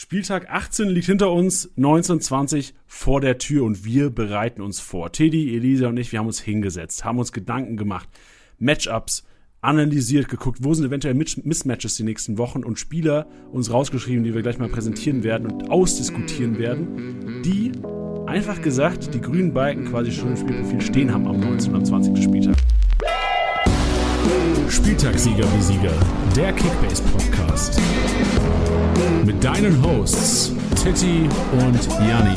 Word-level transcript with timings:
Spieltag 0.00 0.48
18 0.48 0.90
liegt 0.90 1.06
hinter 1.06 1.32
uns, 1.32 1.72
1920 1.76 2.72
vor 2.86 3.20
der 3.20 3.36
Tür 3.36 3.64
und 3.64 3.84
wir 3.84 4.10
bereiten 4.10 4.62
uns 4.62 4.78
vor. 4.78 5.10
Teddy, 5.10 5.56
Elisa 5.56 5.88
und 5.88 5.96
ich, 5.96 6.12
wir 6.12 6.20
haben 6.20 6.28
uns 6.28 6.38
hingesetzt, 6.38 7.04
haben 7.04 7.18
uns 7.18 7.32
Gedanken 7.32 7.76
gemacht, 7.76 8.08
Matchups 8.60 9.24
analysiert, 9.60 10.28
geguckt, 10.28 10.60
wo 10.62 10.72
sind 10.72 10.86
eventuell 10.86 11.14
Mismatches 11.14 11.96
die 11.96 12.04
nächsten 12.04 12.38
Wochen 12.38 12.62
und 12.62 12.78
Spieler 12.78 13.26
uns 13.50 13.72
rausgeschrieben, 13.72 14.22
die 14.22 14.34
wir 14.34 14.42
gleich 14.42 14.60
mal 14.60 14.68
präsentieren 14.68 15.24
werden 15.24 15.50
und 15.50 15.68
ausdiskutieren 15.68 16.58
werden, 16.58 17.42
die 17.44 17.72
einfach 18.26 18.62
gesagt 18.62 19.12
die 19.14 19.20
grünen 19.20 19.52
Balken 19.52 19.86
quasi 19.86 20.12
schon 20.12 20.28
im 20.28 20.36
Spielprofil 20.36 20.80
stehen 20.80 21.12
haben 21.12 21.26
am 21.26 21.40
19. 21.40 21.74
und 21.74 21.84
20. 21.84 22.22
Spieltag. 22.22 22.56
Spieltagssieger 24.68 25.44
wie 25.56 25.60
Sieger, 25.60 25.92
der 26.36 26.52
Kickbase 26.52 27.02
Podcast. 27.02 27.80
Mit 29.24 29.42
deinen 29.44 29.82
Hosts 29.84 30.54
Titti 30.82 31.28
und 31.52 31.86
Janni. 32.08 32.36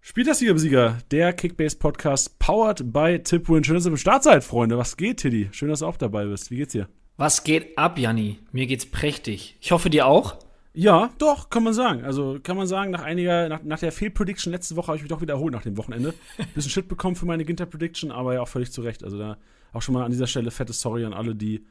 Spieltagssieger 0.00 0.58
Sieger, 0.58 0.98
der 1.10 1.32
Kickbase 1.32 1.76
Podcast, 1.76 2.38
powered 2.38 2.92
by 2.92 3.18
Tipwin. 3.22 3.64
Schön, 3.64 3.74
dass 3.74 3.86
ihr 3.86 3.90
im 3.90 3.96
Start 3.96 4.22
seid, 4.22 4.44
Freunde. 4.44 4.78
Was 4.78 4.96
geht, 4.96 5.18
Titti? 5.18 5.48
Schön, 5.52 5.68
dass 5.68 5.80
du 5.80 5.86
auch 5.86 5.96
dabei 5.96 6.26
bist. 6.26 6.50
Wie 6.50 6.56
geht's 6.56 6.72
dir? 6.72 6.88
Was 7.16 7.44
geht 7.44 7.76
ab, 7.78 7.98
Janni? 7.98 8.38
Mir 8.52 8.66
geht's 8.66 8.86
prächtig. 8.86 9.56
Ich 9.60 9.72
hoffe, 9.72 9.90
dir 9.90 10.06
auch. 10.06 10.36
Ja, 10.74 11.10
doch, 11.18 11.50
kann 11.50 11.64
man 11.64 11.74
sagen. 11.74 12.04
Also 12.04 12.38
kann 12.42 12.56
man 12.56 12.66
sagen, 12.66 12.90
nach 12.90 13.02
einiger, 13.02 13.48
nach, 13.48 13.62
nach 13.62 13.78
der 13.78 13.92
Fehlprediction 13.92 14.52
letzte 14.52 14.76
Woche 14.76 14.88
habe 14.88 14.96
ich 14.96 15.02
mich 15.02 15.10
doch 15.10 15.20
wiederholt 15.20 15.52
nach 15.52 15.62
dem 15.62 15.76
Wochenende. 15.76 16.14
Bisschen 16.54 16.70
Shit 16.70 16.88
bekommen 16.88 17.16
für 17.16 17.26
meine 17.26 17.44
Ginter-Prediction, 17.44 18.10
aber 18.10 18.34
ja 18.34 18.40
auch 18.40 18.48
völlig 18.48 18.72
zu 18.72 18.80
Recht. 18.82 19.04
Also 19.04 19.18
da 19.18 19.36
auch 19.72 19.82
schon 19.82 19.94
mal 19.94 20.04
an 20.04 20.10
dieser 20.10 20.26
Stelle 20.26 20.50
fettes 20.50 20.80
Sorry 20.80 21.04
an 21.04 21.14
alle, 21.14 21.34
die 21.34 21.64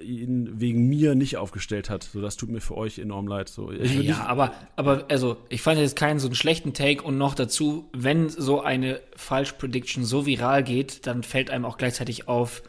ihn 0.00 0.60
wegen 0.60 0.88
mir 0.88 1.14
nicht 1.14 1.36
aufgestellt 1.36 1.88
hat. 1.90 2.04
So, 2.04 2.20
das 2.20 2.36
tut 2.36 2.50
mir 2.50 2.60
für 2.60 2.76
euch 2.76 2.98
enorm 2.98 3.28
leid. 3.28 3.48
So, 3.48 3.70
ja, 3.72 4.26
aber, 4.26 4.52
aber 4.76 5.06
also 5.08 5.36
ich 5.48 5.62
fand 5.62 5.78
jetzt 5.78 5.96
keinen 5.96 6.18
so 6.18 6.26
einen 6.26 6.34
schlechten 6.34 6.74
Take 6.74 7.02
und 7.02 7.18
noch 7.18 7.34
dazu, 7.34 7.88
wenn 7.92 8.28
so 8.28 8.60
eine 8.60 9.00
Falsch-Prediction 9.16 10.04
so 10.04 10.26
viral 10.26 10.64
geht, 10.64 11.06
dann 11.06 11.22
fällt 11.22 11.50
einem 11.50 11.64
auch 11.64 11.76
gleichzeitig 11.76 12.28
auf, 12.28 12.62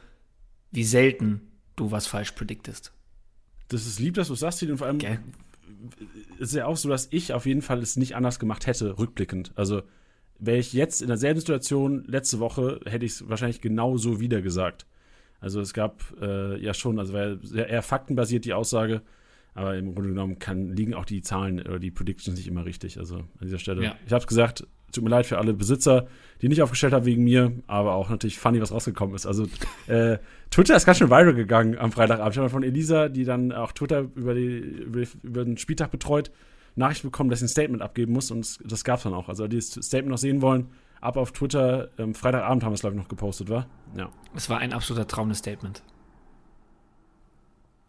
wie 0.72 0.84
selten 0.84 1.42
du 1.76 1.92
was 1.92 2.08
falsch 2.08 2.32
prediktest. 2.32 2.92
Das 3.70 3.88
ist 3.88 4.00
lieb, 4.00 4.14
dass 4.16 4.28
du 4.28 4.36
sagst, 4.36 4.62
und 4.64 4.78
vor 4.78 4.88
allem 4.88 4.98
okay. 4.98 5.18
ist 6.40 6.54
ja 6.54 6.68
auch 6.68 6.78
so, 6.78 6.90
dass 6.90 7.08
ich 7.12 7.34
auf 7.34 7.46
jeden 7.46 7.62
Fall 7.62 7.80
es 7.80 7.98
nicht 7.98 8.16
anders 8.16 8.40
gemacht 8.40 8.68
hätte, 8.68 9.00
rückblickend. 9.00 9.52
Also 9.56 9.82
wäre 10.38 10.58
ich 10.58 10.74
jetzt 10.74 11.02
in 11.02 11.08
derselben 11.08 11.40
Situation 11.40 12.04
letzte 12.08 12.40
Woche, 12.40 12.80
hätte 12.86 13.06
ich 13.06 13.14
es 13.14 13.30
wahrscheinlich 13.30 13.62
genauso 13.62 14.20
wieder 14.20 14.42
gesagt. 14.42 14.86
Also 15.40 15.62
es 15.62 15.74
gab 15.74 16.04
äh, 16.22 16.58
ja 16.60 16.74
schon, 16.74 17.00
also 17.00 17.14
war 17.14 17.38
sehr, 17.42 17.70
eher 17.70 17.82
faktenbasiert 17.82 18.46
die 18.46 18.54
Aussage, 18.54 19.02
aber 19.54 19.76
im 19.78 19.94
Grunde 19.94 20.10
genommen 20.10 20.40
kann, 20.40 20.76
liegen 20.76 20.94
auch 20.94 21.06
die 21.06 21.22
Zahlen 21.22 21.62
oder 21.62 21.80
die 21.80 21.92
Predictions 21.92 22.38
nicht 22.38 22.48
immer 22.48 22.66
richtig. 22.66 22.98
Also 23.00 23.18
an 23.18 23.28
dieser 23.42 23.60
Stelle. 23.60 23.84
Ja. 23.84 23.96
Ich 24.06 24.12
habe 24.12 24.22
es 24.22 24.28
gesagt, 24.28 24.66
tut 24.96 25.04
mir 25.04 25.10
leid 25.10 25.26
für 25.26 25.38
alle 25.38 25.54
Besitzer, 25.54 26.08
die 26.42 26.50
nicht 26.50 26.62
aufgestellt 26.62 26.94
haben 26.94 27.06
wegen 27.06 27.24
mir, 27.24 27.52
aber 27.68 27.94
auch 27.94 28.10
natürlich 28.10 28.40
funny, 28.40 28.62
was 28.62 28.72
rausgekommen 28.72 29.16
ist. 29.16 29.26
Also 29.26 29.48
äh, 29.88 30.18
Twitter 30.50 30.76
ist 30.76 30.86
ganz 30.86 30.98
schön 30.98 31.10
viral 31.10 31.34
gegangen 31.34 31.78
am 31.78 31.92
Freitagabend. 31.92 32.34
Ich 32.34 32.38
habe 32.40 32.50
von 32.50 32.64
Elisa, 32.64 33.10
die 33.10 33.26
dann 33.26 33.52
auch 33.52 33.72
Twitter 33.72 34.08
über, 34.16 34.34
die, 34.34 34.58
über, 34.58 35.04
über 35.24 35.46
den 35.46 35.58
Spieltag 35.58 35.92
betreut, 35.92 36.32
Nachricht 36.76 37.04
bekommen, 37.04 37.30
dass 37.30 37.40
ich 37.40 37.46
ein 37.46 37.50
Statement 37.50 37.82
abgeben 37.82 38.14
muss 38.14 38.32
und 38.32 38.60
das 38.64 38.84
gab 38.84 38.98
es 38.98 39.04
dann 39.04 39.14
auch. 39.14 39.30
Also 39.30 39.48
die 39.48 39.58
das 39.58 39.72
Statement 39.72 40.10
noch 40.10 40.18
sehen 40.18 40.42
wollen, 40.42 40.68
ab 41.02 41.18
auf 41.18 41.32
Twitter. 41.32 41.90
Ähm, 41.98 42.16
Freitagabend 42.16 42.64
haben 42.64 42.72
wir 42.72 42.76
es, 42.76 42.82
glaube 42.82 42.96
ich, 42.96 43.02
noch 43.02 43.10
gepostet, 43.10 43.50
war? 43.50 43.68
Ja. 43.96 44.10
Es 44.36 44.50
war 44.50 44.60
ein 44.60 44.74
absoluter 44.74 45.08
Traum, 45.08 45.30
das 45.30 45.40
Statement. 45.40 45.84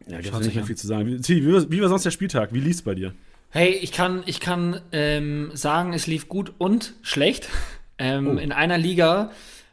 Ja, 0.06 0.20
gibt 0.20 0.38
nicht 0.40 0.54
mehr 0.54 0.64
viel 0.64 0.76
zu 0.76 0.86
sagen. 0.86 1.06
Wie, 1.06 1.18
wie, 1.18 1.70
wie, 1.70 1.82
war 1.82 1.88
sonst 1.88 2.04
der 2.04 2.10
Spieltag? 2.10 2.52
Wie 2.52 2.60
lief 2.60 2.76
es 2.76 2.82
bei 2.82 2.94
dir? 2.94 3.14
Hey, 3.50 3.70
ich 3.70 3.92
kann, 3.92 4.22
ich 4.26 4.40
kann 4.40 4.80
ähm, 4.92 5.50
sagen, 5.54 5.92
es 5.92 6.06
lief 6.06 6.28
gut 6.28 6.52
und 6.58 6.94
schlecht. 7.02 7.48
Ähm, 7.98 8.36
oh. 8.36 8.38
In 8.38 8.52
einer 8.52 8.76
Liga 8.76 9.30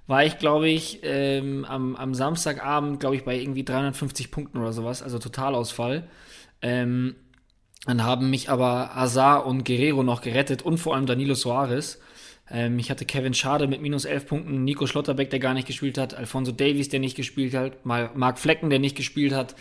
war 0.07 0.23
ich, 0.23 0.37
glaube 0.37 0.69
ich, 0.69 1.01
ähm, 1.03 1.65
am, 1.65 1.97
am 1.97 2.13
Samstagabend, 2.13 3.01
glaube 3.01 3.17
ich, 3.17 3.25
bei 3.25 3.37
irgendwie 3.37 3.65
350 3.65 4.31
Punkten 4.31 4.59
oder 4.59 4.71
sowas, 4.71 5.03
also 5.03 5.19
Totalausfall. 5.19 6.07
Ähm, 6.61 7.15
dann 7.85 8.05
haben 8.05 8.29
mich 8.29 8.49
aber 8.49 8.95
Hazard 8.95 9.45
und 9.45 9.65
Guerrero 9.65 10.03
noch 10.03 10.21
gerettet 10.21 10.61
und 10.61 10.77
vor 10.77 10.95
allem 10.95 11.05
Danilo 11.05 11.35
Soares. 11.35 11.99
Ähm, 12.49 12.79
ich 12.79 12.89
hatte 12.89 13.05
Kevin 13.05 13.33
Schade 13.33 13.67
mit 13.67 13.81
minus 13.81 14.05
11 14.05 14.27
Punkten, 14.27 14.63
Nico 14.63 14.87
Schlotterbeck, 14.87 15.29
der 15.29 15.39
gar 15.39 15.53
nicht 15.53 15.67
gespielt 15.67 15.97
hat, 15.97 16.13
Alfonso 16.13 16.51
Davies, 16.51 16.89
der 16.89 16.99
nicht 16.99 17.15
gespielt 17.15 17.53
hat, 17.53 17.85
Mark 17.85 18.39
Flecken, 18.39 18.69
der 18.69 18.79
nicht 18.79 18.95
gespielt 18.95 19.33
hat, 19.33 19.55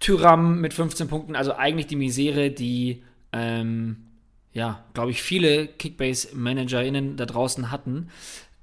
Tyram 0.00 0.60
mit 0.60 0.74
15 0.74 1.08
Punkten. 1.08 1.36
Also 1.36 1.54
eigentlich 1.54 1.86
die 1.86 1.96
Misere, 1.96 2.50
die, 2.50 3.02
ähm, 3.32 3.96
ja, 4.52 4.84
glaube 4.94 5.10
ich, 5.10 5.22
viele 5.22 5.66
Kickbase-ManagerInnen 5.66 7.16
da 7.16 7.26
draußen 7.26 7.70
hatten. 7.70 8.08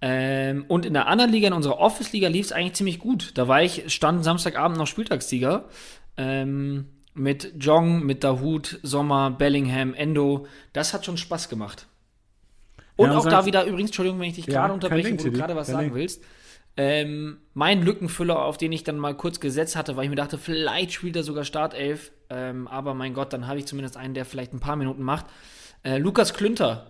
Ähm, 0.01 0.65
und 0.67 0.85
in 0.85 0.93
der 0.93 1.07
anderen 1.07 1.31
Liga, 1.31 1.47
in 1.47 1.53
unserer 1.53 1.79
Office-Liga, 1.79 2.27
lief 2.27 2.47
es 2.47 2.51
eigentlich 2.51 2.73
ziemlich 2.73 2.99
gut. 2.99 3.31
Da 3.35 3.47
war 3.47 3.61
ich, 3.61 3.93
stand 3.93 4.23
Samstagabend 4.23 4.77
noch 4.77 4.87
Spieltagssieger. 4.87 5.69
Ähm, 6.17 6.87
mit 7.13 7.53
Jong, 7.59 8.05
mit 8.05 8.23
Dahut, 8.23 8.79
Sommer, 8.83 9.31
Bellingham, 9.31 9.93
Endo. 9.93 10.47
Das 10.73 10.93
hat 10.93 11.05
schon 11.05 11.17
Spaß 11.17 11.49
gemacht. 11.49 11.87
Und 12.95 13.11
ja, 13.11 13.17
auch 13.17 13.25
da 13.25 13.45
wieder, 13.45 13.65
übrigens, 13.65 13.89
Entschuldigung, 13.89 14.19
wenn 14.19 14.29
ich 14.29 14.35
dich 14.35 14.47
gerade 14.47 14.73
unterbreche, 14.73 15.13
wo 15.13 15.23
du 15.23 15.31
gerade 15.31 15.55
was 15.55 15.67
sagen 15.67 15.85
Link. 15.85 15.95
willst. 15.95 16.23
Ähm, 16.77 17.39
mein 17.53 17.83
Lückenfüller, 17.83 18.39
auf 18.39 18.57
den 18.57 18.71
ich 18.71 18.83
dann 18.83 18.97
mal 18.97 19.15
kurz 19.15 19.39
gesetzt 19.39 19.75
hatte, 19.75 19.97
weil 19.97 20.05
ich 20.05 20.09
mir 20.09 20.15
dachte, 20.15 20.37
vielleicht 20.37 20.93
spielt 20.93 21.15
er 21.15 21.23
sogar 21.23 21.43
Startelf. 21.43 22.11
Ähm, 22.29 22.67
aber 22.67 22.93
mein 22.93 23.13
Gott, 23.13 23.33
dann 23.33 23.47
habe 23.47 23.59
ich 23.59 23.65
zumindest 23.65 23.97
einen, 23.97 24.13
der 24.13 24.25
vielleicht 24.25 24.53
ein 24.53 24.59
paar 24.59 24.77
Minuten 24.77 25.03
macht. 25.03 25.25
Äh, 25.83 25.97
Lukas 25.97 26.33
Klünter. 26.33 26.87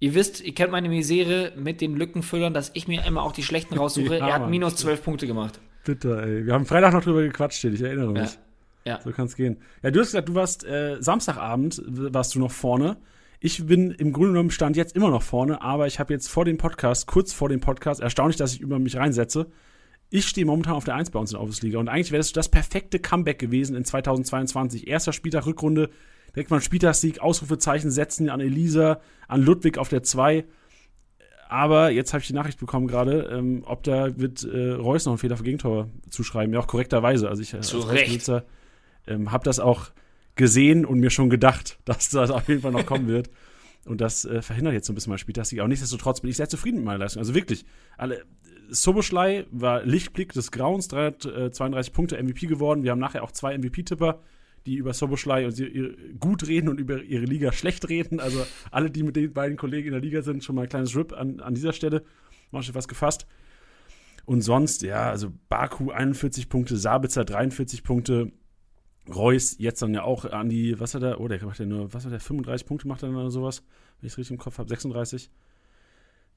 Ihr 0.00 0.14
wisst, 0.14 0.42
ihr 0.42 0.54
kennt 0.54 0.70
meine 0.70 0.88
Misere 0.88 1.52
mit 1.56 1.80
den 1.80 1.96
Lückenfüllern, 1.96 2.54
dass 2.54 2.70
ich 2.74 2.86
mir 2.86 3.04
immer 3.04 3.22
auch 3.22 3.32
die 3.32 3.42
schlechten 3.42 3.76
raussuche. 3.76 4.16
ja, 4.18 4.28
er 4.28 4.34
hat 4.34 4.50
minus 4.50 4.76
zwölf 4.76 5.02
Punkte 5.02 5.26
gemacht. 5.26 5.58
Bitte, 5.84 6.20
ey. 6.22 6.46
Wir 6.46 6.52
haben 6.52 6.66
Freitag 6.66 6.92
noch 6.92 7.02
drüber 7.02 7.22
gequatscht, 7.22 7.64
ich 7.64 7.80
erinnere 7.80 8.12
mich. 8.12 8.34
Ja. 8.34 8.38
Ja. 8.84 9.00
So 9.02 9.10
kann 9.10 9.26
es 9.26 9.36
gehen. 9.36 9.58
Ja, 9.82 9.90
du 9.90 10.00
hast 10.00 10.08
gesagt, 10.08 10.28
du 10.28 10.34
warst 10.34 10.64
äh, 10.64 10.96
Samstagabend, 11.00 11.82
warst 11.86 12.34
du 12.34 12.38
noch 12.38 12.50
vorne. 12.50 12.96
Ich 13.40 13.64
bin 13.66 13.92
im 13.92 14.12
Grunde 14.12 14.32
genommen 14.32 14.50
Stand 14.50 14.76
jetzt 14.76 14.96
immer 14.96 15.10
noch 15.10 15.22
vorne, 15.22 15.62
aber 15.62 15.86
ich 15.86 16.00
habe 16.00 16.12
jetzt 16.12 16.28
vor 16.28 16.44
dem 16.44 16.58
Podcast, 16.58 17.06
kurz 17.06 17.32
vor 17.32 17.48
dem 17.48 17.60
Podcast, 17.60 18.00
erstaunlich, 18.00 18.36
dass 18.36 18.52
ich 18.52 18.60
über 18.60 18.80
mich 18.80 18.96
reinsetze. 18.96 19.46
Ich 20.10 20.26
stehe 20.26 20.44
momentan 20.44 20.74
auf 20.74 20.84
der 20.84 20.96
1 20.96 21.10
bei 21.10 21.20
uns 21.20 21.30
in 21.30 21.36
der 21.36 21.42
Office 21.42 21.62
Liga 21.62 21.78
und 21.78 21.88
eigentlich 21.88 22.10
wäre 22.10 22.18
das 22.18 22.32
das 22.32 22.48
perfekte 22.48 22.98
Comeback 22.98 23.38
gewesen 23.38 23.76
in 23.76 23.84
2022. 23.84 24.88
Erster 24.88 25.12
Spieltag, 25.12 25.46
Rückrunde, 25.46 25.90
direkt 26.34 26.50
mal 26.50 26.56
ein 26.56 26.62
Spieltagssieg, 26.62 27.20
Ausrufezeichen 27.20 27.92
setzen 27.92 28.28
an 28.28 28.40
Elisa, 28.40 29.00
an 29.28 29.42
Ludwig 29.42 29.78
auf 29.78 29.88
der 29.88 30.02
2. 30.02 30.44
Aber 31.48 31.90
jetzt 31.90 32.12
habe 32.12 32.20
ich 32.20 32.26
die 32.26 32.34
Nachricht 32.34 32.58
bekommen 32.58 32.88
gerade, 32.88 33.30
ähm, 33.32 33.62
ob 33.66 33.84
da 33.84 34.18
wird 34.18 34.42
äh, 34.44 34.72
Reus 34.72 35.04
noch 35.04 35.12
einen 35.12 35.18
Fehler 35.18 35.36
für 35.36 35.44
Gegentor 35.44 35.88
zuschreiben. 36.10 36.52
Ja, 36.52 36.60
auch 36.60 36.66
korrekterweise. 36.66 37.28
Also 37.28 37.40
ich 37.40 37.54
äh, 37.54 37.60
Zu 37.60 37.78
Recht 37.80 38.30
ähm, 39.06 39.30
habe 39.30 39.44
das 39.44 39.60
auch 39.60 39.90
gesehen 40.38 40.86
und 40.86 41.00
mir 41.00 41.10
schon 41.10 41.28
gedacht, 41.28 41.78
dass 41.84 42.08
das 42.08 42.30
auf 42.30 42.48
jeden 42.48 42.62
Fall 42.62 42.72
noch 42.72 42.86
kommen 42.86 43.08
wird. 43.08 43.28
Und 43.84 44.00
das 44.00 44.24
äh, 44.24 44.42
verhindert 44.42 44.74
jetzt 44.74 44.86
so 44.86 44.92
ein 44.92 44.94
bisschen 44.94 45.10
mein 45.10 45.18
Spieltag. 45.18 45.46
Aber 45.58 45.68
nichtsdestotrotz 45.68 46.20
bin 46.20 46.30
ich 46.30 46.36
sehr 46.36 46.48
zufrieden 46.48 46.76
mit 46.76 46.86
meiner 46.86 46.98
Leistung. 46.98 47.20
Also 47.20 47.34
wirklich, 47.34 47.66
alle. 47.98 48.24
Soboschlei 48.70 49.46
war 49.50 49.82
Lichtblick 49.82 50.34
des 50.34 50.50
Grauens, 50.50 50.88
332 50.88 51.94
Punkte 51.94 52.22
MVP 52.22 52.48
geworden. 52.48 52.82
Wir 52.82 52.90
haben 52.90 52.98
nachher 52.98 53.24
auch 53.24 53.32
zwei 53.32 53.56
MVP-Tipper, 53.56 54.20
die 54.66 54.74
über 54.74 54.92
Soboschlei 54.92 55.46
und 55.46 55.58
gut 56.20 56.46
reden 56.46 56.68
und 56.68 56.78
über 56.78 57.02
ihre 57.02 57.24
Liga 57.24 57.50
schlecht 57.52 57.88
reden. 57.88 58.20
Also 58.20 58.44
alle, 58.70 58.90
die 58.90 59.04
mit 59.04 59.16
den 59.16 59.32
beiden 59.32 59.56
Kollegen 59.56 59.86
in 59.86 59.92
der 59.92 60.02
Liga 60.02 60.20
sind, 60.20 60.44
schon 60.44 60.54
mal 60.54 60.64
ein 60.64 60.68
kleines 60.68 60.94
Rip 60.94 61.14
an, 61.14 61.40
an 61.40 61.54
dieser 61.54 61.72
Stelle. 61.72 62.04
Mal 62.50 62.62
schon 62.62 62.74
was 62.74 62.88
gefasst. 62.88 63.26
Und 64.26 64.42
sonst, 64.42 64.82
ja, 64.82 65.08
also 65.08 65.32
Baku 65.48 65.90
41 65.90 66.50
Punkte, 66.50 66.76
Sabitzer 66.76 67.24
43 67.24 67.82
Punkte, 67.82 68.32
Reus 69.14 69.56
jetzt 69.58 69.82
dann 69.82 69.94
ja 69.94 70.02
auch 70.02 70.24
an 70.24 70.48
die, 70.48 70.78
was 70.80 70.94
hat 70.94 71.02
er, 71.02 71.20
oh, 71.20 71.28
der 71.28 71.44
macht 71.44 71.58
ja 71.58 71.66
nur, 71.66 71.92
was 71.92 72.04
hat 72.04 72.12
er, 72.12 72.20
35 72.20 72.66
Punkte 72.66 72.88
macht 72.88 73.02
er 73.02 73.08
dann 73.08 73.16
oder 73.16 73.30
sowas, 73.30 73.62
wenn 74.00 74.06
ich 74.06 74.12
es 74.12 74.18
richtig 74.18 74.32
im 74.32 74.38
Kopf 74.38 74.58
habe, 74.58 74.68
36. 74.68 75.30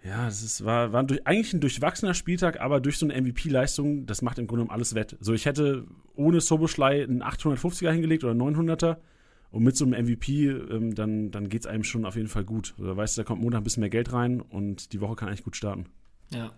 Ja, 0.03 0.25
das 0.25 0.41
ist, 0.41 0.65
war, 0.65 0.93
war 0.93 1.03
durch, 1.03 1.25
eigentlich 1.27 1.53
ein 1.53 1.59
durchwachsener 1.59 2.15
Spieltag, 2.15 2.59
aber 2.59 2.79
durch 2.79 2.97
so 2.97 3.05
eine 3.07 3.21
MVP-Leistung, 3.21 4.07
das 4.07 4.21
macht 4.21 4.39
im 4.39 4.47
Grunde 4.47 4.63
genommen 4.63 4.75
alles 4.75 4.95
wett. 4.95 5.15
So, 5.19 5.33
ich 5.33 5.45
hätte 5.45 5.85
ohne 6.15 6.41
Soboschlei 6.41 7.03
einen 7.03 7.21
850er 7.21 7.91
hingelegt 7.91 8.23
oder 8.23 8.33
900er 8.33 8.97
und 9.51 9.63
mit 9.63 9.77
so 9.77 9.85
einem 9.85 10.05
MVP, 10.05 10.47
ähm, 10.47 10.95
dann, 10.95 11.29
dann 11.29 11.49
geht 11.49 11.61
es 11.61 11.67
einem 11.67 11.83
schon 11.83 12.05
auf 12.05 12.15
jeden 12.15 12.29
Fall 12.29 12.45
gut. 12.45 12.73
Also, 12.79 12.97
weißt 12.97 13.17
du, 13.17 13.21
da 13.21 13.25
kommt 13.25 13.41
Montag 13.41 13.61
ein 13.61 13.63
bisschen 13.63 13.81
mehr 13.81 13.89
Geld 13.89 14.11
rein 14.11 14.41
und 14.41 14.93
die 14.93 15.01
Woche 15.01 15.15
kann 15.15 15.27
eigentlich 15.27 15.43
gut 15.43 15.55
starten. 15.55 15.85
Ja. 16.29 16.51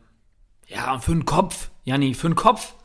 Ja, 0.67 0.97
für 0.99 1.11
den 1.11 1.25
Kopf, 1.25 1.71
Janni, 1.83 2.13
für 2.13 2.29
den 2.29 2.35
Kopf 2.35 2.75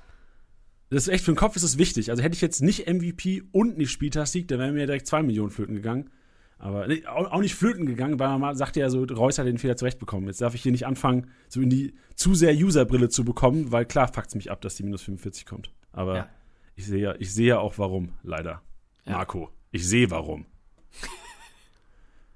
das 0.91 1.07
ist 1.07 1.13
echt 1.13 1.25
für 1.25 1.33
den 1.33 1.37
Kopf 1.37 1.57
ist 1.57 1.63
es 1.63 1.79
wichtig. 1.79 2.11
Also 2.11 2.23
hätte 2.23 2.35
ich 2.35 2.41
jetzt 2.41 2.63
nicht 2.63 2.87
MVP 2.89 3.43
und 3.53 3.77
nicht 3.77 3.91
Spieltagssieg, 3.91 4.49
dann 4.49 4.59
wären 4.59 4.75
mir 4.75 4.87
direkt 4.87 5.07
zwei 5.07 5.23
Millionen 5.23 5.51
Flöten 5.51 5.75
gegangen. 5.75 6.11
Aber 6.59 6.89
nee, 6.89 7.07
auch 7.07 7.41
nicht 7.41 7.55
flöten 7.55 7.87
gegangen, 7.87 8.19
weil 8.19 8.37
man 8.39 8.57
sagt 8.57 8.75
ja 8.77 8.91
so, 8.91 9.05
Reus 9.05 9.39
hat 9.39 9.47
den 9.47 9.59
Fehler 9.59 9.77
zurechtbekommen. 9.77 10.27
Jetzt 10.27 10.41
darf 10.41 10.55
ich 10.55 10.63
hier 10.63 10.73
nicht 10.73 10.87
anfangen, 10.87 11.31
so 11.49 11.61
in 11.61 11.71
die 11.71 11.95
zu 12.17 12.35
sehr 12.35 12.53
Userbrille 12.53 13.09
zu 13.09 13.25
bekommen, 13.25 13.71
weil 13.71 13.85
klar 13.85 14.13
fuckt 14.13 14.29
es 14.29 14.35
mich 14.35 14.51
ab, 14.51 14.61
dass 14.61 14.75
die 14.75 14.83
minus 14.83 15.03
45 15.03 15.47
kommt. 15.47 15.71
Aber 15.93 16.17
ja. 16.17 16.29
ich 16.75 16.87
sehe 16.87 17.01
ja, 17.01 17.15
ich 17.19 17.33
sehe 17.33 17.49
ja 17.49 17.59
auch 17.61 17.79
warum, 17.79 18.15
leider. 18.25 18.63
Ja. 19.05 19.13
Marco. 19.13 19.51
Ich 19.71 19.87
sehe 19.87 20.11
warum. 20.11 20.47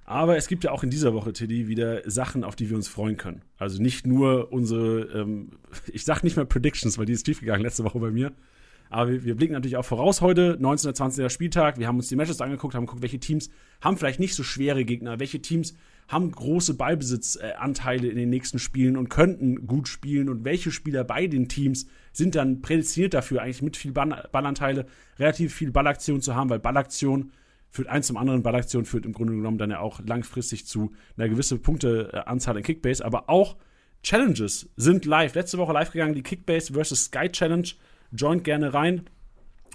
Aber 0.05 0.37
es 0.37 0.49
gibt 0.49 0.65
ja 0.65 0.73
auch 0.73 0.83
in 0.83 0.91
dieser 0.91 1.15
Woche, 1.15 1.33
Teddy, 1.33 1.69
wieder 1.69 2.09
Sachen, 2.11 2.45
auf 2.45 2.57
die 2.57 2.69
wir 2.69 2.77
uns 2.77 2.89
freuen 2.89 3.17
können. 3.17 3.43
Also 3.57 3.81
nicht 3.81 4.07
nur 4.07 4.53
unsere, 4.53 5.03
ähm, 5.21 5.51
ich 5.93 6.05
sag 6.05 6.23
nicht 6.23 6.37
mehr 6.37 6.45
Predictions, 6.45 6.99
weil 6.99 7.07
die 7.07 7.13
ist 7.13 7.27
schiefgegangen 7.27 7.63
letzte 7.63 7.85
Woche 7.85 7.99
bei 7.99 8.11
mir. 8.11 8.33
Aber 8.91 9.11
wir, 9.11 9.25
wir, 9.25 9.35
blicken 9.37 9.55
natürlich 9.55 9.79
auch 9.79 9.87
voraus 9.87 10.21
heute, 10.21 10.55
1920. 10.55 11.33
Spieltag. 11.33 11.79
Wir 11.79 11.87
haben 11.87 11.97
uns 11.97 12.09
die 12.09 12.17
Matches 12.17 12.43
angeguckt, 12.43 12.75
haben 12.75 12.85
geguckt, 12.85 13.01
welche 13.01 13.21
Teams 13.21 13.49
haben 13.81 13.97
vielleicht 13.97 14.21
nicht 14.21 14.35
so 14.35 14.43
schwere 14.43 14.85
Gegner, 14.85 15.19
welche 15.19 15.41
Teams 15.41 15.75
haben 16.09 16.31
große 16.31 16.75
Ballbesitzanteile 16.75 18.09
in 18.09 18.17
den 18.17 18.29
nächsten 18.29 18.59
Spielen 18.59 18.99
und 18.99 19.09
könnten 19.09 19.67
gut 19.67 19.89
spielen 19.89 20.29
und 20.29 20.45
welche 20.45 20.71
Spieler 20.71 21.05
bei 21.05 21.27
den 21.27 21.49
Teams 21.49 21.87
sind 22.13 22.35
dann 22.35 22.61
prädestiniert 22.61 23.15
dafür, 23.15 23.41
eigentlich 23.41 23.63
mit 23.63 23.79
viel 23.79 23.93
Ballanteile 23.93 24.85
relativ 25.19 25.55
viel 25.55 25.71
Ballaktion 25.71 26.21
zu 26.21 26.35
haben, 26.35 26.51
weil 26.51 26.59
Ballaktion 26.59 27.33
führt 27.73 27.89
eins 27.89 28.07
zum 28.07 28.17
anderen. 28.17 28.43
Ballaktion 28.43 28.85
führt 28.85 29.05
im 29.05 29.13
Grunde 29.13 29.33
genommen 29.35 29.59
dann 29.59 29.71
ja 29.71 29.81
auch 29.81 30.01
langfristig 30.07 30.67
zu 30.67 30.93
einer 31.17 31.29
gewissen 31.29 31.61
Punkteanzahl 31.61 32.57
in 32.57 32.63
Kickbase, 32.63 33.05
aber 33.05 33.29
auch 33.29 33.57
Challenges 34.05 34.71
sind 34.77 35.05
live. 35.05 35.35
Letzte 35.35 35.59
Woche 35.59 35.73
live 35.73 35.91
gegangen, 35.91 36.15
die 36.15 36.23
Kickbase 36.23 36.75
vs. 36.75 37.07
Sky 37.07 37.29
Challenge. 37.29 37.69
Joint 38.13 38.45
gerne 38.45 38.75
rein. 38.75 39.07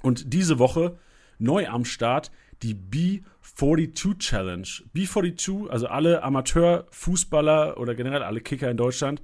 Und 0.03 0.33
diese 0.33 0.59
Woche 0.59 0.97
neu 1.39 1.67
am 1.67 1.85
Start 1.85 2.31
die 2.61 2.75
B42 2.75 4.19
Challenge. 4.19 4.67
B42, 4.95 5.67
also 5.67 5.87
alle 5.87 6.23
Amateurfußballer 6.23 7.77
oder 7.77 7.95
generell 7.95 8.23
alle 8.23 8.41
Kicker 8.41 8.69
in 8.69 8.77
Deutschland 8.77 9.21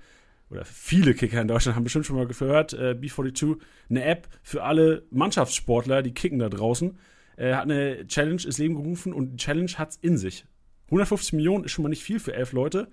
oder 0.53 0.65
viele 0.65 1.15
Kicker 1.15 1.41
in 1.41 1.47
Deutschland 1.47 1.75
haben 1.75 1.83
bestimmt 1.83 2.05
schon 2.05 2.15
mal 2.15 2.27
gehört, 2.27 2.73
äh, 2.73 2.95
B42, 2.99 3.57
eine 3.89 4.03
App 4.05 4.27
für 4.43 4.63
alle 4.63 5.03
Mannschaftssportler, 5.09 6.03
die 6.03 6.13
kicken 6.13 6.39
da 6.39 6.49
draußen, 6.49 6.97
äh, 7.37 7.53
hat 7.53 7.63
eine 7.63 8.05
Challenge 8.07 8.41
ins 8.43 8.57
Leben 8.57 8.75
gerufen 8.75 9.13
und 9.13 9.31
die 9.31 9.37
Challenge 9.37 9.71
hat 9.77 9.91
es 9.91 9.97
in 9.97 10.17
sich. 10.17 10.45
150 10.85 11.33
Millionen 11.33 11.63
ist 11.63 11.71
schon 11.71 11.83
mal 11.83 11.89
nicht 11.89 12.03
viel 12.03 12.19
für 12.19 12.33
elf 12.33 12.51
Leute, 12.51 12.89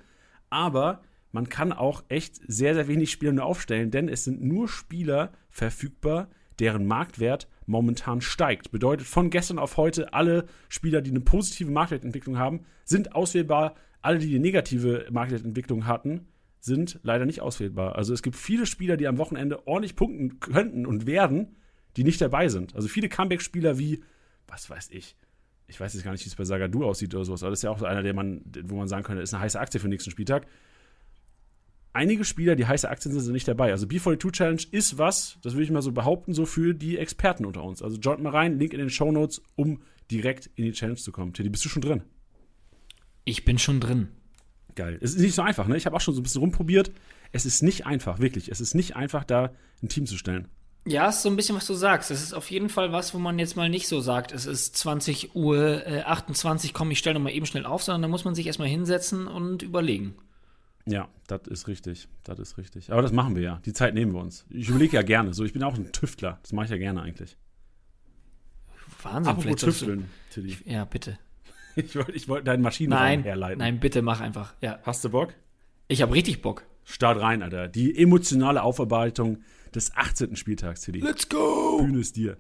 aber 0.49 1.03
man 1.33 1.49
kann 1.49 1.73
auch 1.73 2.03
echt 2.09 2.41
sehr, 2.47 2.75
sehr 2.75 2.89
wenig 2.89 3.11
Spieler 3.11 3.33
nur 3.33 3.45
aufstellen, 3.45 3.91
denn 3.91 4.09
es 4.09 4.25
sind 4.25 4.43
nur 4.43 4.69
Spieler 4.69 5.33
verfügbar, 5.49 6.29
deren 6.59 6.87
Marktwert 6.87 7.49
momentan 7.67 8.21
steigt. 8.21 8.71
Bedeutet, 8.71 9.07
von 9.07 9.31
gestern 9.31 9.59
auf 9.59 9.77
heute, 9.77 10.13
alle 10.13 10.47
Spieler, 10.69 11.01
die 11.01 11.11
eine 11.11 11.21
positive 11.21 11.71
Marktwertentwicklung 11.71 12.39
haben, 12.39 12.65
sind 12.85 13.15
auswählbar. 13.15 13.75
Alle, 14.03 14.19
die 14.19 14.31
eine 14.31 14.41
negative 14.41 15.07
Marktwertentwicklung 15.11 15.87
hatten, 15.87 16.27
sind 16.59 16.99
leider 17.03 17.27
nicht 17.27 17.41
auswählbar. 17.41 17.97
Also 17.97 18.13
es 18.13 18.23
gibt 18.23 18.37
viele 18.37 18.67
Spieler, 18.67 18.97
die 18.97 19.07
am 19.07 19.19
Wochenende 19.19 19.67
ordentlich 19.67 19.97
punkten 19.97 20.41
könnten 20.41 20.85
und 20.85 21.07
werden, 21.07 21.57
die 21.97 22.05
nicht 22.05 22.21
dabei 22.21 22.49
sind. 22.49 22.75
Also 22.75 22.89
viele 22.89 23.09
Comeback-Spieler 23.09 23.79
wie, 23.79 24.03
was 24.51 24.69
weiß 24.69 24.91
ich, 24.91 25.17
ich 25.67 25.81
weiß 25.81 25.95
jetzt 25.95 26.05
gar 26.05 26.13
nicht, 26.13 26.25
wie 26.25 26.29
es 26.29 26.37
bei 26.37 26.45
Sagadu 26.45 26.85
aussieht 26.85 27.15
oder 27.15 27.25
sowas, 27.25 27.43
aber 27.43 27.51
das 27.51 27.61
ist 27.61 27.63
ja 27.63 27.71
auch 27.71 27.79
so 27.79 27.87
einer, 27.87 28.03
der 28.03 28.15
man, 28.15 28.43
wo 28.65 28.77
man 28.77 28.89
sagen 28.89 29.05
könnte, 29.05 29.23
ist 29.23 29.33
eine 29.33 29.43
heiße 29.43 29.59
Aktie 29.59 29.81
für 29.81 29.87
den 29.87 29.93
nächsten 29.93 30.11
Spieltag 30.11 30.47
einige 31.93 32.25
Spieler, 32.25 32.57
die 32.57 32.67
heiße 32.67 32.89
Aktien 32.89 33.13
sind, 33.13 33.23
sind 33.23 33.33
nicht 33.33 33.49
dabei. 33.49 33.73
Also 33.73 33.87
B42 33.87 34.33
Challenge 34.33 34.63
ist 34.71 34.99
was, 34.99 35.39
das 35.43 35.55
würde 35.55 35.65
ich 35.65 35.71
mal 35.71 35.83
so 35.83 35.93
behaupten, 35.93 36.35
so 36.35 36.47
für 36.47 36.75
die 36.75 36.99
Experten 36.99 37.45
unter 37.45 37.65
uns. 37.65 37.83
Also 37.83 37.99
joint 37.99 38.23
mal 38.23 38.31
rein, 38.31 38.59
Link 38.59 38.73
in 38.73 38.79
den 38.79 38.91
Show 38.91 39.11
Notes, 39.11 39.43
um 39.57 39.83
direkt 40.11 40.51
in 40.55 40.65
die 40.65 40.73
Challenge 40.73 40.99
zu 40.99 41.13
kommen. 41.13 41.33
Teddy, 41.33 41.49
bist 41.49 41.65
du 41.65 41.69
schon 41.69 41.83
drin? 41.83 42.03
Ich 43.25 43.45
bin 43.45 43.59
schon 43.59 43.81
drin. 43.81 44.09
Geil. 44.75 44.99
Es 45.01 45.15
ist 45.15 45.21
nicht 45.21 45.35
so 45.35 45.43
einfach, 45.43 45.67
ne? 45.67 45.77
Ich 45.77 45.87
habe 45.87 45.97
auch 45.97 46.01
schon 46.01 46.15
so 46.15 46.21
ein 46.21 46.23
bisschen 46.23 46.41
rumprobiert. 46.41 46.91
Es 47.33 47.45
ist 47.45 47.63
nicht 47.63 47.87
einfach, 47.87 48.19
wirklich. 48.19 48.51
Es 48.51 48.61
ist 48.61 48.75
nicht 48.75 48.97
einfach, 48.97 49.25
da 49.25 49.53
ein 49.83 49.89
Team 49.89 50.07
zu 50.07 50.17
stellen. 50.17 50.49
Ja, 50.87 51.09
ist 51.09 51.23
so 51.23 51.29
ein 51.29 51.37
bisschen, 51.37 51.57
was 51.57 51.67
du 51.67 51.75
sagst. 51.75 52.11
Es 52.11 52.23
ist 52.23 52.33
auf 52.33 52.51
jeden 52.51 52.71
Fall 52.71 52.91
was, 52.91 53.13
wo 53.13 53.19
man 53.19 53.39
jetzt 53.39 53.57
mal 53.57 53.69
nicht 53.69 53.87
so 53.87 54.01
sagt, 54.01 54.33
es 54.33 54.47
ist 54.47 54.77
20 54.79 55.35
Uhr 55.35 55.87
äh, 55.87 56.03
28, 56.03 56.73
komm, 56.73 56.91
ich 56.91 56.99
stelle 56.99 57.15
nochmal 57.15 57.35
eben 57.35 57.47
schnell 57.47 57.67
auf, 57.67 57.83
sondern 57.83 58.03
da 58.03 58.09
muss 58.09 58.25
man 58.25 58.35
sich 58.35 58.47
erstmal 58.47 58.69
hinsetzen 58.69 59.27
und 59.27 59.63
überlegen. 59.63 60.15
Ja, 60.87 61.09
das 61.27 61.47
ist 61.49 61.69
richtig. 61.69 62.09
Das 62.25 62.39
ist 62.39 62.57
richtig. 62.59 62.91
Aber 62.91 63.03
das 63.03 63.13
machen 63.13 63.37
wir 63.37 63.43
ja. 63.43 63.61
Die 63.65 63.73
Zeit 63.73 63.95
nehmen 63.95 64.13
wir 64.13 64.21
uns. 64.21 64.47
Ich 64.49 64.69
überlege 64.69 64.97
ja 64.97 65.03
gerne. 65.03 65.35
So, 65.35 65.45
ich 65.45 65.53
bin 65.53 65.63
auch 65.63 65.75
ein 65.75 65.93
Tüftler. 65.93 66.39
Das 66.43 66.53
mache 66.53 66.65
ich 66.65 66.71
ja 66.71 66.79
gerne 66.79 67.03
eigentlich. 67.03 67.37
Wahnsinn, 69.03 69.31
Apropos 69.31 69.43
vielleicht 69.43 69.59
Tüfteln, 69.61 70.11
Tilly. 70.31 70.57
Ja, 70.65 70.85
bitte. 70.85 71.19
Ich 71.77 71.95
wollte 71.95 72.13
ich 72.13 72.29
wollt 72.29 72.49
deinen 72.49 72.63
Maschinenraum 72.63 73.01
nein, 73.01 73.23
herleiten. 73.23 73.59
Nein, 73.59 73.79
bitte 73.79 74.03
mach 74.03 74.21
einfach. 74.21 74.55
Ja. 74.61 74.81
Hast 74.83 75.05
du 75.05 75.11
Bock? 75.11 75.35
Ich 75.87 76.03
habe 76.03 76.13
richtig 76.13 76.43
Bock. 76.43 76.65
Start 76.85 77.21
rein, 77.21 77.45
Alter. 77.45 77.69
Die 77.69 77.97
emotionale 77.97 78.61
Aufarbeitung 78.65 79.45
des 79.75 79.95
18. 79.97 80.37
Spieltags, 80.37 80.83
Tilly. 80.83 81.01
Let's 81.01 81.29
go! 81.29 81.79
Bühne 81.79 82.01
ist 82.01 82.17
dir. 82.17 82.37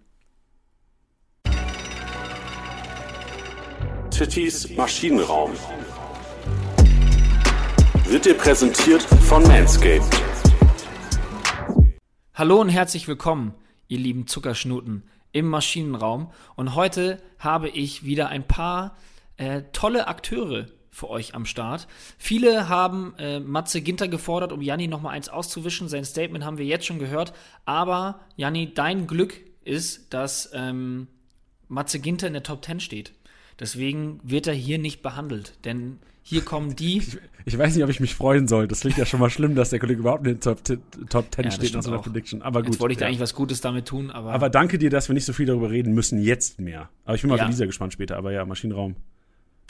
Tittys 4.11 4.77
Maschinenraum 4.77 5.53
wird 8.07 8.25
dir 8.25 8.35
präsentiert 8.35 9.03
von 9.03 9.43
Manscaped. 9.45 10.21
Hallo 12.35 12.61
und 12.61 12.69
herzlich 12.69 13.07
willkommen, 13.07 13.55
ihr 13.87 13.99
lieben 13.99 14.27
Zuckerschnuten 14.27 15.05
im 15.33 15.47
Maschinenraum. 15.47 16.33
Und 16.57 16.75
heute 16.75 17.23
habe 17.39 17.69
ich 17.69 18.05
wieder 18.05 18.29
ein 18.29 18.47
paar 18.47 18.97
äh, 19.37 19.63
tolle 19.73 20.09
Akteure 20.09 20.67
für 21.01 21.11
euch 21.11 21.35
am 21.35 21.47
Start. 21.47 21.89
Viele 22.19 22.69
haben 22.69 23.15
äh, 23.19 23.41
Matze 23.41 23.81
Ginter 23.81 24.07
gefordert, 24.07 24.53
um 24.53 24.63
Janni 24.63 24.87
nochmal 24.87 25.15
eins 25.15 25.29
auszuwischen. 25.29 25.89
Sein 25.89 26.05
Statement 26.05 26.45
haben 26.45 26.59
wir 26.59 26.67
jetzt 26.67 26.87
schon 26.87 26.99
gehört. 26.99 27.33
Aber 27.65 28.21
Janni, 28.37 28.73
dein 28.75 29.07
Glück 29.07 29.41
ist, 29.65 30.13
dass 30.13 30.51
ähm, 30.55 31.09
Matze 31.69 31.99
Ginter 32.01 32.27
in 32.27 32.35
der 32.35 32.43
Top 32.43 32.65
10 32.65 32.81
steht. 32.81 33.13
Deswegen 33.59 34.21
wird 34.23 34.47
er 34.47 34.55
hier 34.55 34.79
nicht 34.79 35.03
behandelt, 35.03 35.55
denn 35.65 35.99
hier 36.23 36.43
kommen 36.43 36.77
die. 36.77 36.99
Ich, 36.99 37.19
ich, 37.47 37.59
weiß 37.59 37.75
nicht, 37.75 37.85
ob 37.85 37.91
ich 37.91 38.01
mich 38.01 38.15
freuen 38.15 38.47
soll. 38.47 38.69
Das 38.69 38.81
klingt 38.81 38.99
ja 38.99 39.07
schon 39.07 39.21
mal 39.21 39.31
schlimm, 39.31 39.55
dass 39.55 39.71
der 39.71 39.79
Kollege 39.79 40.01
überhaupt 40.01 40.27
in 40.27 40.35
den 40.35 40.41
Top, 40.41 40.63
Top 41.09 41.35
10 41.35 41.45
ja, 41.45 41.51
steht 41.51 41.75
nach 41.75 41.83
so 41.83 41.91
einer 41.91 42.01
Prediction. 42.01 42.43
Aber 42.43 42.61
gut. 42.61 42.73
Jetzt 42.73 42.81
wollte 42.81 42.93
ich 42.93 42.99
ja. 42.99 43.07
da 43.07 43.09
eigentlich 43.09 43.21
was 43.21 43.35
Gutes 43.35 43.61
damit 43.61 43.87
tun, 43.87 44.11
aber. 44.11 44.33
Aber 44.33 44.51
danke 44.51 44.79
dir, 44.79 44.91
dass 44.91 45.09
wir 45.09 45.15
nicht 45.15 45.25
so 45.25 45.33
viel 45.33 45.47
darüber 45.47 45.71
reden 45.71 45.95
müssen, 45.95 46.23
jetzt 46.23 46.61
mehr. 46.61 46.91
Aber 47.05 47.15
ich 47.15 47.23
bin 47.23 47.31
mal 47.31 47.39
ja. 47.39 47.45
für 47.45 47.51
Lisa 47.51 47.65
gespannt 47.65 47.95
später. 47.95 48.17
Aber 48.17 48.33
ja, 48.33 48.45
Maschinenraum. 48.45 48.97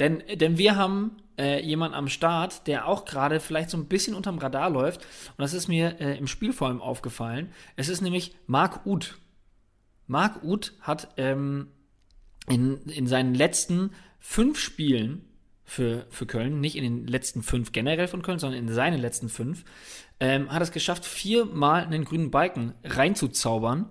Denn, 0.00 0.22
denn 0.34 0.58
wir 0.58 0.76
haben 0.76 1.18
äh, 1.38 1.62
jemanden 1.64 1.94
am 1.94 2.08
Start, 2.08 2.66
der 2.66 2.86
auch 2.86 3.04
gerade 3.04 3.38
vielleicht 3.38 3.70
so 3.70 3.76
ein 3.76 3.86
bisschen 3.86 4.14
unterm 4.14 4.38
Radar 4.38 4.70
läuft. 4.70 5.02
Und 5.02 5.38
das 5.38 5.54
ist 5.54 5.68
mir 5.68 6.00
äh, 6.00 6.18
im 6.18 6.26
Spiel 6.26 6.52
vor 6.52 6.68
allem 6.68 6.82
aufgefallen. 6.82 7.52
Es 7.76 7.88
ist 7.88 8.00
nämlich 8.00 8.34
Marc 8.46 8.84
Uth. 8.86 9.18
Marc 10.06 10.42
Uth 10.42 10.72
hat 10.80 11.14
ähm, 11.16 11.68
in, 12.48 12.82
in 12.86 13.06
seinen 13.06 13.34
letzten 13.34 13.92
fünf 14.18 14.58
Spielen 14.58 15.24
für, 15.64 16.06
für 16.10 16.26
Köln, 16.26 16.60
nicht 16.60 16.76
in 16.76 16.82
den 16.82 17.06
letzten 17.06 17.42
fünf 17.42 17.70
generell 17.70 18.08
von 18.08 18.22
Köln, 18.22 18.40
sondern 18.40 18.58
in 18.58 18.72
seinen 18.72 19.00
letzten 19.00 19.28
fünf, 19.28 19.64
ähm, 20.18 20.50
hat 20.50 20.62
es 20.62 20.72
geschafft, 20.72 21.04
viermal 21.04 21.84
einen 21.84 22.04
grünen 22.04 22.30
Balken 22.30 22.74
reinzuzaubern. 22.82 23.88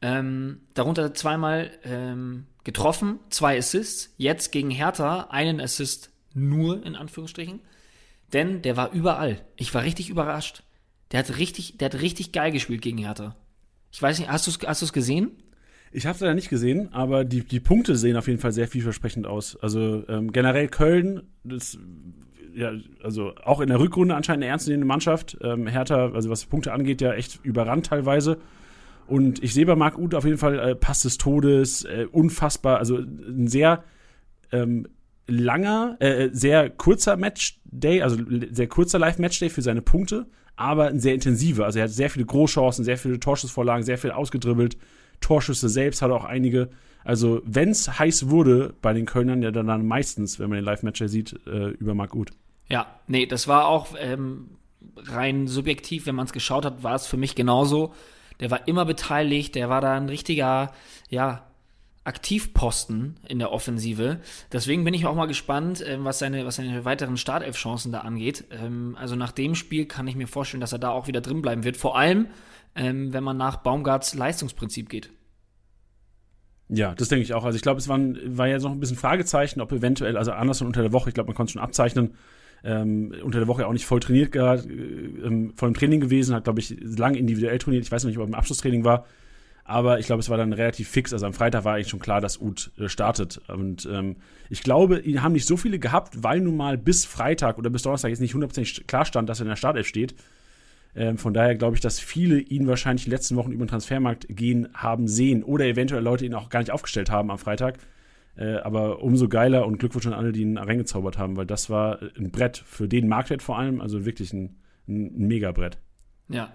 Ähm, 0.00 0.62
darunter 0.74 1.12
zweimal 1.12 1.70
ähm, 1.84 2.46
getroffen, 2.68 3.18
zwei 3.30 3.56
Assists. 3.56 4.12
Jetzt 4.18 4.52
gegen 4.52 4.70
Hertha 4.70 5.28
einen 5.30 5.58
Assist 5.58 6.10
nur 6.34 6.84
in 6.84 6.96
Anführungsstrichen. 6.96 7.60
Denn 8.34 8.60
der 8.60 8.76
war 8.76 8.92
überall. 8.92 9.40
Ich 9.56 9.72
war 9.72 9.84
richtig 9.84 10.10
überrascht. 10.10 10.64
Der 11.10 11.20
hat 11.20 11.38
richtig, 11.38 11.78
der 11.78 11.86
hat 11.86 12.02
richtig 12.02 12.30
geil 12.30 12.52
gespielt 12.52 12.82
gegen 12.82 12.98
Hertha. 12.98 13.34
Ich 13.90 14.02
weiß 14.02 14.18
nicht, 14.18 14.28
hast 14.28 14.46
du 14.46 14.50
es 14.50 14.58
hast 14.60 14.92
gesehen? 14.92 15.30
Ich 15.92 16.04
habe 16.04 16.14
es 16.14 16.20
leider 16.20 16.34
nicht 16.34 16.50
gesehen, 16.50 16.92
aber 16.92 17.24
die, 17.24 17.42
die 17.42 17.58
Punkte 17.60 17.96
sehen 17.96 18.18
auf 18.18 18.28
jeden 18.28 18.38
Fall 18.38 18.52
sehr 18.52 18.68
vielversprechend 18.68 19.26
aus. 19.26 19.56
Also 19.56 20.06
ähm, 20.06 20.30
generell 20.30 20.68
Köln, 20.68 21.22
das, 21.44 21.78
ja, 22.54 22.72
also 23.02 23.34
auch 23.36 23.60
in 23.60 23.68
der 23.68 23.80
Rückrunde 23.80 24.14
anscheinend 24.14 24.44
eine 24.44 24.50
ernstzunehmende 24.50 24.86
Mannschaft. 24.86 25.38
Ähm, 25.40 25.66
Hertha, 25.66 26.10
also 26.12 26.28
was 26.28 26.44
Punkte 26.44 26.74
angeht, 26.74 27.00
ja 27.00 27.14
echt 27.14 27.42
überrannt 27.44 27.86
teilweise. 27.86 28.36
Und 29.08 29.42
ich 29.42 29.54
sehe 29.54 29.66
bei 29.66 29.74
Marc 29.74 29.98
Uth 29.98 30.14
auf 30.14 30.24
jeden 30.24 30.38
Fall 30.38 30.58
äh, 30.58 30.74
Pass 30.74 31.00
des 31.00 31.18
Todes, 31.18 31.84
äh, 31.84 32.06
unfassbar, 32.12 32.78
also 32.78 32.98
ein 32.98 33.48
sehr 33.48 33.82
ähm, 34.52 34.86
langer, 35.26 35.96
äh, 36.00 36.28
sehr 36.32 36.70
kurzer 36.70 37.16
Matchday, 37.16 38.02
also 38.02 38.18
sehr 38.50 38.68
kurzer 38.68 38.98
Live-Matchday 38.98 39.48
für 39.48 39.62
seine 39.62 39.82
Punkte, 39.82 40.26
aber 40.56 40.88
ein 40.88 41.00
sehr 41.00 41.14
intensiver. 41.14 41.64
Also 41.64 41.78
er 41.78 41.84
hat 41.84 41.90
sehr 41.90 42.10
viele 42.10 42.26
Großchancen, 42.26 42.84
sehr 42.84 42.98
viele 42.98 43.18
Torschussvorlagen, 43.18 43.84
sehr 43.84 43.98
viel 43.98 44.10
ausgedribbelt. 44.10 44.76
Torschüsse 45.20 45.68
selbst 45.68 46.02
hat 46.02 46.10
er 46.10 46.16
auch 46.16 46.24
einige. 46.24 46.68
Also, 47.04 47.40
wenn 47.44 47.70
es 47.70 47.98
heiß 47.98 48.28
wurde 48.28 48.74
bei 48.82 48.92
den 48.92 49.06
Kölnern, 49.06 49.42
ja 49.42 49.50
dann, 49.50 49.66
dann 49.66 49.86
meistens, 49.86 50.38
wenn 50.38 50.50
man 50.50 50.56
den 50.56 50.64
Live-Matcher 50.64 51.08
sieht, 51.08 51.34
äh, 51.46 51.68
über 51.70 51.94
Marc 51.94 52.14
Uth. 52.14 52.30
Ja, 52.68 52.86
nee, 53.06 53.24
das 53.26 53.48
war 53.48 53.66
auch 53.66 53.94
ähm, 53.98 54.50
rein 54.96 55.46
subjektiv, 55.46 56.06
wenn 56.06 56.14
man 56.14 56.26
es 56.26 56.32
geschaut 56.32 56.64
hat, 56.64 56.82
war 56.82 56.94
es 56.94 57.06
für 57.06 57.16
mich 57.16 57.34
genauso. 57.34 57.94
Der 58.40 58.50
war 58.50 58.68
immer 58.68 58.84
beteiligt, 58.84 59.54
der 59.54 59.68
war 59.68 59.80
da 59.80 59.96
ein 59.96 60.08
richtiger, 60.08 60.72
ja, 61.08 61.48
Aktivposten 62.08 63.20
in 63.28 63.38
der 63.38 63.52
Offensive. 63.52 64.20
Deswegen 64.50 64.82
bin 64.82 64.94
ich 64.94 65.04
auch 65.04 65.14
mal 65.14 65.26
gespannt, 65.26 65.84
ähm, 65.86 66.04
was, 66.04 66.18
seine, 66.18 66.46
was 66.46 66.56
seine 66.56 66.86
weiteren 66.86 67.18
Startelf-Chancen 67.18 67.92
da 67.92 68.00
angeht. 68.00 68.46
Ähm, 68.50 68.96
also 68.98 69.14
nach 69.14 69.30
dem 69.30 69.54
Spiel 69.54 69.84
kann 69.84 70.08
ich 70.08 70.16
mir 70.16 70.26
vorstellen, 70.26 70.62
dass 70.62 70.72
er 70.72 70.78
da 70.78 70.88
auch 70.88 71.06
wieder 71.06 71.20
drin 71.20 71.42
bleiben 71.42 71.64
wird. 71.64 71.76
Vor 71.76 71.98
allem, 71.98 72.28
ähm, 72.74 73.12
wenn 73.12 73.22
man 73.22 73.36
nach 73.36 73.56
Baumgarts 73.56 74.14
Leistungsprinzip 74.14 74.88
geht. 74.88 75.10
Ja, 76.70 76.94
das 76.94 77.08
denke 77.08 77.24
ich 77.24 77.34
auch. 77.34 77.44
Also 77.44 77.56
ich 77.56 77.62
glaube, 77.62 77.78
es 77.78 77.88
waren, 77.88 78.18
war 78.38 78.46
ja 78.46 78.58
noch 78.58 78.72
ein 78.72 78.80
bisschen 78.80 78.96
Fragezeichen, 78.96 79.60
ob 79.60 79.70
eventuell, 79.72 80.16
also 80.16 80.32
anders 80.32 80.62
unter 80.62 80.80
der 80.80 80.92
Woche, 80.92 81.10
ich 81.10 81.14
glaube, 81.14 81.28
man 81.28 81.36
konnte 81.36 81.50
es 81.50 81.52
schon 81.52 81.62
abzeichnen, 81.62 82.14
ähm, 82.64 83.14
unter 83.22 83.38
der 83.38 83.48
Woche 83.48 83.66
auch 83.66 83.72
nicht 83.72 83.86
voll 83.86 84.00
trainiert 84.00 84.32
ähm, 85.24 85.52
voll 85.54 85.68
im 85.68 85.74
Training 85.74 86.00
gewesen, 86.00 86.34
hat, 86.34 86.44
glaube 86.44 86.60
ich, 86.60 86.76
lang 86.80 87.14
individuell 87.14 87.58
trainiert. 87.58 87.84
Ich 87.84 87.92
weiß 87.92 88.04
noch 88.04 88.08
nicht, 88.08 88.18
ob 88.18 88.24
er 88.24 88.28
im 88.28 88.34
Abschlusstraining 88.34 88.84
war. 88.84 89.06
Aber 89.64 89.98
ich 89.98 90.06
glaube, 90.06 90.20
es 90.20 90.30
war 90.30 90.38
dann 90.38 90.54
relativ 90.54 90.88
fix. 90.88 91.12
Also 91.12 91.26
am 91.26 91.34
Freitag 91.34 91.64
war 91.64 91.74
eigentlich 91.74 91.88
schon 91.88 92.00
klar, 92.00 92.22
dass 92.22 92.40
Uth 92.40 92.70
äh, 92.78 92.88
startet. 92.88 93.40
Und 93.48 93.86
ähm, 93.92 94.16
ich 94.48 94.62
glaube, 94.62 95.00
ihn 95.00 95.22
haben 95.22 95.32
nicht 95.32 95.46
so 95.46 95.58
viele 95.58 95.78
gehabt, 95.78 96.22
weil 96.22 96.40
nun 96.40 96.56
mal 96.56 96.78
bis 96.78 97.04
Freitag 97.04 97.58
oder 97.58 97.68
bis 97.68 97.82
Donnerstag 97.82 98.08
jetzt 98.08 98.20
nicht 98.20 98.32
hundertprozentig 98.32 98.86
klar 98.86 99.04
stand, 99.04 99.28
dass 99.28 99.40
er 99.40 99.42
in 99.42 99.50
der 99.50 99.56
Startelf 99.56 99.86
steht. 99.86 100.14
Ähm, 100.96 101.18
von 101.18 101.34
daher 101.34 101.54
glaube 101.54 101.74
ich, 101.74 101.80
dass 101.82 102.00
viele 102.00 102.38
ihn 102.38 102.66
wahrscheinlich 102.66 103.04
die 103.04 103.10
letzten 103.10 103.36
Wochen 103.36 103.52
über 103.52 103.64
den 103.64 103.68
Transfermarkt 103.68 104.26
gehen 104.30 104.68
haben 104.72 105.06
sehen 105.06 105.42
oder 105.42 105.66
eventuell 105.66 106.02
Leute 106.02 106.24
ihn 106.24 106.34
auch 106.34 106.48
gar 106.48 106.60
nicht 106.60 106.70
aufgestellt 106.70 107.10
haben 107.10 107.30
am 107.30 107.38
Freitag. 107.38 107.78
Äh, 108.36 108.56
aber 108.56 109.02
umso 109.02 109.28
geiler 109.28 109.66
und 109.66 109.78
Glückwunsch 109.78 110.06
an 110.06 110.14
alle, 110.14 110.32
die 110.32 110.42
ihn 110.42 110.58
reingezaubert 110.58 111.18
haben, 111.18 111.36
weil 111.36 111.46
das 111.46 111.68
war 111.68 112.00
ein 112.16 112.30
Brett 112.30 112.56
für 112.56 112.88
den 112.88 113.08
Marktwert 113.08 113.42
vor 113.42 113.58
allem, 113.58 113.80
also 113.80 114.06
wirklich 114.06 114.32
ein, 114.32 114.56
ein 114.88 115.16
Megabrett. 115.16 115.78
Ja, 116.28 116.52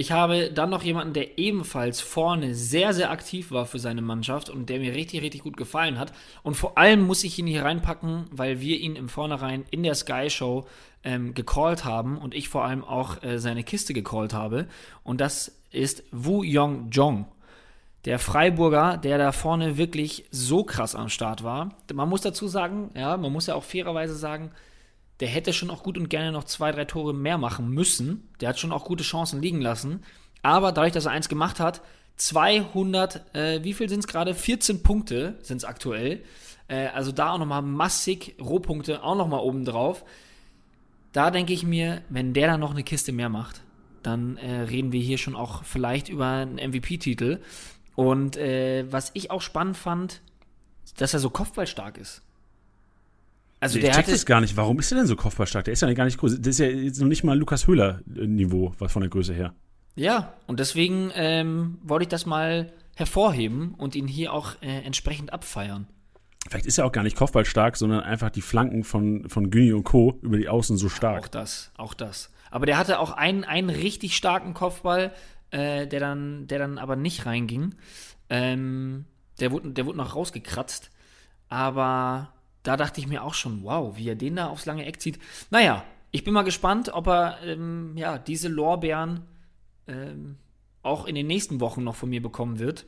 ich 0.00 0.12
habe 0.12 0.52
dann 0.52 0.70
noch 0.70 0.84
jemanden, 0.84 1.12
der 1.12 1.38
ebenfalls 1.38 2.00
vorne 2.00 2.54
sehr, 2.54 2.94
sehr 2.94 3.10
aktiv 3.10 3.50
war 3.50 3.66
für 3.66 3.80
seine 3.80 4.00
Mannschaft 4.00 4.48
und 4.48 4.68
der 4.68 4.78
mir 4.78 4.94
richtig, 4.94 5.22
richtig 5.22 5.42
gut 5.42 5.56
gefallen 5.56 5.98
hat. 5.98 6.12
Und 6.44 6.54
vor 6.54 6.78
allem 6.78 7.02
muss 7.02 7.24
ich 7.24 7.36
ihn 7.36 7.48
hier 7.48 7.64
reinpacken, 7.64 8.26
weil 8.30 8.60
wir 8.60 8.78
ihn 8.78 8.94
im 8.94 9.08
Vornherein 9.08 9.64
in 9.72 9.82
der 9.82 9.96
Sky 9.96 10.30
Show 10.30 10.66
ähm, 11.02 11.34
gecallt 11.34 11.84
haben 11.84 12.16
und 12.16 12.32
ich 12.32 12.48
vor 12.48 12.64
allem 12.64 12.84
auch 12.84 13.24
äh, 13.24 13.40
seine 13.40 13.64
Kiste 13.64 13.92
gecallt 13.92 14.34
habe. 14.34 14.68
Und 15.02 15.20
das 15.20 15.60
ist 15.72 16.04
Wu 16.12 16.44
Yong 16.44 16.90
Jong. 16.92 17.26
Der 18.04 18.20
Freiburger, 18.20 18.98
der 18.98 19.18
da 19.18 19.32
vorne 19.32 19.78
wirklich 19.78 20.26
so 20.30 20.62
krass 20.62 20.94
am 20.94 21.08
Start 21.08 21.42
war. 21.42 21.74
Man 21.92 22.08
muss 22.08 22.20
dazu 22.20 22.46
sagen, 22.46 22.92
ja, 22.94 23.16
man 23.16 23.32
muss 23.32 23.48
ja 23.48 23.56
auch 23.56 23.64
fairerweise 23.64 24.14
sagen, 24.14 24.52
der 25.20 25.28
hätte 25.28 25.52
schon 25.52 25.70
auch 25.70 25.82
gut 25.82 25.98
und 25.98 26.08
gerne 26.08 26.32
noch 26.32 26.44
zwei, 26.44 26.70
drei 26.72 26.84
Tore 26.84 27.14
mehr 27.14 27.38
machen 27.38 27.70
müssen. 27.70 28.28
Der 28.40 28.50
hat 28.50 28.58
schon 28.58 28.72
auch 28.72 28.84
gute 28.84 29.04
Chancen 29.04 29.42
liegen 29.42 29.60
lassen. 29.60 30.04
Aber 30.42 30.72
dadurch, 30.72 30.92
dass 30.92 31.06
er 31.06 31.12
eins 31.12 31.28
gemacht 31.28 31.58
hat, 31.60 31.82
200, 32.16 33.34
äh, 33.34 33.64
wie 33.64 33.74
viel 33.74 33.88
sind 33.88 34.00
es 34.00 34.06
gerade? 34.06 34.34
14 34.34 34.82
Punkte 34.82 35.38
sind 35.42 35.58
es 35.58 35.64
aktuell. 35.64 36.22
Äh, 36.68 36.88
also 36.88 37.12
da 37.12 37.32
auch 37.32 37.38
nochmal 37.38 37.62
massig 37.62 38.36
Rohpunkte 38.40 39.02
auch 39.02 39.16
nochmal 39.16 39.40
oben 39.40 39.64
drauf. 39.64 40.04
Da 41.12 41.30
denke 41.30 41.52
ich 41.52 41.64
mir, 41.64 42.02
wenn 42.08 42.34
der 42.34 42.48
dann 42.48 42.60
noch 42.60 42.72
eine 42.72 42.84
Kiste 42.84 43.12
mehr 43.12 43.28
macht, 43.28 43.62
dann 44.02 44.36
äh, 44.36 44.60
reden 44.62 44.92
wir 44.92 45.00
hier 45.00 45.18
schon 45.18 45.34
auch 45.34 45.64
vielleicht 45.64 46.08
über 46.08 46.26
einen 46.26 46.56
MVP-Titel. 46.56 47.40
Und 47.96 48.36
äh, 48.36 48.84
was 48.90 49.10
ich 49.14 49.30
auch 49.30 49.42
spannend 49.42 49.76
fand, 49.76 50.20
dass 50.96 51.14
er 51.14 51.20
so 51.20 51.30
kopfballstark 51.30 51.98
ist. 51.98 52.22
Also 53.60 53.78
ich 53.78 53.84
der 53.84 53.94
check 53.94 54.06
das 54.06 54.24
gar 54.24 54.40
nicht. 54.40 54.56
Warum 54.56 54.78
ist 54.78 54.92
er 54.92 54.98
denn 54.98 55.06
so 55.06 55.16
kopfballstark? 55.16 55.64
Der 55.64 55.72
ist 55.72 55.82
ja 55.82 55.92
gar 55.92 56.04
nicht 56.04 56.18
groß. 56.18 56.36
Das 56.38 56.46
ist 56.46 56.58
ja 56.58 56.66
jetzt 56.66 57.00
noch 57.00 57.08
nicht 57.08 57.24
mal 57.24 57.36
Lukas 57.36 57.66
Höhler-Niveau 57.66 58.74
von 58.86 59.00
der 59.00 59.10
Größe 59.10 59.34
her. 59.34 59.54
Ja, 59.96 60.34
und 60.46 60.60
deswegen 60.60 61.10
ähm, 61.14 61.78
wollte 61.82 62.04
ich 62.04 62.08
das 62.08 62.24
mal 62.24 62.72
hervorheben 62.94 63.74
und 63.74 63.96
ihn 63.96 64.06
hier 64.06 64.32
auch 64.32 64.54
äh, 64.60 64.82
entsprechend 64.82 65.32
abfeiern. 65.32 65.88
Vielleicht 66.48 66.66
ist 66.66 66.78
er 66.78 66.86
auch 66.86 66.92
gar 66.92 67.02
nicht 67.02 67.16
kopfballstark, 67.16 67.76
sondern 67.76 68.00
einfach 68.00 68.30
die 68.30 68.40
Flanken 68.40 68.84
von, 68.84 69.28
von 69.28 69.50
Güni 69.50 69.72
und 69.72 69.84
Co. 69.84 70.18
über 70.22 70.36
die 70.36 70.48
Außen 70.48 70.76
so 70.76 70.88
stark. 70.88 71.24
Auch 71.24 71.28
das, 71.28 71.72
auch 71.76 71.94
das. 71.94 72.30
Aber 72.50 72.64
der 72.64 72.78
hatte 72.78 73.00
auch 73.00 73.10
einen, 73.10 73.44
einen 73.44 73.70
richtig 73.70 74.16
starken 74.16 74.54
Kopfball, 74.54 75.12
äh, 75.50 75.86
der, 75.86 76.00
dann, 76.00 76.46
der 76.46 76.58
dann 76.58 76.78
aber 76.78 76.96
nicht 76.96 77.26
reinging. 77.26 77.74
Ähm, 78.30 79.04
der, 79.40 79.52
wurde, 79.52 79.70
der 79.72 79.84
wurde 79.84 79.98
noch 79.98 80.14
rausgekratzt. 80.14 80.90
Aber 81.48 82.32
da 82.68 82.76
dachte 82.76 83.00
ich 83.00 83.06
mir 83.06 83.24
auch 83.24 83.32
schon, 83.32 83.64
wow, 83.64 83.96
wie 83.96 84.06
er 84.06 84.14
den 84.14 84.36
da 84.36 84.48
aufs 84.48 84.66
lange 84.66 84.84
Eck 84.84 85.00
zieht. 85.00 85.18
Naja, 85.48 85.84
ich 86.10 86.22
bin 86.22 86.34
mal 86.34 86.42
gespannt, 86.42 86.90
ob 86.92 87.06
er 87.06 87.38
ähm, 87.42 87.96
ja, 87.96 88.18
diese 88.18 88.48
Lorbeeren 88.48 89.22
ähm, 89.86 90.36
auch 90.82 91.06
in 91.06 91.14
den 91.14 91.26
nächsten 91.26 91.60
Wochen 91.60 91.82
noch 91.82 91.96
von 91.96 92.10
mir 92.10 92.20
bekommen 92.20 92.58
wird. 92.58 92.84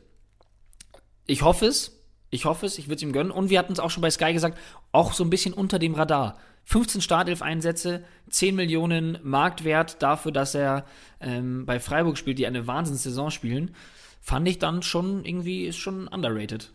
Ich 1.25 1.41
hoffe 1.41 1.65
es. 1.65 1.97
Ich 2.29 2.45
hoffe 2.45 2.67
es, 2.67 2.77
ich 2.77 2.89
würde 2.89 2.97
es 2.97 3.03
ihm 3.03 3.15
gönnen. 3.15 3.33
Und 3.33 3.49
wir 3.49 3.59
hatten 3.59 3.73
es 3.73 3.81
auch 3.81 3.89
schon 3.89 4.03
bei 4.03 4.11
Sky 4.11 4.35
gesagt, 4.35 4.59
auch 4.93 5.15
so 5.15 5.25
ein 5.25 5.31
bisschen 5.31 5.55
unter 5.55 5.79
dem 5.79 5.95
Radar. 5.95 6.37
15 6.65 7.01
Startelf-Einsätze, 7.01 8.05
10 8.29 8.55
Millionen 8.55 9.19
Marktwert 9.23 10.03
dafür, 10.03 10.31
dass 10.31 10.55
er 10.55 10.85
ähm, 11.21 11.65
bei 11.65 11.81
Freiburg 11.81 12.19
spielt, 12.19 12.39
die 12.39 12.47
eine 12.47 12.67
Wahnsinnssaison 12.67 13.31
spielen, 13.31 13.75
fand 14.21 14.47
ich 14.47 14.59
dann 14.59 14.83
schon 14.83 15.25
irgendwie, 15.25 15.65
ist 15.65 15.79
schon 15.79 16.07
underrated. 16.07 16.71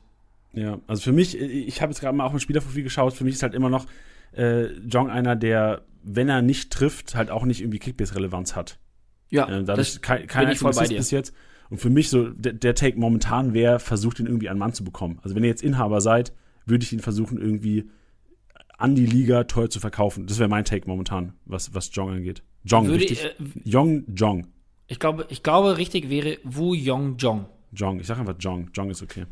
Ja, 0.56 0.80
also 0.88 1.02
für 1.02 1.12
mich, 1.12 1.38
ich 1.40 1.82
habe 1.82 1.92
jetzt 1.92 2.00
gerade 2.00 2.16
mal 2.16 2.26
auf 2.26 2.34
ein 2.34 2.40
Spielerprofil 2.40 2.84
geschaut, 2.84 3.14
für 3.14 3.24
mich 3.24 3.36
ist 3.36 3.44
halt 3.44 3.54
immer 3.54 3.70
noch 3.70 3.86
äh, 4.36 4.68
Jong 4.88 5.10
einer, 5.10 5.36
der, 5.36 5.84
wenn 6.04 6.30
er 6.30 6.42
nicht 6.42 6.72
trifft, 6.72 7.16
halt 7.16 7.30
auch 7.30 7.46
nicht 7.46 7.62
irgendwie 7.62 7.80
Kickbase-Relevanz 7.80 8.56
hat. 8.56 8.80
Ja, 9.30 9.50
äh, 9.50 9.64
dadurch 9.64 10.02
kein, 10.02 10.28
kein 10.28 10.48
bin 10.48 10.56
voll 10.56 10.74
bei 10.74 10.88
dir. 10.88 10.98
bis 10.98 11.12
jetzt. 11.12 11.34
Und 11.70 11.80
für 11.80 11.90
mich 11.90 12.10
so, 12.10 12.30
der, 12.30 12.54
der 12.54 12.76
Take 12.76 12.98
momentan 13.00 13.54
wäre, 13.54 13.80
versucht 13.80 14.20
ihn 14.20 14.28
irgendwie 14.28 14.50
an 14.50 14.58
Mann 14.58 14.74
zu 14.74 14.84
bekommen. 14.84 15.20
Also 15.24 15.36
wenn 15.36 15.44
ihr 15.44 15.50
jetzt 15.50 15.64
Inhaber 15.64 16.00
seid, 16.00 16.32
würde 16.66 16.84
ich 16.84 16.94
ihn 16.94 17.00
versuchen, 17.00 17.40
irgendwie 17.40 17.90
an 18.78 18.96
die 18.96 19.06
Liga 19.06 19.46
teuer 19.46 19.70
zu 19.70 19.80
verkaufen. 19.80 20.28
Das 20.28 20.40
wäre 20.40 20.50
mein 20.50 20.66
Take 20.66 20.88
momentan, 20.88 21.34
was, 21.46 21.74
was 21.74 21.90
Jong 21.94 22.12
angeht. 22.12 22.44
Jong, 22.64 22.88
würde, 22.88 23.00
richtig. 23.00 23.24
Äh, 23.24 23.34
Jong, 23.64 24.04
Jong. 24.14 24.48
Ich 24.88 25.00
glaube, 25.00 25.26
ich 25.30 25.44
glaube, 25.44 25.78
richtig 25.78 26.10
wäre 26.10 26.38
Wu 26.44 26.74
Yong 26.74 27.18
Jong. 27.18 27.46
Jong, 27.72 28.00
ich 28.00 28.08
sage 28.08 28.20
einfach 28.20 28.36
Jong. 28.40 28.70
Jong 28.74 28.90
ist 28.90 29.02
okay. 29.02 29.26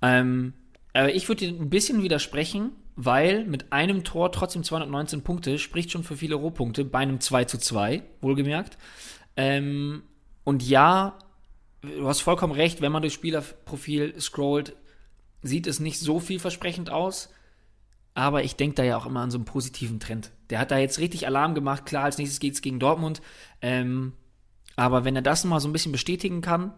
Ähm, 0.00 0.54
aber 0.94 1.14
ich 1.14 1.28
würde 1.28 1.46
dir 1.46 1.60
ein 1.60 1.70
bisschen 1.70 2.02
widersprechen, 2.02 2.72
weil 2.96 3.44
mit 3.44 3.72
einem 3.72 4.04
Tor 4.04 4.30
trotzdem 4.32 4.62
219 4.62 5.22
Punkte 5.22 5.58
spricht 5.58 5.90
schon 5.90 6.04
für 6.04 6.16
viele 6.16 6.36
Rohpunkte 6.36 6.84
bei 6.84 7.00
einem 7.00 7.20
2 7.20 7.44
zu 7.44 7.58
2, 7.58 8.02
wohlgemerkt. 8.20 8.78
Ähm, 9.36 10.04
und 10.44 10.62
ja, 10.62 11.18
du 11.82 12.06
hast 12.06 12.20
vollkommen 12.20 12.52
recht, 12.52 12.80
wenn 12.80 12.92
man 12.92 13.02
durchs 13.02 13.16
Spielerprofil 13.16 14.18
scrollt, 14.20 14.76
sieht 15.42 15.66
es 15.66 15.80
nicht 15.80 15.98
so 15.98 16.20
vielversprechend 16.20 16.90
aus. 16.90 17.28
Aber 18.14 18.44
ich 18.44 18.54
denke 18.54 18.76
da 18.76 18.84
ja 18.84 18.96
auch 18.96 19.06
immer 19.06 19.20
an 19.20 19.32
so 19.32 19.38
einen 19.38 19.44
positiven 19.44 19.98
Trend. 19.98 20.30
Der 20.50 20.60
hat 20.60 20.70
da 20.70 20.78
jetzt 20.78 21.00
richtig 21.00 21.26
Alarm 21.26 21.56
gemacht. 21.56 21.84
Klar, 21.84 22.04
als 22.04 22.18
nächstes 22.18 22.38
geht 22.38 22.54
es 22.54 22.62
gegen 22.62 22.78
Dortmund. 22.78 23.20
Ähm, 23.60 24.12
aber 24.76 25.04
wenn 25.04 25.16
er 25.16 25.22
das 25.22 25.44
mal 25.44 25.58
so 25.58 25.68
ein 25.68 25.72
bisschen 25.72 25.90
bestätigen 25.90 26.40
kann, 26.40 26.72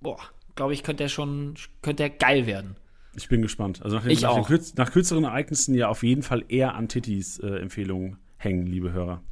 boah, 0.00 0.18
glaube 0.54 0.72
ich, 0.72 0.82
könnte 0.82 1.02
er 1.02 1.10
schon, 1.10 1.56
könnte 1.82 2.04
er 2.04 2.10
geil 2.10 2.46
werden. 2.46 2.76
Ich 3.14 3.28
bin 3.28 3.42
gespannt. 3.42 3.82
Also 3.82 3.96
nach, 3.96 4.04
den, 4.04 4.18
nach, 4.20 4.46
den 4.46 4.62
nach, 4.76 4.90
kürzeren 4.90 5.24
Ereignissen 5.24 5.74
ja 5.74 5.88
auf 5.88 6.02
jeden 6.02 6.22
Fall 6.22 6.44
eher 6.48 6.74
an 6.74 6.88
Titis 6.88 7.38
äh, 7.38 7.56
Empfehlungen 7.56 8.16
hängen, 8.38 8.66
liebe 8.66 8.92
Hörer. 8.92 9.22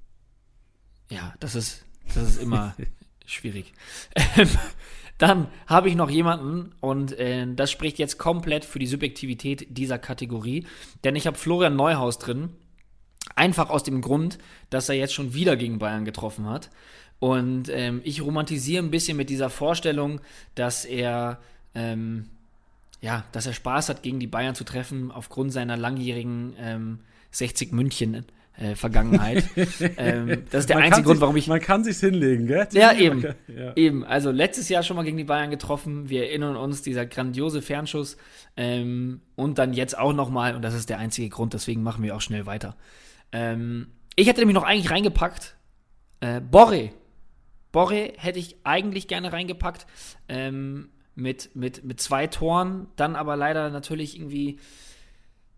Ja, 1.10 1.34
das 1.40 1.54
ist, 1.54 1.84
das 2.14 2.28
ist 2.28 2.42
immer 2.42 2.74
schwierig. 3.26 3.72
Ähm, 4.36 4.48
dann 5.18 5.48
habe 5.66 5.88
ich 5.88 5.96
noch 5.96 6.10
jemanden 6.10 6.72
und 6.80 7.18
äh, 7.18 7.46
das 7.54 7.70
spricht 7.70 7.98
jetzt 7.98 8.18
komplett 8.18 8.64
für 8.64 8.78
die 8.78 8.86
Subjektivität 8.86 9.66
dieser 9.76 9.98
Kategorie, 9.98 10.66
denn 11.04 11.16
ich 11.16 11.26
habe 11.26 11.36
Florian 11.36 11.76
Neuhaus 11.76 12.18
drin. 12.18 12.50
Einfach 13.36 13.70
aus 13.70 13.82
dem 13.82 14.00
Grund, 14.00 14.38
dass 14.70 14.88
er 14.88 14.96
jetzt 14.96 15.14
schon 15.14 15.34
wieder 15.34 15.56
gegen 15.56 15.78
Bayern 15.78 16.04
getroffen 16.04 16.48
hat. 16.48 16.70
Und 17.18 17.68
ähm, 17.68 18.00
ich 18.02 18.22
romantisiere 18.22 18.82
ein 18.82 18.90
bisschen 18.90 19.16
mit 19.16 19.30
dieser 19.30 19.50
Vorstellung, 19.50 20.20
dass 20.54 20.84
er 20.84 21.38
ähm, 21.74 22.30
ja, 23.00 23.24
dass 23.32 23.46
er 23.46 23.52
Spaß 23.52 23.88
hat, 23.88 24.02
gegen 24.02 24.20
die 24.20 24.26
Bayern 24.26 24.54
zu 24.54 24.64
treffen, 24.64 25.10
aufgrund 25.10 25.52
seiner 25.52 25.76
langjährigen 25.76 26.54
ähm, 26.58 27.00
60 27.30 27.72
München 27.72 28.26
äh, 28.60 28.74
Vergangenheit. 28.74 29.48
ähm, 29.96 30.44
das 30.50 30.60
ist 30.60 30.68
der 30.68 30.76
man 30.76 30.84
einzige 30.84 31.06
Grund, 31.06 31.20
warum 31.20 31.36
ich. 31.36 31.46
Man 31.46 31.60
kann 31.60 31.82
sich's 31.82 32.00
hinlegen, 32.00 32.46
gell? 32.46 32.68
Ja, 32.72 32.92
eben. 32.98 33.24
Ja. 33.48 33.74
Eben. 33.76 34.04
Also 34.04 34.30
letztes 34.30 34.68
Jahr 34.68 34.82
schon 34.82 34.96
mal 34.96 35.02
gegen 35.04 35.16
die 35.16 35.24
Bayern 35.24 35.50
getroffen. 35.50 36.10
Wir 36.10 36.24
erinnern 36.24 36.56
uns, 36.56 36.82
dieser 36.82 37.06
grandiose 37.06 37.62
Fernschuss. 37.62 38.16
Ähm, 38.56 39.22
und 39.34 39.58
dann 39.58 39.72
jetzt 39.72 39.96
auch 39.96 40.12
nochmal, 40.12 40.54
und 40.54 40.62
das 40.62 40.74
ist 40.74 40.90
der 40.90 40.98
einzige 40.98 41.28
Grund, 41.30 41.54
deswegen 41.54 41.82
machen 41.82 42.02
wir 42.02 42.14
auch 42.14 42.20
schnell 42.20 42.46
weiter. 42.46 42.76
Ähm, 43.32 43.88
ich 44.16 44.26
hätte 44.26 44.40
nämlich 44.40 44.54
noch 44.54 44.64
eigentlich 44.64 44.90
reingepackt, 44.90 45.56
äh, 46.20 46.40
Borre. 46.40 46.90
Borre 47.72 48.12
hätte 48.16 48.38
ich 48.38 48.56
eigentlich 48.64 49.08
gerne 49.08 49.32
reingepackt. 49.32 49.86
Ähm, 50.28 50.90
mit, 51.20 51.54
mit, 51.54 51.84
mit 51.84 52.00
zwei 52.00 52.26
Toren, 52.26 52.86
dann 52.96 53.16
aber 53.16 53.36
leider 53.36 53.70
natürlich 53.70 54.16
irgendwie 54.16 54.58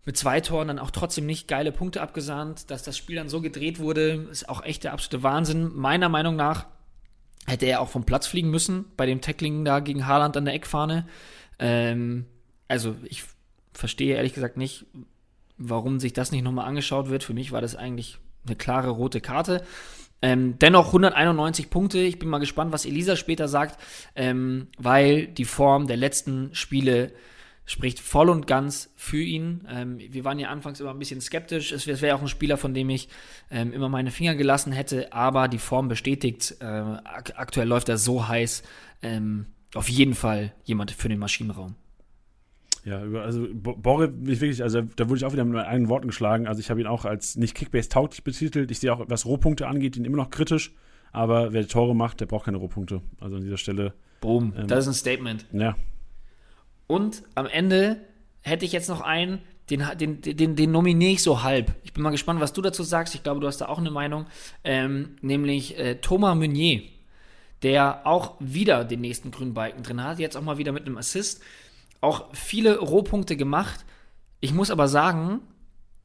mit 0.05 0.17
zwei 0.17 0.41
Toren 0.41 0.67
dann 0.67 0.79
auch 0.79 0.91
trotzdem 0.91 1.25
nicht 1.25 1.47
geile 1.47 1.71
Punkte 1.71 2.01
abgesahnt, 2.01 2.69
dass 2.69 2.83
das 2.83 2.97
Spiel 2.97 3.15
dann 3.15 3.29
so 3.29 3.41
gedreht 3.41 3.79
wurde, 3.79 4.27
ist 4.29 4.49
auch 4.49 4.63
echt 4.63 4.83
der 4.83 4.93
absolute 4.93 5.23
Wahnsinn. 5.23 5.71
Meiner 5.73 6.09
Meinung 6.09 6.35
nach 6.35 6.65
hätte 7.45 7.65
er 7.65 7.81
auch 7.81 7.89
vom 7.89 8.05
Platz 8.05 8.27
fliegen 8.27 8.49
müssen 8.49 8.85
bei 8.97 9.05
dem 9.05 9.21
Tackling 9.21 9.63
da 9.63 9.79
gegen 9.79 10.05
Haaland 10.05 10.35
an 10.35 10.45
der 10.45 10.53
Eckfahne. 10.53 11.07
Ähm, 11.59 12.25
also 12.67 12.95
ich 13.05 13.23
verstehe 13.73 14.15
ehrlich 14.15 14.33
gesagt 14.33 14.57
nicht, 14.57 14.85
warum 15.57 15.99
sich 15.99 16.13
das 16.13 16.31
nicht 16.31 16.43
nochmal 16.43 16.67
angeschaut 16.67 17.09
wird. 17.09 17.23
Für 17.23 17.33
mich 17.33 17.51
war 17.51 17.61
das 17.61 17.75
eigentlich 17.75 18.17
eine 18.45 18.55
klare 18.55 18.89
rote 18.89 19.21
Karte. 19.21 19.63
Ähm, 20.23 20.57
dennoch 20.57 20.87
191 20.87 21.69
Punkte. 21.69 21.99
Ich 21.99 22.17
bin 22.17 22.29
mal 22.29 22.39
gespannt, 22.39 22.71
was 22.71 22.85
Elisa 22.85 23.17
später 23.17 23.49
sagt, 23.49 23.77
ähm, 24.15 24.69
weil 24.77 25.27
die 25.27 25.43
Form 25.43 25.85
der 25.85 25.97
letzten 25.97 26.55
Spiele 26.55 27.11
spricht 27.65 27.99
voll 27.99 28.29
und 28.29 28.47
ganz 28.47 28.89
für 28.95 29.21
ihn. 29.21 29.67
Ähm, 29.69 29.99
wir 29.99 30.23
waren 30.23 30.39
ja 30.39 30.47
anfangs 30.47 30.79
immer 30.79 30.91
ein 30.91 30.99
bisschen 30.99 31.19
skeptisch. 31.19 31.73
Es 31.73 31.87
wäre 32.01 32.15
auch 32.15 32.21
ein 32.21 32.29
Spieler, 32.29 32.55
von 32.55 32.73
dem 32.73 32.89
ich 32.89 33.09
ähm, 33.51 33.73
immer 33.73 33.89
meine 33.89 34.11
Finger 34.11 34.35
gelassen 34.35 34.71
hätte, 34.71 35.11
aber 35.11 35.49
die 35.49 35.59
Form 35.59 35.89
bestätigt. 35.89 36.55
Äh, 36.61 36.65
ak 36.65 37.33
aktuell 37.35 37.67
läuft 37.67 37.89
er 37.89 37.97
so 37.97 38.25
heiß. 38.25 38.63
Ähm, 39.01 39.47
auf 39.75 39.89
jeden 39.89 40.15
Fall 40.15 40.53
jemand 40.63 40.91
für 40.91 41.09
den 41.09 41.19
Maschinenraum. 41.19 41.75
Ja, 42.85 42.99
also 42.99 43.47
Borre, 43.53 44.13
ich 44.25 44.41
wirklich, 44.41 44.61
also 44.61 44.81
da 44.81 45.07
wurde 45.07 45.17
ich 45.17 45.25
auch 45.25 45.31
wieder 45.31 45.45
mit 45.45 45.53
meinen 45.53 45.87
Worten 45.87 46.07
geschlagen. 46.07 46.47
Also 46.47 46.59
ich 46.59 46.69
habe 46.69 46.81
ihn 46.81 46.87
auch 46.87 47.05
als 47.05 47.37
nicht 47.37 47.55
Kickbase 47.55 47.89
tauglich 47.89 48.23
betitelt. 48.23 48.71
Ich 48.71 48.79
sehe 48.79 48.93
auch, 48.93 49.05
was 49.07 49.25
Rohpunkte 49.25 49.67
angeht, 49.67 49.95
ihn 49.95 50.05
immer 50.05 50.17
noch 50.17 50.29
kritisch. 50.29 50.73
Aber 51.13 51.53
wer 51.53 51.67
Tore 51.67 51.95
macht, 51.95 52.19
der 52.19 52.25
braucht 52.25 52.45
keine 52.45 52.57
Rohpunkte. 52.57 53.01
Also 53.21 53.37
an 53.37 53.43
dieser 53.43 53.57
Stelle. 53.57 53.93
Boom, 54.19 54.53
ähm, 54.57 54.67
das 54.67 54.85
ist 54.85 54.87
ein 54.87 54.95
Statement. 54.95 55.45
Ja, 55.53 55.75
und 56.87 57.23
am 57.35 57.47
Ende 57.47 57.97
hätte 58.41 58.65
ich 58.65 58.71
jetzt 58.71 58.89
noch 58.89 59.01
einen, 59.01 59.39
den, 59.69 59.83
den, 59.97 60.21
den, 60.21 60.55
den 60.55 60.71
nominiere 60.71 61.13
ich 61.13 61.23
so 61.23 61.43
halb. 61.43 61.73
Ich 61.83 61.93
bin 61.93 62.03
mal 62.03 62.09
gespannt, 62.09 62.41
was 62.41 62.53
du 62.53 62.61
dazu 62.61 62.83
sagst. 62.83 63.15
Ich 63.15 63.23
glaube, 63.23 63.39
du 63.39 63.47
hast 63.47 63.59
da 63.59 63.67
auch 63.67 63.77
eine 63.77 63.91
Meinung. 63.91 64.25
Ähm, 64.63 65.15
nämlich 65.21 65.77
äh, 65.79 65.95
Thomas 65.95 66.35
Meunier, 66.35 66.81
der 67.63 68.05
auch 68.05 68.35
wieder 68.39 68.83
den 68.83 69.01
nächsten 69.01 69.31
grünen 69.31 69.53
Balken 69.53 69.83
drin 69.83 70.03
hat. 70.03 70.19
Jetzt 70.19 70.35
auch 70.35 70.41
mal 70.41 70.57
wieder 70.57 70.73
mit 70.73 70.85
einem 70.85 70.97
Assist. 70.97 71.41
Auch 72.03 72.25
viele 72.33 72.79
Rohpunkte 72.79 73.37
gemacht. 73.37 73.85
Ich 74.41 74.53
muss 74.53 74.71
aber 74.71 74.89
sagen, 74.89 75.39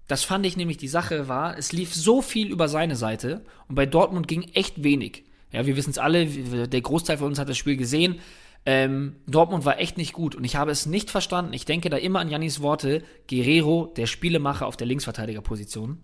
das 0.06 0.22
fand 0.22 0.46
ich 0.46 0.56
nämlich 0.56 0.76
die 0.76 0.86
Sache 0.86 1.26
war, 1.26 1.58
es 1.58 1.72
lief 1.72 1.92
so 1.92 2.22
viel 2.22 2.52
über 2.52 2.68
seine 2.68 2.94
Seite 2.94 3.44
und 3.66 3.74
bei 3.74 3.84
Dortmund 3.84 4.28
ging 4.28 4.44
echt 4.54 4.84
wenig. 4.84 5.24
Ja, 5.50 5.66
wir 5.66 5.74
wissen 5.74 5.90
es 5.90 5.98
alle, 5.98 6.26
der 6.68 6.80
Großteil 6.80 7.18
von 7.18 7.26
uns 7.26 7.40
hat 7.40 7.48
das 7.48 7.58
Spiel 7.58 7.76
gesehen. 7.76 8.20
Ähm, 8.64 9.16
Dortmund 9.26 9.64
war 9.64 9.80
echt 9.80 9.98
nicht 9.98 10.12
gut 10.12 10.36
und 10.36 10.44
ich 10.44 10.54
habe 10.54 10.70
es 10.70 10.86
nicht 10.86 11.10
verstanden. 11.10 11.52
Ich 11.52 11.64
denke 11.64 11.90
da 11.90 11.96
immer 11.96 12.20
an 12.20 12.30
Jannis 12.30 12.62
Worte. 12.62 13.02
Guerrero, 13.28 13.92
der 13.96 14.06
Spielemacher 14.06 14.68
auf 14.68 14.76
der 14.76 14.86
Linksverteidigerposition. 14.86 15.98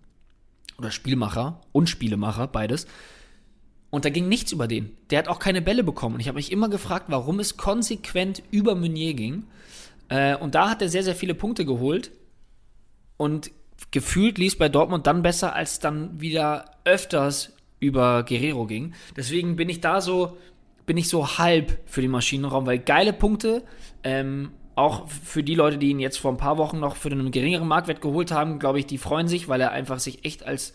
Oder 0.77 0.91
Spielmacher 0.91 1.61
und 1.71 1.89
Spielemacher, 1.89 2.49
beides. 2.49 2.89
Und 3.91 4.05
da 4.05 4.11
ging 4.11 4.29
nichts 4.29 4.51
über 4.51 4.67
den. 4.67 4.97
Der 5.11 5.21
hat 5.21 5.29
auch 5.29 5.39
keine 5.39 5.63
Bälle 5.63 5.85
bekommen. 5.85 6.17
Und 6.17 6.21
ich 6.21 6.27
habe 6.27 6.35
mich 6.35 6.51
immer 6.51 6.69
gefragt, 6.69 7.07
warum 7.11 7.39
es 7.39 7.57
konsequent 7.57 8.43
über 8.51 8.75
Meunier 8.75 9.15
ging. 9.15 9.45
Äh, 10.14 10.37
und 10.37 10.54
da 10.54 10.71
hat 10.71 10.80
er 10.80 10.88
sehr, 10.88 11.02
sehr 11.02 11.16
viele 11.16 11.35
Punkte 11.35 11.64
geholt. 11.64 12.12
Und 13.16 13.50
gefühlt 13.90 14.38
lief 14.38 14.52
es 14.52 14.59
bei 14.59 14.68
Dortmund 14.68 15.06
dann 15.06 15.23
besser, 15.23 15.54
als 15.54 15.80
dann 15.80 16.21
wieder 16.21 16.76
öfters 16.85 17.52
über 17.80 18.23
Guerrero 18.23 18.66
ging. 18.66 18.94
Deswegen 19.16 19.56
bin 19.56 19.68
ich 19.68 19.80
da 19.80 20.00
so 20.00 20.37
bin 20.87 20.99
ich 20.99 21.09
so 21.09 21.38
halb 21.38 21.80
für 21.87 22.02
den 22.02 22.11
Maschinenraum, 22.11 22.66
weil 22.66 22.78
geile 22.78 23.14
Punkte, 23.14 23.62
ähm, 24.02 24.50
auch 24.75 25.09
für 25.09 25.42
die 25.42 25.54
Leute, 25.54 25.78
die 25.78 25.88
ihn 25.88 25.99
jetzt 25.99 26.18
vor 26.18 26.30
ein 26.30 26.37
paar 26.37 26.59
Wochen 26.59 26.78
noch 26.78 26.97
für 26.97 27.11
einen 27.11 27.30
geringeren 27.30 27.66
Marktwert 27.66 28.02
geholt 28.02 28.33
haben, 28.33 28.59
glaube 28.59 28.80
ich, 28.80 28.87
die 28.87 28.99
freuen 28.99 29.26
sich, 29.26 29.49
weil 29.49 29.62
er 29.62 29.73
einfach 29.73 29.99
sich 29.99 30.26
echt 30.26 30.44
als, 30.44 30.75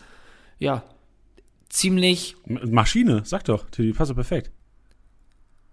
ja, 0.58 0.82
ziemlich. 1.68 2.34
Maschine, 2.46 3.22
sag 3.24 3.44
doch, 3.44 3.70
die 3.70 3.92
passt 3.92 4.12
perfekt. 4.12 4.50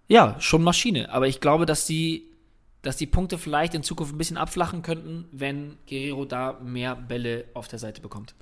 Ja, 0.07 0.36
schon 0.39 0.63
Maschine. 0.63 1.12
Aber 1.12 1.27
ich 1.27 1.41
glaube, 1.41 1.65
dass 1.65 1.88
die, 1.88 2.27
dass 2.81 2.98
die 2.98 3.07
Punkte 3.07 3.38
vielleicht 3.38 3.74
in 3.74 3.84
Zukunft 3.84 4.13
ein 4.13 4.17
bisschen 4.17 4.38
abflachen 4.38 4.81
könnten, 4.81 5.25
wenn 5.31 5.77
Guerrero 5.89 6.25
da 6.25 6.60
mehr 6.63 6.96
Bälle 6.96 7.46
auf 7.53 7.67
der 7.67 7.79
Seite 7.79 8.01
bekommt. 8.01 8.36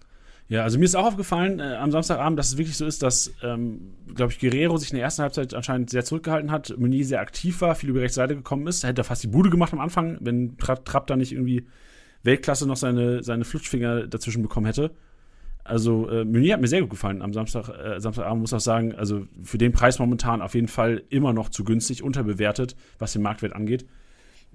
Ja, 0.47 0.61
also 0.61 0.77
mir 0.77 0.85
ist 0.85 0.95
auch 0.95 1.07
aufgefallen 1.07 1.59
äh, 1.59 1.75
am 1.75 1.91
Samstagabend, 1.91 2.37
dass 2.37 2.49
es 2.49 2.57
wirklich 2.57 2.77
so 2.77 2.85
ist, 2.85 3.01
dass, 3.01 3.33
ähm, 3.41 3.95
glaube 4.13 4.31
ich, 4.31 4.39
Guerrero 4.39 4.77
sich 4.77 4.91
in 4.91 4.97
der 4.97 5.05
ersten 5.05 5.23
Halbzeit 5.23 5.55
anscheinend 5.55 5.89
sehr 5.89 6.05
zurückgehalten 6.05 6.51
hat, 6.51 6.77
Meunier 6.77 7.03
sehr 7.03 7.19
aktiv 7.19 7.61
war, 7.61 7.73
viel 7.73 7.89
über 7.89 7.99
die 7.99 8.03
rechte 8.03 8.15
Seite 8.15 8.35
gekommen 8.35 8.67
ist. 8.67 8.83
Er 8.83 8.89
hätte 8.89 9.03
fast 9.03 9.23
die 9.23 9.27
Bude 9.27 9.49
gemacht 9.49 9.73
am 9.73 9.79
Anfang, 9.79 10.17
wenn 10.19 10.57
Trapp, 10.57 10.85
Trapp 10.85 11.07
da 11.07 11.15
nicht 11.15 11.31
irgendwie 11.31 11.65
Weltklasse 12.21 12.67
noch 12.67 12.77
seine, 12.77 13.23
seine 13.23 13.43
Flutschfinger 13.43 14.05
dazwischen 14.05 14.43
bekommen 14.43 14.67
hätte. 14.67 14.91
Also 15.63 16.07
äh, 16.09 16.25
Meunier 16.25 16.53
hat 16.53 16.61
mir 16.61 16.67
sehr 16.67 16.81
gut 16.81 16.91
gefallen 16.91 17.23
am 17.23 17.33
Samstag, 17.33 17.69
äh, 17.69 17.99
Samstagabend, 17.99 18.41
muss 18.41 18.53
auch 18.53 18.59
sagen, 18.59 18.93
also 18.93 19.25
für 19.41 19.57
den 19.57 19.71
Preis 19.71 19.97
momentan 19.97 20.43
auf 20.43 20.53
jeden 20.53 20.67
Fall 20.67 21.01
immer 21.09 21.33
noch 21.33 21.49
zu 21.49 21.63
günstig, 21.63 22.03
unterbewertet, 22.03 22.75
was 22.99 23.13
den 23.13 23.23
Marktwert 23.23 23.53
angeht. 23.53 23.87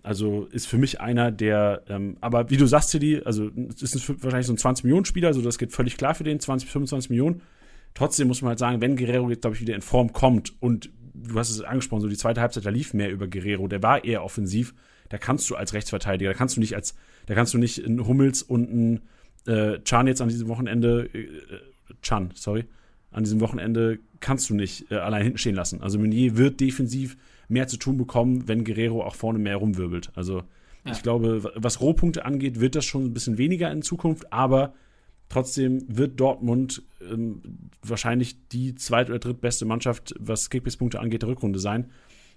Also 0.03 0.47
ist 0.47 0.67
für 0.67 0.79
mich 0.79 1.01
einer, 1.01 1.31
der, 1.31 1.83
ähm, 1.89 2.17
aber 2.21 2.49
wie 2.51 2.57
du 2.57 2.67
sagst, 2.67 2.91
Tilly, 2.91 3.21
also 3.25 3.49
ist 3.49 3.95
es 3.95 4.09
wahrscheinlich 4.23 4.47
so 4.47 4.53
ein 4.53 4.59
20-Millionen-Spieler, 4.59 5.29
also 5.29 5.43
das 5.43 5.59
geht 5.59 5.73
völlig 5.73 5.97
klar 5.97 6.15
für 6.15 6.25
den, 6.25 6.41
20, 6.41 6.71
25 6.71 7.11
Millionen. 7.11 7.43
Trotzdem 7.95 8.29
muss 8.29 8.41
man 8.41 8.51
halt 8.51 8.59
sagen, 8.59 8.81
wenn 8.81 8.97
Guerrero 8.97 9.29
jetzt, 9.29 9.43
glaube 9.43 9.57
ich, 9.57 9.61
wieder 9.61 9.75
in 9.75 9.83
Form 9.83 10.13
kommt 10.13 10.55
und 10.61 10.91
du 11.13 11.39
hast 11.39 11.51
es 11.51 11.61
angesprochen, 11.61 12.01
so 12.01 12.09
die 12.09 12.17
zweite 12.17 12.41
Halbzeit, 12.41 12.65
da 12.65 12.71
lief 12.71 12.95
mehr 12.95 13.11
über 13.11 13.27
Guerrero, 13.27 13.69
der 13.69 13.83
war 13.83 14.05
eher 14.05 14.25
offensiv, 14.25 14.75
da 15.11 15.19
kannst 15.19 15.51
du 15.51 15.57
als 15.57 15.75
Rechtsverteidiger, 15.75 16.31
da 16.31 16.37
kannst 16.37 16.57
du 16.57 16.61
nicht 16.61 16.75
als, 16.75 16.95
da 17.27 17.35
kannst 17.35 17.53
du 17.53 17.59
nicht 17.59 17.85
einen 17.85 18.07
Hummels 18.07 18.43
und 18.43 18.71
einen 18.71 19.01
äh, 19.47 19.81
Chan 19.83 20.07
jetzt 20.07 20.23
an 20.23 20.29
diesem 20.29 20.49
Wochenende, 20.49 21.11
äh, 21.13 21.29
Chan, 22.01 22.31
sorry, 22.35 22.65
an 23.11 23.25
diesem 23.25 23.41
Wochenende 23.41 23.99
kannst 24.21 24.51
du 24.51 24.55
nicht 24.55 24.91
äh, 24.91 24.97
allein 24.97 25.25
hinten 25.25 25.39
stehen 25.39 25.55
lassen. 25.55 25.83
Also 25.83 25.99
Meunier 25.99 26.37
wird 26.37 26.61
defensiv 26.61 27.17
mehr 27.51 27.69
zu 27.69 27.77
tun 27.77 27.97
bekommen, 27.97 28.49
wenn 28.49 28.65
Guerrero 28.65 29.05
auch 29.05 29.15
vorne 29.15 29.39
mehr 29.39 29.57
rumwirbelt. 29.57 30.11
Also 30.15 30.39
ja. 30.85 30.93
ich 30.93 31.03
glaube, 31.03 31.53
was 31.55 31.81
Rohpunkte 31.81 32.25
angeht, 32.25 32.61
wird 32.61 32.75
das 32.75 32.85
schon 32.85 33.05
ein 33.05 33.15
bisschen 33.15 33.39
weniger 33.39 33.71
in 33.71 33.83
Zukunft, 33.83 34.33
aber 34.33 34.75
trotzdem 35.29 35.85
wird 35.89 36.21
Dortmund 36.21 36.83
ähm, 37.11 37.43
wahrscheinlich 37.83 38.49
die 38.49 38.75
zweit- 38.75 39.09
oder 39.09 39.19
drittbeste 39.19 39.65
Mannschaft, 39.65 40.15
was 40.19 40.51
Kickbase-Punkte 40.51 41.01
angeht, 41.01 41.23
der 41.23 41.29
Rückrunde 41.29 41.59
sein. 41.59 41.91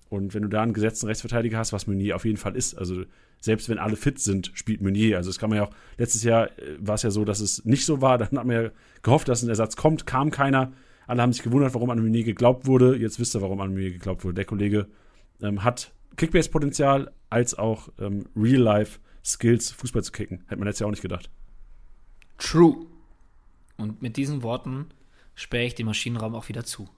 Und 0.10 0.34
wenn 0.34 0.43
du 0.43 0.49
da 0.49 0.62
einen 0.62 0.73
gesetzten 0.73 1.08
Rechtsverteidiger 1.08 1.58
hast, 1.58 1.73
was 1.73 1.88
Meunier 1.88 2.15
auf 2.15 2.26
jeden 2.26 2.38
Fall 2.38 2.56
ist, 2.56 2.76
also 2.76 3.04
selbst 3.39 3.67
wenn 3.67 3.80
alle 3.80 3.95
fit 3.95 4.19
sind, 4.19 4.52
spielt 4.54 4.82
Meunier. 4.82 5.17
Also 5.17 5.30
das 5.30 5.39
kann 5.39 5.49
man 5.49 5.58
ja 5.58 5.65
auch, 5.65 5.71
letztes 5.97 6.23
Jahr 6.23 6.47
äh, 6.60 6.78
war 6.80 6.95
es 6.95 7.02
ja 7.02 7.12
so, 7.12 7.26
dass 7.26 7.39
es 7.39 7.65
nicht 7.65 7.86
so 7.86 8.02
war. 8.02 8.17
Dann 8.19 8.38
hat 8.38 8.45
man 8.45 8.49
ja 8.49 8.69
gehofft, 9.02 9.28
dass 9.28 9.43
ein 9.43 9.49
Ersatz 9.49 9.76
kommt, 9.76 10.06
kam 10.06 10.32
keiner. 10.32 10.71
Alle 11.08 11.21
haben 11.21 11.34
sich 11.34 11.43
gewundert, 11.43 11.73
warum 11.73 11.89
an 11.89 11.99
Meunier 11.99 12.23
geglaubt 12.23 12.67
wurde. 12.67 12.95
Jetzt 12.95 13.19
wisst 13.19 13.36
ihr, 13.36 13.41
warum 13.41 13.60
an 13.60 13.73
Meunier 13.73 13.91
geglaubt 13.91 14.23
wurde. 14.23 14.36
Der 14.36 14.45
Kollege 14.45 14.88
ähm, 15.41 15.63
hat 15.63 15.91
Kickbase-Potenzial 16.17 17.12
als 17.30 17.58
auch 17.58 17.89
ähm, 18.00 18.26
Real-Life-Skills, 18.36 19.72
Fußball 19.72 20.04
zu 20.04 20.12
kicken. 20.12 20.43
Hätte 20.48 20.58
man 20.58 20.67
letztes 20.67 20.82
Jahr 20.82 20.88
auch 20.88 20.91
nicht 20.91 21.02
gedacht. 21.02 21.30
True. 22.38 22.86
Und 23.78 24.02
mit 24.02 24.17
diesen 24.17 24.43
Worten 24.43 24.88
sperre 25.36 25.65
ich 25.65 25.76
den 25.76 25.86
Maschinenraum 25.86 26.36
auch 26.36 26.50
wieder 26.50 26.63
zu. 26.63 26.89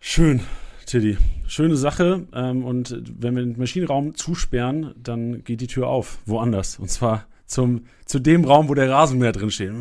Schön, 0.00 0.40
Tiddy. 0.86 1.16
Schöne 1.46 1.76
Sache. 1.76 2.26
Ähm, 2.32 2.64
und 2.64 3.00
wenn 3.20 3.36
wir 3.36 3.44
den 3.44 3.58
Maschinenraum 3.58 4.14
zusperren, 4.16 4.94
dann 4.96 5.44
geht 5.44 5.60
die 5.60 5.66
Tür 5.66 5.88
auf. 5.88 6.18
Woanders. 6.26 6.78
Und 6.78 6.90
zwar 6.90 7.26
zum, 7.46 7.86
zu 8.04 8.18
dem 8.18 8.44
Raum, 8.44 8.68
wo 8.68 8.74
der 8.74 8.90
Rasenmäher 8.90 9.32
drin 9.32 9.50
steht. 9.50 9.72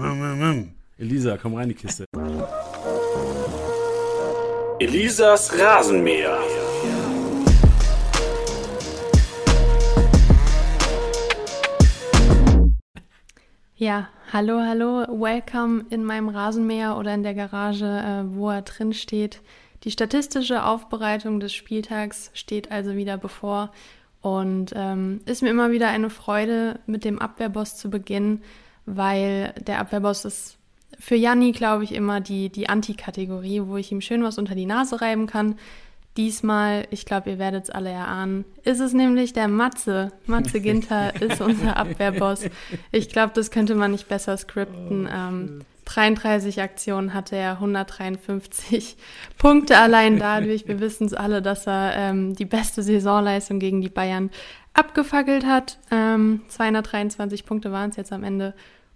Elisa, 0.97 1.37
komm 1.37 1.55
rein 1.55 1.63
in 1.63 1.69
die 1.69 1.75
Kiste. 1.75 2.05
Elisas 4.79 5.57
Rasenmäher. 5.57 6.42
Ja, 13.75 14.07
hallo, 14.31 14.59
hallo, 14.59 15.07
welcome 15.09 15.85
in 15.89 16.05
meinem 16.05 16.29
Rasenmäher 16.29 16.95
oder 16.95 17.11
in 17.15 17.23
der 17.23 17.33
Garage, 17.33 17.85
äh, 17.85 18.35
wo 18.35 18.51
er 18.51 18.61
drin 18.61 18.93
steht. 18.93 19.41
Die 19.83 19.89
statistische 19.89 20.63
Aufbereitung 20.63 21.39
des 21.39 21.55
Spieltags 21.55 22.29
steht 22.35 22.71
also 22.71 22.95
wieder 22.95 23.17
bevor 23.17 23.71
und 24.21 24.73
ähm, 24.75 25.21
ist 25.25 25.41
mir 25.41 25.49
immer 25.49 25.71
wieder 25.71 25.87
eine 25.87 26.11
Freude, 26.11 26.81
mit 26.85 27.03
dem 27.03 27.17
Abwehrboss 27.17 27.75
zu 27.75 27.89
beginnen, 27.89 28.43
weil 28.85 29.55
der 29.65 29.79
Abwehrboss 29.79 30.23
ist 30.25 30.57
für 30.99 31.15
Janni, 31.15 31.51
glaube 31.51 31.83
ich, 31.83 31.95
immer 31.95 32.21
die, 32.21 32.49
die 32.49 32.69
Anti-Kategorie, 32.69 33.63
wo 33.65 33.77
ich 33.77 33.91
ihm 33.91 34.01
schön 34.01 34.21
was 34.21 34.37
unter 34.37 34.53
die 34.53 34.67
Nase 34.67 35.01
reiben 35.01 35.25
kann. 35.25 35.55
Diesmal, 36.15 36.85
ich 36.91 37.05
glaube, 37.05 37.31
ihr 37.31 37.39
werdet 37.39 37.63
es 37.63 37.69
alle 37.71 37.89
erahnen, 37.89 38.45
ist 38.63 38.79
es 38.79 38.93
nämlich 38.93 39.33
der 39.33 39.47
Matze. 39.47 40.11
Matze 40.27 40.61
Ginter 40.61 41.15
ist 41.21 41.41
unser 41.41 41.77
Abwehrboss. 41.77 42.45
Ich 42.91 43.09
glaube, 43.09 43.33
das 43.33 43.49
könnte 43.49 43.73
man 43.73 43.91
nicht 43.91 44.07
besser 44.07 44.37
skripten. 44.37 45.09
Ähm, 45.11 45.61
33 45.85 46.61
Aktionen 46.61 47.13
hatte 47.13 47.35
er, 47.35 47.53
153 47.53 48.95
Punkte 49.37 49.77
allein 49.77 50.19
dadurch. 50.19 50.67
Wir 50.67 50.79
wissen 50.79 51.07
es 51.07 51.13
alle, 51.13 51.41
dass 51.41 51.67
er 51.67 51.93
ähm, 51.95 52.35
die 52.35 52.45
beste 52.45 52.83
Saisonleistung 52.83 53.59
gegen 53.59 53.81
die 53.81 53.89
Bayern 53.89 54.29
abgefackelt 54.73 55.45
hat. 55.45 55.79
Ähm, 55.91 56.41
223 56.47 57.45
Punkte 57.45 57.71
waren 57.71 57.89
es 57.89 57.95
jetzt 57.95 58.13
am 58.13 58.23
Ende. 58.23 58.53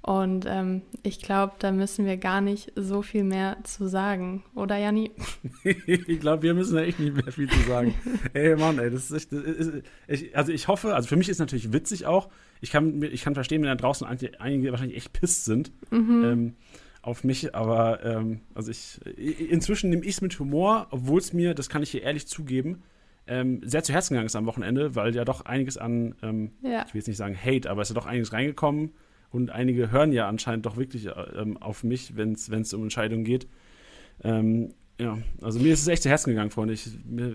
Und 0.08 0.46
ähm, 0.48 0.84
ich 1.04 1.20
glaube, 1.20 1.56
da 1.60 1.74
müssen 1.74 2.06
wir 2.06 2.15
gar 2.15 2.39
nicht 2.39 2.72
so 2.78 3.02
viel 3.02 3.26
mehr 3.26 3.58
zu 3.63 3.89
sagen, 3.89 4.41
oder 4.56 4.78
Janni? 4.78 5.12
ich 5.65 6.22
glaube, 6.22 6.43
wir 6.43 6.54
müssen 6.54 6.76
da 6.76 6.82
echt 6.82 6.98
nicht 7.02 7.13
mehr 7.13 7.30
viel 7.30 7.50
zu 7.50 7.60
sagen. 7.67 7.93
ey, 8.34 8.56
Mann, 8.56 8.80
ey, 8.80 8.89
das 8.89 9.12
ist 9.12 9.12
echt. 9.12 9.34
Das 9.34 9.43
ist, 9.43 9.84
ich, 10.08 10.38
also 10.38 10.54
ich 10.54 10.70
hoffe, 10.70 10.96
also 10.96 11.10
für 11.10 11.17
mich 11.17 11.28
ist 11.28 11.39
natürlich 11.39 11.74
witzig 11.74 12.06
auch. 12.06 12.30
Ich 12.62 12.72
kann, 12.72 13.04
ich 13.04 13.22
kann 13.22 13.34
verstehen, 13.34 13.62
wenn 13.62 13.67
da 13.67 13.76
draußen 13.76 14.08
einige 14.08 14.72
wahrscheinlich 14.72 14.96
echt 14.96 15.12
pisst 15.12 15.43
sind. 15.43 15.74
Mhm. 15.91 16.24
Ähm, 16.24 16.56
auf 17.02 17.26
mich, 17.26 17.54
aber 17.54 18.02
ähm, 18.06 18.39
also 18.56 18.72
ich 18.72 19.02
inzwischen 19.52 19.89
nehme 19.89 20.04
ich 20.04 20.15
es 20.15 20.22
mit 20.22 20.39
Humor, 20.39 20.88
obwohl 20.91 21.20
es 21.20 21.34
mir, 21.34 21.54
das 21.54 21.67
kann 21.67 21.84
ich 21.84 21.91
hier 21.91 22.04
ehrlich 22.04 22.28
zugeben, 22.28 22.82
ähm, 23.28 23.60
sehr 23.65 23.84
zu 23.84 23.91
Herzen 23.91 24.13
gegangen 24.13 24.28
ist 24.28 24.38
am 24.38 24.46
Wochenende, 24.46 24.96
weil 24.96 25.13
ja 25.13 25.26
doch 25.26 25.43
einiges 25.43 25.78
an, 25.78 26.15
ähm, 26.24 26.52
ja. 26.62 26.86
ich 26.88 26.93
will 26.93 27.00
jetzt 27.00 27.08
nicht 27.08 27.17
sagen 27.17 27.38
Hate, 27.38 27.70
aber 27.70 27.82
es 27.82 27.89
ist 27.89 27.96
ja 27.96 28.02
doch 28.02 28.08
einiges 28.08 28.32
reingekommen 28.32 28.93
und 29.32 29.50
einige 29.50 29.92
hören 29.92 30.12
ja 30.12 30.28
anscheinend 30.28 30.66
doch 30.66 30.78
wirklich 30.78 31.10
ähm, 31.36 31.58
auf 31.58 31.84
mich, 31.84 32.16
wenn 32.16 32.34
es 32.34 32.74
um 32.74 32.84
Entscheidungen 32.84 33.24
geht. 33.24 33.48
Ähm, 34.24 34.74
ja, 35.00 35.18
also 35.42 35.60
mir 35.60 35.74
ist 35.74 35.82
es 35.82 35.88
echt 35.88 36.04
zu 36.04 36.10
Herzen 36.10 36.32
gegangen, 36.32 36.50
Freunde. 36.50 36.74
Ich, 36.74 36.90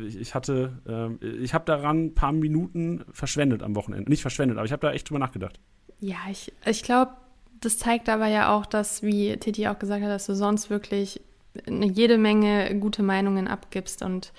ich, 0.07 0.20
ich 0.20 0.35
hatte, 0.35 1.18
äh, 1.22 1.26
ich 1.26 1.55
habe 1.55 1.64
daran 1.64 2.07
ein 2.07 2.14
paar 2.14 2.33
Minuten 2.33 3.05
verschwendet 3.12 3.62
am 3.62 3.76
Wochenende. 3.76 4.11
Nicht 4.11 4.22
verschwendet, 4.22 4.59
aber 4.59 4.66
ich 4.66 4.72
habe 4.72 4.81
da 4.81 4.92
echt 4.92 5.09
drüber 5.09 5.20
nachgedacht. 5.20 5.61
Ja, 6.00 6.16
ich, 6.31 6.52
ich 6.66 6.83
glaube, 6.83 7.12
das 7.61 7.78
zeigt 7.78 8.09
aber 8.09 8.26
ja 8.26 8.52
auch, 8.52 8.66
dass, 8.66 9.02
wie 9.05 9.37
Titi 9.37 9.68
auch 9.68 9.78
gesagt 9.78 10.02
hat, 10.02 10.11
dass 10.11 10.26
du 10.26 10.35
sonst 10.35 10.70
wirklich 10.70 11.20
jede 11.68 12.18
Menge 12.18 12.76
gute 12.81 13.02
Meinungen 13.02 13.46
abgibst 13.46 14.02
und 14.02 14.33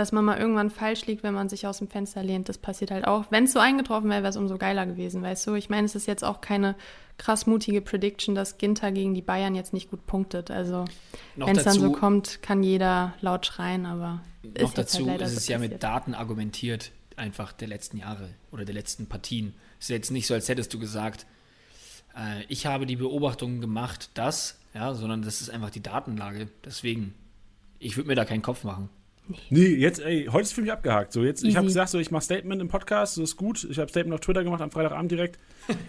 dass 0.00 0.12
man 0.12 0.24
mal 0.24 0.38
irgendwann 0.38 0.70
falsch 0.70 1.04
liegt, 1.06 1.22
wenn 1.22 1.34
man 1.34 1.50
sich 1.50 1.66
aus 1.66 1.78
dem 1.78 1.88
Fenster 1.88 2.22
lehnt. 2.22 2.48
Das 2.48 2.56
passiert 2.56 2.90
halt 2.90 3.06
auch. 3.06 3.26
Wenn 3.30 3.44
es 3.44 3.52
so 3.52 3.58
eingetroffen 3.58 4.08
wäre, 4.08 4.22
wäre 4.22 4.30
es 4.30 4.36
umso 4.38 4.56
geiler 4.56 4.86
gewesen, 4.86 5.22
weißt 5.22 5.46
du? 5.46 5.54
Ich 5.54 5.68
meine, 5.68 5.84
es 5.84 5.94
ist 5.94 6.06
jetzt 6.06 6.24
auch 6.24 6.40
keine 6.40 6.74
krass 7.18 7.46
mutige 7.46 7.82
Prediction, 7.82 8.34
dass 8.34 8.56
Ginter 8.56 8.92
gegen 8.92 9.12
die 9.12 9.20
Bayern 9.20 9.54
jetzt 9.54 9.74
nicht 9.74 9.90
gut 9.90 10.06
punktet. 10.06 10.50
Also, 10.50 10.86
wenn 11.36 11.54
es 11.54 11.64
dann 11.64 11.78
so 11.78 11.92
kommt, 11.92 12.40
kann 12.40 12.62
jeder 12.62 13.12
laut 13.20 13.44
schreien, 13.44 13.84
aber. 13.84 14.22
Noch 14.42 14.72
dazu 14.72 15.06
halt 15.06 15.20
ist 15.20 15.36
es 15.36 15.46
so 15.46 15.52
ja 15.52 15.58
mit 15.58 15.82
Daten 15.82 16.14
argumentiert, 16.14 16.92
einfach 17.16 17.52
der 17.52 17.68
letzten 17.68 17.98
Jahre 17.98 18.30
oder 18.50 18.64
der 18.64 18.74
letzten 18.74 19.06
Partien. 19.06 19.52
Es 19.78 19.86
ist 19.86 19.90
jetzt 19.90 20.10
nicht 20.10 20.26
so, 20.26 20.32
als 20.32 20.48
hättest 20.48 20.72
du 20.72 20.78
gesagt, 20.78 21.26
äh, 22.16 22.42
ich 22.48 22.64
habe 22.64 22.86
die 22.86 22.96
Beobachtung 22.96 23.60
gemacht, 23.60 24.08
dass, 24.14 24.58
ja, 24.72 24.94
sondern 24.94 25.20
das 25.20 25.42
ist 25.42 25.50
einfach 25.50 25.68
die 25.68 25.82
Datenlage. 25.82 26.48
Deswegen, 26.64 27.14
ich 27.78 27.98
würde 27.98 28.08
mir 28.08 28.14
da 28.14 28.24
keinen 28.24 28.40
Kopf 28.40 28.64
machen. 28.64 28.88
Nee. 29.30 29.36
nee, 29.50 29.74
jetzt, 29.76 30.00
ey, 30.00 30.26
heute 30.30 30.42
ist 30.42 30.52
für 30.52 30.62
mich 30.62 30.72
abgehakt. 30.72 31.12
So, 31.12 31.22
jetzt, 31.22 31.44
ich 31.44 31.56
habe 31.56 31.66
gesagt, 31.66 31.90
so, 31.90 31.98
ich 31.98 32.10
mache 32.10 32.24
Statement 32.24 32.60
im 32.60 32.68
Podcast, 32.68 33.16
das 33.16 33.30
ist 33.30 33.36
gut. 33.36 33.66
Ich 33.70 33.78
habe 33.78 33.88
Statement 33.88 34.14
auf 34.14 34.20
Twitter 34.20 34.42
gemacht 34.42 34.60
am 34.60 34.70
Freitagabend 34.70 35.10
direkt. 35.10 35.38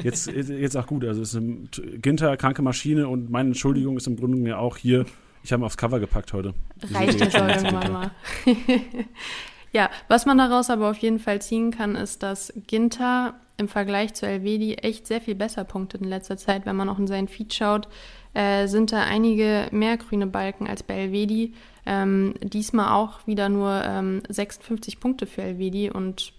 Jetzt, 0.04 0.27
jetzt 0.32 0.77
auch 0.77 0.88
gut. 0.88 1.04
Also, 1.04 1.21
es 1.21 1.34
ist 1.34 1.41
ein 1.41 1.69
Ginter, 2.01 2.38
kranke 2.38 2.62
Maschine 2.62 3.08
und 3.08 3.30
meine 3.30 3.49
Entschuldigung 3.49 3.97
ist 3.97 4.08
im 4.08 4.15
Grunde 4.15 4.47
ja 4.47 4.58
auch 4.58 4.77
hier. 4.77 5.06
Ich 5.43 5.51
habe 5.51 5.63
ihn 5.63 5.65
aufs 5.65 5.77
Cover 5.77 5.99
gepackt 5.99 6.34
heute. 6.34 6.54
Reicht 6.93 7.19
das 7.19 7.36
auch 7.36 7.47
irgendwann 7.47 7.91
mal. 7.91 8.12
ja, 9.71 9.89
was 10.08 10.25
man 10.25 10.38
daraus 10.38 10.69
aber 10.69 10.89
auf 10.89 10.97
jeden 10.97 11.19
Fall 11.19 11.41
ziehen 11.41 11.71
kann, 11.71 11.95
ist, 11.95 12.21
dass 12.21 12.54
Ginter 12.67 13.34
im 13.58 13.67
Vergleich 13.67 14.13
zu 14.13 14.27
Elvedi 14.27 14.75
echt 14.75 15.08
sehr 15.08 15.21
viel 15.21 15.36
besser 15.36 15.63
punktet 15.63 16.01
in 16.01 16.10
letzter 16.10 16.38
Zeit. 16.38 16.65
Wenn 16.65 16.75
man 16.75 16.89
auch 16.89 16.99
in 16.99 17.08
seinen 17.08 17.27
Feed 17.27 17.54
schaut, 17.54 17.88
äh, 18.34 18.67
sind 18.67 18.91
da 18.91 19.04
einige 19.04 19.67
mehr 19.71 19.97
grüne 19.97 20.27
Balken 20.27 20.67
als 20.67 20.84
bei 20.84 20.95
Elvedi. 20.95 21.54
Ähm, 21.86 22.36
diesmal 22.41 22.94
auch 22.94 23.26
wieder 23.26 23.50
nur 23.50 23.84
ähm, 23.84 24.22
56 24.30 25.00
Punkte 25.00 25.26
für 25.26 25.41
Elvedi 25.41 25.89
und 25.89 26.34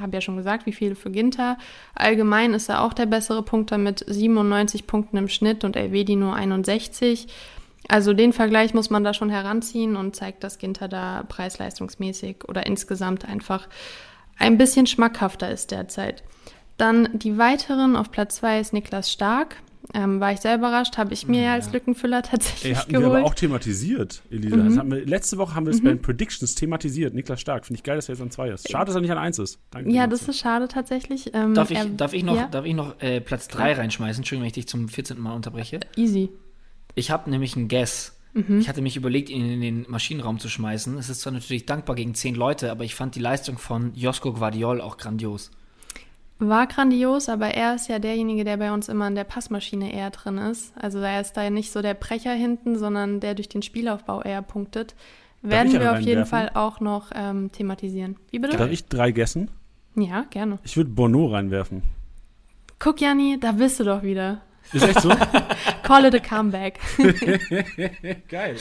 habe 0.00 0.16
ja 0.16 0.20
schon 0.20 0.36
gesagt, 0.36 0.66
wie 0.66 0.72
viele 0.72 0.94
für 0.94 1.10
Ginter. 1.10 1.58
Allgemein 1.94 2.54
ist 2.54 2.68
er 2.68 2.82
auch 2.82 2.92
der 2.92 3.06
bessere 3.06 3.42
Punkter 3.42 3.78
mit 3.78 4.04
97 4.06 4.86
Punkten 4.86 5.16
im 5.16 5.28
Schnitt 5.28 5.64
und 5.64 5.76
Elvedi 5.76 6.16
nur 6.16 6.34
61. 6.34 7.28
Also 7.88 8.12
den 8.12 8.32
Vergleich 8.32 8.74
muss 8.74 8.90
man 8.90 9.04
da 9.04 9.14
schon 9.14 9.30
heranziehen 9.30 9.96
und 9.96 10.16
zeigt, 10.16 10.44
dass 10.44 10.58
Ginter 10.58 10.88
da 10.88 11.24
preisleistungsmäßig 11.28 12.48
oder 12.48 12.66
insgesamt 12.66 13.24
einfach 13.24 13.68
ein 14.38 14.58
bisschen 14.58 14.86
schmackhafter 14.86 15.50
ist 15.50 15.70
derzeit. 15.70 16.22
Dann 16.76 17.10
die 17.12 17.36
weiteren 17.36 17.96
auf 17.96 18.10
Platz 18.10 18.36
2 18.36 18.60
ist 18.60 18.72
Niklas 18.72 19.12
Stark 19.12 19.56
ähm, 19.94 20.20
war 20.20 20.32
ich 20.32 20.40
sehr 20.40 20.54
überrascht, 20.56 20.96
habe 20.98 21.12
ich 21.12 21.26
mir 21.26 21.42
ja. 21.42 21.52
als 21.54 21.72
Lückenfüller 21.72 22.22
tatsächlich 22.22 22.72
Ey, 22.72 22.74
hatten 22.74 22.92
geholt. 22.92 23.10
wir 23.10 23.18
aber 23.18 23.26
auch 23.26 23.34
thematisiert, 23.34 24.22
Elisa. 24.30 24.56
Mhm. 24.56 24.90
Wir, 24.90 25.06
letzte 25.06 25.38
Woche 25.38 25.54
haben 25.54 25.66
wir 25.66 25.72
es 25.72 25.80
mhm. 25.80 25.84
bei 25.84 25.90
den 25.90 26.02
Predictions 26.02 26.54
thematisiert. 26.54 27.14
Niklas 27.14 27.40
Stark, 27.40 27.66
finde 27.66 27.78
ich 27.78 27.82
geil, 27.82 27.96
dass 27.96 28.08
er 28.08 28.14
jetzt 28.14 28.22
an 28.22 28.30
zwei 28.30 28.50
ist. 28.50 28.70
Schade, 28.70 28.86
dass 28.86 28.94
er 28.94 29.00
nicht 29.00 29.10
an 29.10 29.18
eins 29.18 29.38
ist. 29.38 29.58
Danke 29.70 29.90
ja, 29.90 30.06
das 30.06 30.28
ist 30.28 30.38
schade 30.38 30.68
tatsächlich. 30.68 31.34
Ähm, 31.34 31.54
darf, 31.54 31.70
ich, 31.70 31.78
er, 31.78 31.86
darf 31.86 32.12
ich 32.12 32.22
noch, 32.22 32.36
ja? 32.36 32.46
darf 32.46 32.64
ich 32.64 32.74
noch 32.74 33.00
äh, 33.00 33.20
Platz 33.20 33.48
3 33.48 33.74
reinschmeißen? 33.74 34.20
Entschuldigung, 34.20 34.42
wenn 34.42 34.48
ich 34.48 34.54
dich 34.54 34.68
zum 34.68 34.88
14. 34.88 35.18
Mal 35.20 35.34
unterbreche. 35.34 35.80
Easy. 35.96 36.30
Ich 36.94 37.10
habe 37.10 37.30
nämlich 37.30 37.56
einen 37.56 37.68
Guess. 37.68 38.16
Mhm. 38.32 38.60
Ich 38.60 38.68
hatte 38.68 38.82
mich 38.82 38.96
überlegt, 38.96 39.28
ihn 39.28 39.50
in 39.50 39.60
den 39.60 39.86
Maschinenraum 39.88 40.38
zu 40.38 40.48
schmeißen. 40.48 40.96
Es 40.98 41.08
ist 41.08 41.20
zwar 41.20 41.32
natürlich 41.32 41.66
dankbar 41.66 41.96
gegen 41.96 42.14
zehn 42.14 42.34
Leute, 42.34 42.70
aber 42.70 42.84
ich 42.84 42.94
fand 42.94 43.16
die 43.16 43.20
Leistung 43.20 43.58
von 43.58 43.92
Josko 43.94 44.32
Guardiol 44.34 44.80
auch 44.80 44.96
grandios. 44.98 45.50
War 46.40 46.66
grandios, 46.66 47.28
aber 47.28 47.48
er 47.48 47.74
ist 47.74 47.88
ja 47.88 47.98
derjenige, 47.98 48.44
der 48.44 48.56
bei 48.56 48.72
uns 48.72 48.88
immer 48.88 49.06
in 49.06 49.14
der 49.14 49.24
Passmaschine 49.24 49.92
eher 49.92 50.08
drin 50.08 50.38
ist. 50.38 50.72
Also 50.74 50.98
er 50.98 51.20
ist 51.20 51.34
da 51.34 51.48
nicht 51.50 51.70
so 51.70 51.82
der 51.82 51.92
Brecher 51.92 52.32
hinten, 52.32 52.78
sondern 52.78 53.20
der 53.20 53.34
durch 53.34 53.50
den 53.50 53.60
Spielaufbau 53.60 54.22
eher 54.22 54.40
punktet. 54.40 54.94
Werden 55.42 55.72
wir 55.72 55.92
auf 55.92 56.00
jeden 56.00 56.24
Fall 56.24 56.50
auch 56.54 56.80
noch 56.80 57.10
ähm, 57.14 57.52
thematisieren. 57.52 58.16
Wie 58.30 58.38
bitte? 58.38 58.56
Darf 58.56 58.70
ich 58.70 58.86
drei 58.86 59.10
gessen? 59.10 59.50
Ja, 59.96 60.24
gerne. 60.30 60.58
Ich 60.64 60.76
würde 60.78 60.90
Bono 60.90 61.26
reinwerfen. 61.26 61.82
Guck, 62.78 63.02
Janni, 63.02 63.38
da 63.38 63.52
bist 63.52 63.78
du 63.78 63.84
doch 63.84 64.02
wieder. 64.02 64.40
Ist 64.72 64.88
echt 64.88 65.02
so? 65.02 65.08
Call 65.82 66.06
it 66.06 66.14
a 66.14 66.18
comeback. 66.18 66.78
Geil. 68.28 68.56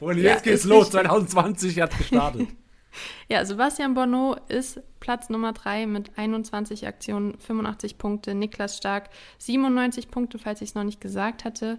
Und 0.00 0.18
jetzt 0.18 0.46
ja, 0.46 0.52
geht's 0.52 0.64
los. 0.64 0.90
2020 0.90 1.80
hat 1.80 1.96
gestartet. 1.98 2.48
Ja, 3.28 3.44
Sebastian 3.44 3.94
Bonneau 3.94 4.36
ist 4.48 4.80
Platz 5.00 5.30
Nummer 5.30 5.52
3 5.52 5.86
mit 5.86 6.12
21 6.16 6.86
Aktionen, 6.86 7.38
85 7.38 7.98
Punkte. 7.98 8.34
Niklas 8.34 8.76
Stark 8.76 9.10
97 9.38 10.10
Punkte, 10.10 10.38
falls 10.38 10.60
ich 10.60 10.70
es 10.70 10.74
noch 10.74 10.84
nicht 10.84 11.00
gesagt 11.00 11.44
hatte. 11.44 11.78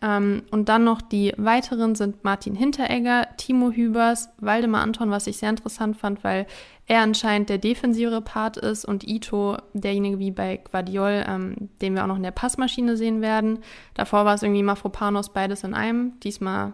Ähm, 0.00 0.42
und 0.50 0.68
dann 0.68 0.84
noch 0.84 1.02
die 1.02 1.32
weiteren 1.36 1.94
sind 1.94 2.24
Martin 2.24 2.54
Hinteregger, 2.54 3.28
Timo 3.36 3.70
Hübers, 3.70 4.30
Waldemar 4.38 4.82
Anton, 4.82 5.10
was 5.10 5.26
ich 5.26 5.36
sehr 5.36 5.50
interessant 5.50 5.96
fand, 5.96 6.24
weil 6.24 6.46
er 6.86 7.02
anscheinend 7.02 7.48
der 7.48 7.58
defensivere 7.58 8.22
Part 8.22 8.56
ist 8.56 8.84
und 8.84 9.06
Ito 9.06 9.58
derjenige 9.74 10.18
wie 10.18 10.30
bei 10.30 10.56
Guardiol, 10.56 11.24
ähm, 11.28 11.70
den 11.80 11.94
wir 11.94 12.02
auch 12.02 12.08
noch 12.08 12.16
in 12.16 12.22
der 12.22 12.32
Passmaschine 12.32 12.96
sehen 12.96 13.20
werden. 13.20 13.60
Davor 13.94 14.24
war 14.24 14.34
es 14.34 14.42
irgendwie 14.42 14.62
Mafropanos 14.62 15.32
beides 15.32 15.62
in 15.62 15.74
einem. 15.74 16.18
Diesmal 16.20 16.72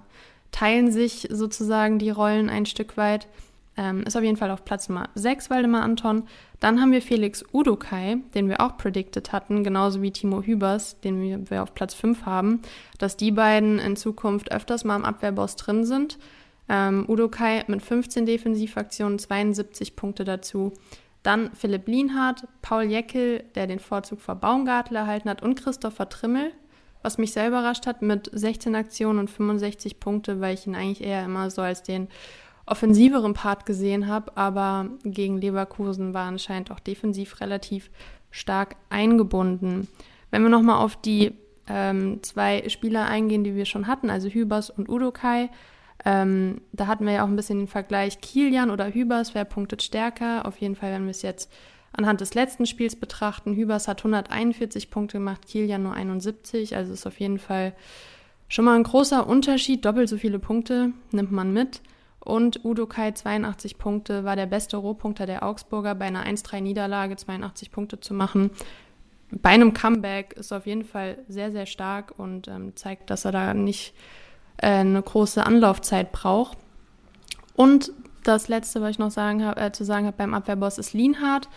teilen 0.50 0.90
sich 0.90 1.28
sozusagen 1.30 1.98
die 1.98 2.10
Rollen 2.10 2.48
ein 2.48 2.66
Stück 2.66 2.96
weit. 2.96 3.28
Ähm, 3.78 4.02
ist 4.02 4.16
auf 4.16 4.24
jeden 4.24 4.36
Fall 4.36 4.50
auf 4.50 4.64
Platz 4.64 4.88
Nummer 4.88 5.08
6 5.14 5.50
Waldemar 5.50 5.82
Anton. 5.82 6.24
Dann 6.58 6.80
haben 6.80 6.90
wir 6.90 7.00
Felix 7.00 7.44
Udokai, 7.52 8.16
den 8.34 8.48
wir 8.48 8.60
auch 8.60 8.76
predicted 8.76 9.30
hatten, 9.30 9.62
genauso 9.62 10.02
wie 10.02 10.10
Timo 10.10 10.42
Hübers, 10.42 10.98
den 11.00 11.48
wir 11.48 11.62
auf 11.62 11.74
Platz 11.74 11.94
5 11.94 12.26
haben, 12.26 12.60
dass 12.98 13.16
die 13.16 13.30
beiden 13.30 13.78
in 13.78 13.94
Zukunft 13.94 14.50
öfters 14.50 14.82
mal 14.82 14.96
im 14.96 15.04
Abwehrboss 15.04 15.54
drin 15.54 15.84
sind. 15.84 16.18
Ähm, 16.68 17.04
Udokai 17.08 17.62
mit 17.68 17.80
15 17.80 18.26
Defensivaktionen, 18.26 19.20
72 19.20 19.94
Punkte 19.94 20.24
dazu. 20.24 20.72
Dann 21.22 21.50
Philipp 21.54 21.86
Lienhardt, 21.86 22.48
Paul 22.62 22.82
Jeckel, 22.82 23.44
der 23.54 23.68
den 23.68 23.78
Vorzug 23.78 24.20
vor 24.20 24.34
Baumgartel 24.34 24.96
erhalten 24.96 25.30
hat, 25.30 25.40
und 25.40 25.54
Christopher 25.54 26.08
Trimmel, 26.08 26.50
was 27.02 27.16
mich 27.16 27.32
sehr 27.32 27.46
überrascht 27.46 27.86
hat, 27.86 28.02
mit 28.02 28.28
16 28.32 28.74
Aktionen 28.74 29.20
und 29.20 29.30
65 29.30 30.00
Punkte, 30.00 30.40
weil 30.40 30.54
ich 30.54 30.66
ihn 30.66 30.74
eigentlich 30.74 31.00
eher 31.00 31.24
immer 31.24 31.48
so 31.50 31.62
als 31.62 31.84
den 31.84 32.08
offensiveren 32.70 33.34
Part 33.34 33.66
gesehen 33.66 34.06
habe, 34.06 34.36
aber 34.36 34.86
gegen 35.04 35.38
Leverkusen 35.38 36.14
war 36.14 36.26
anscheinend 36.26 36.70
auch 36.70 36.80
defensiv 36.80 37.40
relativ 37.40 37.90
stark 38.30 38.76
eingebunden. 38.90 39.88
Wenn 40.30 40.42
wir 40.42 40.50
nochmal 40.50 40.82
auf 40.82 40.96
die 40.96 41.32
ähm, 41.68 42.22
zwei 42.22 42.68
Spieler 42.68 43.06
eingehen, 43.06 43.44
die 43.44 43.54
wir 43.54 43.64
schon 43.64 43.86
hatten, 43.86 44.10
also 44.10 44.28
Hübers 44.28 44.70
und 44.70 44.88
Udokai, 44.88 45.50
ähm, 46.04 46.60
da 46.72 46.86
hatten 46.86 47.06
wir 47.06 47.12
ja 47.12 47.24
auch 47.24 47.28
ein 47.28 47.36
bisschen 47.36 47.58
den 47.58 47.68
Vergleich 47.68 48.20
Kilian 48.20 48.70
oder 48.70 48.92
Hübers, 48.92 49.34
wer 49.34 49.44
punktet 49.44 49.82
stärker. 49.82 50.46
Auf 50.46 50.58
jeden 50.58 50.76
Fall, 50.76 50.92
wenn 50.92 51.04
wir 51.04 51.10
es 51.10 51.22
jetzt 51.22 51.50
anhand 51.92 52.20
des 52.20 52.34
letzten 52.34 52.66
Spiels 52.66 52.96
betrachten, 52.96 53.54
Hübers 53.54 53.88
hat 53.88 54.00
141 54.00 54.90
Punkte 54.90 55.18
gemacht, 55.18 55.46
Kilian 55.46 55.82
nur 55.82 55.94
71, 55.94 56.76
also 56.76 56.92
ist 56.92 57.06
auf 57.06 57.18
jeden 57.18 57.38
Fall 57.38 57.74
schon 58.48 58.64
mal 58.64 58.76
ein 58.76 58.84
großer 58.84 59.26
Unterschied, 59.26 59.84
doppelt 59.84 60.08
so 60.08 60.16
viele 60.16 60.38
Punkte 60.38 60.92
nimmt 61.10 61.32
man 61.32 61.52
mit. 61.52 61.80
Und 62.20 62.64
Udo 62.64 62.86
Kai 62.86 63.12
82 63.12 63.78
Punkte 63.78 64.24
war 64.24 64.36
der 64.36 64.46
beste 64.46 64.76
Rohpunkter 64.76 65.26
der 65.26 65.42
Augsburger 65.42 65.94
bei 65.94 66.06
einer 66.06 66.26
1-3-Niederlage 66.26 67.16
82 67.16 67.70
Punkte 67.70 68.00
zu 68.00 68.12
machen. 68.12 68.50
Bei 69.30 69.50
einem 69.50 69.74
Comeback 69.74 70.32
ist 70.34 70.52
auf 70.52 70.66
jeden 70.66 70.84
Fall 70.84 71.18
sehr, 71.28 71.52
sehr 71.52 71.66
stark 71.66 72.14
und 72.18 72.48
ähm, 72.48 72.74
zeigt, 72.76 73.10
dass 73.10 73.24
er 73.24 73.32
da 73.32 73.54
nicht 73.54 73.94
äh, 74.56 74.68
eine 74.68 75.02
große 75.02 75.44
Anlaufzeit 75.44 76.12
braucht. 76.12 76.56
Und 77.54 77.92
das 78.24 78.48
letzte, 78.48 78.80
was 78.80 78.90
ich 78.90 78.98
noch 78.98 79.10
sagen 79.10 79.44
hab, 79.44 79.60
äh, 79.60 79.72
zu 79.72 79.84
sagen 79.84 80.06
habe 80.06 80.16
beim 80.16 80.34
Abwehrboss, 80.34 80.78
ist 80.78 80.92
Lienhardt, 80.92 81.48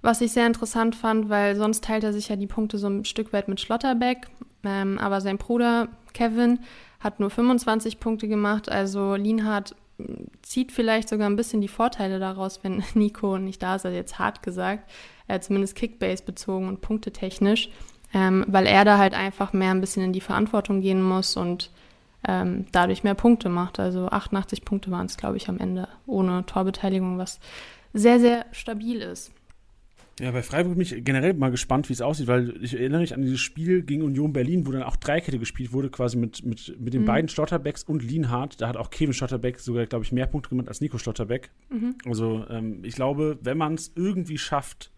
was 0.00 0.20
ich 0.20 0.32
sehr 0.32 0.46
interessant 0.46 0.94
fand, 0.94 1.28
weil 1.28 1.56
sonst 1.56 1.84
teilt 1.84 2.04
er 2.04 2.12
sich 2.12 2.28
ja 2.28 2.36
die 2.36 2.46
Punkte 2.46 2.78
so 2.78 2.88
ein 2.88 3.04
Stück 3.04 3.32
weit 3.32 3.48
mit 3.48 3.60
Schlotterbeck. 3.60 4.28
Ähm, 4.64 4.98
aber 4.98 5.20
sein 5.20 5.38
Bruder 5.38 5.88
Kevin 6.12 6.60
hat 7.00 7.20
nur 7.20 7.30
25 7.30 8.00
Punkte 8.00 8.26
gemacht, 8.28 8.68
also 8.68 9.14
Lienhardt 9.14 9.74
zieht 10.42 10.72
vielleicht 10.72 11.08
sogar 11.08 11.28
ein 11.28 11.36
bisschen 11.36 11.60
die 11.60 11.68
Vorteile 11.68 12.18
daraus, 12.18 12.60
wenn 12.62 12.82
Nico 12.94 13.38
nicht 13.38 13.62
da 13.62 13.76
ist, 13.76 13.84
also 13.84 13.96
jetzt 13.96 14.18
hart 14.18 14.42
gesagt, 14.42 14.90
hat 15.28 15.44
zumindest 15.44 15.74
Kickbase 15.76 16.22
bezogen 16.24 16.68
und 16.68 16.80
punktetechnisch. 16.80 17.70
ähm, 18.14 18.44
weil 18.48 18.66
er 18.66 18.84
da 18.84 18.98
halt 18.98 19.14
einfach 19.14 19.52
mehr 19.52 19.70
ein 19.70 19.80
bisschen 19.80 20.02
in 20.02 20.12
die 20.12 20.20
Verantwortung 20.20 20.80
gehen 20.80 21.02
muss 21.02 21.36
und 21.36 21.70
ähm, 22.26 22.66
dadurch 22.72 23.04
mehr 23.04 23.14
Punkte 23.14 23.48
macht. 23.48 23.78
Also 23.78 24.08
88 24.08 24.64
Punkte 24.64 24.90
waren 24.90 25.06
es, 25.06 25.16
glaube 25.16 25.36
ich, 25.36 25.48
am 25.48 25.58
Ende 25.58 25.88
ohne 26.06 26.44
Torbeteiligung, 26.46 27.18
was 27.18 27.38
sehr, 27.92 28.18
sehr 28.18 28.46
stabil 28.52 29.00
ist. 29.00 29.32
Ja, 30.20 30.32
bei 30.32 30.42
Freiburg 30.42 30.74
bin 30.74 30.82
ich 30.82 31.04
generell 31.04 31.34
mal 31.34 31.50
gespannt, 31.50 31.88
wie 31.88 31.92
es 31.92 32.00
aussieht, 32.00 32.26
weil 32.26 32.62
ich 32.62 32.74
erinnere 32.74 33.00
mich 33.00 33.14
an 33.14 33.22
dieses 33.22 33.40
Spiel 33.40 33.82
gegen 33.82 34.02
Union 34.02 34.32
Berlin, 34.32 34.66
wo 34.66 34.72
dann 34.72 34.82
auch 34.82 34.96
Dreikette 34.96 35.38
gespielt 35.38 35.72
wurde, 35.72 35.90
quasi 35.90 36.16
mit, 36.16 36.44
mit, 36.44 36.74
mit 36.80 36.94
den 36.94 37.02
mhm. 37.02 37.06
beiden 37.06 37.28
Stotterbecks 37.28 37.84
und 37.84 38.02
Lienhardt. 38.02 38.60
Da 38.60 38.68
hat 38.68 38.76
auch 38.76 38.90
Kevin 38.90 39.12
Stotterbeck 39.12 39.60
sogar, 39.60 39.86
glaube 39.86 40.04
ich, 40.04 40.12
mehr 40.12 40.26
Punkte 40.26 40.50
gemacht 40.50 40.68
als 40.68 40.80
Nico 40.80 40.98
Stotterbeck. 40.98 41.50
Mhm. 41.70 41.94
Also 42.04 42.44
ähm, 42.50 42.84
ich 42.84 42.96
glaube, 42.96 43.38
wenn 43.42 43.58
man 43.58 43.74
es 43.74 43.92
irgendwie 43.94 44.38
schafft, 44.38 44.90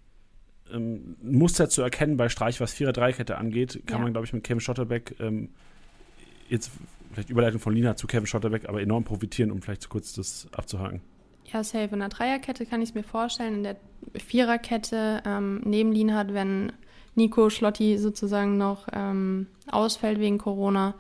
ähm, 0.73 1.17
ein 1.23 1.37
Muster 1.37 1.69
zu 1.69 1.83
erkennen 1.83 2.17
bei 2.17 2.29
Streich, 2.29 2.61
was 2.61 2.73
Vierer-Dreikette 2.73 3.37
angeht, 3.37 3.83
kann 3.87 3.99
ja. 3.99 4.05
man, 4.05 4.13
glaube 4.13 4.27
ich, 4.27 4.33
mit 4.33 4.45
Kevin 4.45 4.61
Stotterbeck 4.61 5.17
ähm, 5.21 5.51
jetzt 6.49 6.71
vielleicht 7.13 7.31
Überleitung 7.31 7.61
von 7.61 7.75
Lienhardt 7.75 7.99
zu 7.99 8.07
Kevin 8.07 8.27
Stotterbeck, 8.27 8.69
aber 8.69 8.81
enorm 8.81 9.05
profitieren, 9.05 9.51
um 9.51 9.61
vielleicht 9.61 9.83
zu 9.83 9.89
kurz 9.89 10.15
das 10.15 10.49
abzuhaken. 10.53 11.03
Ja, 11.53 11.65
safe. 11.65 11.89
In 11.93 12.01
der 12.01 12.09
Dreierkette 12.09 12.67
kann 12.67 12.83
ich 12.83 12.91
es 12.91 12.95
mir 12.95 13.03
vorstellen. 13.03 13.55
In 13.57 13.63
der 13.63 13.77
Viererkette 14.15 15.23
ähm, 15.25 15.61
neben 15.65 15.93
Lienhardt, 15.93 16.35
wenn 16.35 16.73
Nico 17.15 17.51
Schlotti 17.51 17.99
sozusagen 17.99 18.57
noch 18.57 18.87
ähm, 18.93 19.47
ausfällt 19.71 20.21
wegen 20.21 20.39
Corona, 20.39 20.95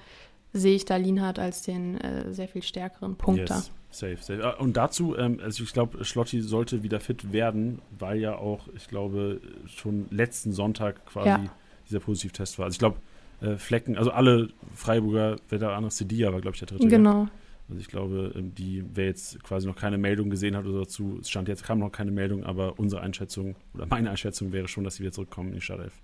sehe 0.53 0.75
ich 0.75 0.85
da 0.85 0.97
Lienhardt 0.97 1.39
als 1.39 1.63
den 1.63 2.01
äh, 2.01 2.33
sehr 2.33 2.49
viel 2.49 2.63
stärkeren 2.63 3.17
Punkter. 3.17 3.57
Yes. 3.57 3.73
Safe, 3.93 4.19
safe. 4.21 4.45
Ah, 4.45 4.61
und 4.61 4.77
dazu, 4.77 5.17
ähm, 5.17 5.41
also 5.43 5.65
ich 5.65 5.73
glaube, 5.73 6.05
Schlotti 6.05 6.43
sollte 6.43 6.83
wieder 6.83 7.01
fit 7.01 7.33
werden, 7.33 7.81
weil 7.99 8.21
ja 8.21 8.37
auch, 8.37 8.69
ich 8.77 8.87
glaube, 8.87 9.41
schon 9.67 10.07
letzten 10.11 10.53
Sonntag 10.53 11.05
quasi 11.07 11.29
ja. 11.29 11.45
dieser 11.89 12.01
Positivtest 12.01 12.59
war. 12.59 12.67
Also 12.67 12.75
ich 12.75 12.79
glaube, 12.79 12.99
äh, 13.41 13.57
Flecken, 13.57 13.97
also 13.97 14.13
alle 14.13 14.51
Freiburger, 14.75 15.37
wer 15.49 15.59
da 15.59 15.77
anderes, 15.77 15.97
Sedia 15.97 16.33
war, 16.33 16.41
glaube 16.41 16.55
ich, 16.55 16.61
der 16.61 16.69
dritte. 16.69 16.87
Genau. 16.87 17.29
Also 17.71 17.81
ich 17.81 17.89
glaube, 17.89 18.33
ähm, 18.37 18.55
die, 18.55 18.85
wer 18.93 19.07
jetzt 19.07 19.43
quasi 19.43 19.67
noch 19.67 19.77
keine 19.77 19.97
Meldung 19.97 20.29
gesehen 20.29 20.57
hat 20.57 20.67
oder 20.67 20.81
dazu, 20.81 21.19
es 21.21 21.31
stand 21.31 21.49
jetzt 21.49 21.63
kam 21.63 21.79
noch 21.79 21.93
keine 21.93 22.11
Meldung, 22.11 22.45
aber 22.45 22.79
unsere 22.79 23.03
Einschätzung 23.03 23.55
oder 23.75 23.87
meine 23.87 24.11
Einschätzung 24.11 24.53
wäre 24.53 24.69
schon, 24.69 24.85
dass 24.85 24.97
sie 24.97 25.03
wieder 25.03 25.13
zurückkommen 25.13 25.51
in 25.51 25.55
die 25.57 25.61
Startelf. 25.61 25.95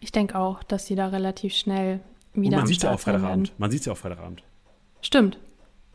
Ich 0.00 0.10
denke 0.10 0.38
auch, 0.38 0.62
dass 0.64 0.86
sie 0.86 0.96
da 0.96 1.08
relativ 1.08 1.54
schnell 1.54 2.00
wieder. 2.34 2.56
Und 2.56 2.62
man 2.62 2.66
sieht 2.66 2.82
ja 2.82 2.92
auch 2.92 3.00
Freitagabend. 3.00 3.52
Man 3.58 3.70
sieht 3.70 3.80
es 3.80 3.86
ja 3.86 3.92
auch 3.92 3.98
Freitagabend. 3.98 4.42
Stimmt. 5.00 5.38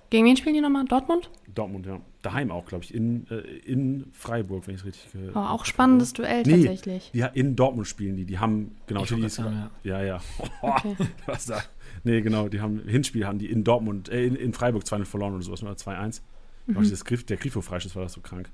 Gegen 0.10 0.26
wen 0.26 0.38
spielen 0.38 0.56
die 0.56 0.62
nochmal? 0.62 0.86
Dortmund? 0.86 1.30
Dortmund, 1.54 1.86
ja. 1.86 2.00
Daheim 2.22 2.52
auch, 2.52 2.66
glaube 2.66 2.84
ich, 2.84 2.94
in, 2.94 3.28
äh, 3.30 3.36
in 3.40 4.06
Freiburg, 4.14 4.68
wenn 4.68 4.76
ich 4.76 4.82
es 4.82 4.88
richtig 4.88 5.12
gehört 5.12 5.36
habe. 5.36 5.48
Oh, 5.48 5.50
auch 5.50 5.66
spannendes 5.66 6.14
Duell 6.14 6.44
nee, 6.44 6.64
tatsächlich. 6.64 7.10
Ja, 7.14 7.28
in 7.28 7.56
Dortmund 7.56 7.88
spielen 7.88 8.16
die. 8.16 8.26
Die 8.26 8.40
haben, 8.40 8.76
genau, 8.86 9.04
ich 9.04 9.10
die 9.10 9.30
sagen, 9.30 9.70
ja. 9.84 10.00
ja, 10.00 10.06
ja. 10.06 10.22
Okay. 10.62 10.96
Was 11.26 11.48
da? 11.48 11.62
Nee, 12.04 12.22
genau, 12.22 12.48
die 12.48 12.62
haben 12.62 12.88
Hinspiel 12.88 13.26
haben 13.26 13.40
die 13.40 13.50
in 13.50 13.64
Dortmund, 13.64 14.10
äh, 14.10 14.26
in, 14.26 14.36
in 14.36 14.54
Freiburg 14.54 14.84
2-0 14.84 15.06
verloren 15.06 15.34
oder 15.34 15.44
sowas, 15.44 15.64
oder 15.64 15.74
2-1. 15.74 16.22
Mhm. 16.68 16.90
Das 16.90 17.06
Griff, 17.06 17.26
der 17.26 17.38
Grifo-Freischuss 17.38 17.96
war 17.96 18.04
das 18.04 18.14
so 18.14 18.22
krank. 18.22 18.50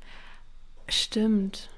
Stimmt. 0.87 1.69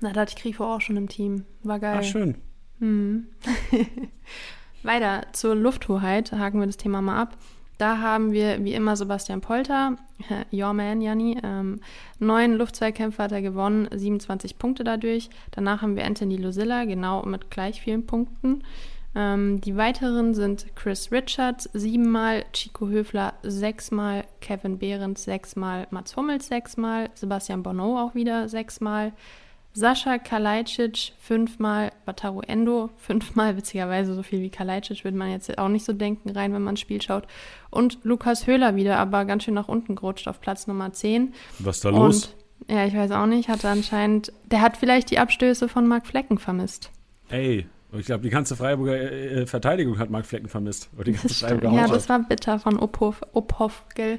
Na, 0.00 0.12
da 0.12 0.20
hatte 0.22 0.34
ich 0.36 0.42
Grifo 0.42 0.64
auch 0.64 0.80
schon 0.80 0.96
im 0.96 1.08
Team. 1.08 1.44
War 1.62 1.78
geil. 1.80 1.98
Ach, 2.00 2.04
schön. 2.04 2.36
Mhm. 2.78 3.26
Weiter 4.82 5.26
zur 5.32 5.54
Lufthoheit, 5.54 6.32
haken 6.32 6.60
wir 6.60 6.66
das 6.66 6.76
Thema 6.76 7.02
mal 7.02 7.20
ab. 7.20 7.36
Da 7.78 7.98
haben 7.98 8.32
wir 8.32 8.64
wie 8.64 8.74
immer 8.74 8.96
Sebastian 8.96 9.40
Polter, 9.40 9.96
your 10.52 10.72
man, 10.72 11.00
Janni. 11.00 11.38
Ähm, 11.42 11.80
neun 12.18 12.54
Luftzweikämpfe 12.54 13.22
hat 13.22 13.32
er 13.32 13.40
gewonnen, 13.40 13.88
27 13.92 14.58
Punkte 14.58 14.82
dadurch. 14.82 15.30
Danach 15.52 15.80
haben 15.80 15.94
wir 15.94 16.04
Anthony 16.04 16.36
Lucilla, 16.36 16.84
genau 16.84 17.22
mit 17.22 17.52
gleich 17.52 17.80
vielen 17.80 18.04
Punkten. 18.04 18.64
Ähm, 19.14 19.60
die 19.60 19.76
weiteren 19.76 20.34
sind 20.34 20.66
Chris 20.74 21.12
Richards 21.12 21.70
siebenmal, 21.72 22.44
Chico 22.52 22.88
Höfler 22.88 23.34
sechsmal, 23.42 24.24
Kevin 24.40 24.78
Behrens 24.78 25.24
sechsmal, 25.24 25.86
Mats 25.90 26.16
Hummels 26.16 26.48
sechsmal, 26.48 27.10
Sebastian 27.14 27.62
Bonneau 27.62 27.96
auch 27.96 28.14
wieder 28.16 28.48
sechsmal, 28.48 29.12
Sascha 29.72 30.18
Kalajdzic 30.18 31.12
fünfmal, 31.20 31.92
Wataru 32.04 32.40
Endo 32.40 32.90
fünfmal, 32.96 33.56
witzigerweise 33.56 34.14
so 34.14 34.22
viel 34.22 34.40
wie 34.40 34.50
Kalajdzic 34.50 35.04
würde 35.04 35.16
man 35.16 35.30
jetzt 35.30 35.56
auch 35.58 35.68
nicht 35.68 35.84
so 35.84 35.92
denken 35.92 36.30
rein, 36.30 36.52
wenn 36.52 36.62
man 36.62 36.74
das 36.74 36.80
Spiel 36.80 37.00
schaut. 37.00 37.26
Und 37.70 37.98
Lukas 38.02 38.46
Höhler 38.46 38.76
wieder, 38.76 38.98
aber 38.98 39.24
ganz 39.24 39.44
schön 39.44 39.54
nach 39.54 39.68
unten 39.68 39.94
gerutscht 39.94 40.26
auf 40.26 40.40
Platz 40.40 40.66
Nummer 40.66 40.92
10. 40.92 41.34
Was 41.60 41.76
ist 41.76 41.84
da 41.84 41.90
los? 41.90 42.34
Und, 42.66 42.74
ja, 42.74 42.86
ich 42.86 42.94
weiß 42.96 43.12
auch 43.12 43.26
nicht, 43.26 43.48
hatte 43.48 43.68
anscheinend, 43.68 44.32
der 44.46 44.62
hat 44.62 44.76
vielleicht 44.76 45.10
die 45.10 45.18
Abstöße 45.18 45.68
von 45.68 45.86
Marc 45.86 46.06
Flecken 46.06 46.38
vermisst. 46.38 46.90
Ey, 47.28 47.66
ich 47.92 48.06
glaube, 48.06 48.22
die 48.22 48.30
ganze 48.30 48.56
Freiburger 48.56 49.00
äh, 49.00 49.46
Verteidigung 49.46 49.98
hat 49.98 50.10
Marc 50.10 50.26
Flecken 50.26 50.48
vermisst. 50.48 50.90
Oder 50.94 51.04
die 51.04 51.12
ganze 51.12 51.34
Freiburger 51.34 51.76
ja, 51.76 51.86
das 51.86 52.08
war 52.08 52.18
bitter 52.18 52.58
von 52.58 52.78
Ophoff, 52.78 53.22
Ophoff 53.32 53.84
gell? 53.94 54.18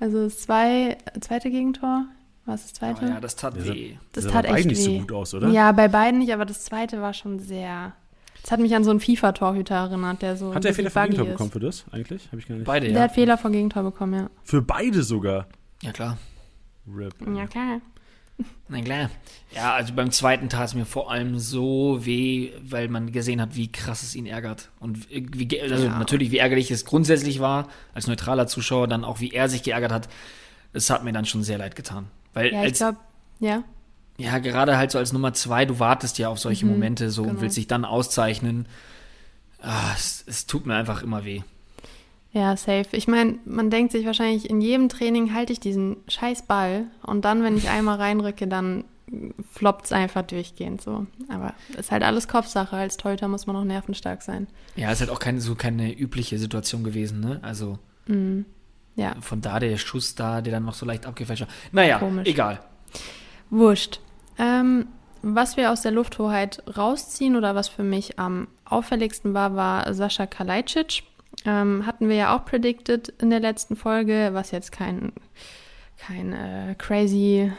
Also 0.00 0.24
das 0.24 0.40
zwei, 0.40 0.98
zweite 1.20 1.50
Gegentor. 1.50 2.06
Was 2.46 2.62
das 2.62 2.72
zweite? 2.74 3.04
Oh 3.04 3.08
ja, 3.08 3.20
das 3.20 3.34
tat 3.34 3.54
weh. 3.64 3.96
Das, 4.12 4.24
das 4.24 4.32
tat 4.32 4.44
echt 4.44 4.54
beiden 4.54 4.68
nicht 4.68 4.82
so 4.82 4.98
gut 4.98 5.12
aus, 5.12 5.34
oder? 5.34 5.48
Ja, 5.48 5.72
bei 5.72 5.88
beiden 5.88 6.20
nicht, 6.20 6.32
aber 6.32 6.44
das 6.44 6.64
zweite 6.64 7.02
war 7.02 7.12
schon 7.12 7.40
sehr. 7.40 7.92
Das 8.40 8.52
hat 8.52 8.60
mich 8.60 8.76
an 8.76 8.84
so 8.84 8.90
einen 8.90 9.00
FIFA-Torhüter 9.00 9.74
erinnert, 9.74 10.22
der 10.22 10.36
so. 10.36 10.54
Hat 10.54 10.62
der 10.62 10.72
Fehler 10.72 10.90
vor 10.90 11.02
Gegentor 11.02 11.26
ist. 11.26 11.32
bekommen 11.32 11.50
für 11.50 11.60
das 11.60 11.84
eigentlich? 11.90 12.26
Habe 12.28 12.38
ich 12.38 12.46
gar 12.46 12.54
nicht. 12.54 12.64
Beide, 12.64 12.86
ja. 12.86 12.92
Der 12.92 13.02
hat 13.02 13.12
Fehler 13.12 13.36
vor 13.36 13.50
Gegentor 13.50 13.82
bekommen, 13.82 14.14
ja. 14.14 14.30
Für 14.44 14.62
beide 14.62 15.02
sogar? 15.02 15.48
Ja, 15.82 15.90
klar. 15.90 16.18
Rip. 16.86 17.14
Ja, 17.34 17.46
klar. 17.46 17.80
Na 18.68 18.80
klar. 18.82 19.10
Ja, 19.54 19.74
also 19.74 19.94
beim 19.94 20.10
zweiten 20.10 20.48
tat 20.48 20.68
es 20.68 20.74
mir 20.74 20.84
vor 20.84 21.10
allem 21.10 21.38
so 21.38 22.04
weh, 22.04 22.52
weil 22.62 22.88
man 22.88 23.10
gesehen 23.10 23.40
hat, 23.40 23.56
wie 23.56 23.72
krass 23.72 24.02
es 24.02 24.14
ihn 24.14 24.26
ärgert. 24.26 24.70
Und 24.78 25.08
wie, 25.10 25.60
also 25.60 25.84
ja. 25.86 25.98
natürlich, 25.98 26.30
wie 26.30 26.38
ärgerlich 26.38 26.70
es 26.70 26.84
grundsätzlich 26.84 27.40
war, 27.40 27.68
als 27.94 28.06
neutraler 28.06 28.46
Zuschauer, 28.46 28.88
dann 28.88 29.04
auch, 29.04 29.20
wie 29.20 29.30
er 29.30 29.48
sich 29.48 29.62
geärgert 29.62 29.92
hat. 29.92 30.08
Es 30.72 30.90
hat 30.90 31.04
mir 31.04 31.12
dann 31.12 31.24
schon 31.24 31.42
sehr 31.42 31.58
leid 31.58 31.74
getan. 31.74 32.06
Weil 32.36 32.52
ja, 32.52 32.64
ich 32.64 32.74
glaube, 32.74 32.98
ja. 33.40 33.64
Ja, 34.18 34.38
gerade 34.38 34.76
halt 34.76 34.90
so 34.90 34.98
als 34.98 35.14
Nummer 35.14 35.32
zwei, 35.32 35.64
du 35.64 35.78
wartest 35.78 36.18
ja 36.18 36.28
auf 36.28 36.38
solche 36.38 36.66
mhm, 36.66 36.72
Momente 36.72 37.10
so 37.10 37.22
genau. 37.22 37.34
und 37.34 37.40
willst 37.40 37.56
dich 37.56 37.66
dann 37.66 37.86
auszeichnen. 37.86 38.66
Ah, 39.62 39.92
es, 39.94 40.22
es 40.26 40.46
tut 40.46 40.66
mir 40.66 40.74
einfach 40.74 41.02
immer 41.02 41.24
weh. 41.24 41.40
Ja, 42.32 42.54
safe. 42.58 42.88
Ich 42.92 43.08
meine, 43.08 43.38
man 43.46 43.70
denkt 43.70 43.92
sich 43.92 44.04
wahrscheinlich, 44.04 44.50
in 44.50 44.60
jedem 44.60 44.90
Training 44.90 45.32
halte 45.32 45.54
ich 45.54 45.60
diesen 45.60 45.96
scheiß 46.08 46.42
Ball 46.42 46.84
und 47.02 47.24
dann, 47.24 47.42
wenn 47.42 47.56
ich 47.56 47.70
einmal 47.70 47.96
reinrücke, 47.96 48.46
dann 48.46 48.84
floppt 49.50 49.86
es 49.86 49.92
einfach 49.92 50.22
durchgehend 50.22 50.82
so. 50.82 51.06
Aber 51.28 51.54
ist 51.78 51.90
halt 51.90 52.02
alles 52.02 52.28
Kopfsache. 52.28 52.76
Als 52.76 52.98
Torhüter 52.98 53.28
muss 53.28 53.46
man 53.46 53.56
auch 53.56 53.64
nervenstark 53.64 54.20
sein. 54.20 54.46
Ja, 54.74 54.92
ist 54.92 55.00
halt 55.00 55.10
auch 55.10 55.20
keine, 55.20 55.40
so 55.40 55.54
keine 55.54 55.90
übliche 55.90 56.38
Situation 56.38 56.84
gewesen, 56.84 57.20
ne? 57.20 57.38
Also 57.40 57.78
mm, 58.08 58.42
ja. 58.96 59.14
von 59.20 59.40
da 59.40 59.60
der 59.60 59.76
Schuss 59.76 60.14
da, 60.14 60.40
der 60.40 60.54
dann 60.54 60.64
noch 60.64 60.74
so 60.74 60.84
leicht 60.84 61.06
abgefälscht 61.06 61.42
war. 61.42 61.48
Naja, 61.72 61.98
Komisch. 61.98 62.28
egal. 62.28 62.60
Wurscht. 63.50 64.00
Ähm, 64.38 64.88
was 65.22 65.56
wir 65.56 65.72
aus 65.72 65.82
der 65.82 65.92
Lufthoheit 65.92 66.62
rausziehen 66.76 67.36
oder 67.36 67.54
was 67.54 67.68
für 67.68 67.82
mich 67.82 68.18
am 68.18 68.48
auffälligsten 68.64 69.34
war, 69.34 69.56
war 69.56 69.92
Sascha 69.94 70.26
Kalajdzic 70.26 71.04
ähm, 71.44 71.86
hatten 71.86 72.08
wir 72.08 72.16
ja 72.16 72.36
auch 72.36 72.44
predicted 72.44 73.12
in 73.20 73.30
der 73.30 73.40
letzten 73.40 73.76
Folge, 73.76 74.30
was 74.32 74.50
jetzt 74.50 74.72
kein, 74.72 75.12
kein 75.98 76.32
äh, 76.32 76.74
crazy 76.78 77.52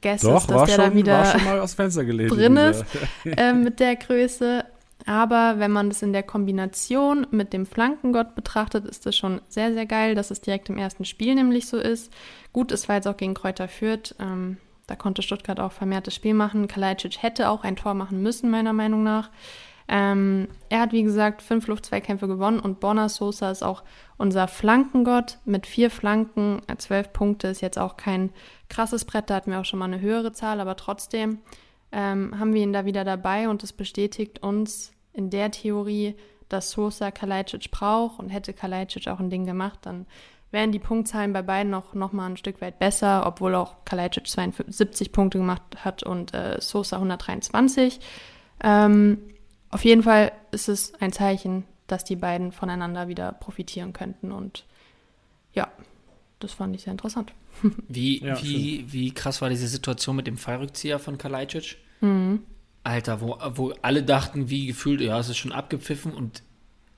Guess 0.00 0.22
Doch, 0.22 0.42
ist, 0.42 0.50
dass 0.50 0.64
der 0.66 0.74
schon, 0.74 0.84
da 0.84 0.94
wieder 0.94 1.12
war 1.18 1.26
schon 1.26 1.44
mal 1.44 1.60
aus 1.60 1.74
Fenster 1.74 2.04
gelesen, 2.04 2.36
drin 2.36 2.56
ist 2.56 2.84
äh, 3.24 3.52
mit 3.52 3.80
der 3.80 3.96
Größe. 3.96 4.64
Aber 5.06 5.58
wenn 5.58 5.70
man 5.70 5.88
das 5.88 6.02
in 6.02 6.12
der 6.12 6.22
Kombination 6.22 7.26
mit 7.30 7.52
dem 7.52 7.66
Flankengott 7.66 8.34
betrachtet, 8.34 8.84
ist 8.84 9.06
das 9.06 9.16
schon 9.16 9.40
sehr, 9.48 9.72
sehr 9.72 9.86
geil, 9.86 10.14
dass 10.14 10.30
es 10.30 10.40
direkt 10.40 10.68
im 10.68 10.78
ersten 10.78 11.04
Spiel 11.04 11.34
nämlich 11.34 11.66
so 11.66 11.78
ist. 11.78 12.12
Gut, 12.52 12.72
es 12.72 12.88
war 12.88 12.96
jetzt 12.96 13.08
auch 13.08 13.16
gegen 13.16 13.34
Kräuter 13.34 13.68
Fürth. 13.68 14.14
Ähm, 14.18 14.58
da 14.86 14.96
konnte 14.96 15.22
Stuttgart 15.22 15.60
auch 15.60 15.72
vermehrtes 15.72 16.14
Spiel 16.14 16.34
machen. 16.34 16.68
Kalajdzic 16.68 17.22
hätte 17.22 17.48
auch 17.48 17.64
ein 17.64 17.76
Tor 17.76 17.94
machen 17.94 18.22
müssen, 18.22 18.50
meiner 18.50 18.72
Meinung 18.72 19.02
nach. 19.02 19.30
Ähm, 19.92 20.46
er 20.68 20.80
hat, 20.80 20.92
wie 20.92 21.02
gesagt, 21.02 21.42
fünf 21.42 21.66
Luftzweikämpfe 21.66 22.28
gewonnen 22.28 22.60
und 22.60 22.78
Borna 22.78 23.08
Sosa 23.08 23.50
ist 23.50 23.64
auch 23.64 23.82
unser 24.18 24.46
Flankengott 24.46 25.38
mit 25.44 25.66
vier 25.66 25.90
Flanken. 25.90 26.62
Äh, 26.68 26.76
zwölf 26.76 27.12
Punkte 27.12 27.48
ist 27.48 27.60
jetzt 27.60 27.78
auch 27.78 27.96
kein 27.96 28.30
krasses 28.68 29.04
Brett, 29.04 29.30
da 29.30 29.34
hatten 29.34 29.50
wir 29.50 29.60
auch 29.60 29.64
schon 29.64 29.80
mal 29.80 29.86
eine 29.86 30.00
höhere 30.00 30.32
Zahl, 30.32 30.60
aber 30.60 30.76
trotzdem 30.76 31.38
ähm, 31.92 32.38
haben 32.38 32.54
wir 32.54 32.62
ihn 32.62 32.72
da 32.72 32.84
wieder 32.84 33.04
dabei 33.04 33.48
und 33.48 33.62
es 33.62 33.72
bestätigt 33.72 34.42
uns 34.42 34.92
in 35.12 35.30
der 35.30 35.50
Theorie, 35.50 36.14
dass 36.48 36.70
Sosa 36.70 37.10
Kalajdzic 37.10 37.70
braucht 37.70 38.18
und 38.18 38.28
hätte 38.28 38.52
Kalajdzic 38.52 39.08
auch 39.08 39.20
ein 39.20 39.30
Ding 39.30 39.46
gemacht, 39.46 39.80
dann 39.82 40.06
wären 40.50 40.72
die 40.72 40.78
Punktzahlen 40.78 41.32
bei 41.32 41.42
beiden 41.42 41.70
noch, 41.70 41.94
noch 41.94 42.12
mal 42.12 42.26
ein 42.26 42.36
Stück 42.36 42.60
weit 42.60 42.78
besser, 42.78 43.26
obwohl 43.26 43.54
auch 43.54 43.84
Kalajdzic 43.84 44.26
72 44.26 45.12
Punkte 45.12 45.38
gemacht 45.38 45.62
hat 45.84 46.02
und 46.02 46.34
äh, 46.34 46.60
Sosa 46.60 46.96
123. 46.96 48.00
Ähm, 48.62 49.18
auf 49.70 49.84
jeden 49.84 50.02
Fall 50.02 50.32
ist 50.50 50.68
es 50.68 50.94
ein 51.00 51.12
Zeichen, 51.12 51.64
dass 51.86 52.04
die 52.04 52.16
beiden 52.16 52.52
voneinander 52.52 53.08
wieder 53.08 53.32
profitieren 53.32 53.92
könnten. 53.92 54.32
Und 54.32 54.64
ja, 55.52 55.68
das 56.40 56.52
fand 56.52 56.74
ich 56.74 56.82
sehr 56.82 56.90
interessant. 56.92 57.32
Wie, 57.88 58.18
ja, 58.24 58.42
wie, 58.42 58.84
wie 58.92 59.12
krass 59.12 59.40
war 59.40 59.48
diese 59.48 59.68
Situation 59.68 60.16
mit 60.16 60.26
dem 60.26 60.38
Fallrückzieher 60.38 60.98
von 60.98 61.18
Kalajdzic? 61.18 61.76
Mhm. 62.00 62.40
Alter, 62.82 63.20
wo, 63.20 63.38
wo 63.54 63.74
alle 63.82 64.02
dachten, 64.02 64.48
wie 64.48 64.66
gefühlt, 64.66 65.00
ja, 65.00 65.18
es 65.18 65.28
ist 65.28 65.36
schon 65.36 65.52
abgepfiffen 65.52 66.12
und 66.12 66.42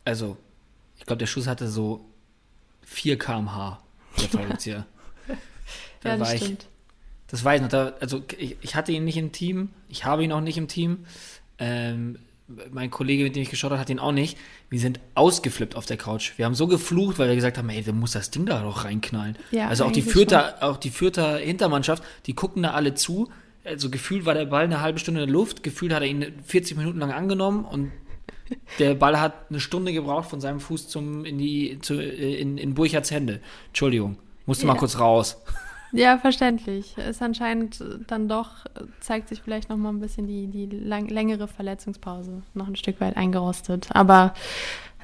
also, 0.04 0.36
ich 0.98 1.06
glaube, 1.06 1.18
der 1.18 1.26
Schuss 1.26 1.46
hatte 1.46 1.68
so 1.68 2.04
4 2.82 3.18
km/h, 3.18 3.82
der 4.18 4.28
Fallrückzieher. 4.28 4.86
da 6.00 6.10
ja, 6.10 6.16
das 6.16 6.30
war 6.30 6.36
stimmt. 6.36 6.62
ich, 6.62 6.68
das 7.28 7.44
weiß 7.44 7.56
ich 7.56 7.62
noch, 7.62 7.68
da, 7.68 7.92
also 8.00 8.22
ich, 8.38 8.56
ich 8.60 8.76
hatte 8.76 8.92
ihn 8.92 9.04
nicht 9.04 9.16
im 9.16 9.32
Team, 9.32 9.70
ich 9.88 10.04
habe 10.04 10.24
ihn 10.24 10.32
auch 10.32 10.40
nicht 10.40 10.58
im 10.58 10.68
Team. 10.68 11.04
Ähm, 11.58 12.18
mein 12.72 12.90
Kollege, 12.90 13.24
mit 13.24 13.36
dem 13.36 13.42
ich 13.42 13.50
geschaut 13.50 13.70
habe, 13.70 13.80
hat 13.80 13.90
ihn 13.90 13.98
auch 13.98 14.12
nicht. 14.12 14.38
Wir 14.70 14.80
sind 14.80 15.00
ausgeflippt 15.14 15.76
auf 15.76 15.86
der 15.86 15.96
Couch. 15.96 16.32
Wir 16.36 16.44
haben 16.46 16.54
so 16.54 16.66
geflucht, 16.66 17.18
weil 17.18 17.28
wir 17.28 17.34
gesagt 17.34 17.58
haben, 17.58 17.68
ey, 17.68 17.82
du 17.82 17.92
musst 17.92 18.14
das 18.14 18.30
Ding 18.30 18.46
da 18.46 18.62
doch 18.62 18.84
reinknallen. 18.84 19.36
Ja, 19.50 19.68
also 19.68 19.84
auch 19.84 19.92
die 19.92 20.02
Fürther, 20.02 20.56
auch 20.60 20.76
die 20.76 20.90
Fürther 20.90 21.38
Hintermannschaft, 21.38 22.02
die 22.26 22.34
gucken 22.34 22.62
da 22.62 22.72
alle 22.72 22.94
zu. 22.94 23.28
Also 23.64 23.90
gefühlt 23.90 24.24
war 24.26 24.34
der 24.34 24.46
Ball 24.46 24.64
eine 24.64 24.80
halbe 24.80 24.98
Stunde 24.98 25.20
in 25.22 25.26
der 25.28 25.32
Luft, 25.32 25.62
gefühlt 25.62 25.92
hat 25.92 26.02
er 26.02 26.08
ihn 26.08 26.32
40 26.44 26.76
Minuten 26.76 26.98
lang 26.98 27.12
angenommen 27.12 27.64
und 27.64 27.92
der 28.78 28.94
Ball 28.94 29.20
hat 29.20 29.34
eine 29.50 29.60
Stunde 29.60 29.92
gebraucht 29.92 30.28
von 30.28 30.40
seinem 30.40 30.60
Fuß 30.60 30.88
zum 30.88 31.24
in 31.24 31.38
die 31.38 31.78
zu, 31.80 31.94
äh, 31.94 32.34
in, 32.40 32.58
in 32.58 32.74
Burchards 32.74 33.10
Hände. 33.10 33.40
Entschuldigung, 33.68 34.18
musste 34.46 34.66
Ja. 34.66 34.72
mal 34.72 34.78
kurz 34.78 34.98
raus. 34.98 35.36
Ja, 35.92 36.16
verständlich. 36.18 36.96
Ist 36.96 37.22
anscheinend 37.22 37.84
dann 38.06 38.28
doch, 38.28 38.64
äh, 38.66 38.84
zeigt 39.00 39.28
sich 39.28 39.42
vielleicht 39.42 39.68
noch 39.68 39.76
mal 39.76 39.90
ein 39.90 40.00
bisschen 40.00 40.26
die, 40.26 40.46
die 40.46 40.66
lang, 40.66 41.08
längere 41.08 41.46
Verletzungspause 41.46 42.42
noch 42.54 42.66
ein 42.66 42.76
Stück 42.76 43.00
weit 43.00 43.16
eingerostet. 43.16 43.88
Aber 43.92 44.32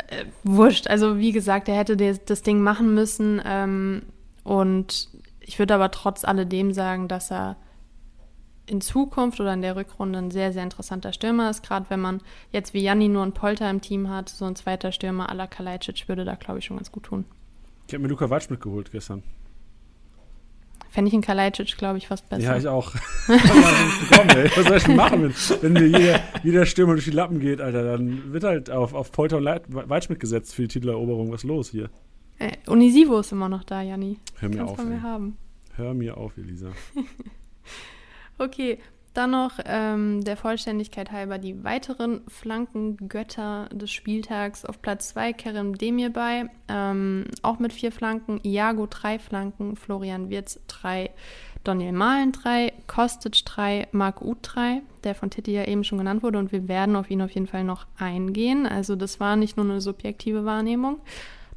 äh, 0.08 0.24
wurscht. 0.44 0.88
Also 0.88 1.18
wie 1.18 1.32
gesagt, 1.32 1.68
er 1.68 1.76
hätte 1.76 1.96
das, 1.96 2.24
das 2.24 2.42
Ding 2.42 2.60
machen 2.60 2.94
müssen. 2.94 3.40
Ähm, 3.44 4.02
und 4.44 5.08
ich 5.40 5.58
würde 5.58 5.74
aber 5.74 5.90
trotz 5.90 6.24
alledem 6.24 6.72
sagen, 6.72 7.06
dass 7.06 7.30
er 7.30 7.56
in 8.64 8.80
Zukunft 8.80 9.40
oder 9.40 9.54
in 9.54 9.62
der 9.62 9.76
Rückrunde 9.76 10.18
ein 10.18 10.30
sehr, 10.30 10.52
sehr 10.52 10.62
interessanter 10.62 11.12
Stürmer 11.12 11.50
ist. 11.50 11.62
Gerade 11.62 11.86
wenn 11.88 12.00
man 12.00 12.22
jetzt 12.50 12.74
wie 12.74 12.82
Janni 12.82 13.08
nur 13.08 13.22
einen 13.22 13.32
Polter 13.32 13.68
im 13.70 13.80
Team 13.80 14.08
hat, 14.08 14.28
so 14.28 14.44
ein 14.44 14.56
zweiter 14.56 14.92
Stürmer 14.92 15.30
à 15.30 15.34
la 15.34 15.46
Kalajdzic 15.46 16.08
würde 16.08 16.24
da, 16.24 16.34
glaube 16.34 16.60
ich, 16.60 16.66
schon 16.66 16.76
ganz 16.76 16.92
gut 16.92 17.04
tun. 17.04 17.24
Ich 17.86 17.94
habe 17.94 18.02
mir 18.02 18.08
Luka 18.08 18.28
Watsch 18.28 18.50
mitgeholt 18.50 18.92
gestern. 18.92 19.22
Fände 20.90 21.08
ich 21.08 21.14
in 21.14 21.20
Kalajdzic, 21.20 21.76
glaube 21.76 21.98
ich, 21.98 22.06
fast 22.08 22.28
besser. 22.28 22.42
Ja, 22.42 22.56
ich 22.56 22.66
auch. 22.66 22.92
Bekommen, 23.26 24.30
ey. 24.30 24.50
Was 24.56 24.66
soll 24.66 24.76
ich 24.78 24.84
denn 24.84 24.96
machen, 24.96 25.22
wenn, 25.22 25.62
wenn 25.62 25.72
mir 25.74 25.86
jeder, 25.98 26.20
jeder 26.42 26.66
Stürmer 26.66 26.94
durch 26.94 27.04
die 27.04 27.10
Lappen 27.10 27.40
geht, 27.40 27.60
Alter? 27.60 27.84
Dann 27.84 28.32
wird 28.32 28.44
halt 28.44 28.70
auf, 28.70 28.94
auf 28.94 29.12
Polter 29.12 29.36
und 29.36 29.42
Leit- 29.44 29.64
Waldschmidt 29.68 30.18
gesetzt 30.20 30.54
für 30.54 30.62
die 30.62 30.68
Titeleroberung. 30.68 31.30
Was 31.30 31.42
ist 31.44 31.48
los 31.48 31.70
hier? 31.70 31.90
Äh, 32.38 32.52
Unisivo 32.66 33.18
ist 33.20 33.32
immer 33.32 33.48
noch 33.48 33.64
da, 33.64 33.82
Janni. 33.82 34.18
Hör 34.38 34.48
mir 34.48 34.64
auf. 34.64 34.78
Hör 35.76 35.94
mir 35.94 36.16
auf, 36.16 36.36
Elisa. 36.38 36.68
Okay, 38.40 38.78
dann 39.14 39.32
noch 39.32 39.52
ähm, 39.64 40.22
der 40.22 40.36
Vollständigkeit 40.36 41.10
halber 41.10 41.38
die 41.38 41.64
weiteren 41.64 42.22
Flankengötter 42.28 43.68
des 43.72 43.90
Spieltags. 43.90 44.64
Auf 44.64 44.80
Platz 44.80 45.08
2 45.08 45.32
Kerem 45.32 45.76
Demirbay, 45.76 46.46
ähm, 46.68 47.24
auch 47.42 47.58
mit 47.58 47.72
vier 47.72 47.92
Flanken. 47.92 48.40
Iago 48.42 48.86
drei 48.88 49.18
Flanken, 49.18 49.76
Florian 49.76 50.30
Wirz 50.30 50.60
drei, 50.68 51.10
Daniel 51.64 51.92
Mahlen 51.92 52.32
drei, 52.32 52.72
Kostic 52.86 53.44
drei, 53.44 53.88
Marc 53.92 54.22
Uth 54.22 54.38
drei, 54.42 54.82
der 55.04 55.14
von 55.14 55.30
Titi 55.30 55.52
ja 55.52 55.64
eben 55.64 55.84
schon 55.84 55.98
genannt 55.98 56.22
wurde. 56.22 56.38
Und 56.38 56.52
wir 56.52 56.68
werden 56.68 56.96
auf 56.96 57.10
ihn 57.10 57.22
auf 57.22 57.30
jeden 57.30 57.46
Fall 57.46 57.64
noch 57.64 57.86
eingehen. 57.98 58.66
Also 58.66 58.96
das 58.96 59.20
war 59.20 59.36
nicht 59.36 59.56
nur 59.56 59.66
eine 59.66 59.80
subjektive 59.80 60.44
Wahrnehmung. 60.44 61.00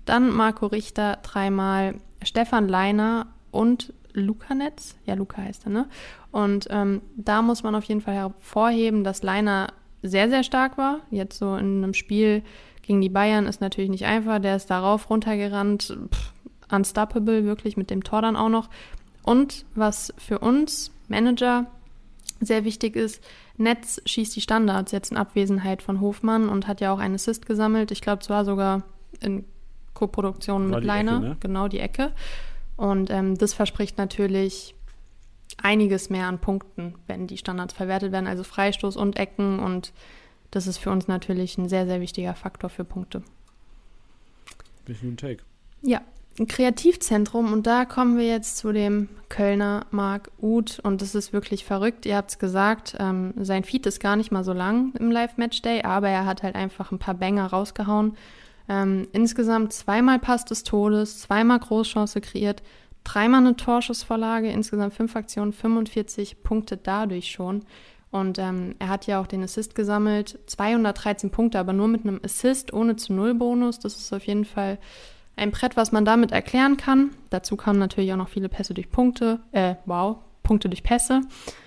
Dann 0.06 0.32
Marco 0.32 0.66
Richter 0.66 1.20
dreimal, 1.22 1.96
Stefan 2.24 2.68
Leiner 2.68 3.28
und 3.52 3.94
Luca 4.14 4.54
Netz. 4.54 4.96
Ja, 5.06 5.16
Luca 5.16 5.42
heißt 5.42 5.66
er, 5.66 5.72
ne? 5.72 5.90
Und 6.32 6.68
ähm, 6.70 7.02
da 7.16 7.42
muss 7.42 7.64
man 7.64 7.76
auf 7.76 7.84
jeden 7.86 8.02
Fall 8.02 8.16
hervorheben, 8.16 9.04
dass 9.04 9.24
Leiner 9.24 9.74
sehr, 10.02 10.30
sehr 10.30 10.44
stark 10.44 10.78
war. 10.78 11.02
Jetzt 11.12 11.38
so 11.38 11.56
in 11.56 11.84
einem 11.84 11.94
Spiel 11.94 12.44
gegen 12.82 13.02
die 13.02 13.10
Bayern 13.10 13.46
ist 13.46 13.62
natürlich 13.62 13.90
nicht 13.90 14.06
einfach. 14.06 14.40
Der 14.40 14.56
ist 14.56 14.70
darauf 14.70 15.10
runtergerannt. 15.10 15.98
Pff, 16.14 16.34
unstoppable, 16.72 17.44
wirklich 17.44 17.78
mit 17.78 17.90
dem 17.90 18.04
Tor 18.04 18.22
dann 18.22 18.36
auch 18.36 18.50
noch. 18.50 18.70
Und 19.24 19.66
was 19.76 20.14
für 20.18 20.40
uns 20.40 20.92
Manager 21.08 21.68
sehr 22.40 22.64
wichtig 22.64 22.96
ist, 22.96 23.24
Netz 23.58 24.02
schießt 24.06 24.36
die 24.36 24.42
Standards 24.42 24.92
jetzt 24.92 25.12
in 25.12 25.18
Abwesenheit 25.18 25.84
von 25.84 26.02
Hofmann 26.02 26.50
und 26.50 26.68
hat 26.68 26.82
ja 26.82 26.92
auch 26.92 27.00
einen 27.00 27.16
Assist 27.16 27.46
gesammelt. 27.46 27.92
Ich 27.92 28.02
glaube 28.02 28.24
zwar 28.24 28.46
sogar 28.46 28.84
in 29.20 29.46
Koproduktion 29.94 30.72
War 30.72 30.80
mit 30.80 30.86
Leiner, 30.86 31.20
ne? 31.20 31.38
genau 31.40 31.68
die 31.68 31.80
Ecke. 31.80 32.12
Und 32.82 33.12
ähm, 33.12 33.38
das 33.38 33.54
verspricht 33.54 34.00
natürlich 34.00 34.74
einiges 35.62 36.10
mehr 36.10 36.26
an 36.26 36.40
Punkten, 36.40 36.96
wenn 37.06 37.28
die 37.28 37.38
Standards 37.38 37.76
verwertet 37.76 38.12
werden, 38.12 38.26
also 38.26 38.44
Freistoß 38.44 38.98
und 38.98 39.20
Ecken. 39.20 39.60
Und 39.60 39.94
das 40.50 40.66
ist 40.66 40.80
für 40.80 40.90
uns 40.90 41.08
natürlich 41.08 41.60
ein 41.60 41.70
sehr, 41.70 41.86
sehr 41.86 42.02
wichtiger 42.02 42.34
Faktor 42.34 42.72
für 42.72 42.84
Punkte. 42.84 43.22
Ein 44.90 45.16
Take. 45.16 45.44
Ja, 45.84 46.02
ein 46.40 46.48
Kreativzentrum 46.48 47.54
und 47.54 47.68
da 47.68 47.86
kommen 47.86 48.18
wir 48.18 48.26
jetzt 48.26 48.58
zu 48.58 48.72
dem 48.72 49.10
Kölner 49.30 49.86
Marc 49.92 50.32
Uth 50.42 50.80
und 50.80 51.04
das 51.04 51.14
ist 51.14 51.34
wirklich 51.34 51.64
verrückt. 51.64 52.08
Ihr 52.08 52.18
habt 52.18 52.32
es 52.32 52.40
gesagt, 52.40 52.98
ähm, 53.00 53.36
sein 53.38 53.64
Feed 53.64 53.86
ist 53.86 54.00
gar 54.00 54.16
nicht 54.16 54.32
mal 54.32 54.44
so 54.44 54.54
lang 54.54 54.92
im 54.96 55.12
Live-Match-Day, 55.12 55.84
aber 55.84 56.10
er 56.10 56.26
hat 56.26 56.42
halt 56.42 56.56
einfach 56.56 56.92
ein 56.92 56.98
paar 56.98 57.14
Banger 57.14 57.46
rausgehauen. 57.46 58.18
Ähm, 58.72 59.10
insgesamt 59.12 59.74
zweimal 59.74 60.18
Pass 60.18 60.46
des 60.46 60.64
Todes, 60.64 61.20
zweimal 61.20 61.60
Großchance 61.60 62.22
kreiert, 62.22 62.64
dreimal 63.04 63.42
eine 63.42 63.58
Torschussvorlage, 63.58 64.50
insgesamt 64.50 64.94
fünf 64.94 65.18
Aktionen, 65.18 65.52
45 65.52 66.42
Punkte 66.42 66.78
dadurch 66.78 67.32
schon. 67.32 67.66
Und 68.12 68.40
ähm, 68.40 68.76
er 68.80 68.88
hat 68.88 69.08
ja 69.08 69.20
auch 69.20 69.28
den 69.28 69.44
Assist 69.44 69.76
gesammelt, 69.76 70.40
213 70.46 71.32
Punkte, 71.32 71.60
aber 71.60 71.74
nur 71.74 71.90
mit 71.90 72.06
einem 72.06 72.22
Assist 72.24 72.72
ohne 72.72 72.96
zu 72.96 73.12
Null 73.12 73.34
Bonus. 73.34 73.80
Das 73.80 73.98
ist 73.98 74.14
auf 74.14 74.24
jeden 74.24 74.46
Fall 74.46 74.78
ein 75.36 75.52
Brett, 75.52 75.76
was 75.76 75.92
man 75.92 76.06
damit 76.06 76.32
erklären 76.32 76.78
kann. 76.78 77.12
Dazu 77.30 77.58
kamen 77.58 77.80
natürlich 77.80 78.14
auch 78.14 78.18
noch 78.18 78.30
viele 78.30 78.48
Pässe 78.48 78.74
durch 78.74 78.90
Punkte. 78.90 79.42
Äh, 79.52 79.76
wow, 79.86 80.20
Punkte 80.44 80.70
durch 80.70 80.84
Pässe. 80.84 81.22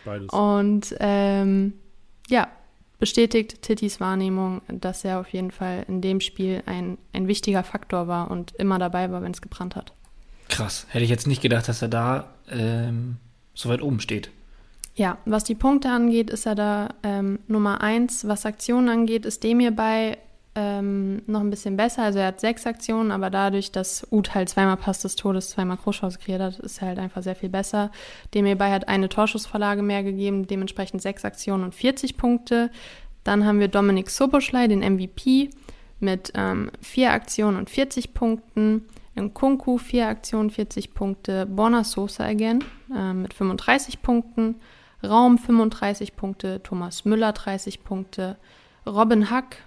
Beides. 0.06 0.30
Und 0.30 0.94
ähm, 1.00 1.74
ja, 2.28 2.48
bestätigt 2.98 3.62
Tittys 3.62 4.00
Wahrnehmung, 4.00 4.62
dass 4.68 5.04
er 5.04 5.20
auf 5.20 5.28
jeden 5.28 5.50
Fall 5.50 5.84
in 5.88 6.00
dem 6.00 6.20
Spiel 6.20 6.62
ein, 6.66 6.98
ein 7.12 7.28
wichtiger 7.28 7.64
Faktor 7.64 8.08
war 8.08 8.30
und 8.30 8.52
immer 8.56 8.78
dabei 8.78 9.10
war, 9.10 9.22
wenn 9.22 9.32
es 9.32 9.42
gebrannt 9.42 9.76
hat. 9.76 9.92
Krass, 10.48 10.86
hätte 10.90 11.04
ich 11.04 11.10
jetzt 11.10 11.26
nicht 11.26 11.42
gedacht, 11.42 11.68
dass 11.68 11.82
er 11.82 11.88
da 11.88 12.28
ähm, 12.50 13.16
so 13.54 13.68
weit 13.68 13.82
oben 13.82 14.00
steht. 14.00 14.30
Ja, 14.94 15.18
was 15.24 15.44
die 15.44 15.56
Punkte 15.56 15.90
angeht, 15.90 16.30
ist 16.30 16.46
er 16.46 16.54
da 16.54 16.94
ähm, 17.02 17.40
Nummer 17.48 17.80
eins. 17.80 18.28
Was 18.28 18.46
Aktionen 18.46 18.88
angeht, 18.88 19.26
ist 19.26 19.42
dem 19.42 19.58
hierbei 19.58 20.18
ähm, 20.56 21.22
noch 21.26 21.40
ein 21.40 21.50
bisschen 21.50 21.76
besser. 21.76 22.02
Also 22.02 22.20
er 22.20 22.28
hat 22.28 22.40
sechs 22.40 22.66
Aktionen, 22.66 23.10
aber 23.10 23.30
dadurch, 23.30 23.72
dass 23.72 24.06
Uth 24.10 24.34
halt 24.34 24.48
zweimal 24.48 24.76
Pass 24.76 25.00
des 25.00 25.16
Todes, 25.16 25.50
zweimal 25.50 25.76
Großchance 25.76 26.18
kreiert 26.18 26.40
hat, 26.40 26.58
ist 26.60 26.80
er 26.80 26.88
halt 26.88 26.98
einfach 26.98 27.22
sehr 27.22 27.34
viel 27.34 27.48
besser. 27.48 27.90
Dem 28.34 28.46
hierbei 28.46 28.70
hat 28.70 28.88
eine 28.88 29.08
Torschussvorlage 29.08 29.82
mehr 29.82 30.02
gegeben, 30.02 30.46
dementsprechend 30.46 31.02
sechs 31.02 31.24
Aktionen 31.24 31.64
und 31.64 31.74
40 31.74 32.16
Punkte. 32.16 32.70
Dann 33.24 33.44
haben 33.44 33.58
wir 33.58 33.68
Dominik 33.68 34.10
Soboschlei, 34.10 34.68
den 34.68 34.80
MVP, 34.80 35.50
mit 36.00 36.32
ähm, 36.34 36.70
vier 36.80 37.12
Aktionen 37.12 37.56
und 37.56 37.70
40 37.70 38.14
Punkten. 38.14 38.86
Nkunku, 39.16 39.78
vier 39.78 40.08
Aktionen, 40.08 40.50
40 40.50 40.94
Punkte. 40.94 41.46
Borna 41.46 41.84
Sosa 41.84 42.24
again 42.24 42.62
äh, 42.94 43.12
mit 43.12 43.32
35 43.34 44.02
Punkten. 44.02 44.56
Raum 45.02 45.38
35 45.38 46.16
Punkte. 46.16 46.62
Thomas 46.62 47.04
Müller 47.04 47.32
30 47.32 47.84
Punkte. 47.84 48.36
Robin 48.86 49.30
Hack, 49.30 49.58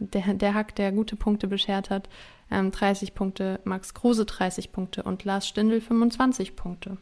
der, 0.00 0.34
der 0.34 0.54
Hack, 0.54 0.74
der 0.74 0.90
gute 0.92 1.14
Punkte 1.16 1.46
beschert 1.46 1.90
hat, 1.90 2.08
ähm, 2.50 2.70
30 2.72 3.14
Punkte. 3.14 3.60
Max 3.64 3.94
Kruse 3.94 4.24
30 4.24 4.72
Punkte 4.72 5.02
und 5.04 5.24
Lars 5.24 5.46
Stindl 5.46 5.80
25 5.80 6.56
Punkte. 6.56 6.90
Und 6.90 6.98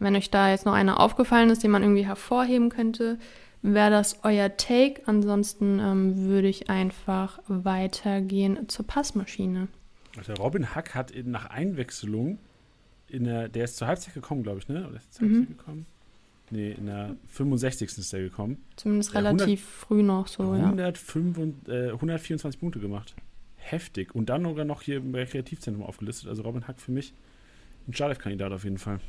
wenn 0.00 0.16
euch 0.16 0.30
da 0.30 0.50
jetzt 0.50 0.66
noch 0.66 0.74
einer 0.74 1.00
aufgefallen 1.00 1.48
ist, 1.50 1.62
den 1.62 1.70
man 1.70 1.82
irgendwie 1.82 2.04
hervorheben 2.06 2.68
könnte, 2.68 3.18
wäre 3.62 3.90
das 3.90 4.20
euer 4.24 4.56
Take. 4.56 5.00
Ansonsten 5.06 5.78
ähm, 5.78 6.26
würde 6.26 6.48
ich 6.48 6.68
einfach 6.68 7.38
weitergehen 7.48 8.68
zur 8.68 8.86
Passmaschine. 8.86 9.68
Der 10.26 10.36
Robin 10.36 10.74
Hack 10.74 10.94
hat 10.94 11.12
nach 11.24 11.46
Einwechslung, 11.50 12.38
in 13.08 13.24
der, 13.24 13.48
der 13.48 13.64
ist 13.64 13.76
zur 13.76 13.86
Halbzeit 13.86 14.14
gekommen, 14.14 14.42
glaube 14.42 14.58
ich, 14.58 14.68
ne? 14.68 14.86
Oder 14.88 14.96
ist 14.96 15.14
zur 15.14 15.26
Mhm. 15.28 15.34
Halbzeit 15.36 15.58
gekommen? 15.58 15.86
Nee, 16.50 16.72
in 16.72 16.86
der 16.86 17.16
65. 17.28 17.98
ist 17.98 18.12
der 18.12 18.20
gekommen. 18.20 18.58
Zumindest 18.76 19.12
Ja, 19.12 19.20
relativ 19.20 19.64
früh 19.64 20.02
noch 20.02 20.28
so, 20.28 20.54
ja. 20.54 20.64
105 20.66 21.38
und, 21.38 21.68
äh, 21.68 21.90
124 21.92 22.60
Punkte 22.60 22.78
gemacht. 22.78 23.14
Heftig. 23.56 24.14
Und 24.14 24.28
dann 24.28 24.44
sogar 24.44 24.64
noch 24.64 24.82
hier 24.82 25.00
bei 25.00 25.24
Kreativzentrum 25.26 25.84
aufgelistet. 25.84 26.28
Also 26.28 26.42
Robin 26.42 26.68
Hack 26.68 26.80
für 26.80 26.92
mich 26.92 27.12
ein 27.88 27.94
Startelf-Kandidat 27.94 28.52
auf 28.52 28.62
jeden 28.64 28.78
Fall. 28.78 29.00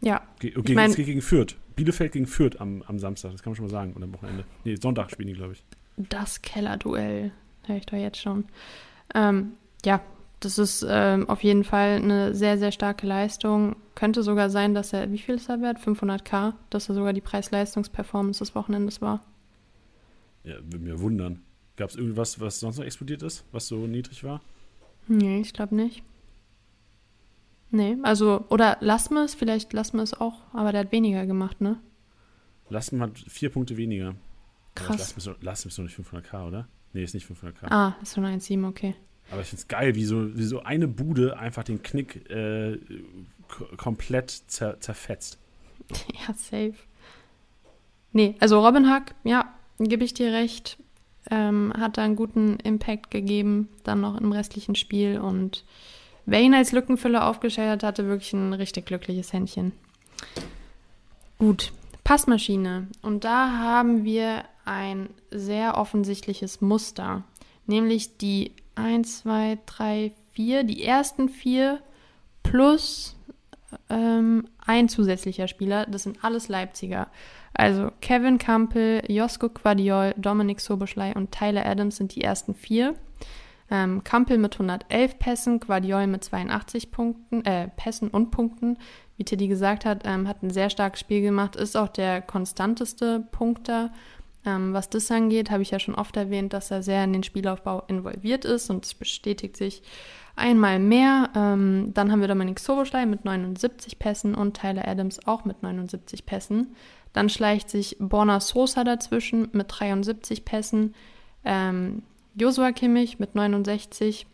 Ja, 0.00 0.22
Ge 0.38 0.50
gegen, 0.50 0.74
mein- 0.74 0.90
es 0.90 0.96
geht 0.96 1.06
gegen 1.06 1.22
Fürth. 1.22 1.56
Bielefeld 1.76 2.12
gegen 2.12 2.26
Fürth 2.26 2.60
am, 2.60 2.82
am 2.82 2.98
Samstag, 2.98 3.32
das 3.32 3.42
kann 3.42 3.50
man 3.52 3.56
schon 3.56 3.64
mal 3.66 3.70
sagen. 3.70 3.92
Und 3.94 4.02
am 4.02 4.12
Wochenende. 4.14 4.44
Nee, 4.64 4.76
Sonntag 4.76 5.10
spielen 5.10 5.28
die, 5.28 5.34
glaube 5.34 5.54
ich. 5.54 5.64
das 5.96 6.42
Kellerduell 6.42 7.32
höre 7.66 7.76
ich 7.76 7.86
doch 7.86 7.96
jetzt 7.96 8.20
schon. 8.20 8.44
Ähm, 9.14 9.52
ja, 9.84 10.00
das 10.44 10.58
ist 10.58 10.84
ähm, 10.88 11.28
auf 11.28 11.42
jeden 11.42 11.64
Fall 11.64 11.96
eine 11.96 12.34
sehr, 12.34 12.58
sehr 12.58 12.72
starke 12.72 13.06
Leistung. 13.06 13.76
Könnte 13.94 14.22
sogar 14.22 14.50
sein, 14.50 14.74
dass 14.74 14.92
er, 14.92 15.10
wie 15.12 15.18
viel 15.18 15.36
ist 15.36 15.48
er 15.48 15.60
wert? 15.60 15.78
500k, 15.78 16.54
dass 16.70 16.88
er 16.88 16.94
sogar 16.94 17.12
die 17.12 17.20
Preis-Leistungs-Performance 17.20 18.40
des 18.40 18.54
Wochenendes 18.54 19.00
war. 19.00 19.24
Ja, 20.42 20.56
würde 20.56 20.78
mir 20.78 21.00
wundern. 21.00 21.42
Gab 21.76 21.90
es 21.90 21.96
irgendwas, 21.96 22.38
was 22.40 22.60
sonst 22.60 22.78
noch 22.78 22.84
explodiert 22.84 23.22
ist, 23.22 23.44
was 23.50 23.66
so 23.66 23.86
niedrig 23.86 24.22
war? 24.24 24.40
Nee, 25.08 25.40
ich 25.40 25.52
glaube 25.52 25.74
nicht. 25.74 26.02
Nee, 27.70 27.96
also, 28.02 28.44
oder 28.50 28.76
Lasmes, 28.80 29.34
vielleicht 29.34 29.72
Lasmes 29.72 30.14
auch, 30.14 30.42
aber 30.52 30.70
der 30.70 30.82
hat 30.82 30.92
weniger 30.92 31.26
gemacht, 31.26 31.60
ne? 31.60 31.80
Lasmes 32.68 33.00
hat 33.00 33.18
vier 33.18 33.50
Punkte 33.50 33.76
weniger. 33.76 34.14
Krass. 34.74 35.16
Lasmes 35.40 35.72
ist 35.72 35.78
doch 35.78 35.82
nicht 35.82 35.98
500k, 35.98 36.46
oder? 36.46 36.68
Nee, 36.92 37.02
ist 37.02 37.14
nicht 37.14 37.28
500k. 37.28 37.70
Ah, 37.70 37.96
ist 38.02 38.14
schon 38.14 38.24
1,7, 38.24 38.68
okay. 38.68 38.94
Aber 39.30 39.40
ich 39.40 39.48
finde 39.48 39.62
es 39.62 39.68
geil, 39.68 39.94
wie 39.94 40.04
so, 40.04 40.36
wie 40.36 40.44
so 40.44 40.62
eine 40.62 40.88
Bude 40.88 41.38
einfach 41.38 41.64
den 41.64 41.82
Knick 41.82 42.28
äh, 42.30 42.78
komplett 43.76 44.30
zer 44.30 44.80
zerfetzt. 44.80 45.38
Ja, 46.14 46.34
safe. 46.34 46.74
Nee, 48.12 48.36
also 48.38 48.64
Robin 48.64 48.88
Hack, 48.88 49.14
ja, 49.24 49.52
gebe 49.78 50.04
ich 50.04 50.14
dir 50.14 50.32
recht, 50.32 50.78
ähm, 51.30 51.72
hat 51.76 51.98
da 51.98 52.04
einen 52.04 52.16
guten 52.16 52.58
Impact 52.60 53.10
gegeben, 53.10 53.68
dann 53.82 54.00
noch 54.00 54.18
im 54.18 54.32
restlichen 54.32 54.76
Spiel. 54.76 55.18
Und 55.18 55.64
wer 56.24 56.40
ihn 56.40 56.54
als 56.54 56.72
Lückenfüller 56.72 57.26
aufgestellt 57.26 57.70
hat, 57.70 57.82
hatte 57.82 58.06
wirklich 58.06 58.32
ein 58.32 58.52
richtig 58.52 58.86
glückliches 58.86 59.32
Händchen. 59.32 59.72
Gut, 61.38 61.72
Passmaschine. 62.04 62.86
Und 63.02 63.24
da 63.24 63.58
haben 63.58 64.04
wir 64.04 64.44
ein 64.64 65.08
sehr 65.30 65.76
offensichtliches 65.76 66.60
Muster, 66.60 67.24
nämlich 67.66 68.16
die 68.16 68.52
1, 68.74 69.20
2, 69.20 69.58
3, 69.66 70.12
4, 70.32 70.64
die 70.64 70.84
ersten 70.84 71.28
vier 71.28 71.80
plus 72.42 73.16
ähm, 73.88 74.48
ein 74.64 74.88
zusätzlicher 74.88 75.48
Spieler, 75.48 75.86
das 75.86 76.04
sind 76.04 76.22
alles 76.22 76.48
Leipziger. 76.48 77.08
Also 77.54 77.90
Kevin 78.00 78.38
Campbell, 78.38 79.02
Josko 79.08 79.48
Quadiol, 79.48 80.14
Dominik 80.16 80.60
Soboschlei 80.60 81.14
und 81.14 81.30
Tyler 81.30 81.64
Adams 81.64 81.96
sind 81.96 82.14
die 82.14 82.22
ersten 82.22 82.54
vier. 82.54 82.94
Ähm, 83.70 84.04
Campbell 84.04 84.38
mit 84.38 84.54
111 84.54 85.18
Pässen, 85.18 85.60
Quadiol 85.60 86.06
mit 86.06 86.22
82 86.24 86.90
Punkten, 86.90 87.44
äh, 87.44 87.68
Pässen 87.68 88.08
und 88.08 88.30
Punkten. 88.30 88.76
Wie 89.16 89.24
Tiddy 89.24 89.48
gesagt 89.48 89.84
hat, 89.84 90.02
ähm, 90.04 90.28
hat 90.28 90.42
ein 90.42 90.50
sehr 90.50 90.68
starkes 90.68 91.00
Spiel 91.00 91.22
gemacht, 91.22 91.56
ist 91.56 91.76
auch 91.76 91.88
der 91.88 92.20
konstanteste 92.20 93.20
Punkter. 93.30 93.92
Ähm, 94.46 94.74
was 94.74 94.90
das 94.90 95.10
angeht, 95.10 95.50
habe 95.50 95.62
ich 95.62 95.70
ja 95.70 95.78
schon 95.78 95.94
oft 95.94 96.16
erwähnt, 96.16 96.52
dass 96.52 96.70
er 96.70 96.82
sehr 96.82 97.02
in 97.04 97.12
den 97.12 97.22
Spielaufbau 97.22 97.84
involviert 97.88 98.44
ist 98.44 98.70
und 98.70 98.84
es 98.84 98.94
bestätigt 98.94 99.56
sich 99.56 99.82
einmal 100.36 100.78
mehr. 100.78 101.30
Ähm, 101.34 101.92
dann 101.94 102.12
haben 102.12 102.20
wir 102.20 102.28
Dominik 102.28 102.58
Soboschlei 102.58 103.06
mit 103.06 103.24
79 103.24 103.98
Pässen 103.98 104.34
und 104.34 104.56
Tyler 104.56 104.86
Adams 104.86 105.26
auch 105.26 105.44
mit 105.44 105.62
79 105.62 106.26
Pässen. 106.26 106.74
Dann 107.12 107.28
schleicht 107.28 107.70
sich 107.70 107.96
Borna 108.00 108.40
Sosa 108.40 108.84
dazwischen 108.84 109.48
mit 109.52 109.66
73 109.68 110.44
Pässen. 110.44 110.94
Ähm, 111.44 112.02
Joshua 112.34 112.72
Kimmich 112.72 113.18
mit 113.18 113.34
69. 113.34 114.26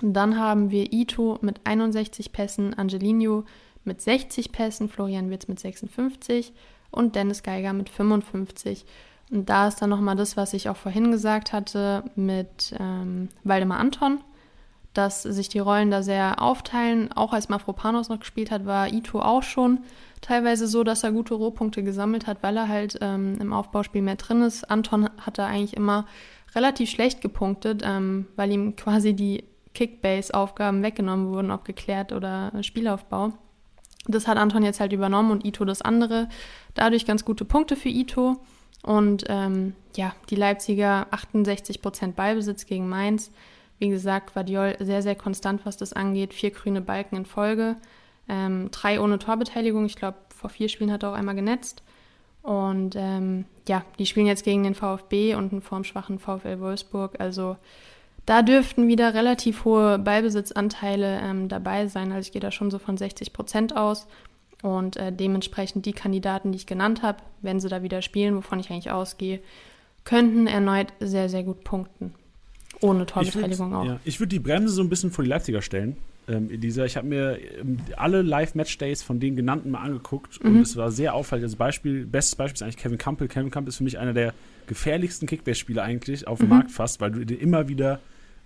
Dann 0.00 0.38
haben 0.38 0.70
wir 0.70 0.92
Ito 0.92 1.38
mit 1.40 1.60
61 1.64 2.32
Pässen, 2.32 2.74
Angelino 2.74 3.44
mit 3.84 4.00
60 4.00 4.52
Pässen, 4.52 4.88
Florian 4.88 5.30
Wirtz 5.30 5.48
mit 5.48 5.58
56 5.58 6.52
und 6.90 7.16
Dennis 7.16 7.42
Geiger 7.42 7.72
mit 7.72 7.88
55. 7.88 8.84
Und 9.30 9.48
da 9.48 9.68
ist 9.68 9.82
dann 9.82 9.90
nochmal 9.90 10.16
das, 10.16 10.36
was 10.36 10.52
ich 10.52 10.68
auch 10.68 10.76
vorhin 10.76 11.10
gesagt 11.10 11.52
hatte 11.52 12.04
mit 12.14 12.74
ähm, 12.78 13.28
Waldemar 13.44 13.78
Anton 13.78 14.20
dass 14.96 15.22
sich 15.22 15.48
die 15.48 15.58
Rollen 15.58 15.90
da 15.90 16.02
sehr 16.02 16.40
aufteilen. 16.40 17.12
Auch 17.12 17.32
als 17.32 17.48
Mafropanos 17.48 18.08
noch 18.08 18.20
gespielt 18.20 18.50
hat, 18.50 18.64
war 18.64 18.92
Ito 18.92 19.20
auch 19.20 19.42
schon 19.42 19.80
teilweise 20.20 20.66
so, 20.66 20.84
dass 20.84 21.04
er 21.04 21.12
gute 21.12 21.34
Rohpunkte 21.34 21.82
gesammelt 21.82 22.26
hat, 22.26 22.42
weil 22.42 22.56
er 22.56 22.68
halt 22.68 22.98
ähm, 23.00 23.36
im 23.40 23.52
Aufbauspiel 23.52 24.02
mehr 24.02 24.16
drin 24.16 24.42
ist. 24.42 24.64
Anton 24.70 25.08
hat 25.20 25.38
da 25.38 25.46
eigentlich 25.46 25.76
immer 25.76 26.06
relativ 26.54 26.90
schlecht 26.90 27.20
gepunktet, 27.20 27.82
ähm, 27.84 28.26
weil 28.36 28.50
ihm 28.50 28.76
quasi 28.76 29.12
die 29.14 29.44
Kickbase-Aufgaben 29.74 30.82
weggenommen 30.82 31.28
wurden, 31.28 31.50
ob 31.50 31.64
geklärt 31.64 32.12
oder 32.12 32.52
Spielaufbau. 32.62 33.32
Das 34.08 34.26
hat 34.26 34.38
Anton 34.38 34.62
jetzt 34.62 34.80
halt 34.80 34.92
übernommen 34.92 35.30
und 35.30 35.44
Ito 35.44 35.64
das 35.64 35.82
andere. 35.82 36.28
Dadurch 36.74 37.04
ganz 37.04 37.24
gute 37.24 37.44
Punkte 37.44 37.76
für 37.76 37.90
Ito. 37.90 38.36
Und 38.82 39.24
ähm, 39.28 39.74
ja, 39.96 40.14
die 40.30 40.36
Leipziger 40.36 41.08
68% 41.10 42.12
Ballbesitz 42.12 42.66
gegen 42.66 42.88
Mainz. 42.88 43.32
Wie 43.78 43.88
gesagt, 43.88 44.34
Guardiol 44.34 44.76
sehr, 44.78 45.02
sehr 45.02 45.16
konstant, 45.16 45.66
was 45.66 45.76
das 45.76 45.92
angeht. 45.92 46.32
Vier 46.32 46.50
grüne 46.50 46.80
Balken 46.80 47.16
in 47.16 47.26
Folge. 47.26 47.76
Ähm, 48.28 48.70
drei 48.70 49.00
ohne 49.00 49.18
Torbeteiligung. 49.18 49.86
Ich 49.86 49.96
glaube, 49.96 50.18
vor 50.34 50.50
vier 50.50 50.68
Spielen 50.68 50.92
hat 50.92 51.02
er 51.02 51.10
auch 51.10 51.14
einmal 51.14 51.34
genetzt. 51.34 51.82
Und 52.42 52.94
ähm, 52.96 53.44
ja, 53.68 53.84
die 53.98 54.06
spielen 54.06 54.26
jetzt 54.26 54.44
gegen 54.44 54.62
den 54.62 54.76
VfB 54.76 55.34
und 55.34 55.50
einen 55.50 55.62
formschwachen 55.62 56.20
VfL 56.20 56.60
Wolfsburg. 56.60 57.18
Also 57.18 57.56
da 58.24 58.42
dürften 58.42 58.86
wieder 58.86 59.14
relativ 59.14 59.64
hohe 59.64 59.98
Ballbesitzanteile 59.98 61.20
ähm, 61.22 61.48
dabei 61.48 61.88
sein. 61.88 62.12
Also 62.12 62.26
ich 62.26 62.32
gehe 62.32 62.40
da 62.40 62.52
schon 62.52 62.70
so 62.70 62.78
von 62.78 62.96
60 62.96 63.32
Prozent 63.32 63.76
aus. 63.76 64.06
Und 64.62 64.96
äh, 64.96 65.12
dementsprechend 65.12 65.86
die 65.86 65.92
Kandidaten, 65.92 66.52
die 66.52 66.56
ich 66.56 66.66
genannt 66.66 67.02
habe, 67.02 67.18
wenn 67.42 67.60
sie 67.60 67.68
da 67.68 67.82
wieder 67.82 68.02
spielen, 68.02 68.36
wovon 68.36 68.58
ich 68.58 68.70
eigentlich 68.70 68.90
ausgehe, 68.90 69.40
könnten 70.04 70.46
erneut 70.46 70.92
sehr, 71.00 71.28
sehr 71.28 71.42
gut 71.42 71.62
punkten. 71.64 72.14
Ohne 72.80 73.06
Torbeteiligung 73.06 73.74
auch. 73.74 73.84
Ja, 73.84 74.00
ich 74.04 74.20
würde 74.20 74.30
die 74.30 74.38
Bremse 74.38 74.74
so 74.74 74.82
ein 74.82 74.88
bisschen 74.88 75.10
vor 75.10 75.24
die 75.24 75.30
Leipziger 75.30 75.62
stellen. 75.62 75.96
Ähm, 76.28 76.60
dieser, 76.60 76.84
ich 76.84 76.96
habe 76.96 77.06
mir 77.06 77.38
ähm, 77.60 77.78
alle 77.96 78.22
Live-Match-Days 78.22 79.02
von 79.02 79.20
den 79.20 79.36
genannten 79.36 79.70
mal 79.70 79.80
angeguckt 79.80 80.42
mhm. 80.42 80.56
und 80.56 80.62
es 80.62 80.76
war 80.76 80.90
sehr 80.90 81.14
auffällig. 81.14 81.44
Das 81.44 81.56
Beispiel, 81.56 82.04
bestes 82.04 82.34
Beispiel 82.34 82.56
ist 82.56 82.62
eigentlich 82.62 82.76
Kevin 82.76 82.98
Campbell. 82.98 83.28
Kevin 83.28 83.50
Campbell 83.50 83.68
ist 83.68 83.76
für 83.76 83.84
mich 83.84 83.98
einer 83.98 84.12
der 84.12 84.34
gefährlichsten 84.66 85.26
Kickbase-Spieler 85.28 85.82
eigentlich 85.82 86.26
auf 86.26 86.38
dem 86.38 86.48
mhm. 86.48 86.54
Markt 86.54 86.70
fast, 86.72 87.00
weil 87.00 87.12
du 87.12 87.34
immer 87.34 87.68
wieder 87.68 88.00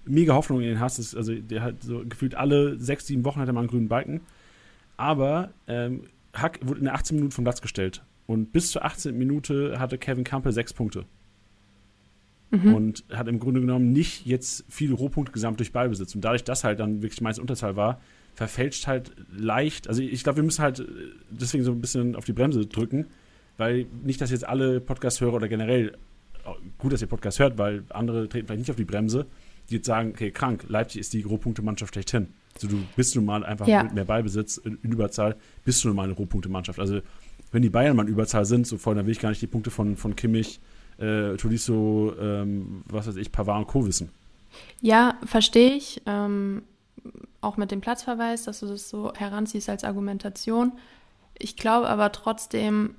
mega 0.05 0.35
Hoffnung 0.35 0.61
in 0.61 0.69
den 0.69 0.81
hast. 0.81 0.99
Das, 0.99 1.15
also 1.15 1.35
der 1.35 1.63
hat 1.63 1.83
so 1.83 2.05
gefühlt 2.07 2.35
alle 2.35 2.79
sechs, 2.79 3.07
sieben 3.07 3.25
Wochen 3.25 3.41
hat 3.41 3.49
er 3.49 3.55
mal 3.55 3.61
einen 3.61 3.69
grünen 3.69 3.89
Balken. 3.89 4.21
Aber 5.01 5.55
ähm, 5.67 6.03
Hack 6.35 6.61
wurde 6.63 6.81
in 6.81 6.85
der 6.85 6.95
18 6.95 7.17
Minuten 7.17 7.33
vom 7.33 7.45
Platz 7.45 7.63
gestellt. 7.63 8.05
Und 8.27 8.53
bis 8.53 8.71
zur 8.71 8.85
18. 8.85 9.17
Minute 9.17 9.81
hatte 9.81 9.97
Kevin 9.97 10.25
Campbell 10.25 10.53
sechs 10.53 10.75
Punkte 10.75 11.07
mhm. 12.51 12.75
und 12.75 13.05
hat 13.11 13.27
im 13.27 13.39
Grunde 13.39 13.63
genommen 13.63 13.93
nicht 13.93 14.27
jetzt 14.27 14.65
viele 14.69 14.93
Rohpunkte 14.93 15.33
gesamt 15.33 15.59
durch 15.59 15.73
Ballbesitz. 15.73 16.15
Und 16.15 16.21
dadurch, 16.21 16.45
dass 16.45 16.65
halt 16.65 16.81
dann 16.81 17.03
wirklich 17.03 17.23
meist 17.23 17.39
Unterzahl 17.39 17.77
war, 17.77 17.99
verfälscht 18.35 18.87
halt 18.87 19.13
leicht. 19.35 19.89
Also 19.89 20.03
ich 20.03 20.23
glaube, 20.23 20.37
wir 20.37 20.45
müssen 20.45 20.63
halt 20.63 20.87
deswegen 21.31 21.65
so 21.65 21.73
ein 21.73 21.81
bisschen 21.81 22.15
auf 22.15 22.27
die 22.27 22.35
Bremse 22.35 22.67
drücken, 22.67 23.07
weil 23.57 23.87
nicht, 24.03 24.21
dass 24.21 24.31
jetzt 24.31 24.47
alle 24.47 24.81
Podcast-Hörer 24.81 25.35
oder 25.35 25.49
generell, 25.49 25.97
gut, 26.77 26.93
dass 26.93 27.01
ihr 27.01 27.09
Podcast 27.09 27.39
hört, 27.39 27.57
weil 27.57 27.85
andere 27.89 28.29
treten 28.29 28.49
vielleicht 28.49 28.61
nicht 28.61 28.71
auf 28.71 28.77
die 28.77 28.85
Bremse, 28.85 29.27
die 29.71 29.77
jetzt 29.77 29.87
sagen, 29.87 30.11
okay, 30.11 30.31
krank, 30.31 30.67
Leipzig 30.69 31.01
ist 31.01 31.15
die 31.15 31.23
Rohpunkte-Mannschaft 31.23 31.95
schlechthin. 31.95 32.29
Also 32.63 32.77
du 32.77 32.83
bist 32.97 33.17
nun 33.17 33.25
mal 33.25 33.45
einfach 33.45 33.67
ja. 33.67 33.83
mit 33.83 33.95
mehr 33.95 34.05
Ballbesitz 34.05 34.59
in 34.59 34.77
Überzahl, 34.83 35.37
bist 35.65 35.83
du 35.83 35.89
nun 35.89 35.97
mal 35.97 36.05
eine 36.05 36.13
Rohpunkte-Mannschaft. 36.13 36.79
Also 36.79 37.01
wenn 37.53 37.63
die 37.63 37.71
Bayern 37.71 37.97
mal 37.97 38.07
in 38.07 38.13
Überzahl 38.13 38.45
sind, 38.45 38.67
so 38.67 38.79
voll, 38.79 38.95
dann 38.95 39.07
will 39.07 39.13
ich 39.13 39.21
gar 39.21 39.31
nicht 39.31 39.43
die 39.43 39.47
Punkte 39.47 39.71
von, 39.71 39.97
von 39.97 40.15
Kimmich, 40.15 40.61
äh, 40.99 41.37
Tolisso, 41.37 42.15
ähm, 42.21 42.83
was 42.87 43.07
weiß 43.07 43.17
ich, 43.17 43.33
Pavard 43.33 43.61
und 43.61 43.67
Co. 43.67 43.87
wissen. 43.87 44.11
Ja, 44.81 45.19
verstehe 45.25 45.73
ich. 45.75 46.03
Ähm, 46.07 46.63
auch 47.41 47.57
mit 47.57 47.71
dem 47.71 47.81
Platzverweis, 47.81 48.45
dass 48.45 48.61
du 48.61 48.67
das 48.67 48.89
so 48.89 49.13
heranziehst 49.15 49.69
als 49.69 49.85
Argumentation. 49.85 50.73
Ich 51.39 51.57
glaube 51.57 51.89
aber 51.89 52.13
trotzdem, 52.13 52.95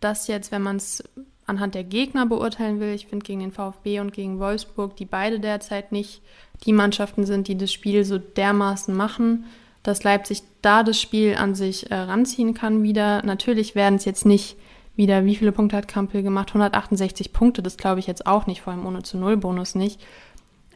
dass 0.00 0.26
jetzt, 0.26 0.50
wenn 0.50 0.62
man 0.62 0.76
es 0.76 1.04
anhand 1.48 1.74
der 1.74 1.84
Gegner 1.84 2.26
beurteilen 2.26 2.78
will, 2.78 2.94
ich 2.94 3.06
finde 3.06 3.24
gegen 3.24 3.40
den 3.40 3.52
VfB 3.52 4.00
und 4.00 4.12
gegen 4.12 4.38
Wolfsburg, 4.38 4.96
die 4.96 5.06
beide 5.06 5.40
derzeit 5.40 5.92
nicht 5.92 6.22
die 6.64 6.72
Mannschaften 6.72 7.24
sind, 7.24 7.48
die 7.48 7.56
das 7.56 7.72
Spiel 7.72 8.04
so 8.04 8.18
dermaßen 8.18 8.94
machen, 8.94 9.46
dass 9.82 10.04
Leipzig 10.04 10.42
da 10.60 10.82
das 10.82 11.00
Spiel 11.00 11.36
an 11.36 11.54
sich 11.54 11.90
äh, 11.90 11.94
ranziehen 11.94 12.54
kann 12.54 12.82
wieder. 12.82 13.22
Natürlich 13.24 13.74
werden 13.74 13.94
es 13.94 14.04
jetzt 14.04 14.26
nicht 14.26 14.56
wieder, 14.96 15.24
wie 15.24 15.36
viele 15.36 15.52
Punkte 15.52 15.76
hat 15.76 15.88
Kampel 15.88 16.22
gemacht? 16.22 16.48
168 16.48 17.32
Punkte, 17.32 17.62
das 17.62 17.76
glaube 17.76 18.00
ich 18.00 18.06
jetzt 18.06 18.26
auch 18.26 18.46
nicht, 18.46 18.60
vor 18.60 18.72
allem 18.72 18.84
ohne 18.84 19.02
zu 19.02 19.16
Null 19.16 19.36
Bonus 19.36 19.74
nicht. 19.74 20.00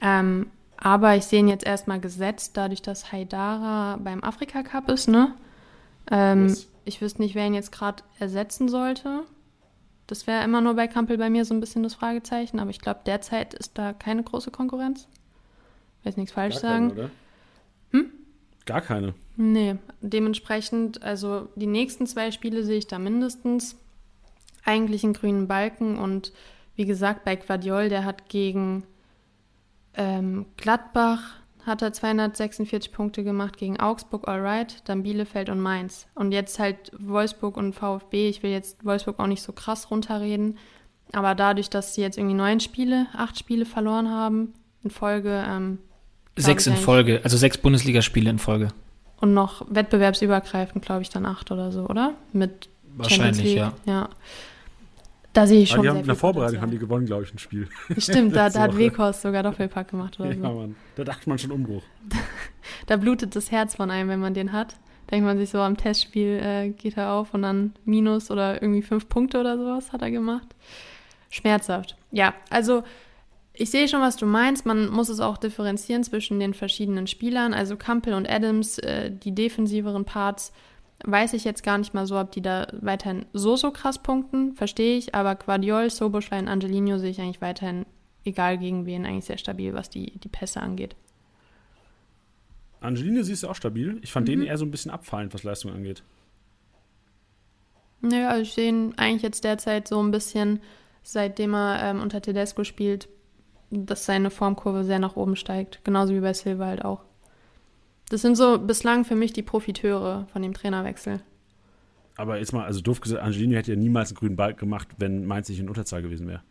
Ähm, 0.00 0.46
aber 0.76 1.16
ich 1.16 1.24
sehe 1.24 1.40
ihn 1.40 1.48
jetzt 1.48 1.66
erstmal 1.66 2.00
gesetzt, 2.00 2.56
dadurch, 2.56 2.82
dass 2.82 3.12
Haidara 3.12 3.98
beim 4.02 4.24
Afrika 4.24 4.62
Cup 4.62 4.88
ist, 4.88 5.08
ne? 5.08 5.34
Ähm, 6.10 6.48
yes. 6.48 6.68
Ich 6.84 7.00
wüsste 7.00 7.22
nicht, 7.22 7.34
wer 7.34 7.46
ihn 7.46 7.54
jetzt 7.54 7.70
gerade 7.70 8.02
ersetzen 8.18 8.68
sollte. 8.68 9.22
Das 10.12 10.26
wäre 10.26 10.44
immer 10.44 10.60
nur 10.60 10.74
bei 10.74 10.88
Kampel 10.88 11.16
bei 11.16 11.30
mir 11.30 11.46
so 11.46 11.54
ein 11.54 11.60
bisschen 11.60 11.82
das 11.82 11.94
Fragezeichen, 11.94 12.60
aber 12.60 12.68
ich 12.68 12.80
glaube, 12.80 13.00
derzeit 13.06 13.54
ist 13.54 13.78
da 13.78 13.94
keine 13.94 14.22
große 14.22 14.50
Konkurrenz. 14.50 15.08
Ich 16.00 16.04
will 16.04 16.12
nichts 16.16 16.34
falsch 16.34 16.56
Gar 16.56 16.60
sagen. 16.60 16.88
Keine, 16.90 17.00
oder? 17.00 17.10
Hm? 17.92 18.12
Gar 18.66 18.80
keine. 18.82 19.14
Nee, 19.38 19.76
dementsprechend, 20.02 21.02
also 21.02 21.48
die 21.56 21.66
nächsten 21.66 22.06
zwei 22.06 22.30
Spiele 22.30 22.62
sehe 22.62 22.76
ich 22.76 22.86
da 22.86 22.98
mindestens 22.98 23.78
eigentlich 24.66 25.02
einen 25.02 25.14
grünen 25.14 25.48
Balken 25.48 25.96
und 25.96 26.34
wie 26.76 26.84
gesagt, 26.84 27.24
bei 27.24 27.36
Quadiol, 27.36 27.88
der 27.88 28.04
hat 28.04 28.28
gegen 28.28 28.84
ähm, 29.94 30.44
Gladbach 30.58 31.36
hat 31.66 31.82
er 31.82 31.92
246 31.92 32.92
Punkte 32.92 33.24
gemacht 33.24 33.56
gegen 33.56 33.78
Augsburg, 33.78 34.28
alright, 34.28 34.82
dann 34.84 35.02
Bielefeld 35.02 35.48
und 35.48 35.60
Mainz. 35.60 36.06
Und 36.14 36.32
jetzt 36.32 36.58
halt 36.58 36.92
Wolfsburg 36.98 37.56
und 37.56 37.74
VfB. 37.74 38.28
Ich 38.28 38.42
will 38.42 38.50
jetzt 38.50 38.84
Wolfsburg 38.84 39.18
auch 39.18 39.26
nicht 39.26 39.42
so 39.42 39.52
krass 39.52 39.90
runterreden. 39.90 40.58
Aber 41.12 41.34
dadurch, 41.34 41.70
dass 41.70 41.94
sie 41.94 42.00
jetzt 42.00 42.18
irgendwie 42.18 42.34
neun 42.34 42.60
Spiele, 42.60 43.06
acht 43.14 43.38
Spiele 43.38 43.66
verloren 43.66 44.08
haben 44.08 44.54
in 44.82 44.90
Folge. 44.90 45.44
Ähm, 45.46 45.78
sechs 46.36 46.66
in 46.66 46.76
Folge, 46.76 47.20
also 47.22 47.36
sechs 47.36 47.58
Bundesligaspiele 47.58 48.30
in 48.30 48.38
Folge. 48.38 48.68
Und 49.20 49.34
noch 49.34 49.64
wettbewerbsübergreifend, 49.68 50.84
glaube 50.84 51.02
ich, 51.02 51.10
dann 51.10 51.26
acht 51.26 51.50
oder 51.50 51.70
so, 51.70 51.86
oder? 51.86 52.14
Mit 52.32 52.68
Wahrscheinlich, 52.96 53.54
ja. 53.54 53.72
ja. 53.86 54.08
Da 55.32 55.46
sehe 55.46 55.62
ich 55.62 55.70
schon. 55.70 55.78
Aber 55.78 55.84
die 55.84 55.90
haben 55.90 56.00
in 56.00 56.06
der 56.06 56.16
Vorbereitung 56.16 56.60
haben 56.60 56.70
die 56.70 56.78
gewonnen, 56.78 57.06
glaube 57.06 57.24
ich, 57.24 57.32
ein 57.32 57.38
Spiel. 57.38 57.68
Stimmt, 57.96 58.36
da, 58.36 58.50
da 58.50 58.60
hat 58.60 58.76
Wekos 58.76 59.22
sogar 59.22 59.42
Doppelpack 59.42 59.88
gemacht 59.88 60.20
oder 60.20 60.30
ja, 60.30 60.36
so. 60.36 60.42
Mann. 60.42 60.76
Da 60.96 61.04
dachte 61.04 61.28
man 61.28 61.38
schon 61.38 61.52
Umbruch. 61.52 61.82
da 62.86 62.96
blutet 62.96 63.34
das 63.34 63.50
Herz 63.50 63.76
von 63.76 63.90
einem, 63.90 64.08
wenn 64.08 64.20
man 64.20 64.34
den 64.34 64.52
hat. 64.52 64.76
Denkt 65.10 65.26
man 65.26 65.38
sich 65.38 65.50
so, 65.50 65.58
am 65.58 65.76
Testspiel 65.76 66.40
äh, 66.42 66.68
geht 66.70 66.96
er 66.96 67.12
auf 67.12 67.34
und 67.34 67.42
dann 67.42 67.74
Minus 67.84 68.30
oder 68.30 68.62
irgendwie 68.62 68.82
fünf 68.82 69.08
Punkte 69.08 69.40
oder 69.40 69.58
sowas 69.58 69.92
hat 69.92 70.02
er 70.02 70.10
gemacht. 70.10 70.48
Schmerzhaft. 71.28 71.96
Ja, 72.10 72.34
also 72.50 72.82
ich 73.54 73.70
sehe 73.70 73.88
schon, 73.88 74.00
was 74.00 74.16
du 74.16 74.26
meinst. 74.26 74.64
Man 74.64 74.88
muss 74.88 75.08
es 75.08 75.20
auch 75.20 75.36
differenzieren 75.36 76.04
zwischen 76.04 76.40
den 76.40 76.54
verschiedenen 76.54 77.06
Spielern. 77.06 77.52
Also 77.52 77.76
Campbell 77.76 78.14
und 78.14 78.28
Adams, 78.28 78.78
äh, 78.78 79.10
die 79.10 79.34
defensiveren 79.34 80.04
Parts, 80.04 80.52
weiß 81.04 81.32
ich 81.32 81.44
jetzt 81.44 81.62
gar 81.62 81.78
nicht 81.78 81.94
mal 81.94 82.06
so, 82.06 82.18
ob 82.18 82.32
die 82.32 82.42
da 82.42 82.66
weiterhin 82.80 83.26
so, 83.32 83.56
so 83.56 83.70
krass 83.70 84.02
punkten, 84.02 84.54
verstehe 84.54 84.96
ich, 84.96 85.14
aber 85.14 85.34
Guardiol, 85.34 85.90
Soboschlein, 85.90 86.48
Angelino 86.48 86.98
sehe 86.98 87.10
ich 87.10 87.20
eigentlich 87.20 87.40
weiterhin, 87.40 87.86
egal 88.24 88.58
gegen 88.58 88.86
wen, 88.86 89.06
eigentlich 89.06 89.24
sehr 89.24 89.38
stabil, 89.38 89.74
was 89.74 89.90
die, 89.90 90.18
die 90.18 90.28
Pässe 90.28 90.60
angeht. 90.60 90.96
Angelino 92.80 93.22
siehst 93.22 93.42
du 93.42 93.48
auch 93.48 93.54
stabil. 93.54 93.98
Ich 94.02 94.12
fand 94.12 94.26
mhm. 94.28 94.32
den 94.32 94.42
eher 94.42 94.58
so 94.58 94.64
ein 94.64 94.70
bisschen 94.70 94.90
abfallend, 94.90 95.34
was 95.34 95.44
Leistung 95.44 95.72
angeht. 95.72 96.02
Naja, 98.00 98.30
also 98.30 98.42
ich 98.42 98.52
sehe 98.52 98.68
ihn 98.68 98.94
eigentlich 98.96 99.22
jetzt 99.22 99.44
derzeit 99.44 99.86
so 99.86 100.02
ein 100.02 100.10
bisschen, 100.10 100.60
seitdem 101.04 101.54
er 101.54 101.82
ähm, 101.82 102.00
unter 102.00 102.20
Tedesco 102.20 102.64
spielt, 102.64 103.08
dass 103.70 104.04
seine 104.04 104.30
Formkurve 104.30 104.84
sehr 104.84 104.98
nach 104.98 105.16
oben 105.16 105.36
steigt. 105.36 105.84
Genauso 105.84 106.12
wie 106.12 106.20
bei 106.20 106.34
Silva 106.34 106.66
halt 106.66 106.84
auch. 106.84 107.04
Das 108.12 108.20
sind 108.20 108.36
so 108.36 108.58
bislang 108.58 109.06
für 109.06 109.14
mich 109.14 109.32
die 109.32 109.42
Profiteure 109.42 110.26
von 110.30 110.42
dem 110.42 110.52
Trainerwechsel. 110.52 111.20
Aber 112.18 112.38
jetzt 112.38 112.52
mal, 112.52 112.66
also 112.66 112.82
doof 112.82 113.00
gesagt, 113.00 113.22
Angelino 113.22 113.56
hätte 113.56 113.72
ja 113.72 113.78
niemals 113.78 114.10
einen 114.10 114.16
grünen 114.16 114.36
Ball 114.36 114.52
gemacht, 114.52 114.88
wenn 114.98 115.24
Mainz 115.24 115.48
nicht 115.48 115.60
in 115.60 115.68
Unterzahl 115.70 116.02
gewesen 116.02 116.28
wäre. 116.28 116.42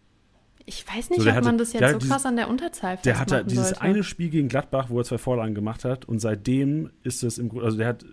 Ich 0.66 0.88
weiß 0.88 1.12
nicht, 1.12 1.22
so, 1.22 1.30
ob 1.30 1.36
hatte, 1.36 1.46
man 1.46 1.60
das 1.60 1.74
jetzt 1.74 1.88
so 1.88 2.00
dieses, 2.00 2.10
krass 2.10 2.26
an 2.26 2.36
der 2.36 2.50
Unterzahl 2.50 2.98
Der 3.06 3.44
dieses 3.44 3.70
sollte. 3.70 3.82
eine 3.82 4.04
Spiel 4.04 4.30
gegen 4.30 4.48
Gladbach, 4.48 4.90
wo 4.90 4.98
er 4.98 5.04
zwei 5.04 5.20
Vorlagen 5.20 5.54
gemacht 5.54 5.86
hat 5.86 6.06
und 6.06 6.18
seitdem 6.18 6.90
ist 7.04 7.22
es 7.22 7.38
im 7.38 7.50
Grunde, 7.50 7.66
also 7.66 7.78
der 7.78 7.90
hat, 7.90 8.06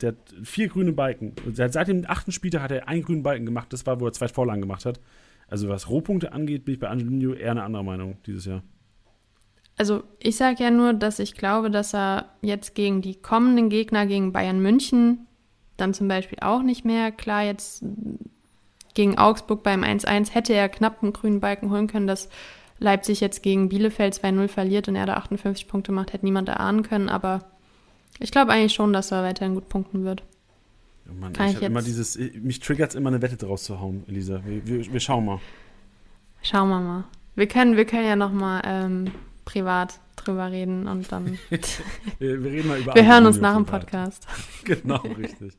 der 0.00 0.08
hat 0.08 0.16
vier 0.42 0.68
grüne 0.68 0.92
Balken. 0.92 1.34
Seit 1.52 1.86
dem 1.86 2.06
achten 2.08 2.32
Spieltag 2.32 2.62
hat 2.62 2.70
er 2.70 2.88
einen 2.88 3.02
grünen 3.02 3.22
Balken 3.22 3.44
gemacht, 3.44 3.70
das 3.74 3.84
war, 3.84 4.00
wo 4.00 4.06
er 4.06 4.12
zwei 4.14 4.28
Vorlagen 4.28 4.62
gemacht 4.62 4.86
hat. 4.86 5.00
Also 5.48 5.68
was 5.68 5.90
Rohpunkte 5.90 6.32
angeht, 6.32 6.64
bin 6.64 6.74
ich 6.74 6.80
bei 6.80 6.88
Angelino 6.88 7.34
eher 7.34 7.50
eine 7.50 7.64
andere 7.64 7.84
Meinung 7.84 8.16
dieses 8.24 8.46
Jahr. 8.46 8.62
Also 9.78 10.02
ich 10.18 10.36
sage 10.36 10.62
ja 10.62 10.70
nur, 10.70 10.92
dass 10.92 11.20
ich 11.20 11.34
glaube, 11.34 11.70
dass 11.70 11.94
er 11.94 12.26
jetzt 12.42 12.74
gegen 12.74 13.00
die 13.00 13.14
kommenden 13.14 13.68
Gegner, 13.68 14.06
gegen 14.06 14.32
Bayern 14.32 14.60
München, 14.60 15.26
dann 15.76 15.94
zum 15.94 16.08
Beispiel 16.08 16.38
auch 16.40 16.62
nicht 16.62 16.84
mehr. 16.84 17.12
Klar, 17.12 17.44
jetzt 17.44 17.84
gegen 18.94 19.16
Augsburg 19.16 19.62
beim 19.62 19.84
1-1 19.84 20.32
hätte 20.32 20.52
er 20.52 20.68
knapp 20.68 21.02
einen 21.02 21.12
grünen 21.12 21.38
Balken 21.38 21.70
holen 21.70 21.86
können, 21.86 22.08
dass 22.08 22.28
Leipzig 22.80 23.20
jetzt 23.20 23.42
gegen 23.42 23.68
Bielefeld 23.68 24.14
2-0 24.14 24.48
verliert 24.48 24.88
und 24.88 24.96
er 24.96 25.06
da 25.06 25.14
58 25.14 25.68
Punkte 25.68 25.92
macht, 25.92 26.12
hätte 26.12 26.26
niemand 26.26 26.48
erahnen 26.48 26.82
können. 26.82 27.08
Aber 27.08 27.44
ich 28.18 28.32
glaube 28.32 28.52
eigentlich 28.52 28.74
schon, 28.74 28.92
dass 28.92 29.12
er 29.12 29.22
weiterhin 29.22 29.54
gut 29.54 29.68
punkten 29.68 30.04
wird. 30.04 30.24
Ja, 31.06 31.12
Mann, 31.12 31.32
Kann 31.32 31.50
ich, 31.50 31.56
ich 31.56 31.62
immer 31.62 31.82
dieses, 31.82 32.18
mich 32.18 32.58
triggert 32.60 32.90
es 32.90 32.96
immer 32.96 33.08
eine 33.08 33.22
Wette 33.22 33.36
draus 33.36 33.64
zu 33.64 33.80
hauen, 33.80 34.04
Elisa. 34.08 34.40
Wir, 34.44 34.66
wir, 34.66 34.92
wir, 34.92 35.00
schauen 35.00 35.24
mal. 35.24 35.40
Schauen 36.42 36.68
wir 36.68 36.80
mal. 36.80 37.04
Wir 37.36 37.46
können, 37.46 37.76
wir 37.76 37.84
können 37.84 38.06
ja 38.06 38.16
noch 38.16 38.32
mal 38.32 38.62
ähm, 38.64 39.12
privat 39.48 39.98
drüber 40.16 40.50
reden 40.50 40.86
und 40.86 41.10
dann. 41.10 41.38
wir, 42.18 42.44
reden 42.44 42.68
mal 42.68 42.78
über 42.78 42.94
Wir 42.94 43.06
hören 43.06 43.24
uns 43.24 43.40
nach 43.40 43.54
dem 43.54 43.64
Podcast. 43.64 44.26
genau, 44.64 44.98
richtig. 44.98 45.54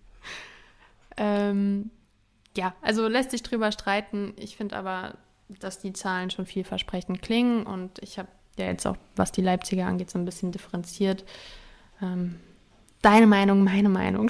ähm, 1.18 1.90
ja, 2.56 2.76
also 2.84 3.08
lässt 3.08 3.32
sich 3.32 3.42
drüber 3.42 3.72
streiten. 3.72 4.34
Ich 4.36 4.58
finde 4.58 4.76
aber, 4.76 5.16
dass 5.60 5.80
die 5.80 5.92
Zahlen 5.94 6.30
schon 6.30 6.46
vielversprechend 6.46 7.24
klingen 7.24 7.64
und 7.66 7.98
ich 8.04 8.20
habe 8.20 8.30
ja 8.60 8.66
jetzt 8.68 8.86
auch, 8.86 8.98
was 9.16 9.32
die 9.32 9.42
Leipziger 9.42 9.88
angeht, 9.88 10.12
so 10.12 10.20
ein 10.20 10.26
bisschen 10.26 10.52
differenziert. 10.52 11.26
Ähm, 12.00 12.36
deine 13.02 13.26
Meinung, 13.26 13.64
meine 13.64 13.90
Meinung. 13.90 14.30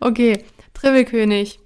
okay, 0.00 0.44
Tribbelkönig. 0.74 1.60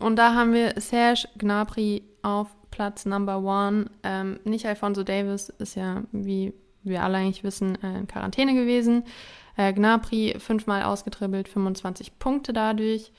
Und 0.00 0.16
da 0.16 0.34
haben 0.34 0.54
wir 0.54 0.80
Serge 0.80 1.28
Gnabry 1.36 2.02
auf 2.22 2.48
Platz 2.74 3.06
Number 3.06 3.38
One. 3.38 3.86
Ähm, 4.02 4.40
nicht 4.42 4.66
Alfonso 4.66 5.04
Davis 5.04 5.48
ist 5.48 5.76
ja, 5.76 6.02
wie 6.10 6.52
wir 6.82 7.04
alle 7.04 7.18
eigentlich 7.18 7.44
wissen, 7.44 7.80
äh, 7.84 7.98
in 8.00 8.08
Quarantäne 8.08 8.52
gewesen. 8.52 9.04
Äh, 9.56 9.72
Gnabry 9.72 10.34
fünfmal 10.38 10.82
ausgetribbelt, 10.82 11.48
25 11.48 12.18
Punkte 12.18 12.52
dadurch. 12.52 13.12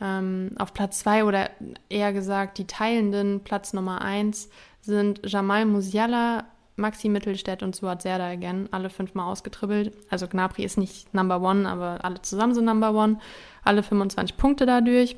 Ähm, 0.00 0.52
auf 0.58 0.72
Platz 0.72 1.00
zwei 1.00 1.24
oder 1.24 1.50
eher 1.90 2.14
gesagt 2.14 2.56
die 2.56 2.66
Teilenden, 2.66 3.40
Platz 3.44 3.74
Nummer 3.74 4.00
eins 4.00 4.48
sind 4.80 5.20
Jamal 5.26 5.66
Musiala, 5.66 6.46
Maxi 6.76 7.10
Mittelstädt 7.10 7.62
und 7.62 7.76
Suat 7.76 8.00
Serdar 8.00 8.30
again, 8.30 8.70
alle 8.70 8.88
fünfmal 8.88 9.30
ausgetribbelt. 9.30 9.92
Also 10.08 10.26
Gnabry 10.26 10.64
ist 10.64 10.78
nicht 10.78 11.12
Number 11.12 11.42
One, 11.42 11.68
aber 11.68 12.02
alle 12.02 12.22
zusammen 12.22 12.54
sind 12.54 12.64
Number 12.64 12.94
One. 12.94 13.18
Alle 13.62 13.82
25 13.82 14.38
Punkte 14.38 14.64
dadurch. 14.64 15.16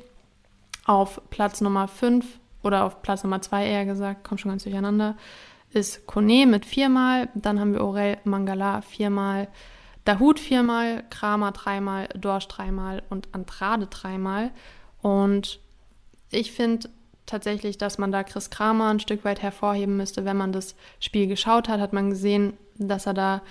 Auf 0.85 1.21
Platz 1.29 1.61
Nummer 1.61 1.87
5 1.87 2.25
oder 2.65 2.83
auf 2.83 3.01
Platz 3.01 3.23
Nummer 3.23 3.41
zwei 3.41 3.67
eher 3.67 3.85
gesagt, 3.85 4.23
kommt 4.23 4.41
schon 4.41 4.51
ganz 4.51 4.63
durcheinander, 4.63 5.15
ist 5.71 6.05
Kone 6.07 6.45
mit 6.45 6.65
viermal, 6.65 7.29
dann 7.35 7.59
haben 7.59 7.73
wir 7.73 7.83
Orel 7.83 8.17
Mangala 8.23 8.81
viermal, 8.81 9.47
Dahut 10.05 10.39
viermal, 10.39 11.03
Kramer 11.09 11.51
dreimal, 11.51 12.07
Dorsch 12.15 12.47
dreimal 12.47 13.03
und 13.09 13.29
Andrade 13.33 13.87
dreimal. 13.87 14.51
Und 15.01 15.59
ich 16.29 16.51
finde 16.51 16.89
tatsächlich, 17.25 17.77
dass 17.77 17.97
man 17.97 18.11
da 18.11 18.23
Chris 18.23 18.51
Kramer 18.51 18.89
ein 18.89 18.99
Stück 18.99 19.25
weit 19.25 19.41
hervorheben 19.41 19.97
müsste. 19.97 20.23
Wenn 20.23 20.37
man 20.37 20.51
das 20.51 20.75
Spiel 20.99 21.27
geschaut 21.27 21.67
hat, 21.69 21.79
hat 21.79 21.93
man 21.93 22.11
gesehen, 22.11 22.53
dass 22.77 23.07
er 23.07 23.15
da 23.15 23.41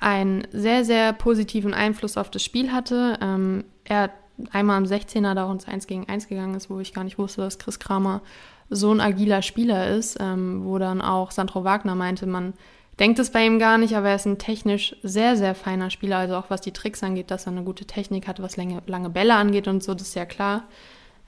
einen 0.00 0.46
sehr, 0.50 0.84
sehr 0.84 1.12
positiven 1.12 1.74
Einfluss 1.74 2.16
auf 2.16 2.30
das 2.30 2.42
Spiel 2.42 2.72
hatte. 2.72 3.18
Ähm, 3.20 3.64
er 3.84 4.10
einmal 4.50 4.76
am 4.76 4.84
16er 4.84 5.34
da 5.34 5.44
uns 5.44 5.66
1 5.66 5.86
gegen 5.86 6.08
1 6.08 6.28
gegangen 6.28 6.54
ist, 6.54 6.70
wo 6.70 6.80
ich 6.80 6.94
gar 6.94 7.04
nicht 7.04 7.18
wusste, 7.18 7.42
dass 7.42 7.58
Chris 7.58 7.78
Kramer 7.78 8.22
so 8.70 8.92
ein 8.92 9.00
agiler 9.00 9.42
Spieler 9.42 9.88
ist, 9.90 10.16
ähm, 10.20 10.64
wo 10.64 10.78
dann 10.78 11.00
auch 11.00 11.30
Sandro 11.30 11.64
Wagner 11.64 11.94
meinte, 11.94 12.26
man 12.26 12.54
denkt 12.98 13.18
es 13.18 13.30
bei 13.30 13.44
ihm 13.44 13.58
gar 13.58 13.78
nicht, 13.78 13.96
aber 13.96 14.08
er 14.10 14.16
ist 14.16 14.26
ein 14.26 14.38
technisch 14.38 14.96
sehr, 15.02 15.36
sehr 15.36 15.54
feiner 15.54 15.90
Spieler, 15.90 16.18
also 16.18 16.36
auch 16.36 16.50
was 16.50 16.60
die 16.60 16.72
Tricks 16.72 17.02
angeht, 17.02 17.30
dass 17.30 17.46
er 17.46 17.52
eine 17.52 17.64
gute 17.64 17.84
Technik 17.84 18.26
hat, 18.28 18.40
was 18.40 18.56
lange, 18.56 18.82
lange 18.86 19.10
Bälle 19.10 19.34
angeht 19.34 19.68
und 19.68 19.82
so, 19.82 19.94
das 19.94 20.08
ist 20.08 20.14
ja 20.14 20.26
klar. 20.26 20.64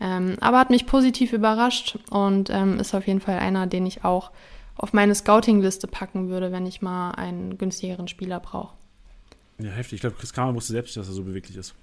Ähm, 0.00 0.36
aber 0.40 0.58
hat 0.58 0.70
mich 0.70 0.86
positiv 0.86 1.32
überrascht 1.32 1.98
und 2.10 2.50
ähm, 2.50 2.80
ist 2.80 2.94
auf 2.94 3.06
jeden 3.06 3.20
Fall 3.20 3.38
einer, 3.38 3.66
den 3.66 3.86
ich 3.86 4.04
auch 4.04 4.30
auf 4.76 4.92
meine 4.92 5.14
Scouting-Liste 5.14 5.86
packen 5.86 6.28
würde, 6.28 6.50
wenn 6.50 6.66
ich 6.66 6.82
mal 6.82 7.12
einen 7.12 7.58
günstigeren 7.58 8.08
Spieler 8.08 8.40
brauche. 8.40 8.74
Ja, 9.58 9.70
heftig. 9.70 9.96
Ich 9.96 10.00
glaube, 10.00 10.16
Chris 10.18 10.32
Kramer 10.32 10.54
wusste 10.54 10.72
selbst, 10.72 10.96
dass 10.96 11.06
er 11.06 11.14
so 11.14 11.22
beweglich 11.22 11.56
ist. 11.56 11.74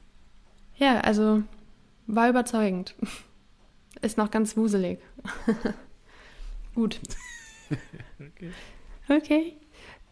Ja, 0.81 0.99
also 1.01 1.43
war 2.07 2.29
überzeugend. 2.29 2.95
Ist 4.01 4.17
noch 4.17 4.31
ganz 4.31 4.57
wuselig. 4.57 4.99
Gut. 6.75 6.99
okay. 8.19 8.51
Okay. 9.07 9.53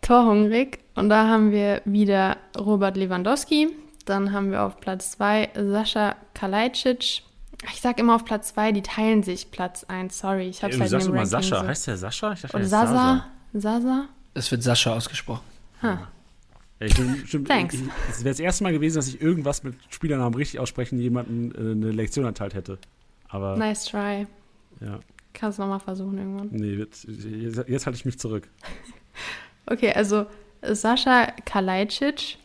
Torhungrig. 0.02 0.80
Und 0.96 1.10
da 1.10 1.28
haben 1.28 1.52
wir 1.52 1.82
wieder 1.86 2.38
Robert 2.58 2.98
Lewandowski. 2.98 3.70
Dann 4.06 4.32
haben 4.32 4.52
wir 4.52 4.62
auf 4.62 4.80
Platz 4.80 5.12
2 5.12 5.50
Sascha 5.56 6.16
Kalajdzic. 6.34 7.24
Ich 7.72 7.82
sag 7.82 8.00
immer 8.00 8.16
auf 8.16 8.24
Platz 8.24 8.54
2, 8.54 8.72
die 8.72 8.82
teilen 8.82 9.24
sich 9.24 9.52
Platz 9.52 9.84
1. 9.86 10.18
Sorry, 10.18 10.50
ich 10.50 10.64
hab's 10.64 10.76
ja, 10.76 10.82
halt 10.82 10.92
du 10.92 10.92
sagst 10.92 11.08
immer 11.08 11.26
Sascha. 11.26 11.62
So. 11.62 11.68
Heißt 11.68 11.88
der 11.88 11.98
Sascha? 11.98 12.34
Ich 12.34 12.42
dachte, 12.42 12.56
Oder 12.56 12.66
Sasa. 12.66 13.26
Sasa? 13.54 14.06
Es 14.34 14.52
wird 14.52 14.64
Sascha 14.64 14.94
ausgesprochen. 14.94 15.44
Ha. 15.82 16.08
Ich 16.80 16.96
bin, 16.96 17.24
stimmt, 17.26 17.48
Thanks. 17.48 17.76
Es 18.10 18.24
wäre 18.24 18.32
das 18.32 18.40
erste 18.40 18.64
Mal 18.64 18.72
gewesen, 18.72 18.96
dass 18.96 19.08
ich 19.08 19.22
irgendwas 19.22 19.64
mit 19.64 19.76
Spielernamen 19.90 20.34
richtig 20.34 20.60
aussprechen 20.60 20.98
jemanden 21.00 21.52
äh, 21.54 21.72
eine 21.72 21.92
Lektion 21.92 22.26
erteilt 22.26 22.54
hätte. 22.54 22.78
Aber, 23.28 23.58
nice 23.58 23.86
try. 23.86 24.26
Ja. 24.80 25.00
Kannst 25.34 25.58
du 25.58 25.64
nochmal 25.64 25.80
versuchen 25.80 26.18
irgendwann. 26.18 26.50
Nee, 26.52 26.74
jetzt, 26.74 27.06
jetzt, 27.06 27.68
jetzt 27.68 27.86
halte 27.86 27.98
ich 27.98 28.06
mich 28.06 28.18
zurück. 28.18 28.48
okay, 29.66 29.92
also 29.94 30.26
Sascha 30.62 31.28
Kalajdzic, 31.46 32.38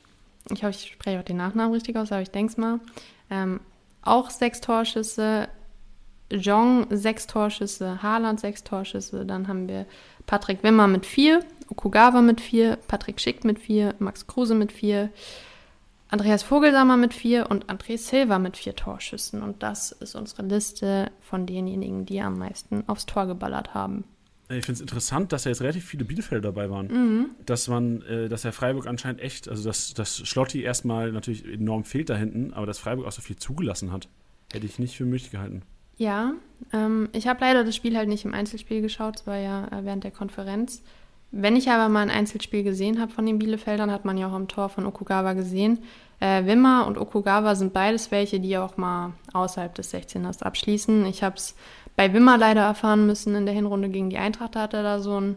ich 0.51 0.65
hoffe, 0.65 0.71
ich 0.71 0.93
spreche 0.93 1.21
auch 1.21 1.25
den 1.25 1.37
Nachnamen 1.37 1.73
richtig 1.73 1.97
aus, 1.97 2.13
aber 2.13 2.23
ich 2.23 2.31
denke 2.31 2.53
es 2.53 2.59
mal. 2.59 2.81
Ähm, 3.31 3.61
auch 4.03 4.31
sechs 4.31 4.61
Torschüsse, 4.61 5.49
Jong 6.31 6.87
sechs 6.91 7.27
Torschüsse, 7.27 8.03
Haaland 8.03 8.41
sechs 8.41 8.65
Torschüsse, 8.65 9.25
dann 9.25 9.49
haben 9.49 9.69
wir 9.69 9.87
Patrick 10.27 10.63
Wimmer 10.63 10.87
mit 10.87 11.07
vier, 11.07 11.41
Okugawa 11.69 12.23
mit 12.23 12.41
vier, 12.41 12.77
Patrick 12.89 13.21
Schick 13.21 13.45
mit 13.45 13.59
vier, 13.59 13.95
Max 13.99 14.27
Kruse 14.27 14.55
mit 14.55 14.73
vier, 14.73 15.11
Andreas 16.09 16.43
Vogelsammer 16.43 16.97
mit 16.97 17.13
vier 17.13 17.51
und 17.51 17.67
André 17.67 17.99
Silva 17.99 18.39
mit 18.39 18.57
vier 18.57 18.77
Torschüssen. 18.77 19.43
Und 19.43 19.63
das 19.63 19.91
ist 19.93 20.15
unsere 20.15 20.43
Liste 20.43 21.11
von 21.21 21.47
denjenigen, 21.47 22.07
die 22.07 22.21
am 22.21 22.39
meisten 22.39 22.85
aufs 22.87 23.07
Tor 23.07 23.27
geballert 23.27 23.75
haben. 23.75 24.05
Ich 24.49 24.67
finde 24.67 24.75
es 24.75 24.81
interessant, 24.81 25.33
dass 25.33 25.45
da 25.45 25.51
jetzt 25.51 25.63
relativ 25.63 25.87
viele 25.87 26.05
Bielefeld 26.05 26.45
dabei 26.45 26.69
waren. 26.71 26.87
Mhm. 26.87 27.31
Dass 27.47 27.67
man, 27.67 28.03
äh, 28.03 28.29
dass 28.29 28.43
der 28.43 28.53
Freiburg 28.53 28.87
anscheinend 28.87 29.23
echt, 29.23 29.49
also 29.49 29.65
dass, 29.65 29.95
dass 29.95 30.19
Schlotti 30.19 30.63
erstmal 30.63 31.11
natürlich 31.13 31.47
enorm 31.47 31.85
fehlt 31.85 32.11
da 32.11 32.17
hinten, 32.17 32.53
aber 32.53 32.67
dass 32.67 32.79
Freiburg 32.79 33.07
auch 33.07 33.13
so 33.13 33.23
viel 33.23 33.37
zugelassen 33.37 33.91
hat, 33.91 34.09
hätte 34.53 34.67
ich 34.67 34.79
nicht 34.79 34.97
für 34.97 35.07
möglich 35.07 35.31
gehalten. 35.31 35.63
Ja, 35.97 36.35
ähm, 36.73 37.09
ich 37.13 37.27
habe 37.27 37.41
leider 37.41 37.65
das 37.65 37.75
Spiel 37.75 37.97
halt 37.97 38.09
nicht 38.09 38.25
im 38.25 38.35
Einzelspiel 38.35 38.83
geschaut, 38.83 39.21
es 39.21 39.27
war 39.27 39.39
ja 39.39 39.67
äh, 39.69 39.85
während 39.85 40.05
der 40.05 40.11
Konferenz. 40.11 40.83
Wenn 41.37 41.57
ich 41.57 41.69
aber 41.69 41.89
mal 41.89 42.03
ein 42.03 42.11
Einzelspiel 42.11 42.63
gesehen 42.63 43.01
habe 43.01 43.11
von 43.11 43.27
den 43.27 43.41
Bielefeldern, 43.41 43.91
hat 43.91 44.05
man 44.05 44.17
ja 44.17 44.29
auch 44.29 44.33
am 44.33 44.47
Tor 44.47 44.69
von 44.69 44.87
Okugawa 44.87 45.33
gesehen. 45.33 45.81
Äh, 46.21 46.45
Wimmer 46.47 46.87
und 46.87 46.97
Okugawa 46.97 47.57
sind 47.57 47.73
beides 47.73 48.13
welche, 48.13 48.39
die 48.39 48.57
auch 48.57 48.77
mal 48.77 49.15
außerhalb 49.33 49.75
des 49.75 49.93
16ers 49.93 50.45
abschließen. 50.45 51.05
Ich 51.07 51.25
habe 51.25 51.35
es 51.35 51.57
bei 51.97 52.13
Wimmer 52.13 52.39
leider 52.39 52.61
erfahren 52.61 53.07
müssen 53.07 53.35
in 53.35 53.47
der 53.47 53.55
Hinrunde 53.55 53.89
gegen 53.89 54.11
die 54.11 54.19
Eintracht. 54.19 54.55
Da 54.55 54.63
hat 54.63 54.75
er 54.75 54.85
da 54.85 55.01
so 55.01 55.17
einen 55.17 55.37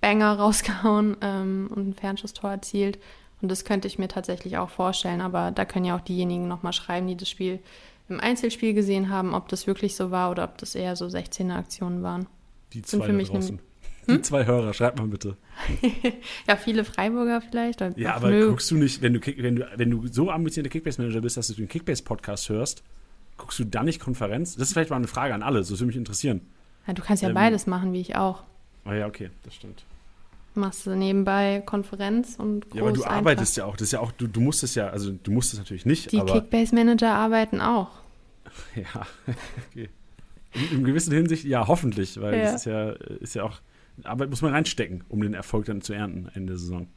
Banger 0.00 0.32
rausgehauen 0.38 1.18
ähm, 1.20 1.68
und 1.70 1.88
ein 1.88 1.94
Fernschusstor 1.94 2.50
erzielt. 2.50 2.98
Und 3.42 3.50
das 3.50 3.66
könnte 3.66 3.88
ich 3.88 3.98
mir 3.98 4.08
tatsächlich 4.08 4.56
auch 4.56 4.70
vorstellen. 4.70 5.20
Aber 5.20 5.50
da 5.50 5.66
können 5.66 5.84
ja 5.84 5.96
auch 5.96 6.00
diejenigen 6.00 6.48
nochmal 6.48 6.72
schreiben, 6.72 7.08
die 7.08 7.16
das 7.16 7.28
Spiel 7.28 7.58
im 8.08 8.20
Einzelspiel 8.20 8.72
gesehen 8.72 9.10
haben, 9.10 9.34
ob 9.34 9.48
das 9.48 9.66
wirklich 9.66 9.96
so 9.96 10.10
war 10.10 10.30
oder 10.30 10.44
ob 10.44 10.56
das 10.56 10.74
eher 10.74 10.96
so 10.96 11.04
16er-Aktionen 11.04 12.02
waren. 12.02 12.26
Die 12.72 12.78
Sind 12.78 13.00
zwei 13.00 13.06
für 13.06 13.12
da 13.12 13.18
mich 13.18 13.30
draußen. 13.30 13.60
Hm? 14.06 14.16
Die 14.16 14.22
zwei 14.22 14.46
Hörer, 14.46 14.72
schreibt 14.74 14.98
mal 14.98 15.06
bitte. 15.08 15.36
Ja, 16.48 16.56
viele 16.56 16.84
Freiburger 16.84 17.40
vielleicht. 17.40 17.80
Ja, 17.96 18.14
aber 18.14 18.30
nö. 18.30 18.48
guckst 18.50 18.70
du 18.70 18.76
nicht, 18.76 19.02
wenn 19.02 19.14
du, 19.14 19.20
wenn 19.20 19.56
du, 19.56 19.68
wenn 19.76 19.90
du 19.90 20.06
so 20.06 20.30
ambitionierter 20.30 20.70
Kickbase-Manager 20.72 21.20
bist, 21.20 21.36
dass 21.36 21.48
du 21.48 21.54
den 21.54 21.68
Kickbase-Podcast 21.68 22.48
hörst, 22.48 22.82
guckst 23.36 23.58
du 23.58 23.64
dann 23.64 23.86
nicht 23.86 24.00
Konferenz? 24.00 24.54
Das 24.56 24.68
ist 24.68 24.72
vielleicht 24.74 24.90
mal 24.90 24.96
eine 24.96 25.08
Frage 25.08 25.34
an 25.34 25.42
alle, 25.42 25.62
so 25.64 25.74
würde 25.74 25.86
mich 25.86 25.96
interessieren. 25.96 26.40
Ja, 26.86 26.92
du 26.94 27.02
kannst 27.02 27.22
ja 27.22 27.28
Ähm, 27.30 27.34
beides 27.34 27.66
machen, 27.66 27.92
wie 27.92 28.00
ich 28.00 28.14
auch. 28.16 28.44
Ah 28.84 28.94
ja, 28.94 29.06
okay, 29.06 29.30
das 29.42 29.54
stimmt. 29.54 29.84
Machst 30.54 30.86
du 30.86 30.94
nebenbei 30.94 31.62
Konferenz 31.66 32.36
und 32.38 32.70
groß 32.70 32.76
Ja, 32.76 32.82
aber 32.82 32.92
du 32.92 33.02
Eintracht. 33.02 33.18
arbeitest 33.18 33.56
ja 33.56 33.64
auch. 33.66 33.76
Das 33.76 33.88
ist 33.88 33.92
ja 33.92 34.00
auch, 34.00 34.12
du, 34.12 34.26
du 34.28 34.40
musst 34.40 34.62
es 34.62 34.74
ja, 34.76 34.88
also 34.88 35.10
du 35.10 35.30
musst 35.32 35.52
es 35.52 35.58
natürlich 35.58 35.84
nicht, 35.84 36.12
Die 36.12 36.20
Kickbase-Manager 36.20 37.12
arbeiten 37.12 37.60
auch. 37.60 37.90
ja, 38.76 39.06
okay. 39.72 39.90
In, 40.54 40.78
in 40.78 40.84
gewisser 40.84 41.12
Hinsicht, 41.12 41.44
ja, 41.44 41.66
hoffentlich, 41.66 42.18
weil 42.20 42.38
Ja. 42.38 42.44
das 42.52 42.54
ist 42.54 42.64
ja, 42.66 42.90
ist 42.90 43.34
ja 43.34 43.42
auch, 43.42 43.60
Arbeit 44.04 44.30
muss 44.30 44.42
man 44.42 44.52
reinstecken, 44.52 45.04
um 45.08 45.20
den 45.20 45.34
Erfolg 45.34 45.66
dann 45.66 45.82
zu 45.82 45.92
ernten 45.92 46.28
Ende 46.34 46.52
der 46.52 46.58
Saison. 46.58 46.88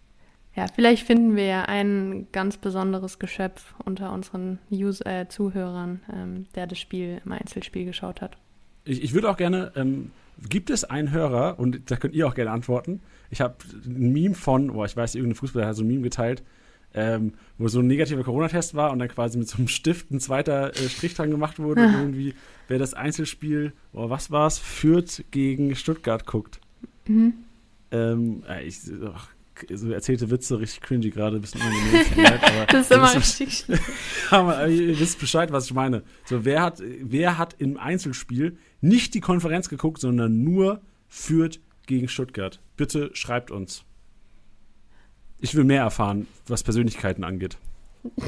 Ja, 0.56 0.66
vielleicht 0.74 1.06
finden 1.06 1.36
wir 1.36 1.45
ja 1.45 1.66
ein 1.66 2.28
ganz 2.32 2.58
besonderes 2.58 3.20
Geschöpf 3.20 3.76
unter 3.86 4.12
unseren 4.12 4.60
User, 4.72 5.06
äh, 5.06 5.28
Zuhörern, 5.28 6.02
ähm, 6.12 6.47
der 6.56 6.68
das 6.68 6.80
Spiel 6.80 7.22
im 7.24 7.32
Einzelspiel 7.32 7.86
geschaut 7.86 8.22
hat. 8.22 8.38
Ich, 8.84 9.04
ich 9.04 9.14
würde 9.14 9.30
auch 9.30 9.38
gerne, 9.38 9.72
ähm, 9.76 10.12
gibt 10.50 10.70
es 10.70 10.84
einen 10.84 11.12
Hörer, 11.12 11.60
und 11.60 11.91
da 11.91 11.97
könnt 11.97 12.16
ihr 12.16 12.28
auch 12.28 12.34
gerne 12.34 12.52
antworten, 12.52 13.02
ich 13.30 13.41
habe 13.41 13.56
ein 13.86 14.12
Meme 14.12 14.36
von, 14.36 14.74
boah, 14.74 14.86
ich 14.86 14.97
weiß, 14.97 15.16
irgendein 15.16 15.36
Fußballer 15.36 15.68
hat 15.68 15.76
so 15.76 15.84
ein 15.84 15.88
Meme 15.88 16.02
geteilt, 16.02 16.43
ähm, 16.95 17.34
wo 17.60 17.68
so 17.68 17.80
ein 17.80 17.88
negativer 17.88 18.24
Corona-Test 18.24 18.74
war 18.74 18.91
und 18.91 19.00
dann 19.00 19.10
quasi 19.10 19.38
mit 19.38 19.47
so 19.47 19.58
einem 19.58 19.68
Stift 19.68 20.10
ein 20.10 20.20
zweiter 20.20 20.76
äh, 20.76 20.89
Strich 20.89 21.14
dran 21.14 21.30
gemacht 21.30 21.60
wurde 21.60 21.86
und 21.86 21.93
irgendwie, 22.00 22.34
wer 22.68 22.80
das 22.80 22.95
Einzelspiel, 22.95 23.74
boah, 23.93 24.10
was 24.10 24.32
war's, 24.32 24.58
Fürth 24.58 25.24
gegen 25.30 25.76
Stuttgart 25.76 26.26
guckt. 26.26 26.60
Mhm. 27.10 27.34
Ähm, 27.91 28.43
äh, 28.47 28.64
ich, 28.66 28.80
ach, 29.14 29.30
so 29.74 29.91
erzählte 29.91 30.30
Witze, 30.30 30.60
richtig 30.60 30.82
cringy 30.82 31.10
gerade, 31.10 31.38
ein 31.38 31.41
bisschen 31.41 31.60
unangenehm. 31.62 32.26
aber 32.41 32.66
Das 32.68 32.82
ist 32.86 32.91
immer 32.91 33.14
richtig 33.16 33.57
schlimm. 33.57 33.80
aber 34.30 34.68
ihr 34.68 34.97
wisst 34.99 35.20
Bescheid, 35.20 35.51
was 35.51 35.66
ich 35.66 35.74
meine. 35.74 36.03
So, 36.26 36.45
wer 36.45 36.62
hat, 36.62 36.82
wer 37.01 37.38
hat 37.38 37.55
im 37.57 37.78
Einzelspiel 37.78 38.57
nicht 38.80 39.14
die 39.16 39.22
Konferenz 39.22 39.68
geguckt, 39.70 39.99
sondern 39.99 40.43
nur 40.43 40.82
Fürth 41.10 41.60
gegen 41.88 42.07
Stuttgart? 42.07 42.60
Bitte 42.78 43.10
schreibt 43.14 43.51
uns. 43.51 43.84
Ich 45.39 45.55
will 45.55 45.64
mehr 45.64 45.82
erfahren, 45.82 46.28
was 46.47 46.64
Persönlichkeiten 46.64 47.24
angeht. 47.24 47.57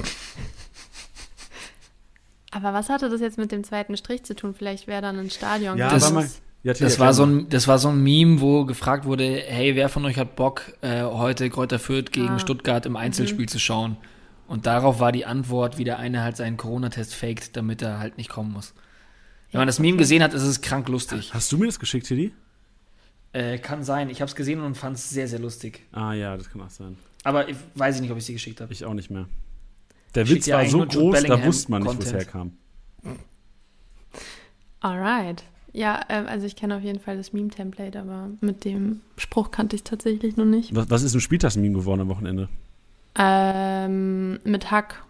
Aber 2.51 2.73
was 2.73 2.89
hatte 2.89 3.09
das 3.09 3.21
jetzt 3.21 3.38
mit 3.38 3.51
dem 3.51 3.63
zweiten 3.63 3.95
Strich 3.95 4.23
zu 4.23 4.36
tun? 4.36 4.53
Vielleicht 4.53 4.88
wäre 4.88 5.01
dann 5.01 5.17
ein 5.17 5.29
Stadion. 5.29 5.77
Ja, 5.77 5.89
Das- 5.91 6.03
aber 6.05 6.15
mal, 6.21 6.29
ja, 6.64 6.74
Das 6.74 6.99
war, 6.99 7.14
so 7.14 7.26
ein, 7.26 7.49
das 7.49 7.68
war 7.68 7.80
so 7.80 7.89
ein 7.89 8.01
Meme, 8.03 8.41
wo 8.41 8.66
gefragt 8.66 9.05
wurde, 9.05 9.24
hey, 9.47 9.76
wer 9.76 9.89
von 9.89 10.05
euch 10.05 10.18
hat 10.18 10.36
Bock, 10.36 10.74
äh, 10.82 11.03
heute 11.03 11.49
Kräuter 11.49 11.80
Fürth 11.80 12.12
gegen 12.12 12.30
Ah. 12.30 12.39
Stuttgart 12.39 12.86
im 12.86 12.95
Einzelspiel 12.95 13.47
zu 13.49 13.59
schauen? 13.59 13.97
Und 14.47 14.66
darauf 14.66 14.99
war 14.99 15.12
die 15.12 15.26
Antwort, 15.26 15.78
wie 15.78 15.84
der 15.86 15.97
eine 15.99 16.22
halt 16.24 16.36
seinen 16.38 16.57
Corona-Test 16.57 17.16
faked, 17.16 17.55
damit 17.55 17.82
er 17.82 17.99
halt 17.99 18.18
nicht 18.18 18.30
kommen 18.30 18.51
muss. 18.51 18.74
Wenn 19.51 19.59
man 19.59 19.68
das 19.68 19.80
Meme 19.80 19.97
gesehen 19.97 20.22
hat, 20.24 20.34
ist 20.34 20.43
es 20.43 20.62
krank 20.62 20.88
lustig. 20.89 21.34
Hast 21.34 21.51
du 21.51 21.57
mir 21.57 21.66
das 21.68 21.80
geschickt, 21.80 22.07
Tilly? 22.07 22.34
Äh, 23.34 23.59
kann 23.59 23.84
sein. 23.84 24.09
Ich 24.09 24.20
habe 24.22 24.28
es 24.30 24.36
gesehen 24.36 24.59
und 24.62 24.76
fand 24.76 24.97
es 24.97 25.09
sehr, 25.09 25.28
sehr 25.28 25.39
lustig. 25.39 25.86
Ah 25.93 26.14
ja, 26.14 26.36
das 26.36 26.49
kann 26.49 26.62
auch 26.62 26.70
sein. 26.70 26.97
Aber 27.24 27.47
ich 27.47 27.55
weiß 27.76 27.95
ich 27.95 28.01
nicht, 28.01 28.12
ob 28.12 28.18
ich 28.18 28.26
sie 28.26 28.34
geschickt 28.34 28.59
habe. 28.59 28.74
Ich 28.74 28.84
auch 28.84 28.93
nicht 28.93 29.09
mehr. 29.09 29.28
Der 30.16 30.28
Witz 30.28 30.49
war 30.49 30.66
so 30.66 30.86
groß, 30.86 31.24
da 31.24 31.45
wusste 31.45 31.72
man 31.72 31.84
nicht, 31.84 31.95
wo 31.97 32.01
es 32.01 32.12
herkam. 32.12 32.53
Alright. 34.82 35.43
Ja, 35.74 36.01
ähm, 36.09 36.26
also 36.28 36.45
ich 36.45 36.55
kenne 36.55 36.76
auf 36.76 36.84
jeden 36.84 36.99
Fall 36.99 37.15
das 37.17 37.32
Meme-Template, 37.34 37.99
aber 37.99 38.30
mit 38.41 38.65
dem 38.65 39.01
Spruch 39.17 39.51
kannte 39.51 39.76
ich 39.76 39.84
tatsächlich 39.84 40.36
noch 40.38 40.45
nicht. 40.45 40.76
Was, 40.76 40.89
was 40.89 41.03
ist 41.03 41.13
ein 41.13 41.22
Spieltagsmeme 41.22 41.74
geworden 41.76 42.01
am 42.01 42.09
Wochenende? 42.09 42.49
Ähm, 43.17 44.39
mit 44.43 44.72
Hack. 44.72 45.03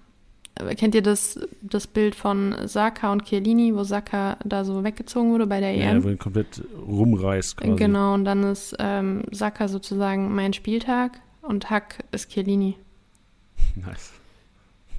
Äh, 0.56 0.76
Kennt 0.76 0.94
ihr 0.96 1.02
das, 1.02 1.40
das 1.62 1.88
Bild 1.88 2.14
von 2.16 2.56
Saka 2.66 3.12
und 3.12 3.26
Chiellini, 3.26 3.74
wo 3.76 3.84
Saka 3.84 4.38
da 4.44 4.64
so 4.66 4.84
weggezogen 4.84 5.32
wurde 5.32 5.48
bei 5.48 5.60
der 5.60 5.74
Ja, 5.76 5.92
EM? 5.92 6.04
wo 6.04 6.10
ihn 6.10 6.20
komplett 6.20 6.62
rumreißt 6.88 7.58
quasi. 7.58 7.76
genau, 7.76 8.14
und 8.14 8.26
dann 8.26 8.44
ist 8.44 8.76
ähm, 8.80 9.24
Saka 9.32 9.68
sozusagen 9.68 10.34
mein 10.36 10.54
Spieltag 10.54 11.20
und 11.42 11.70
Hack 11.70 12.04
ist 12.12 12.30
Chiellini. 12.32 12.76
Nice. 13.76 14.12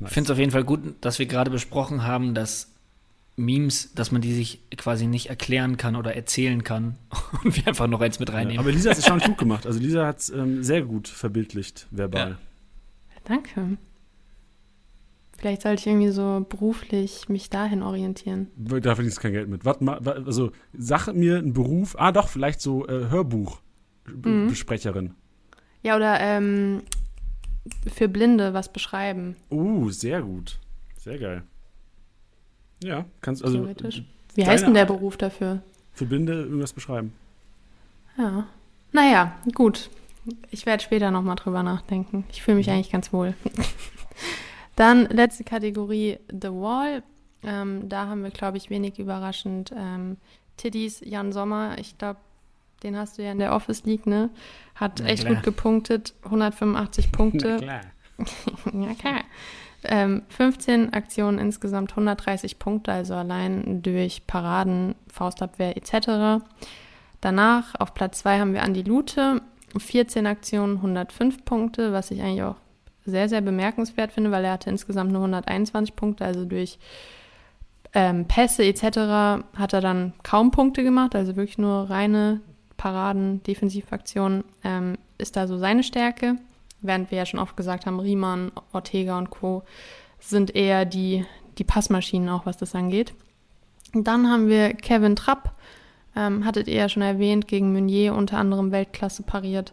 Ich 0.00 0.08
finde 0.08 0.28
es 0.28 0.30
auf 0.32 0.38
jeden 0.38 0.50
Fall 0.50 0.64
gut, 0.64 0.80
dass 1.02 1.18
wir 1.20 1.26
gerade 1.26 1.50
besprochen 1.50 2.04
haben, 2.04 2.34
dass 2.34 2.71
Memes, 3.44 3.92
dass 3.94 4.12
man 4.12 4.22
die 4.22 4.32
sich 4.34 4.60
quasi 4.76 5.06
nicht 5.06 5.28
erklären 5.30 5.76
kann 5.76 5.96
oder 5.96 6.14
erzählen 6.14 6.62
kann 6.64 6.96
und 7.44 7.56
wir 7.56 7.66
einfach 7.66 7.86
noch 7.88 8.00
eins 8.00 8.18
mit 8.20 8.28
Ja, 8.30 8.36
reinnehmen. 8.36 8.60
aber 8.60 8.70
Lisa 8.72 8.90
hat 8.90 8.98
es 8.98 9.06
schon 9.06 9.18
gut 9.20 9.38
gemacht. 9.38 9.66
Also 9.66 9.78
Lisa 9.80 10.06
hat 10.06 10.20
es 10.20 10.30
ähm, 10.30 10.62
sehr 10.62 10.82
gut 10.82 11.08
verbildlicht, 11.08 11.86
verbal. 11.90 12.38
Danke. 13.24 13.76
Vielleicht 15.38 15.62
sollte 15.62 15.80
ich 15.80 15.86
irgendwie 15.88 16.10
so 16.10 16.46
beruflich 16.48 17.28
mich 17.28 17.50
dahin 17.50 17.82
orientieren. 17.82 18.46
Da 18.56 18.94
verdienst 18.94 19.18
du 19.18 19.22
kein 19.22 19.32
Geld 19.32 19.48
mit. 19.48 19.64
Warte 19.64 19.82
mal, 19.82 19.98
also 20.06 20.52
sag 20.72 21.12
mir 21.12 21.38
einen 21.38 21.52
Beruf. 21.52 21.96
Ah, 21.98 22.12
doch, 22.12 22.28
vielleicht 22.28 22.60
so 22.60 22.86
äh, 22.86 23.06
Mhm. 23.06 23.10
Hörbuchbesprecherin. 23.10 25.14
Ja, 25.82 25.96
oder 25.96 26.20
ähm, 26.20 26.82
für 27.92 28.08
Blinde 28.08 28.54
was 28.54 28.72
beschreiben, 28.72 29.34
Uh, 29.50 29.90
sehr 29.90 30.22
gut. 30.22 30.60
Sehr 30.96 31.18
geil. 31.18 31.42
Ja, 32.82 33.04
kannst 33.20 33.44
also 33.44 33.58
theoretisch. 33.58 34.02
Wie 34.34 34.46
heißt 34.46 34.66
denn 34.66 34.74
der 34.74 34.86
Beruf 34.86 35.16
dafür? 35.16 35.62
für 35.94 36.06
Blinde 36.06 36.32
irgendwas 36.32 36.72
beschreiben. 36.72 37.12
Ja. 38.16 38.46
Naja, 38.92 39.36
gut. 39.54 39.90
Ich 40.50 40.66
werde 40.66 40.82
später 40.82 41.10
nochmal 41.10 41.36
drüber 41.36 41.62
nachdenken. 41.62 42.24
Ich 42.30 42.42
fühle 42.42 42.56
mich 42.58 42.70
eigentlich 42.70 42.90
ganz 42.90 43.12
wohl. 43.12 43.34
Dann 44.76 45.06
letzte 45.06 45.44
Kategorie, 45.44 46.18
The 46.28 46.48
Wall. 46.48 47.02
Ähm, 47.42 47.88
da 47.88 48.06
haben 48.06 48.22
wir, 48.22 48.30
glaube 48.30 48.56
ich, 48.56 48.70
wenig 48.70 48.98
überraschend 48.98 49.72
ähm, 49.76 50.16
Tiddies 50.56 51.00
Jan 51.04 51.32
Sommer. 51.32 51.76
Ich 51.78 51.98
glaube, 51.98 52.20
den 52.82 52.96
hast 52.96 53.18
du 53.18 53.22
ja 53.22 53.32
in 53.32 53.38
der 53.38 53.52
Office 53.54 53.84
League, 53.84 54.06
ne? 54.06 54.30
Hat 54.74 55.00
Na 55.02 55.08
echt 55.08 55.24
klar. 55.24 55.34
gut 55.34 55.44
gepunktet. 55.44 56.14
185 56.24 57.12
Punkte. 57.12 57.56
klar. 57.58 57.80
Ja, 58.72 58.94
klar. 58.94 59.22
Ähm, 59.84 60.22
15 60.28 60.92
Aktionen 60.92 61.38
insgesamt 61.38 61.90
130 61.90 62.58
Punkte, 62.58 62.92
also 62.92 63.14
allein 63.14 63.82
durch 63.82 64.26
Paraden, 64.26 64.94
Faustabwehr 65.12 65.76
etc. 65.76 66.44
Danach 67.20 67.74
auf 67.78 67.94
Platz 67.94 68.20
2 68.20 68.38
haben 68.38 68.52
wir 68.52 68.62
Andi 68.62 68.82
Lute, 68.82 69.42
14 69.76 70.26
Aktionen, 70.26 70.76
105 70.76 71.44
Punkte, 71.44 71.92
was 71.92 72.10
ich 72.10 72.22
eigentlich 72.22 72.42
auch 72.42 72.56
sehr, 73.04 73.28
sehr 73.28 73.40
bemerkenswert 73.40 74.12
finde, 74.12 74.30
weil 74.30 74.44
er 74.44 74.52
hatte 74.52 74.70
insgesamt 74.70 75.10
nur 75.12 75.22
121 75.22 75.96
Punkte, 75.96 76.24
also 76.24 76.44
durch 76.44 76.78
ähm, 77.94 78.26
Pässe 78.26 78.64
etc. 78.64 79.44
hat 79.56 79.72
er 79.72 79.80
dann 79.80 80.12
kaum 80.22 80.50
Punkte 80.50 80.82
gemacht, 80.82 81.14
also 81.14 81.36
wirklich 81.36 81.58
nur 81.58 81.90
reine 81.90 82.40
Paraden, 82.76 83.42
Defensivaktionen 83.42 84.44
ähm, 84.64 84.96
ist 85.18 85.36
da 85.36 85.46
so 85.46 85.58
seine 85.58 85.82
Stärke. 85.82 86.36
Während 86.82 87.10
wir 87.10 87.18
ja 87.18 87.26
schon 87.26 87.40
oft 87.40 87.56
gesagt 87.56 87.86
haben, 87.86 88.00
Riemann, 88.00 88.52
Ortega 88.72 89.16
und 89.16 89.30
Co. 89.30 89.62
sind 90.18 90.54
eher 90.54 90.84
die, 90.84 91.24
die 91.58 91.64
Passmaschinen 91.64 92.28
auch, 92.28 92.44
was 92.44 92.56
das 92.56 92.74
angeht. 92.74 93.14
Dann 93.94 94.28
haben 94.28 94.48
wir 94.48 94.74
Kevin 94.74 95.16
Trapp, 95.16 95.54
ähm, 96.16 96.44
hattet 96.44 96.66
ihr 96.66 96.74
ja 96.74 96.88
schon 96.88 97.02
erwähnt, 97.02 97.46
gegen 97.46 97.72
Meunier 97.72 98.14
unter 98.14 98.38
anderem 98.38 98.72
Weltklasse 98.72 99.22
pariert. 99.22 99.72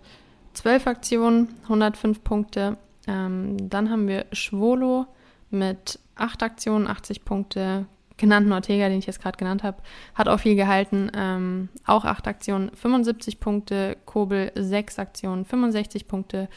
12 0.53 0.87
Aktionen, 0.87 1.55
105 1.63 2.23
Punkte. 2.23 2.77
Ähm, 3.07 3.69
dann 3.69 3.89
haben 3.89 4.07
wir 4.07 4.25
Schwolo 4.31 5.07
mit 5.49 5.99
8 6.15 6.43
Aktionen, 6.43 6.87
80 6.87 7.25
Punkte. 7.25 7.85
Genannten 8.17 8.51
Ortega, 8.51 8.89
den 8.89 8.99
ich 8.99 9.05
jetzt 9.05 9.21
gerade 9.21 9.37
genannt 9.37 9.63
habe, 9.63 9.77
hat 10.13 10.27
auch 10.27 10.41
viel 10.41 10.55
gehalten. 10.55 11.09
Ähm, 11.15 11.69
auch 11.85 12.03
8 12.03 12.27
Aktionen, 12.27 12.71
75 12.75 13.39
Punkte. 13.39 13.95
Kobel 14.05 14.51
6 14.55 14.99
Aktionen, 14.99 15.45
65 15.45 16.07
Punkte. 16.07 16.49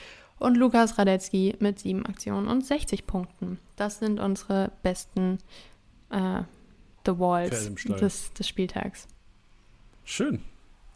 Und 0.43 0.57
Lukas 0.57 0.99
Radetzky 0.99 1.55
mit 1.61 1.79
7 1.79 2.05
Aktionen 2.05 2.49
und 2.49 2.67
60 2.67 3.07
Punkten. 3.07 3.59
Das 3.77 4.01
sind 4.01 4.19
unsere 4.19 4.73
besten 4.83 5.39
äh, 6.11 6.43
The 7.07 7.17
Walls 7.17 7.73
des, 7.73 8.33
des 8.33 8.49
Spieltags. 8.49 9.07
Schön. 10.03 10.41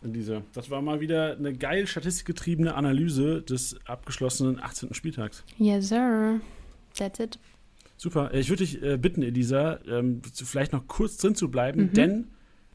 In 0.03 0.13
dieser. 0.13 0.43
Das 0.53 0.69
war 0.69 0.83
mal 0.83 0.99
wieder 0.99 1.37
eine 1.37 1.53
geil 1.53 1.87
statistikgetriebene 1.87 2.75
Analyse 2.75 3.41
des 3.41 3.79
abgeschlossenen 3.87 4.61
18. 4.61 4.93
Spieltags. 4.95 5.45
Yes, 5.59 5.91
sir. 5.91 6.41
That's 6.99 7.21
it. 7.21 7.39
Super. 7.97 8.35
Äh, 8.35 8.41
ich 8.41 8.49
würde 8.49 8.65
dich 8.65 8.83
äh, 8.83 8.97
bitten, 8.97 9.23
Elisa, 9.23 9.79
ähm, 9.87 10.23
vielleicht 10.35 10.73
noch 10.73 10.89
kurz 10.89 11.19
drin 11.19 11.37
zu 11.37 11.53
bleiben, 11.53 11.83
mhm. 11.83 11.93
denn 11.93 12.27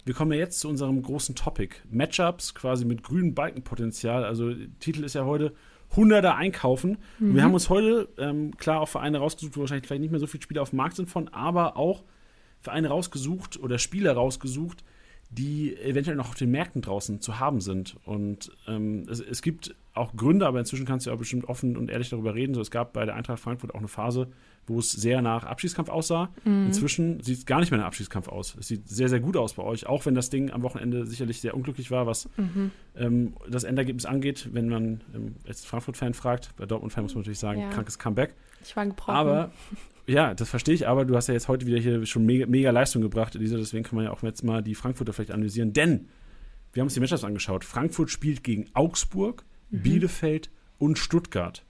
wir 0.05 0.13
kommen 0.13 0.31
ja 0.31 0.39
jetzt 0.39 0.61
zu 0.61 0.69
unserem 0.69 1.01
großen 1.01 1.35
Topic. 1.35 1.75
Matchups 1.89 2.55
quasi 2.55 2.85
mit 2.85 3.03
grünem 3.03 3.35
Balkenpotenzial. 3.35 4.23
Also, 4.23 4.53
Titel 4.79 5.03
ist 5.03 5.15
ja 5.15 5.25
heute 5.25 5.53
Hunderter 5.95 6.35
einkaufen. 6.35 6.97
Mhm. 7.19 7.35
wir 7.35 7.43
haben 7.43 7.53
uns 7.53 7.69
heute 7.69 8.09
ähm, 8.17 8.55
klar 8.57 8.81
auch 8.81 8.87
Vereine 8.87 9.17
rausgesucht, 9.17 9.57
wo 9.57 9.61
wahrscheinlich 9.61 9.87
vielleicht 9.87 10.01
nicht 10.01 10.11
mehr 10.11 10.19
so 10.19 10.27
viele 10.27 10.43
Spieler 10.43 10.61
auf 10.61 10.69
dem 10.71 10.77
Markt 10.77 10.95
sind 10.95 11.09
von, 11.09 11.27
aber 11.29 11.77
auch 11.77 12.03
Vereine 12.61 12.89
rausgesucht 12.89 13.59
oder 13.59 13.79
Spieler 13.79 14.13
rausgesucht, 14.13 14.83
die 15.31 15.77
eventuell 15.77 16.17
noch 16.17 16.29
auf 16.29 16.35
den 16.35 16.51
Märkten 16.51 16.81
draußen 16.81 17.21
zu 17.21 17.39
haben 17.39 17.61
sind. 17.61 17.95
Und 18.03 18.51
ähm, 18.67 19.05
es, 19.09 19.21
es, 19.21 19.41
gibt 19.41 19.73
auch 19.93 20.13
Gründe, 20.15 20.45
aber 20.45 20.59
inzwischen 20.59 20.85
kannst 20.85 21.05
du 21.05 21.09
ja 21.09 21.15
bestimmt 21.15 21.45
offen 21.45 21.77
und 21.77 21.89
ehrlich 21.89 22.09
darüber 22.09 22.35
reden. 22.35 22.53
So, 22.53 22.59
es 22.59 22.69
gab 22.69 22.91
bei 22.91 23.05
der 23.05 23.15
Eintracht 23.15 23.39
Frankfurt 23.39 23.73
auch 23.73 23.79
eine 23.79 23.87
Phase, 23.87 24.27
wo 24.67 24.79
es 24.79 24.91
sehr 24.91 25.21
nach 25.21 25.45
Abschießkampf 25.45 25.87
aussah. 25.89 26.29
Mhm. 26.43 26.67
Inzwischen 26.67 27.21
sieht 27.21 27.37
es 27.37 27.45
gar 27.45 27.61
nicht 27.61 27.71
mehr 27.71 27.79
nach 27.79 27.87
Abschießkampf 27.87 28.27
aus. 28.27 28.57
Es 28.59 28.67
sieht 28.67 28.89
sehr, 28.89 29.07
sehr 29.07 29.21
gut 29.21 29.37
aus 29.37 29.53
bei 29.53 29.63
euch, 29.63 29.87
auch 29.87 30.05
wenn 30.05 30.15
das 30.15 30.29
Ding 30.29 30.51
am 30.51 30.63
Wochenende 30.63 31.05
sicherlich 31.05 31.39
sehr 31.39 31.55
unglücklich 31.55 31.91
war, 31.91 32.05
was 32.05 32.27
mhm. 32.35 32.71
ähm, 32.97 33.33
das 33.49 33.63
Endergebnis 33.63 34.05
angeht. 34.05 34.49
Wenn 34.51 34.67
man 34.67 35.01
ähm, 35.15 35.35
als 35.47 35.63
Frankfurt-Fan 35.63 36.13
fragt, 36.13 36.53
bei 36.57 36.65
Dortmund-Fan 36.65 37.03
muss 37.03 37.15
man 37.15 37.21
natürlich 37.21 37.39
sagen, 37.39 37.61
ja. 37.61 37.69
krankes 37.69 37.97
Comeback. 37.97 38.35
Ich 38.63 38.75
war 38.75 38.85
gebrochen. 38.85 39.15
Aber 39.15 39.51
ja, 40.11 40.33
das 40.33 40.49
verstehe 40.49 40.75
ich, 40.75 40.87
aber 40.87 41.05
du 41.05 41.15
hast 41.15 41.27
ja 41.27 41.33
jetzt 41.33 41.47
heute 41.47 41.65
wieder 41.65 41.79
hier 41.79 42.05
schon 42.05 42.25
mega, 42.25 42.45
mega 42.45 42.71
Leistung 42.71 43.01
gebracht, 43.01 43.35
Elisa, 43.35 43.57
deswegen 43.57 43.83
kann 43.83 43.95
man 43.95 44.05
ja 44.05 44.11
auch 44.11 44.23
jetzt 44.23 44.43
mal 44.43 44.61
die 44.61 44.75
Frankfurter 44.75 45.13
vielleicht 45.13 45.31
analysieren, 45.31 45.73
denn 45.73 46.07
wir 46.73 46.81
haben 46.81 46.87
uns 46.87 46.93
die 46.93 46.99
Matchups 46.99 47.23
angeschaut. 47.23 47.65
Frankfurt 47.65 48.09
spielt 48.09 48.43
gegen 48.43 48.67
Augsburg, 48.73 49.43
mhm. 49.69 49.81
Bielefeld 49.81 50.49
und 50.77 50.97
Stuttgart. 50.97 51.65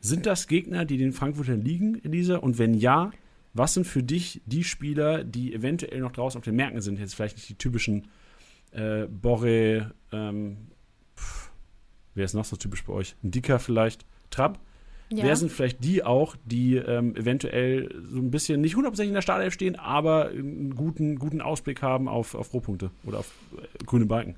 Sind 0.00 0.26
das 0.26 0.46
Gegner, 0.46 0.84
die 0.84 0.98
den 0.98 1.12
Frankfurtern 1.12 1.62
liegen, 1.62 2.02
Elisa? 2.04 2.36
Und 2.36 2.58
wenn 2.58 2.74
ja, 2.74 3.10
was 3.52 3.74
sind 3.74 3.86
für 3.86 4.02
dich 4.02 4.42
die 4.46 4.64
Spieler, 4.64 5.24
die 5.24 5.54
eventuell 5.54 6.00
noch 6.00 6.12
draußen 6.12 6.38
auf 6.38 6.44
den 6.44 6.56
Märkten 6.56 6.80
sind? 6.82 6.98
Jetzt 6.98 7.14
vielleicht 7.14 7.36
nicht 7.36 7.48
die 7.48 7.54
typischen 7.54 8.08
äh, 8.72 9.06
Borre, 9.06 9.92
ähm, 10.12 10.68
pff, 11.16 11.50
wer 12.14 12.24
ist 12.24 12.34
noch 12.34 12.44
so 12.44 12.56
typisch 12.56 12.84
bei 12.84 12.92
euch? 12.92 13.16
Ein 13.24 13.30
Dicker 13.30 13.58
vielleicht, 13.58 14.04
Trapp? 14.30 14.60
Ja. 15.16 15.24
Wer 15.24 15.36
sind 15.36 15.52
vielleicht 15.52 15.84
die 15.84 16.04
auch, 16.04 16.36
die 16.44 16.76
ähm, 16.76 17.14
eventuell 17.16 17.94
so 18.10 18.18
ein 18.18 18.30
bisschen 18.30 18.60
nicht 18.60 18.76
hundertprozentig 18.76 19.10
in 19.10 19.14
der 19.14 19.22
Startelf 19.22 19.54
stehen, 19.54 19.76
aber 19.76 20.28
einen 20.28 20.74
guten, 20.74 21.18
guten 21.18 21.40
Ausblick 21.40 21.82
haben 21.82 22.08
auf, 22.08 22.34
auf 22.34 22.52
Rohpunkte 22.52 22.90
oder 23.04 23.20
auf 23.20 23.32
äh, 23.56 23.84
grüne 23.84 24.06
Balken? 24.06 24.36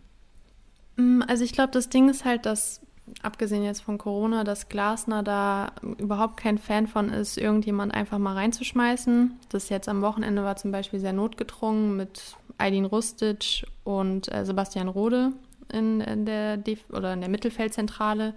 Mm, 0.97 1.23
also 1.27 1.45
ich 1.45 1.53
glaube, 1.53 1.73
das 1.73 1.89
Ding 1.89 2.09
ist 2.09 2.25
halt, 2.25 2.47
dass 2.47 2.81
abgesehen 3.23 3.63
jetzt 3.63 3.83
von 3.83 3.99
Corona, 3.99 4.45
dass 4.45 4.69
Glasner 4.69 5.23
da 5.23 5.73
überhaupt 5.99 6.37
kein 6.39 6.59
Fan 6.59 6.87
von 6.87 7.09
ist, 7.11 7.39
irgendjemand 7.39 7.95
einfach 7.95 8.19
mal 8.19 8.35
reinzuschmeißen. 8.35 9.33
Das 9.49 9.69
jetzt 9.69 9.89
am 9.89 10.03
Wochenende 10.03 10.43
war 10.43 10.57
zum 10.57 10.73
Beispiel 10.73 10.99
sehr 10.99 11.13
notgedrungen 11.13 11.97
mit 11.97 12.37
Aydin 12.59 12.85
Rustic 12.85 13.67
und 13.85 14.33
äh, 14.33 14.45
Sebastian 14.45 14.89
Rode 14.89 15.33
in, 15.73 16.01
in 16.01 16.27
der 16.27 16.57
Def 16.57 16.81
oder 16.91 17.13
in 17.13 17.21
der 17.21 17.31
Mittelfeldzentrale 17.31 18.35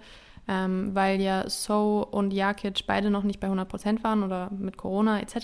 ähm, 0.50 0.90
weil 0.94 1.20
ja 1.20 1.48
So 1.48 2.06
und 2.10 2.32
Jakic 2.32 2.84
beide 2.86 3.08
noch 3.08 3.22
nicht 3.22 3.38
bei 3.38 3.48
100% 3.48 4.02
waren 4.02 4.24
oder 4.24 4.50
mit 4.50 4.76
Corona 4.76 5.20
etc., 5.20 5.36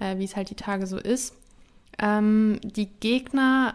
äh, 0.00 0.16
wie 0.16 0.24
es 0.24 0.34
halt 0.34 0.48
die 0.48 0.54
Tage 0.54 0.86
so 0.86 0.96
ist. 0.96 1.36
Ähm, 1.98 2.58
die 2.62 2.86
Gegner, 2.86 3.74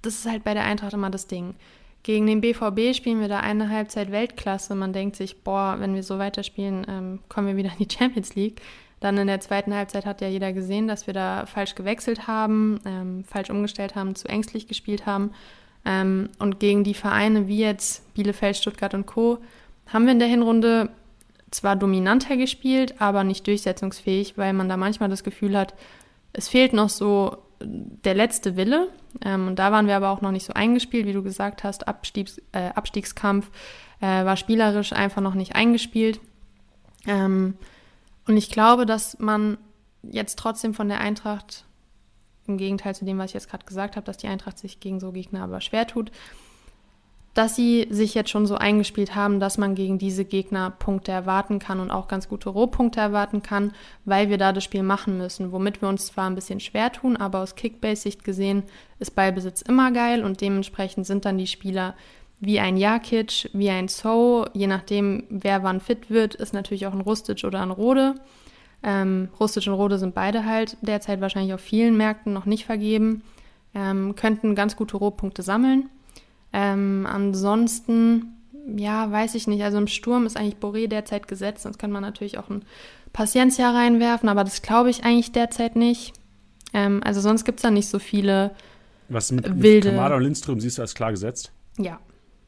das 0.00 0.14
ist 0.14 0.26
halt 0.26 0.42
bei 0.42 0.54
der 0.54 0.64
Eintracht 0.64 0.94
immer 0.94 1.10
das 1.10 1.26
Ding. 1.26 1.54
Gegen 2.02 2.26
den 2.26 2.40
BVB 2.40 2.96
spielen 2.96 3.20
wir 3.20 3.28
da 3.28 3.40
eine 3.40 3.68
Halbzeit 3.68 4.10
Weltklasse. 4.10 4.74
Man 4.74 4.94
denkt 4.94 5.16
sich, 5.16 5.42
boah, 5.42 5.76
wenn 5.80 5.94
wir 5.94 6.02
so 6.02 6.18
weiterspielen, 6.18 6.86
ähm, 6.88 7.18
kommen 7.28 7.48
wir 7.48 7.56
wieder 7.56 7.72
in 7.78 7.86
die 7.86 7.94
Champions 7.96 8.34
League. 8.36 8.62
Dann 9.00 9.18
in 9.18 9.26
der 9.26 9.40
zweiten 9.40 9.74
Halbzeit 9.74 10.06
hat 10.06 10.22
ja 10.22 10.28
jeder 10.28 10.54
gesehen, 10.54 10.88
dass 10.88 11.06
wir 11.06 11.12
da 11.12 11.44
falsch 11.44 11.74
gewechselt 11.74 12.26
haben, 12.26 12.80
ähm, 12.86 13.24
falsch 13.24 13.50
umgestellt 13.50 13.94
haben, 13.96 14.14
zu 14.14 14.28
ängstlich 14.28 14.66
gespielt 14.66 15.04
haben. 15.04 15.32
Ähm, 15.86 16.28
und 16.38 16.58
gegen 16.58 16.84
die 16.84 16.94
Vereine 16.94 17.46
wie 17.46 17.58
jetzt 17.58 18.12
Bielefeld, 18.14 18.56
Stuttgart 18.56 18.92
und 18.92 19.06
Co. 19.06 19.38
haben 19.86 20.04
wir 20.04 20.12
in 20.12 20.18
der 20.18 20.28
Hinrunde 20.28 20.90
zwar 21.52 21.76
dominanter 21.76 22.36
gespielt, 22.36 23.00
aber 23.00 23.22
nicht 23.22 23.46
durchsetzungsfähig, 23.46 24.36
weil 24.36 24.52
man 24.52 24.68
da 24.68 24.76
manchmal 24.76 25.08
das 25.08 25.22
Gefühl 25.22 25.56
hat, 25.56 25.74
es 26.32 26.48
fehlt 26.48 26.72
noch 26.72 26.88
so 26.88 27.38
der 27.60 28.14
letzte 28.14 28.56
Wille. 28.56 28.88
Ähm, 29.24 29.46
und 29.46 29.58
da 29.58 29.70
waren 29.70 29.86
wir 29.86 29.96
aber 29.96 30.10
auch 30.10 30.20
noch 30.20 30.32
nicht 30.32 30.44
so 30.44 30.52
eingespielt, 30.52 31.06
wie 31.06 31.12
du 31.12 31.22
gesagt 31.22 31.62
hast. 31.62 31.86
Abstiegs, 31.86 32.38
äh, 32.52 32.70
Abstiegskampf 32.74 33.48
äh, 34.00 34.24
war 34.24 34.36
spielerisch 34.36 34.92
einfach 34.92 35.22
noch 35.22 35.34
nicht 35.34 35.54
eingespielt. 35.54 36.20
Ähm, 37.06 37.54
und 38.26 38.36
ich 38.36 38.50
glaube, 38.50 38.86
dass 38.86 39.18
man 39.20 39.56
jetzt 40.02 40.38
trotzdem 40.38 40.74
von 40.74 40.88
der 40.88 41.00
Eintracht 41.00 41.64
im 42.48 42.58
Gegenteil 42.58 42.94
zu 42.94 43.04
dem, 43.04 43.18
was 43.18 43.30
ich 43.30 43.34
jetzt 43.34 43.50
gerade 43.50 43.64
gesagt 43.64 43.96
habe, 43.96 44.06
dass 44.06 44.16
die 44.16 44.28
Eintracht 44.28 44.58
sich 44.58 44.80
gegen 44.80 45.00
so 45.00 45.12
Gegner 45.12 45.42
aber 45.42 45.60
schwer 45.60 45.86
tut, 45.86 46.10
dass 47.36 47.54
sie 47.54 47.86
sich 47.90 48.14
jetzt 48.14 48.30
schon 48.30 48.46
so 48.46 48.54
eingespielt 48.54 49.14
haben, 49.14 49.40
dass 49.40 49.58
man 49.58 49.74
gegen 49.74 49.98
diese 49.98 50.24
Gegner 50.24 50.70
Punkte 50.70 51.12
erwarten 51.12 51.58
kann 51.58 51.80
und 51.80 51.90
auch 51.90 52.08
ganz 52.08 52.30
gute 52.30 52.48
Rohpunkte 52.48 52.98
erwarten 52.98 53.42
kann, 53.42 53.74
weil 54.06 54.30
wir 54.30 54.38
da 54.38 54.54
das 54.54 54.64
Spiel 54.64 54.82
machen 54.82 55.18
müssen, 55.18 55.52
womit 55.52 55.82
wir 55.82 55.88
uns 55.90 56.06
zwar 56.06 56.30
ein 56.30 56.34
bisschen 56.34 56.60
schwer 56.60 56.90
tun, 56.92 57.14
aber 57.16 57.40
aus 57.40 57.54
Kickbase-Sicht 57.54 58.24
gesehen 58.24 58.62
ist 59.00 59.14
Ballbesitz 59.14 59.60
immer 59.60 59.92
geil 59.92 60.24
und 60.24 60.40
dementsprechend 60.40 61.06
sind 61.06 61.26
dann 61.26 61.36
die 61.36 61.46
Spieler 61.46 61.94
wie 62.40 62.58
ein 62.58 62.78
Jakic, 62.78 63.50
wie 63.52 63.68
ein 63.68 63.88
So, 63.88 64.46
je 64.54 64.66
nachdem, 64.66 65.24
wer 65.28 65.62
wann 65.62 65.80
fit 65.80 66.10
wird, 66.10 66.34
ist 66.34 66.54
natürlich 66.54 66.86
auch 66.86 66.94
ein 66.94 67.02
Rustic 67.02 67.44
oder 67.44 67.60
ein 67.60 67.70
Rode. 67.70 68.14
Ähm, 68.82 69.28
Rustic 69.40 69.66
und 69.66 69.74
Rode 69.74 69.98
sind 69.98 70.14
beide 70.14 70.44
halt 70.44 70.76
derzeit 70.80 71.20
wahrscheinlich 71.20 71.54
auf 71.54 71.60
vielen 71.60 71.96
Märkten 71.96 72.32
noch 72.32 72.46
nicht 72.46 72.66
vergeben, 72.66 73.22
ähm, 73.74 74.14
könnten 74.14 74.54
ganz 74.54 74.76
gute 74.76 74.96
Rohpunkte 74.96 75.42
sammeln. 75.42 75.88
Ähm, 76.52 77.06
ansonsten, 77.10 78.36
ja, 78.76 79.10
weiß 79.10 79.34
ich 79.34 79.46
nicht. 79.46 79.62
Also 79.62 79.78
im 79.78 79.88
Sturm 79.88 80.26
ist 80.26 80.36
eigentlich 80.36 80.56
Boré 80.56 80.88
derzeit 80.88 81.28
gesetzt, 81.28 81.62
sonst 81.62 81.78
kann 81.78 81.90
man 81.90 82.02
natürlich 82.02 82.38
auch 82.38 82.48
ein 82.48 82.64
Paciencia 83.12 83.70
reinwerfen, 83.70 84.28
aber 84.28 84.44
das 84.44 84.62
glaube 84.62 84.90
ich 84.90 85.04
eigentlich 85.04 85.32
derzeit 85.32 85.76
nicht. 85.76 86.12
Ähm, 86.72 87.00
also 87.04 87.20
sonst 87.20 87.44
gibt 87.44 87.58
es 87.58 87.62
da 87.62 87.70
nicht 87.70 87.88
so 87.88 87.98
viele 87.98 88.52
Was 89.08 89.32
mit, 89.32 89.44
wilde... 89.62 89.88
mit 89.88 89.96
Kamada 89.96 90.16
und 90.16 90.22
Lindström 90.22 90.60
siehst 90.60 90.78
du 90.78 90.82
als 90.82 90.94
klar 90.94 91.10
gesetzt? 91.10 91.52
Ja, 91.78 91.98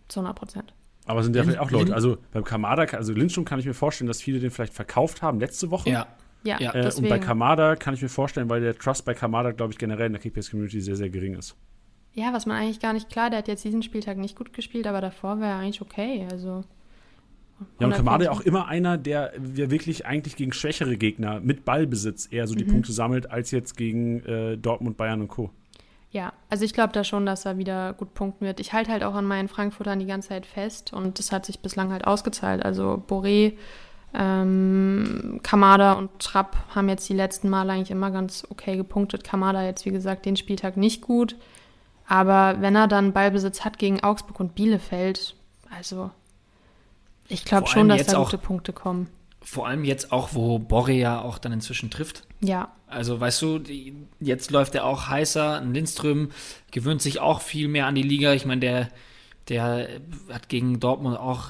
zu 0.08 0.20
100 0.20 0.38
Prozent. 0.38 0.74
Aber 1.08 1.22
sind 1.22 1.34
ja 1.34 1.42
vielleicht 1.42 1.58
auch 1.58 1.70
Leute, 1.70 1.94
also 1.94 2.18
beim 2.32 2.44
Kamada, 2.44 2.82
also 2.96 3.12
Lindström 3.12 3.44
kann 3.44 3.58
ich 3.58 3.66
mir 3.66 3.74
vorstellen, 3.74 4.08
dass 4.08 4.20
viele 4.20 4.40
den 4.40 4.50
vielleicht 4.50 4.74
verkauft 4.74 5.22
haben 5.22 5.40
letzte 5.40 5.70
Woche. 5.70 5.90
Ja. 5.90 6.06
Ja, 6.44 6.58
äh, 6.60 6.90
und 6.96 7.08
bei 7.08 7.18
Kamada 7.18 7.76
kann 7.76 7.94
ich 7.94 8.02
mir 8.02 8.08
vorstellen, 8.08 8.48
weil 8.48 8.60
der 8.60 8.78
Trust 8.78 9.04
bei 9.04 9.12
Kamada, 9.12 9.50
glaube 9.50 9.72
ich, 9.72 9.78
generell 9.78 10.06
in 10.06 10.12
der 10.12 10.22
Kickbase-Community 10.22 10.80
sehr, 10.80 10.96
sehr 10.96 11.10
gering 11.10 11.34
ist. 11.34 11.56
Ja, 12.14 12.32
was 12.32 12.46
man 12.46 12.56
eigentlich 12.56 12.80
gar 12.80 12.92
nicht 12.92 13.10
klar, 13.10 13.28
der 13.28 13.40
hat 13.40 13.48
jetzt 13.48 13.64
diesen 13.64 13.82
Spieltag 13.82 14.16
nicht 14.18 14.36
gut 14.36 14.52
gespielt, 14.52 14.86
aber 14.86 15.00
davor 15.00 15.40
wäre 15.40 15.50
er 15.50 15.56
eigentlich 15.58 15.82
okay. 15.82 16.26
Also. 16.30 16.64
Ja, 17.80 17.86
und 17.88 17.92
Kamada 17.92 18.30
auch 18.30 18.40
immer 18.40 18.68
einer, 18.68 18.96
der 18.96 19.32
wirklich 19.36 20.06
eigentlich 20.06 20.36
gegen 20.36 20.52
schwächere 20.52 20.96
Gegner 20.96 21.40
mit 21.40 21.64
Ballbesitz 21.64 22.28
eher 22.30 22.46
so 22.46 22.54
die 22.54 22.64
mhm. 22.64 22.70
Punkte 22.70 22.92
sammelt, 22.92 23.30
als 23.30 23.50
jetzt 23.50 23.76
gegen 23.76 24.20
äh, 24.20 24.56
Dortmund, 24.56 24.96
Bayern 24.96 25.20
und 25.20 25.28
Co. 25.28 25.50
Ja, 26.10 26.32
also 26.48 26.64
ich 26.64 26.72
glaube 26.72 26.92
da 26.92 27.04
schon, 27.04 27.26
dass 27.26 27.44
er 27.44 27.58
wieder 27.58 27.92
gut 27.92 28.14
punkten 28.14 28.46
wird. 28.46 28.60
Ich 28.60 28.72
halte 28.72 28.90
halt 28.90 29.04
auch 29.04 29.14
an 29.14 29.26
meinen 29.26 29.48
Frankfurtern 29.48 29.98
die 29.98 30.06
ganze 30.06 30.28
Zeit 30.28 30.46
fest 30.46 30.92
und 30.92 31.18
das 31.18 31.32
hat 31.32 31.44
sich 31.44 31.60
bislang 31.60 31.92
halt 31.92 32.06
ausgezahlt. 32.06 32.64
Also 32.64 33.02
Boré, 33.06 33.58
ähm, 34.14 35.40
Kamada 35.42 35.92
und 35.92 36.18
Trapp 36.18 36.56
haben 36.74 36.88
jetzt 36.88 37.08
die 37.10 37.14
letzten 37.14 37.50
Male 37.50 37.72
eigentlich 37.72 37.90
immer 37.90 38.10
ganz 38.10 38.46
okay 38.48 38.76
gepunktet. 38.76 39.22
Kamada 39.22 39.62
jetzt, 39.62 39.84
wie 39.84 39.90
gesagt, 39.90 40.24
den 40.24 40.36
Spieltag 40.36 40.78
nicht 40.78 41.02
gut. 41.02 41.36
Aber 42.06 42.56
wenn 42.60 42.74
er 42.74 42.88
dann 42.88 43.12
Ballbesitz 43.12 43.66
hat 43.66 43.78
gegen 43.78 44.02
Augsburg 44.02 44.40
und 44.40 44.54
Bielefeld, 44.54 45.34
also 45.76 46.10
ich 47.28 47.44
glaube 47.44 47.66
schon, 47.66 47.90
dass 47.90 48.06
da 48.06 48.16
gute 48.18 48.38
Punkte 48.38 48.72
kommen. 48.72 49.10
Vor 49.50 49.66
allem 49.66 49.82
jetzt 49.84 50.12
auch, 50.12 50.30
wo 50.34 50.58
Borre 50.58 50.92
ja 50.92 51.22
auch 51.22 51.38
dann 51.38 51.52
inzwischen 51.52 51.88
trifft. 51.90 52.24
Ja. 52.42 52.70
Also, 52.86 53.18
weißt 53.18 53.40
du, 53.40 53.58
die, 53.58 53.94
jetzt 54.20 54.50
läuft 54.50 54.74
er 54.74 54.84
auch 54.84 55.08
heißer. 55.08 55.62
Lindström 55.62 56.30
gewöhnt 56.70 57.00
sich 57.00 57.18
auch 57.20 57.40
viel 57.40 57.66
mehr 57.66 57.86
an 57.86 57.94
die 57.94 58.02
Liga. 58.02 58.34
Ich 58.34 58.44
meine, 58.44 58.60
der, 58.60 58.88
der 59.48 59.88
hat 60.30 60.50
gegen 60.50 60.80
Dortmund 60.80 61.18
auch 61.18 61.46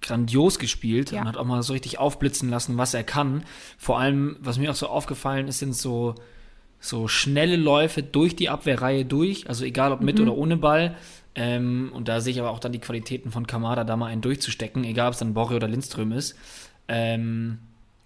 grandios 0.00 0.58
gespielt 0.58 1.12
Ja. 1.12 1.20
und 1.20 1.28
hat 1.28 1.36
auch 1.36 1.44
mal 1.44 1.62
so 1.62 1.74
richtig 1.74 1.98
aufblitzen 1.98 2.48
lassen, 2.48 2.78
was 2.78 2.94
er 2.94 3.04
kann. 3.04 3.44
Vor 3.76 3.98
allem, 4.00 4.36
was 4.40 4.56
mir 4.58 4.70
auch 4.70 4.74
so 4.74 4.86
aufgefallen 4.86 5.46
ist, 5.46 5.58
sind 5.58 5.74
so, 5.74 6.14
so 6.80 7.08
schnelle 7.08 7.56
Läufe 7.56 8.02
durch 8.02 8.36
die 8.36 8.48
Abwehrreihe 8.48 9.04
durch, 9.04 9.48
also 9.50 9.66
egal 9.66 9.92
ob 9.92 10.00
mit 10.00 10.18
oder 10.18 10.34
ohne 10.34 10.56
Ball. 10.56 10.96
Ähm, 11.34 11.90
und 11.92 12.08
da 12.08 12.22
sehe 12.22 12.32
ich 12.32 12.40
aber 12.40 12.50
auch 12.50 12.58
dann 12.58 12.72
die 12.72 12.78
Qualitäten 12.78 13.30
von 13.30 13.46
Kamada, 13.46 13.84
da 13.84 13.96
mal 13.96 14.06
einen 14.06 14.22
durchzustecken, 14.22 14.84
egal 14.84 15.08
ob 15.08 15.12
es 15.12 15.18
dann 15.18 15.34
Borre 15.34 15.56
oder 15.56 15.68
Lindström 15.68 16.12
ist. 16.12 16.36
Ähm, 16.88 17.58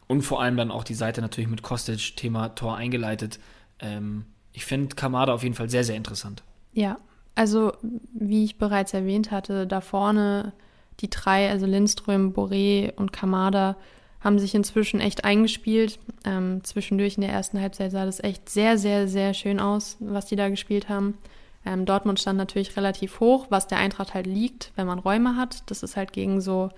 und 0.06 0.22
vor 0.22 0.40
allem 0.40 0.56
dann 0.56 0.70
auch 0.70 0.84
die 0.84 0.94
Seite 0.94 1.20
natürlich 1.20 1.50
mit 1.50 1.62
Kostic, 1.62 2.16
Thema 2.16 2.50
Tor 2.50 2.76
eingeleitet. 2.76 3.38
Ähm, 3.78 4.24
ich 4.52 4.64
finde 4.64 4.96
Kamada 4.96 5.34
auf 5.34 5.42
jeden 5.42 5.54
Fall 5.54 5.68
sehr, 5.70 5.84
sehr 5.84 5.96
interessant. 5.96 6.42
Ja, 6.72 6.98
also 7.34 7.72
wie 8.12 8.44
ich 8.44 8.58
bereits 8.58 8.94
erwähnt 8.94 9.30
hatte, 9.30 9.66
da 9.66 9.80
vorne 9.80 10.52
die 11.00 11.10
drei, 11.10 11.50
also 11.50 11.66
Lindström, 11.66 12.32
Boré 12.32 12.92
und 12.96 13.12
Kamada, 13.12 13.76
haben 14.20 14.38
sich 14.38 14.54
inzwischen 14.54 15.00
echt 15.00 15.24
eingespielt. 15.24 16.00
Ähm, 16.24 16.64
zwischendurch 16.64 17.16
in 17.16 17.20
der 17.20 17.30
ersten 17.30 17.60
Halbzeit 17.60 17.92
sah 17.92 18.04
das 18.04 18.18
echt 18.18 18.48
sehr, 18.48 18.78
sehr, 18.78 19.06
sehr 19.06 19.34
schön 19.34 19.60
aus, 19.60 19.96
was 20.00 20.26
die 20.26 20.36
da 20.36 20.48
gespielt 20.48 20.88
haben. 20.88 21.16
Ähm, 21.64 21.84
Dortmund 21.84 22.18
stand 22.18 22.38
natürlich 22.38 22.76
relativ 22.76 23.20
hoch, 23.20 23.46
was 23.50 23.68
der 23.68 23.78
Eintracht 23.78 24.14
halt 24.14 24.26
liegt, 24.26 24.72
wenn 24.74 24.86
man 24.86 24.98
Räume 24.98 25.36
hat. 25.36 25.70
Das 25.70 25.82
ist 25.82 25.96
halt 25.96 26.12
gegen 26.12 26.40
so 26.40 26.70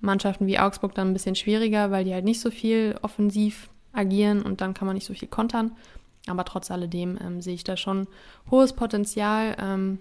Mannschaften 0.00 0.46
wie 0.46 0.58
Augsburg 0.58 0.94
dann 0.94 1.08
ein 1.08 1.12
bisschen 1.12 1.34
schwieriger, 1.34 1.90
weil 1.90 2.04
die 2.04 2.14
halt 2.14 2.24
nicht 2.24 2.40
so 2.40 2.50
viel 2.50 2.96
offensiv 3.02 3.70
agieren 3.92 4.42
und 4.42 4.60
dann 4.60 4.74
kann 4.74 4.86
man 4.86 4.94
nicht 4.94 5.06
so 5.06 5.14
viel 5.14 5.28
kontern. 5.28 5.72
Aber 6.26 6.44
trotz 6.44 6.70
alledem 6.70 7.18
ähm, 7.20 7.40
sehe 7.40 7.54
ich 7.54 7.64
da 7.64 7.76
schon 7.76 8.06
hohes 8.50 8.72
Potenzial. 8.72 9.56
Ähm, 9.58 9.98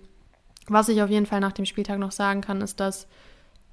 was 0.67 0.89
ich 0.89 1.01
auf 1.01 1.09
jeden 1.09 1.25
Fall 1.25 1.39
nach 1.39 1.53
dem 1.53 1.65
Spieltag 1.65 1.99
noch 1.99 2.11
sagen 2.11 2.41
kann, 2.41 2.61
ist, 2.61 2.79
dass 2.79 3.07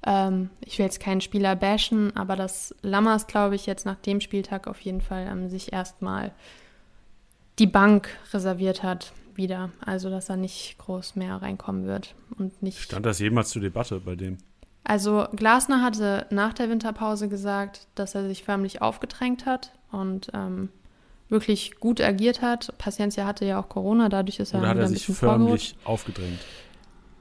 ähm, 0.05 0.49
ich 0.65 0.77
will 0.77 0.85
jetzt 0.85 0.99
keinen 0.99 1.21
Spieler 1.21 1.55
bashen, 1.55 2.15
aber 2.15 2.35
dass 2.35 2.75
Lammers, 2.81 3.27
glaube 3.27 3.55
ich, 3.55 3.65
jetzt 3.65 3.85
nach 3.85 3.95
dem 3.95 4.21
Spieltag 4.21 4.67
auf 4.67 4.79
jeden 4.81 5.01
Fall 5.01 5.27
ähm, 5.29 5.49
sich 5.49 5.73
erstmal 5.73 6.31
die 7.59 7.67
Bank 7.67 8.09
reserviert 8.33 8.83
hat 8.83 9.13
wieder. 9.35 9.71
Also, 9.85 10.09
dass 10.09 10.29
er 10.29 10.37
nicht 10.37 10.77
groß 10.77 11.15
mehr 11.15 11.35
reinkommen 11.35 11.85
wird 11.85 12.15
und 12.37 12.61
nicht. 12.61 12.79
Stand 12.79 13.05
das 13.05 13.19
jemals 13.19 13.49
zur 13.49 13.61
Debatte 13.61 13.99
bei 13.99 14.15
dem? 14.15 14.37
Also 14.89 15.27
Glasner 15.35 15.81
hatte 15.83 16.27
nach 16.29 16.53
der 16.53 16.69
Winterpause 16.69 17.27
gesagt, 17.27 17.87
dass 17.95 18.15
er 18.15 18.25
sich 18.29 18.45
förmlich 18.45 18.81
aufgedrängt 18.81 19.45
hat 19.45 19.73
und 19.91 20.31
ähm, 20.33 20.69
wirklich 21.27 21.75
gut 21.81 21.99
agiert 21.99 22.41
hat. 22.41 22.73
Paciencia 22.77 23.25
hatte 23.25 23.43
ja 23.43 23.59
auch 23.59 23.67
Corona, 23.67 24.07
dadurch 24.07 24.39
ist 24.39 24.53
er 24.53 24.59
Oder 24.61 24.69
hat 24.69 24.77
er 24.77 24.83
ein 24.83 24.87
sich 24.87 25.05
bisschen 25.05 25.15
vorgerutscht. 25.15 25.75
förmlich 25.75 25.85
aufgedrängt? 25.85 26.39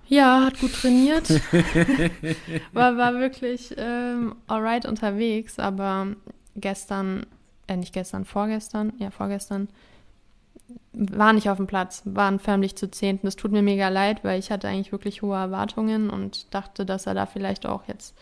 Ja, 0.07 0.45
hat 0.45 0.61
gut 0.61 0.75
trainiert. 0.75 1.29
war, 2.73 2.97
war 2.97 3.15
wirklich 3.15 3.75
ähm, 3.77 4.37
alright 4.47 4.87
unterwegs, 4.87 5.59
aber 5.59 6.07
gestern, 6.55 7.27
äh, 7.67 7.77
nicht 7.77 7.93
gestern, 7.93 8.25
vorgestern, 8.25 8.93
ja, 8.99 9.11
vorgestern, 9.11 9.67
war 10.93 11.33
nicht 11.33 11.51
auf 11.51 11.59
dem 11.59 11.67
Platz, 11.67 12.03
waren 12.05 12.39
förmlich 12.39 12.77
zu 12.77 12.91
Zehnten. 12.91 13.27
Das 13.27 13.37
tut 13.37 13.53
mir 13.53 13.63
mega 13.63 13.89
leid, 13.89 14.25
weil 14.25 14.39
ich 14.39 14.51
hatte 14.51 14.69
eigentlich 14.69 14.93
wirklich 14.93 15.23
hohe 15.23 15.37
Erwartungen 15.37 16.11
und 16.11 16.53
dachte, 16.55 16.87
dass 16.87 17.07
er 17.07 17.15
da 17.15 17.27
vielleicht 17.27 17.67
auch 17.67 17.87
jetzt 17.87 18.15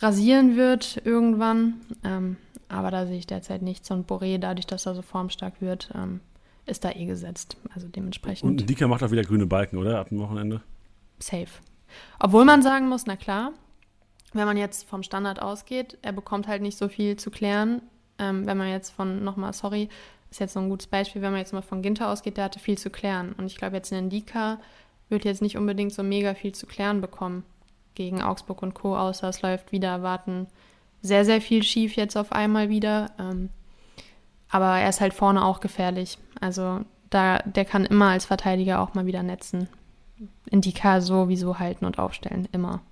rasieren 0.00 0.56
wird 0.56 1.00
irgendwann. 1.04 1.80
Ähm, 2.04 2.36
aber 2.68 2.90
da 2.90 3.06
sehe 3.06 3.18
ich 3.18 3.26
derzeit 3.26 3.62
nichts. 3.62 3.90
Und 3.90 4.08
Boré, 4.08 4.38
dadurch, 4.38 4.66
dass 4.66 4.86
er 4.86 4.94
so 4.94 5.02
formstark 5.02 5.60
wird, 5.60 5.90
ähm, 5.94 6.20
ist 6.66 6.84
da 6.84 6.90
eh 6.90 7.06
gesetzt. 7.06 7.56
Also 7.74 7.86
dementsprechend 7.88 8.48
Und 8.48 8.68
Dika 8.68 8.88
macht 8.88 9.02
auch 9.02 9.10
wieder 9.10 9.22
grüne 9.22 9.46
Balken, 9.46 9.76
oder? 9.78 10.00
Ab 10.00 10.08
dem 10.08 10.18
Wochenende. 10.18 10.62
safe. 11.18 11.46
Obwohl 12.18 12.44
man 12.44 12.62
sagen 12.62 12.88
muss, 12.88 13.06
na 13.06 13.16
klar, 13.16 13.52
wenn 14.32 14.46
man 14.46 14.56
jetzt 14.56 14.88
vom 14.88 15.02
Standard 15.02 15.40
ausgeht, 15.40 15.96
er 16.02 16.12
bekommt 16.12 16.48
halt 16.48 16.60
nicht 16.62 16.76
so 16.76 16.88
viel 16.88 17.16
zu 17.16 17.30
klären. 17.30 17.82
Ähm, 18.18 18.46
wenn 18.46 18.56
man 18.56 18.68
jetzt 18.68 18.90
von, 18.90 19.22
nochmal, 19.22 19.52
sorry, 19.52 19.88
ist 20.36 20.40
jetzt 20.40 20.52
so 20.52 20.60
ein 20.60 20.68
gutes 20.68 20.86
Beispiel, 20.86 21.22
wenn 21.22 21.32
man 21.32 21.40
jetzt 21.40 21.54
mal 21.54 21.62
von 21.62 21.80
Ginter 21.80 22.10
ausgeht, 22.10 22.36
der 22.36 22.44
hatte 22.44 22.58
viel 22.58 22.76
zu 22.76 22.90
klären. 22.90 23.32
Und 23.32 23.46
ich 23.46 23.56
glaube, 23.56 23.76
jetzt 23.76 23.90
in 23.90 24.06
Ndika 24.06 24.60
wird 25.08 25.24
jetzt 25.24 25.40
nicht 25.40 25.56
unbedingt 25.56 25.92
so 25.92 26.02
mega 26.02 26.34
viel 26.34 26.52
zu 26.52 26.66
klären 26.66 27.00
bekommen 27.00 27.42
gegen 27.94 28.20
Augsburg 28.20 28.62
und 28.62 28.74
Co., 28.74 28.96
außer 28.96 29.28
es 29.28 29.40
läuft 29.40 29.72
wieder 29.72 29.88
erwarten 29.88 30.46
sehr, 31.00 31.24
sehr 31.24 31.40
viel 31.40 31.62
schief 31.62 31.96
jetzt 31.96 32.16
auf 32.16 32.32
einmal 32.32 32.68
wieder. 32.68 33.12
Ähm, 33.18 33.48
aber 34.50 34.78
er 34.78 34.90
ist 34.90 35.00
halt 35.00 35.14
vorne 35.14 35.42
auch 35.42 35.60
gefährlich. 35.60 36.18
Also 36.38 36.80
da, 37.08 37.38
der 37.38 37.64
kann 37.64 37.86
immer 37.86 38.10
als 38.10 38.26
Verteidiger 38.26 38.80
auch 38.80 38.92
mal 38.92 39.06
wieder 39.06 39.22
netzen. 39.22 39.68
Indika 40.50 41.00
sowieso 41.00 41.58
halten 41.58 41.86
und 41.86 41.98
aufstellen, 41.98 42.46
immer. 42.52 42.82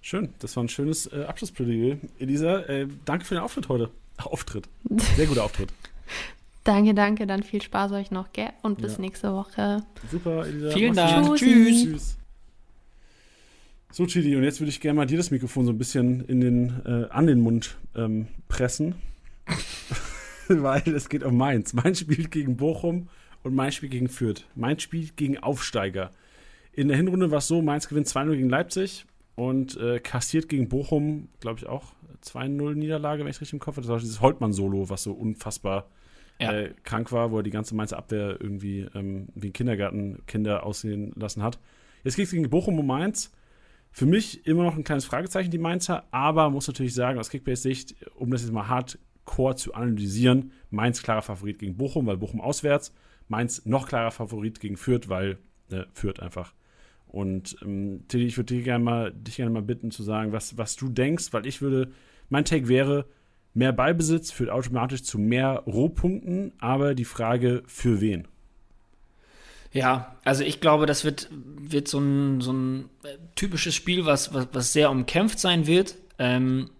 Schön, 0.00 0.32
das 0.38 0.54
war 0.54 0.62
ein 0.62 0.68
schönes 0.68 1.12
äh, 1.12 1.24
Abschlussplädoyer. 1.24 1.96
Elisa, 2.20 2.60
äh, 2.60 2.86
danke 3.04 3.24
für 3.24 3.34
den 3.34 3.42
Auftritt 3.42 3.68
heute. 3.68 3.90
Auftritt. 4.18 4.68
Sehr 5.16 5.26
guter 5.26 5.44
Auftritt. 5.44 5.70
Danke, 6.64 6.92
danke, 6.94 7.26
dann 7.26 7.42
viel 7.42 7.62
Spaß 7.62 7.92
euch 7.92 8.10
noch, 8.10 8.32
gell? 8.32 8.50
Und 8.62 8.80
bis 8.82 8.94
Ja. 8.96 9.00
nächste 9.00 9.32
Woche. 9.32 9.82
Super, 10.10 10.46
Elisa. 10.46 10.70
Vielen 10.70 10.94
Mach's 10.94 11.12
Dank. 11.12 11.26
gut. 11.26 11.38
Tschüssi. 11.38 11.86
Tschüss. 11.92 12.18
So, 13.90 14.04
Chidi, 14.06 14.36
und 14.36 14.42
jetzt 14.44 14.60
würde 14.60 14.68
ich 14.68 14.80
gerne 14.80 14.98
mal 14.98 15.06
dir 15.06 15.16
das 15.16 15.30
Mikrofon 15.30 15.64
so 15.64 15.72
ein 15.72 15.78
bisschen 15.78 16.20
in 16.26 16.40
den, 16.40 16.82
äh, 16.84 17.06
an 17.10 17.26
den 17.26 17.40
Mund 17.40 17.78
ähm, 17.96 18.28
pressen. 18.48 18.96
Weil 20.48 20.82
es 20.94 21.08
geht 21.08 21.22
um 21.24 21.36
Mainz. 21.36 21.72
Mainz 21.72 22.00
spielt 22.00 22.30
gegen 22.30 22.56
Bochum 22.56 23.08
und 23.42 23.54
Mainz 23.54 23.74
spielt 23.76 23.92
gegen 23.92 24.08
Fürth. 24.08 24.44
Mainz 24.54 24.82
spielt 24.82 25.16
gegen 25.16 25.38
Aufsteiger. 25.38 26.10
In 26.72 26.88
der 26.88 26.96
Hinrunde 26.96 27.30
war 27.30 27.38
es 27.38 27.48
so, 27.48 27.62
Mainz 27.62 27.88
gewinnt 27.88 28.06
2-0 28.08 28.36
gegen 28.36 28.48
Leipzig 28.50 29.06
und 29.36 29.76
äh, 29.78 30.00
kassiert 30.00 30.48
gegen 30.48 30.68
Bochum, 30.68 31.28
glaube 31.40 31.60
ich, 31.60 31.66
auch 31.66 31.92
2-0 32.24 32.74
Niederlage, 32.74 33.22
wenn 33.24 33.30
ich 33.30 33.36
es 33.36 33.40
richtig 33.40 33.54
im 33.54 33.58
Kopf 33.60 33.76
habe. 33.76 33.82
Das 33.86 33.90
war 33.90 33.98
dieses 33.98 34.20
Holtmann-Solo, 34.20 34.90
was 34.90 35.02
so 35.02 35.12
unfassbar 35.12 35.86
Ja. 36.40 36.52
äh, 36.52 36.74
krank 36.84 37.10
war, 37.12 37.30
wo 37.30 37.38
er 37.38 37.42
die 37.42 37.50
ganze 37.50 37.74
Mainzer 37.74 37.98
Abwehr 37.98 38.40
irgendwie 38.40 38.86
ähm, 38.94 39.28
wie 39.34 39.48
ein 39.48 39.52
Kindergartenkinder 39.52 40.64
aussehen 40.64 41.12
lassen 41.16 41.42
hat. 41.42 41.58
Jetzt 42.04 42.16
geht 42.16 42.26
es 42.26 42.32
gegen 42.32 42.48
Bochum 42.48 42.78
um 42.78 42.86
Mainz. 42.86 43.32
Für 43.90 44.06
mich 44.06 44.46
immer 44.46 44.62
noch 44.62 44.76
ein 44.76 44.84
kleines 44.84 45.04
Fragezeichen, 45.04 45.50
die 45.50 45.58
Mainzer, 45.58 46.04
aber 46.10 46.50
muss 46.50 46.68
natürlich 46.68 46.94
sagen, 46.94 47.18
aus 47.18 47.30
Kickbase-Sicht, 47.30 47.96
um 48.14 48.30
das 48.30 48.42
jetzt 48.42 48.52
mal 48.52 48.68
hardcore 48.68 49.56
zu 49.56 49.74
analysieren, 49.74 50.52
Mainz 50.70 51.02
klarer 51.02 51.22
Favorit 51.22 51.58
gegen 51.58 51.76
Bochum, 51.76 52.06
weil 52.06 52.18
Bochum 52.18 52.40
auswärts, 52.40 52.94
Mainz 53.28 53.64
noch 53.66 53.88
klarer 53.88 54.10
Favorit 54.10 54.60
gegen 54.60 54.76
Fürth, 54.76 55.08
weil 55.08 55.38
äh, 55.70 55.84
Fürth 55.92 56.20
einfach. 56.20 56.54
Und 57.08 57.56
ähm, 57.62 58.04
Tilly, 58.08 58.26
ich 58.26 58.36
würde 58.36 58.54
dich 58.54 58.64
gerne 58.64 58.84
mal, 58.84 59.12
dich 59.12 59.36
gerne 59.36 59.50
mal 59.50 59.62
bitten 59.62 59.90
zu 59.90 60.02
sagen, 60.02 60.32
was, 60.32 60.58
was 60.58 60.76
du 60.76 60.88
denkst, 60.88 61.32
weil 61.32 61.46
ich 61.46 61.62
würde, 61.62 61.90
mein 62.28 62.44
Take 62.44 62.68
wäre, 62.68 63.06
mehr 63.58 63.72
Ballbesitz 63.72 64.30
führt 64.30 64.50
automatisch 64.50 65.02
zu 65.02 65.18
mehr 65.18 65.64
Rohpunkten, 65.66 66.52
aber 66.60 66.94
die 66.94 67.04
Frage, 67.04 67.62
für 67.66 68.00
wen? 68.00 68.26
Ja, 69.72 70.16
also 70.24 70.44
ich 70.44 70.60
glaube, 70.60 70.86
das 70.86 71.04
wird, 71.04 71.28
wird 71.30 71.88
so 71.88 71.98
ein, 71.98 72.40
so 72.40 72.52
ein 72.52 72.88
äh, 73.02 73.18
typisches 73.34 73.74
Spiel, 73.74 74.06
was, 74.06 74.32
was, 74.32 74.48
was 74.52 74.72
sehr 74.72 74.90
umkämpft 74.90 75.38
sein 75.38 75.66
wird. 75.66 75.96
Ähm, 76.18 76.70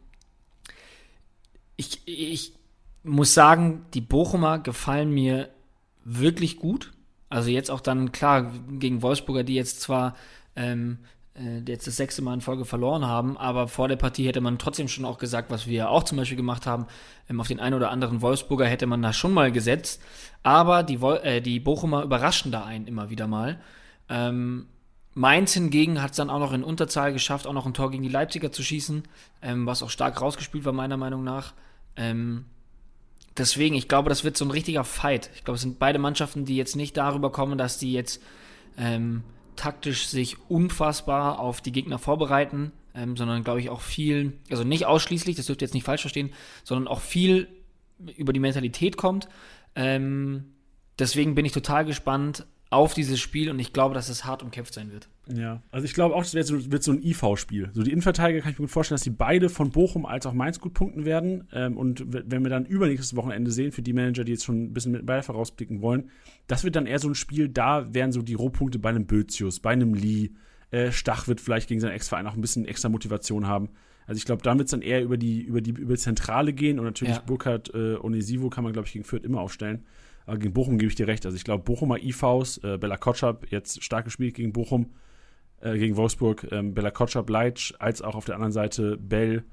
ich, 1.76 2.00
ich 2.06 2.54
muss 3.02 3.34
sagen, 3.34 3.84
die 3.92 4.00
Bochumer 4.00 4.58
gefallen 4.58 5.12
mir 5.12 5.50
wirklich 6.04 6.56
gut. 6.56 6.92
Also 7.28 7.50
jetzt 7.50 7.70
auch 7.70 7.80
dann, 7.80 8.12
klar, 8.12 8.50
gegen 8.70 9.02
Wolfsburger, 9.02 9.44
die 9.44 9.54
jetzt 9.54 9.82
zwar 9.82 10.16
ähm, 10.56 10.98
äh, 11.02 11.17
jetzt 11.66 11.86
das 11.86 11.96
sechste 11.96 12.22
Mal 12.22 12.34
in 12.34 12.40
Folge 12.40 12.64
verloren 12.64 13.06
haben, 13.06 13.36
aber 13.36 13.68
vor 13.68 13.88
der 13.88 13.96
Partie 13.96 14.26
hätte 14.26 14.40
man 14.40 14.58
trotzdem 14.58 14.88
schon 14.88 15.04
auch 15.04 15.18
gesagt, 15.18 15.50
was 15.50 15.66
wir 15.66 15.90
auch 15.90 16.02
zum 16.02 16.18
Beispiel 16.18 16.36
gemacht 16.36 16.66
haben, 16.66 16.86
ähm, 17.28 17.40
auf 17.40 17.48
den 17.48 17.60
einen 17.60 17.74
oder 17.74 17.90
anderen 17.90 18.22
Wolfsburger 18.22 18.66
hätte 18.66 18.86
man 18.86 19.02
da 19.02 19.12
schon 19.12 19.32
mal 19.32 19.52
gesetzt. 19.52 20.02
Aber 20.42 20.82
die, 20.82 21.00
Wol 21.00 21.18
äh, 21.22 21.40
die 21.40 21.60
Bochumer 21.60 22.02
überraschen 22.02 22.50
da 22.52 22.64
einen 22.64 22.86
immer 22.86 23.10
wieder 23.10 23.26
mal. 23.26 23.60
Ähm, 24.08 24.66
Mainz 25.14 25.52
hingegen 25.52 26.00
hat 26.00 26.12
es 26.12 26.16
dann 26.16 26.30
auch 26.30 26.38
noch 26.38 26.52
in 26.52 26.62
Unterzahl 26.62 27.12
geschafft, 27.12 27.46
auch 27.46 27.52
noch 27.52 27.66
ein 27.66 27.74
Tor 27.74 27.90
gegen 27.90 28.02
die 28.02 28.08
Leipziger 28.08 28.52
zu 28.52 28.62
schießen, 28.62 29.02
ähm, 29.42 29.66
was 29.66 29.82
auch 29.82 29.90
stark 29.90 30.20
rausgespielt 30.20 30.64
war, 30.64 30.72
meiner 30.72 30.96
Meinung 30.96 31.24
nach. 31.24 31.54
Ähm, 31.96 32.44
deswegen, 33.36 33.74
ich 33.74 33.88
glaube, 33.88 34.08
das 34.08 34.22
wird 34.22 34.36
so 34.36 34.44
ein 34.44 34.50
richtiger 34.50 34.84
Fight. 34.84 35.30
Ich 35.34 35.44
glaube, 35.44 35.56
es 35.56 35.62
sind 35.62 35.78
beide 35.78 35.98
Mannschaften, 35.98 36.44
die 36.44 36.56
jetzt 36.56 36.76
nicht 36.76 36.96
darüber 36.96 37.32
kommen, 37.32 37.58
dass 37.58 37.78
die 37.78 37.92
jetzt 37.92 38.22
ähm, 38.76 39.24
taktisch 39.58 40.06
sich 40.06 40.38
unfassbar 40.48 41.38
auf 41.38 41.60
die 41.60 41.72
Gegner 41.72 41.98
vorbereiten, 41.98 42.72
ähm, 42.94 43.16
sondern 43.16 43.44
glaube 43.44 43.60
ich 43.60 43.68
auch 43.68 43.80
viel, 43.80 44.38
also 44.50 44.64
nicht 44.64 44.86
ausschließlich, 44.86 45.36
das 45.36 45.46
dürft 45.46 45.60
ihr 45.60 45.66
jetzt 45.66 45.74
nicht 45.74 45.84
falsch 45.84 46.02
verstehen, 46.02 46.32
sondern 46.64 46.88
auch 46.88 47.00
viel 47.00 47.48
über 48.16 48.32
die 48.32 48.40
Mentalität 48.40 48.96
kommt. 48.96 49.28
Ähm, 49.74 50.54
deswegen 50.98 51.34
bin 51.34 51.44
ich 51.44 51.52
total 51.52 51.84
gespannt 51.84 52.46
auf 52.70 52.94
dieses 52.94 53.20
Spiel 53.20 53.50
und 53.50 53.58
ich 53.58 53.72
glaube, 53.72 53.94
dass 53.94 54.08
es 54.08 54.24
hart 54.24 54.42
umkämpft 54.42 54.74
sein 54.74 54.92
wird. 54.92 55.08
Ja, 55.34 55.62
also 55.70 55.84
ich 55.84 55.94
glaube 55.94 56.14
auch, 56.14 56.22
das 56.22 56.34
wird 56.34 56.46
so, 56.46 56.72
wird 56.72 56.82
so 56.82 56.92
ein 56.92 57.02
IV-Spiel. 57.02 57.70
So 57.72 57.82
die 57.82 57.90
Innenverteidiger 57.92 58.40
kann 58.40 58.52
ich 58.52 58.58
mir 58.58 58.64
gut 58.64 58.70
vorstellen, 58.72 58.96
dass 58.96 59.02
die 59.02 59.10
beide 59.10 59.48
von 59.48 59.70
Bochum 59.70 60.06
als 60.06 60.24
auch 60.26 60.32
Mainz 60.32 60.58
gut 60.60 60.74
punkten 60.74 61.04
werden. 61.04 61.48
Ähm, 61.52 61.76
und 61.76 62.04
wenn 62.08 62.42
wir 62.42 62.50
dann 62.50 62.64
übernächstes 62.64 63.14
Wochenende 63.16 63.50
sehen, 63.50 63.72
für 63.72 63.82
die 63.82 63.92
Manager, 63.92 64.24
die 64.24 64.32
jetzt 64.32 64.44
schon 64.44 64.62
ein 64.64 64.72
bisschen 64.72 64.92
mit 64.92 65.06
weiter 65.06 65.22
vorausblicken 65.24 65.82
wollen, 65.82 66.10
das 66.46 66.64
wird 66.64 66.76
dann 66.76 66.86
eher 66.86 66.98
so 66.98 67.08
ein 67.08 67.14
Spiel, 67.14 67.48
da 67.48 67.92
wären 67.92 68.12
so 68.12 68.22
die 68.22 68.34
Rohpunkte 68.34 68.78
bei 68.78 68.88
einem 68.88 69.06
Bözius, 69.06 69.60
bei 69.60 69.70
einem 69.70 69.94
Lee, 69.94 70.30
Äh, 70.70 70.92
Stach 70.92 71.28
wird 71.28 71.40
vielleicht 71.40 71.68
gegen 71.68 71.80
seinen 71.80 71.92
Ex-Verein 71.92 72.26
auch 72.26 72.34
ein 72.34 72.42
bisschen 72.42 72.66
extra 72.66 72.88
Motivation 72.90 73.46
haben. 73.46 73.70
Also 74.06 74.18
ich 74.18 74.24
glaube, 74.26 74.42
da 74.42 74.56
wird 74.56 74.66
es 74.66 74.70
dann 74.70 74.82
eher 74.82 75.02
über 75.02 75.16
die, 75.16 75.40
über 75.42 75.60
die 75.62 75.70
über 75.70 75.94
die 75.94 76.00
Zentrale 76.00 76.52
gehen 76.52 76.78
und 76.78 76.84
natürlich 76.84 77.14
Ja. 77.16 77.22
Burkhardt 77.22 77.74
äh, 77.74 77.96
Onesivo 77.96 78.50
kann 78.50 78.64
man, 78.64 78.72
glaube 78.74 78.86
ich, 78.86 78.92
gegen 78.92 79.04
Fürth 79.04 79.24
immer 79.24 79.40
aufstellen. 79.40 79.84
Aber 80.26 80.36
gegen 80.38 80.52
Bochum 80.52 80.76
gebe 80.76 80.90
ich 80.90 80.94
dir 80.94 81.06
recht. 81.06 81.24
Also 81.24 81.36
ich 81.36 81.44
glaube, 81.44 81.64
Bochumer 81.64 81.98
IVs, 82.02 82.58
äh, 82.58 82.76
Bella 82.78 82.98
Kotschap 82.98 83.50
jetzt 83.50 83.82
stark 83.82 84.04
gespielt 84.04 84.34
gegen 84.34 84.52
Bochum, 84.52 84.90
äh, 85.60 85.78
gegen 85.78 85.96
Wolfsburg, 85.96 86.46
ähm, 86.50 86.74
Bella 86.74 86.90
Kotschap, 86.90 87.28
Leitsch, 87.28 87.74
als 87.78 88.02
auch 88.02 88.14
auf 88.14 88.24
der 88.24 88.36
anderen 88.36 88.52
Seite 88.52 88.96
Bell. 88.96 89.44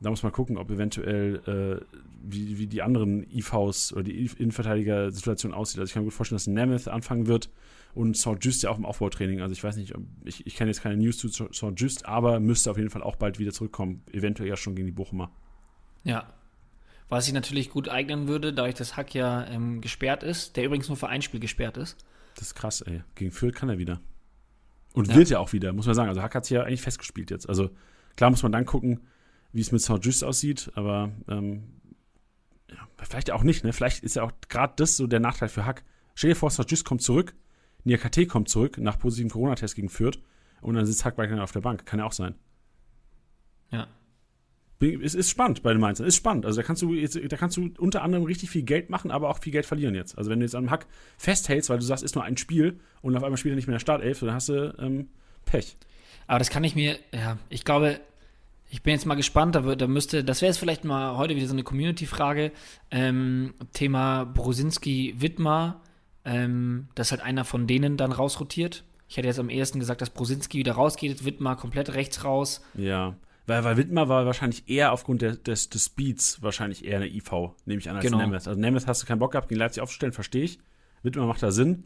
Da 0.00 0.10
muss 0.10 0.22
man 0.22 0.32
gucken, 0.32 0.58
ob 0.58 0.70
eventuell 0.70 1.80
äh, 1.80 1.96
wie, 2.22 2.58
wie 2.58 2.66
die 2.66 2.82
anderen 2.82 3.26
IVs 3.30 3.92
oder 3.92 4.02
die 4.02 4.26
Innenverteidiger-Situation 4.26 5.54
aussieht. 5.54 5.78
Also 5.78 5.88
ich 5.88 5.94
kann 5.94 6.02
mir 6.02 6.08
gut 6.08 6.14
vorstellen, 6.14 6.36
dass 6.36 6.46
Nemeth 6.46 6.88
anfangen 6.88 7.26
wird 7.26 7.50
und 7.94 8.16
Saint 8.16 8.44
Just 8.44 8.62
ja 8.62 8.70
auch 8.70 8.76
im 8.76 8.84
Aufbautraining. 8.84 9.40
Also 9.40 9.52
ich 9.52 9.64
weiß 9.64 9.76
nicht, 9.76 9.94
ich, 10.24 10.46
ich 10.46 10.54
kenne 10.54 10.70
jetzt 10.70 10.82
keine 10.82 10.98
News 10.98 11.16
zu 11.16 11.28
Saint 11.28 11.80
Just, 11.80 12.04
aber 12.04 12.40
müsste 12.40 12.70
auf 12.70 12.76
jeden 12.76 12.90
Fall 12.90 13.02
auch 13.02 13.16
bald 13.16 13.38
wieder 13.38 13.52
zurückkommen. 13.52 14.02
Eventuell 14.12 14.48
ja 14.48 14.56
schon 14.56 14.74
gegen 14.74 14.86
die 14.86 14.92
Bochumer. 14.92 15.30
Ja. 16.04 16.32
Was 17.08 17.24
sich 17.24 17.34
natürlich 17.34 17.70
gut 17.70 17.88
eignen 17.88 18.28
würde, 18.28 18.52
dadurch, 18.52 18.74
dass 18.74 18.96
Hack 18.96 19.14
ja 19.14 19.46
ähm, 19.46 19.80
gesperrt 19.80 20.24
ist, 20.24 20.56
der 20.56 20.64
übrigens 20.64 20.88
nur 20.88 20.96
für 20.96 21.08
ein 21.08 21.22
Spiel 21.22 21.40
gesperrt 21.40 21.76
ist. 21.76 21.96
Das 22.34 22.48
ist 22.48 22.54
krass, 22.54 22.82
ey. 22.82 23.02
Gegen 23.14 23.30
Fürth 23.30 23.54
kann 23.54 23.68
er 23.68 23.78
wieder. 23.78 24.00
Und 24.96 25.08
Ja. 25.08 25.14
wird 25.14 25.28
ja 25.28 25.38
auch 25.38 25.52
wieder, 25.52 25.72
muss 25.72 25.86
man 25.86 25.94
sagen. 25.94 26.08
Also 26.08 26.22
Hack 26.22 26.34
hat 26.34 26.44
sich 26.46 26.54
ja 26.56 26.62
eigentlich 26.64 26.80
festgespielt 26.82 27.30
jetzt. 27.30 27.48
Also 27.48 27.70
klar 28.16 28.30
muss 28.30 28.42
man 28.42 28.50
dann 28.50 28.64
gucken, 28.64 29.00
wie 29.52 29.60
es 29.60 29.70
mit 29.70 29.82
Saint 29.82 30.04
Just 30.04 30.24
aussieht, 30.24 30.72
aber 30.74 31.10
ähm, 31.28 31.64
ja, 32.70 32.78
vielleicht 33.04 33.30
auch 33.30 33.42
nicht, 33.42 33.62
ne? 33.62 33.72
Vielleicht 33.72 34.02
ist 34.02 34.16
ja 34.16 34.22
auch 34.22 34.32
gerade 34.48 34.72
das 34.76 34.96
so 34.96 35.06
der 35.06 35.20
Nachteil 35.20 35.48
für 35.50 35.64
Hack. 35.66 35.84
Stell 36.14 36.30
dir 36.30 36.36
vor, 36.36 36.50
Saint 36.50 36.70
Just 36.70 36.84
kommt 36.86 37.02
zurück, 37.02 37.34
Niakate 37.84 38.26
kommt 38.26 38.48
zurück 38.48 38.78
nach 38.78 38.98
positivem 38.98 39.30
Corona-Test 39.30 39.74
gegen 39.76 39.90
Fürth 39.90 40.18
und 40.62 40.74
dann 40.74 40.86
sitzt 40.86 41.04
Hack 41.04 41.18
weiterhin 41.18 41.40
auf 41.40 41.52
der 41.52 41.60
Bank. 41.60 41.84
Kann 41.86 41.98
ja 42.00 42.06
auch 42.06 42.12
sein. 42.12 42.34
Ja. 43.70 43.86
Es 44.78 45.14
ist 45.14 45.30
spannend 45.30 45.62
bei 45.62 45.72
den 45.72 45.80
Mainzern. 45.80 46.06
Ist 46.06 46.16
spannend. 46.16 46.44
Also 46.44 46.60
da 46.60 46.66
kannst 46.66 46.82
du 46.82 46.92
jetzt, 46.92 47.18
da 47.28 47.36
kannst 47.36 47.56
du 47.56 47.70
unter 47.78 48.02
anderem 48.02 48.24
richtig 48.24 48.50
viel 48.50 48.62
Geld 48.62 48.90
machen, 48.90 49.10
aber 49.10 49.30
auch 49.30 49.38
viel 49.38 49.52
Geld 49.52 49.64
verlieren 49.64 49.94
jetzt. 49.94 50.18
Also 50.18 50.30
wenn 50.30 50.40
du 50.40 50.44
jetzt 50.44 50.54
am 50.54 50.70
Hack 50.70 50.86
festhältst, 51.16 51.70
weil 51.70 51.78
du 51.78 51.84
sagst, 51.84 52.04
ist 52.04 52.14
nur 52.14 52.24
ein 52.24 52.36
Spiel 52.36 52.78
und 53.00 53.16
auf 53.16 53.24
einmal 53.24 53.38
spielt 53.38 53.54
er 53.54 53.56
nicht 53.56 53.66
mehr 53.66 53.74
in 53.74 53.78
der 53.78 53.80
Startelf, 53.80 54.20
dann 54.20 54.32
hast 54.32 54.50
du 54.50 54.74
ähm, 54.78 55.08
Pech. 55.46 55.76
Aber 56.26 56.38
das 56.38 56.50
kann 56.50 56.64
ich 56.64 56.74
mir, 56.74 56.98
ja, 57.12 57.38
ich 57.48 57.64
glaube, 57.64 58.00
ich 58.68 58.82
bin 58.82 58.92
jetzt 58.92 59.06
mal 59.06 59.14
gespannt, 59.14 59.54
da, 59.54 59.64
wird, 59.64 59.80
da 59.80 59.86
müsste, 59.86 60.24
das 60.24 60.42
wäre 60.42 60.50
jetzt 60.50 60.58
vielleicht 60.58 60.84
mal 60.84 61.16
heute 61.16 61.36
wieder 61.36 61.46
so 61.46 61.52
eine 61.52 61.62
Community-Frage, 61.62 62.52
ähm, 62.90 63.54
Thema 63.72 64.24
Brosinski-Wittmar, 64.24 65.80
ähm, 66.24 66.88
dass 66.94 67.12
halt 67.12 67.22
einer 67.22 67.44
von 67.44 67.66
denen 67.66 67.96
dann 67.96 68.12
rausrotiert. 68.12 68.84
Ich 69.08 69.16
hätte 69.16 69.28
jetzt 69.28 69.38
am 69.38 69.50
ehesten 69.50 69.78
gesagt, 69.78 70.02
dass 70.02 70.10
Brosinski 70.10 70.58
wieder 70.58 70.72
rausgeht, 70.72 71.24
Wittmar 71.24 71.56
komplett 71.56 71.94
rechts 71.94 72.24
raus. 72.24 72.60
Ja. 72.74 73.14
Weil, 73.46 73.62
weil 73.64 73.76
Wittmer 73.76 74.08
war 74.08 74.26
wahrscheinlich 74.26 74.68
eher 74.68 74.92
aufgrund 74.92 75.22
der, 75.22 75.36
des, 75.36 75.68
des 75.70 75.86
Speeds 75.86 76.42
wahrscheinlich 76.42 76.84
eher 76.84 76.96
eine 76.96 77.06
IV, 77.06 77.30
nehme 77.64 77.78
ich 77.78 77.88
an, 77.88 77.96
als 77.96 78.04
Genau. 78.04 78.18
Nemeth. 78.18 78.48
Also 78.48 78.58
Nemeth 78.60 78.86
hast 78.86 79.02
du 79.02 79.06
keinen 79.06 79.20
Bock 79.20 79.32
gehabt, 79.32 79.48
gegen 79.48 79.60
Leipzig 79.60 79.82
aufzustellen, 79.82 80.12
verstehe 80.12 80.44
ich. 80.44 80.58
Wittmer 81.02 81.26
macht 81.26 81.42
da 81.42 81.52
Sinn. 81.52 81.84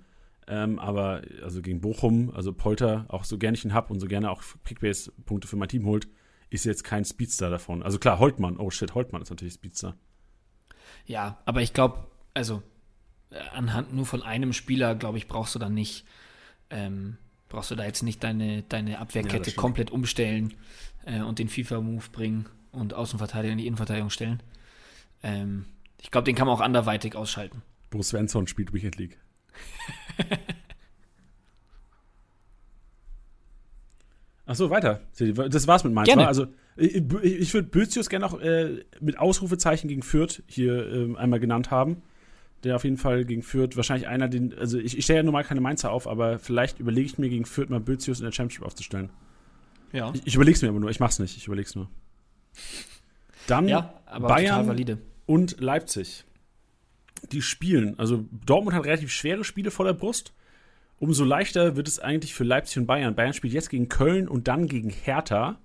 Ähm, 0.48 0.78
aber 0.78 1.22
also 1.44 1.60
gegen 1.60 1.80
Bochum, 1.80 2.30
also 2.34 2.52
Polter, 2.52 3.04
auch 3.08 3.24
so 3.24 3.36
gerne 3.38 3.56
ich 3.56 3.64
ihn 3.64 3.74
hab 3.74 3.90
und 3.90 4.00
so 4.00 4.06
gerne 4.08 4.30
auch 4.30 4.42
Kickbase-Punkte 4.64 5.46
für 5.46 5.56
mein 5.56 5.68
Team 5.68 5.84
holt, 5.84 6.08
ist 6.48 6.64
jetzt 6.64 6.82
kein 6.82 7.04
Speedstar 7.04 7.50
davon. 7.50 7.82
Also 7.82 7.98
klar, 7.98 8.18
Holtmann, 8.18 8.56
oh 8.56 8.70
shit, 8.70 8.94
Holtmann 8.94 9.22
ist 9.22 9.30
natürlich 9.30 9.54
Speedstar. 9.54 9.96
Ja, 11.06 11.38
aber 11.44 11.60
ich 11.62 11.72
glaube, 11.72 12.06
also 12.34 12.62
äh, 13.30 13.36
anhand 13.52 13.92
nur 13.94 14.06
von 14.06 14.22
einem 14.22 14.52
Spieler, 14.52 14.94
glaube 14.94 15.18
ich, 15.18 15.28
brauchst 15.28 15.54
du 15.54 15.58
dann 15.58 15.74
nicht, 15.74 16.04
ähm, 16.70 17.18
brauchst 17.48 17.70
du 17.70 17.76
da 17.76 17.84
jetzt 17.84 18.02
nicht 18.02 18.24
deine, 18.24 18.62
deine 18.62 18.92
Ja, 18.92 18.98
Abwehrkette 18.98 19.50
stimmt. 19.50 19.56
komplett 19.56 19.90
umstellen 19.90 20.54
äh, 21.04 21.20
und 21.20 21.38
den 21.38 21.48
FIFA-Move 21.48 22.04
bringen 22.12 22.46
und 22.72 22.94
Außenverteidiger 22.94 23.52
in 23.52 23.58
die 23.58 23.66
Innenverteidigung 23.66 24.10
stellen. 24.10 24.42
Ähm, 25.22 25.66
ich 26.00 26.10
glaube, 26.10 26.24
den 26.24 26.34
kann 26.34 26.46
man 26.46 26.56
auch 26.56 26.60
anderweitig 26.60 27.14
ausschalten. 27.14 27.62
Bo 27.90 28.02
Svensson 28.02 28.46
spielt 28.46 28.72
Weekend 28.72 28.96
League. 28.96 29.18
Achso, 34.46 34.68
weiter. 34.68 35.00
Das 35.16 35.68
war's 35.68 35.84
mit 35.84 35.92
Mainz. 35.92 36.08
Gerne. 36.08 36.26
Also, 36.26 36.48
ich, 36.76 36.96
ich 37.22 37.54
würde 37.54 37.68
Bözius 37.68 38.08
gerne 38.08 38.26
auch 38.26 38.40
äh, 38.40 38.84
mit 39.00 39.16
Ausrufezeichen 39.16 39.86
gegen 39.86 40.02
Fürth 40.02 40.42
hier 40.46 40.92
ähm, 40.92 41.14
einmal 41.14 41.38
genannt 41.38 41.70
haben. 41.70 42.02
Der 42.64 42.74
auf 42.76 42.82
jeden 42.84 42.96
Fall 42.96 43.24
gegen 43.24 43.42
Fürth 43.42 43.76
wahrscheinlich 43.76 44.08
einer, 44.08 44.28
den. 44.28 44.52
Also, 44.58 44.78
ich, 44.78 44.98
ich 44.98 45.04
stelle 45.04 45.18
ja 45.18 45.22
normal 45.22 45.44
keine 45.44 45.60
Mainzer 45.60 45.92
auf, 45.92 46.08
aber 46.08 46.40
vielleicht 46.40 46.80
überlege 46.80 47.06
ich 47.06 47.16
mir 47.16 47.28
gegen 47.28 47.44
Fürth 47.44 47.70
mal 47.70 47.78
Bözius 47.78 48.18
in 48.18 48.24
der 48.24 48.32
Championship 48.32 48.66
aufzustellen. 48.66 49.10
Ja. 49.92 50.12
Ich, 50.14 50.26
ich 50.26 50.34
überlege 50.34 50.56
es 50.56 50.62
mir 50.62 50.68
aber 50.68 50.80
nur, 50.80 50.90
ich 50.90 51.00
mach's 51.00 51.18
nicht, 51.18 51.36
ich 51.36 51.46
überlege 51.46 51.68
es 51.68 51.74
nur. 51.74 51.88
Dann 53.46 53.68
Ja, 53.68 53.94
aber 54.06 54.28
total 54.28 54.42
Bayern 54.42 54.68
valide. 54.68 54.98
und 55.26 55.60
Leipzig. 55.60 56.24
Die 57.32 57.42
spielen, 57.42 57.98
also 57.98 58.24
Dortmund 58.46 58.74
hat 58.76 58.84
relativ 58.84 59.10
schwere 59.12 59.44
Spiele 59.44 59.70
vor 59.70 59.84
der 59.84 59.92
Brust. 59.92 60.32
Umso 60.98 61.24
leichter 61.24 61.76
wird 61.76 61.88
es 61.88 61.98
eigentlich 61.98 62.34
für 62.34 62.44
Leipzig 62.44 62.78
und 62.78 62.86
Bayern. 62.86 63.14
Bayern 63.14 63.32
spielt 63.32 63.52
jetzt 63.52 63.70
gegen 63.70 63.88
Köln 63.88 64.28
und 64.28 64.48
dann 64.48 64.66
gegen 64.68 64.90
Hertha. 64.90 65.58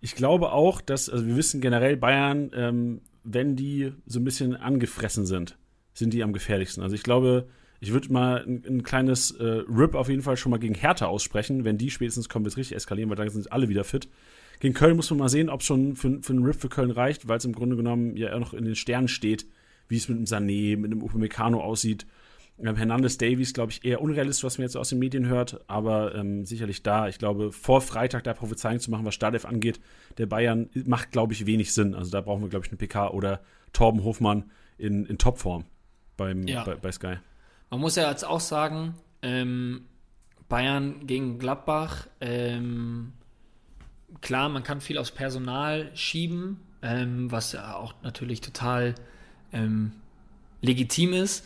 Ich 0.00 0.14
glaube 0.14 0.52
auch, 0.52 0.80
dass, 0.80 1.08
also 1.08 1.26
wir 1.26 1.36
wissen 1.36 1.60
generell, 1.60 1.96
Bayern, 1.96 2.50
ähm, 2.54 3.00
wenn 3.24 3.56
die 3.56 3.92
so 4.06 4.20
ein 4.20 4.24
bisschen 4.24 4.54
angefressen 4.54 5.24
sind, 5.24 5.56
sind 5.94 6.12
die 6.12 6.22
am 6.22 6.32
gefährlichsten. 6.34 6.82
Also 6.82 6.94
ich 6.94 7.02
glaube, 7.02 7.48
ich 7.84 7.92
würde 7.92 8.12
mal 8.12 8.42
ein, 8.46 8.62
ein 8.66 8.82
kleines 8.82 9.30
äh, 9.32 9.44
Rip 9.44 9.94
auf 9.94 10.08
jeden 10.08 10.22
Fall 10.22 10.36
schon 10.36 10.50
mal 10.50 10.58
gegen 10.58 10.74
Hertha 10.74 11.06
aussprechen. 11.06 11.64
Wenn 11.64 11.76
die 11.78 11.90
spätestens 11.90 12.28
kommen, 12.28 12.44
wird 12.44 12.52
es 12.54 12.58
richtig 12.58 12.76
eskalieren, 12.76 13.10
weil 13.10 13.16
dann 13.16 13.28
sind 13.28 13.52
alle 13.52 13.68
wieder 13.68 13.84
fit. 13.84 14.08
Gegen 14.60 14.72
Köln 14.74 14.96
muss 14.96 15.10
man 15.10 15.18
mal 15.18 15.28
sehen, 15.28 15.50
ob 15.50 15.60
es 15.60 15.66
schon 15.66 15.94
für, 15.96 16.22
für 16.22 16.32
einen 16.32 16.44
Rip 16.44 16.56
für 16.56 16.68
Köln 16.70 16.90
reicht, 16.90 17.28
weil 17.28 17.38
es 17.38 17.44
im 17.44 17.52
Grunde 17.52 17.76
genommen 17.76 18.16
ja 18.16 18.34
auch 18.34 18.40
noch 18.40 18.54
in 18.54 18.64
den 18.64 18.74
Sternen 18.74 19.08
steht, 19.08 19.46
wie 19.88 19.96
es 19.96 20.08
mit 20.08 20.16
dem 20.16 20.24
Sané, 20.24 20.76
mit 20.78 20.92
dem 20.92 21.02
Upamecano 21.02 21.60
aussieht. 21.60 22.06
Ähm, 22.62 22.76
Hernandez 22.76 23.18
Davies, 23.18 23.52
glaube 23.52 23.72
ich, 23.72 23.84
eher 23.84 24.00
unrealistisch, 24.00 24.44
was 24.44 24.56
man 24.58 24.62
jetzt 24.64 24.76
aus 24.76 24.88
den 24.88 25.00
Medien 25.00 25.26
hört, 25.26 25.60
aber 25.68 26.14
ähm, 26.14 26.46
sicherlich 26.46 26.82
da. 26.82 27.08
Ich 27.08 27.18
glaube, 27.18 27.52
vor 27.52 27.80
Freitag 27.80 28.24
da 28.24 28.32
Prophezeiung 28.32 28.78
zu 28.80 28.90
machen, 28.90 29.04
was 29.04 29.14
Startelf 29.14 29.44
angeht, 29.44 29.80
der 30.18 30.26
Bayern 30.26 30.70
macht, 30.86 31.10
glaube 31.10 31.32
ich, 31.32 31.44
wenig 31.46 31.72
Sinn. 31.74 31.94
Also 31.94 32.10
da 32.12 32.20
brauchen 32.20 32.42
wir, 32.42 32.48
glaube 32.48 32.64
ich, 32.64 32.70
eine 32.70 32.78
PK 32.78 33.10
oder 33.10 33.42
Torben 33.72 34.04
Hofmann 34.04 34.50
in, 34.78 35.04
in 35.04 35.18
Topform 35.18 35.64
beim, 36.16 36.46
Ja. 36.46 36.62
bei, 36.64 36.76
bei 36.76 36.92
Sky. 36.92 37.16
Man 37.74 37.80
muss 37.80 37.96
ja 37.96 38.08
jetzt 38.08 38.24
auch 38.24 38.38
sagen, 38.38 38.94
ähm, 39.20 39.86
Bayern 40.48 41.08
gegen 41.08 41.40
Gladbach, 41.40 42.06
ähm, 42.20 43.14
klar, 44.20 44.48
man 44.48 44.62
kann 44.62 44.80
viel 44.80 44.96
aufs 44.96 45.10
Personal 45.10 45.90
schieben, 45.96 46.60
ähm, 46.82 47.32
was 47.32 47.50
ja 47.50 47.74
auch 47.74 47.94
natürlich 48.04 48.40
total 48.40 48.94
ähm, 49.52 49.90
legitim 50.60 51.12
ist. 51.14 51.44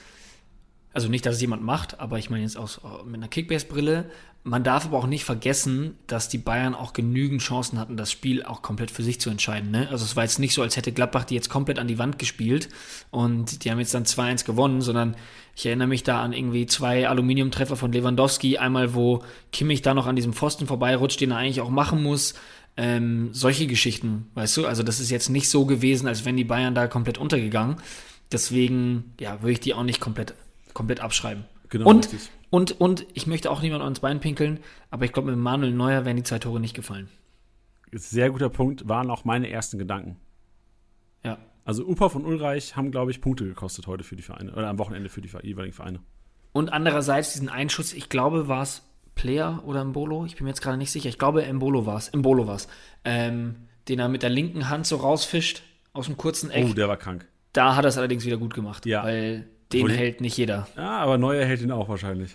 Also 0.98 1.08
nicht, 1.08 1.24
dass 1.26 1.36
es 1.36 1.40
jemand 1.40 1.62
macht, 1.62 2.00
aber 2.00 2.18
ich 2.18 2.28
meine 2.28 2.42
jetzt 2.42 2.56
aus, 2.56 2.80
mit 3.04 3.14
einer 3.14 3.28
Kickbase-Brille. 3.28 4.06
Man 4.42 4.64
darf 4.64 4.84
aber 4.84 4.98
auch 4.98 5.06
nicht 5.06 5.22
vergessen, 5.22 5.96
dass 6.08 6.28
die 6.28 6.38
Bayern 6.38 6.74
auch 6.74 6.92
genügend 6.92 7.40
Chancen 7.40 7.78
hatten, 7.78 7.96
das 7.96 8.10
Spiel 8.10 8.42
auch 8.42 8.62
komplett 8.62 8.90
für 8.90 9.04
sich 9.04 9.20
zu 9.20 9.30
entscheiden. 9.30 9.70
Ne? 9.70 9.86
Also 9.92 10.04
es 10.04 10.16
war 10.16 10.24
jetzt 10.24 10.40
nicht 10.40 10.54
so, 10.54 10.62
als 10.62 10.76
hätte 10.76 10.90
Gladbach 10.90 11.22
die 11.22 11.36
jetzt 11.36 11.50
komplett 11.50 11.78
an 11.78 11.86
die 11.86 11.98
Wand 11.98 12.18
gespielt 12.18 12.68
und 13.12 13.62
die 13.62 13.70
haben 13.70 13.78
jetzt 13.78 13.94
dann 13.94 14.06
2-1 14.06 14.44
gewonnen, 14.44 14.80
sondern 14.80 15.14
ich 15.54 15.66
erinnere 15.66 15.86
mich 15.86 16.02
da 16.02 16.20
an 16.20 16.32
irgendwie 16.32 16.66
zwei 16.66 17.08
Aluminiumtreffer 17.08 17.76
von 17.76 17.92
Lewandowski. 17.92 18.58
Einmal, 18.58 18.92
wo 18.92 19.22
Kimmich 19.52 19.82
da 19.82 19.94
noch 19.94 20.08
an 20.08 20.16
diesem 20.16 20.32
Pfosten 20.32 20.66
vorbeirutscht, 20.66 21.20
den 21.20 21.30
er 21.30 21.36
eigentlich 21.36 21.60
auch 21.60 21.70
machen 21.70 22.02
muss. 22.02 22.34
Ähm, 22.76 23.28
solche 23.30 23.68
Geschichten, 23.68 24.32
weißt 24.34 24.56
du? 24.56 24.66
Also 24.66 24.82
das 24.82 24.98
ist 24.98 25.10
jetzt 25.10 25.28
nicht 25.28 25.48
so 25.48 25.64
gewesen, 25.64 26.08
als 26.08 26.24
wenn 26.24 26.36
die 26.36 26.42
Bayern 26.42 26.74
da 26.74 26.88
komplett 26.88 27.18
untergegangen. 27.18 27.76
Deswegen, 28.32 29.14
ja, 29.20 29.42
würde 29.42 29.52
ich 29.52 29.60
die 29.60 29.74
auch 29.74 29.84
nicht 29.84 30.00
komplett, 30.00 30.34
komplett 30.78 31.00
abschreiben. 31.00 31.44
Genau, 31.68 31.90
und, 31.90 32.06
richtig. 32.06 32.30
und, 32.48 32.80
und 32.80 33.06
ich 33.12 33.26
möchte 33.26 33.50
auch 33.50 33.60
niemand 33.60 33.82
ans 33.82 34.00
Bein 34.00 34.20
pinkeln, 34.20 34.60
aber 34.90 35.04
ich 35.04 35.12
glaube, 35.12 35.30
mit 35.30 35.38
Manuel 35.38 35.72
Neuer 35.72 36.04
wären 36.06 36.16
die 36.16 36.22
zwei 36.22 36.38
Tore 36.38 36.60
nicht 36.60 36.74
gefallen. 36.74 37.08
Sehr 37.92 38.30
guter 38.30 38.48
Punkt, 38.48 38.88
waren 38.88 39.10
auch 39.10 39.24
meine 39.24 39.50
ersten 39.50 39.78
Gedanken. 39.78 40.16
Ja. 41.24 41.38
Also 41.64 41.84
Uphoff 41.86 42.14
und 42.14 42.24
Ulreich 42.24 42.76
haben, 42.76 42.90
glaube 42.90 43.10
ich, 43.10 43.20
Punkte 43.20 43.44
gekostet 43.44 43.86
heute 43.86 44.04
für 44.04 44.16
die 44.16 44.22
Vereine, 44.22 44.52
oder 44.52 44.68
am 44.68 44.78
Wochenende 44.78 45.10
für 45.10 45.20
die 45.20 45.30
jeweiligen 45.42 45.74
Vereine. 45.74 46.00
Und 46.52 46.72
andererseits 46.72 47.32
diesen 47.34 47.48
Einschuss, 47.50 47.92
ich 47.92 48.08
glaube, 48.08 48.48
war 48.48 48.62
es 48.62 48.82
Player 49.14 49.62
oder 49.66 49.84
Mbolo, 49.84 50.24
ich 50.24 50.36
bin 50.36 50.44
mir 50.44 50.50
jetzt 50.50 50.62
gerade 50.62 50.78
nicht 50.78 50.92
sicher, 50.92 51.08
ich 51.08 51.18
glaube, 51.18 51.44
Mbolo 51.52 51.84
war 51.86 51.98
es, 51.98 52.12
Mbolo 52.14 52.46
war 52.46 52.54
es, 52.54 52.68
ähm, 53.04 53.56
den 53.88 53.98
er 53.98 54.08
mit 54.08 54.22
der 54.22 54.30
linken 54.30 54.70
Hand 54.70 54.86
so 54.86 54.96
rausfischt 54.96 55.62
aus 55.92 56.06
dem 56.06 56.16
kurzen 56.16 56.50
Eck. 56.50 56.68
Oh, 56.70 56.72
der 56.72 56.88
war 56.88 56.96
krank. 56.96 57.26
Da 57.52 57.74
hat 57.74 57.84
er 57.84 57.88
es 57.88 57.98
allerdings 57.98 58.24
wieder 58.24 58.36
gut 58.36 58.54
gemacht, 58.54 58.86
Ja. 58.86 59.02
weil 59.02 59.48
den 59.72 59.82
Obwohl- 59.84 59.96
hält 59.96 60.20
nicht 60.20 60.36
jeder. 60.36 60.66
Ja, 60.76 60.98
aber 60.98 61.18
Neuer 61.18 61.44
hält 61.44 61.60
ihn 61.60 61.70
auch 61.70 61.88
wahrscheinlich. 61.88 62.34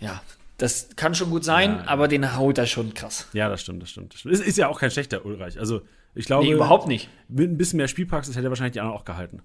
Ja, 0.00 0.20
das 0.56 0.88
kann 0.96 1.14
schon 1.14 1.30
gut 1.30 1.44
sein, 1.44 1.76
Ja. 1.76 1.84
aber 1.86 2.08
den 2.08 2.36
haut 2.36 2.58
er 2.58 2.66
schon 2.66 2.94
krass. 2.94 3.28
Ja, 3.32 3.48
das 3.48 3.62
stimmt, 3.62 3.82
das 3.82 3.90
stimmt. 3.90 4.12
Das 4.14 4.20
stimmt. 4.20 4.34
Ist, 4.34 4.44
ist 4.46 4.58
ja 4.58 4.68
auch 4.68 4.80
kein 4.80 4.90
schlechter 4.90 5.24
Ulreich. 5.24 5.58
Also, 5.58 5.82
ich 6.14 6.24
glaube, 6.26 6.44
Nee, 6.46 6.52
überhaupt 6.52 6.88
nicht. 6.88 7.08
mit 7.28 7.50
ein 7.50 7.56
bisschen 7.56 7.76
mehr 7.76 7.88
Spielpraxis 7.88 8.34
hätte 8.36 8.46
er 8.46 8.50
wahrscheinlich 8.50 8.72
die 8.72 8.80
anderen 8.80 8.98
auch 8.98 9.04
gehalten. 9.04 9.42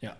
Ja. 0.00 0.16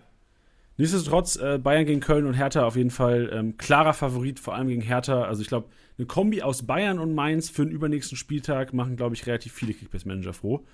Nichtsdestotrotz, 0.77 1.35
äh, 1.37 1.57
Bayern 1.59 1.85
gegen 1.85 1.99
Köln 2.01 2.25
und 2.25 2.33
Hertha 2.33 2.65
auf 2.65 2.75
jeden 2.75 2.91
Fall 2.91 3.29
ähm, 3.33 3.57
klarer 3.57 3.93
Favorit, 3.93 4.39
vor 4.39 4.55
allem 4.55 4.67
gegen 4.67 4.81
Hertha. 4.81 5.23
Also 5.23 5.41
ich 5.41 5.47
glaube, 5.47 5.69
eine 5.97 6.07
Kombi 6.07 6.41
aus 6.41 6.63
Bayern 6.65 6.99
und 6.99 7.13
Mainz 7.13 7.49
für 7.49 7.63
den 7.65 7.71
übernächsten 7.71 8.17
Spieltag 8.17 8.73
machen, 8.73 8.95
glaube 8.97 9.15
ich, 9.15 9.27
relativ 9.27 9.53
viele 9.53 9.73
Kickbase-Manager 9.73 10.33
froh. 10.33 10.65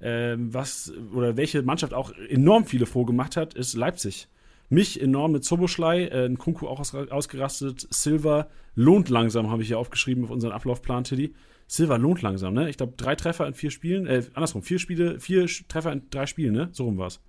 Ähm, 0.00 0.52
was 0.52 0.92
oder 1.14 1.36
welche 1.36 1.62
Mannschaft 1.62 1.94
auch 1.94 2.12
enorm 2.28 2.66
viele 2.66 2.84
froh 2.86 3.04
gemacht 3.04 3.36
hat, 3.36 3.54
ist 3.54 3.74
Leipzig. 3.74 4.28
Mich 4.68 5.00
enorm 5.00 5.32
mit 5.32 5.44
Zoboschlei, 5.44 6.06
äh, 6.06 6.26
ein 6.26 6.38
Kunku 6.38 6.66
auch 6.66 6.80
aus, 6.80 6.94
ausgerastet. 6.94 7.86
Silva 7.90 8.48
lohnt 8.74 9.08
langsam, 9.08 9.50
habe 9.50 9.62
ich 9.62 9.68
hier 9.68 9.78
aufgeschrieben 9.78 10.24
auf 10.24 10.30
unseren 10.30 10.52
Ablaufplan, 10.52 11.04
Tiddy. 11.04 11.34
Silva 11.66 11.96
lohnt 11.96 12.22
langsam, 12.22 12.54
ne? 12.54 12.68
Ich 12.68 12.76
glaube, 12.76 12.94
drei 12.96 13.14
Treffer 13.14 13.46
in 13.46 13.54
vier 13.54 13.70
Spielen, 13.70 14.06
äh, 14.06 14.24
andersrum, 14.34 14.62
vier 14.62 14.78
Spiele, 14.78 15.20
vier 15.20 15.46
Treffer 15.68 15.92
in 15.92 16.02
drei 16.10 16.26
Spielen, 16.26 16.54
ne? 16.54 16.68
So 16.72 16.84
rum 16.84 16.98
war's. 16.98 17.20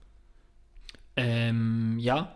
Ähm, 1.16 1.98
ja. 2.00 2.36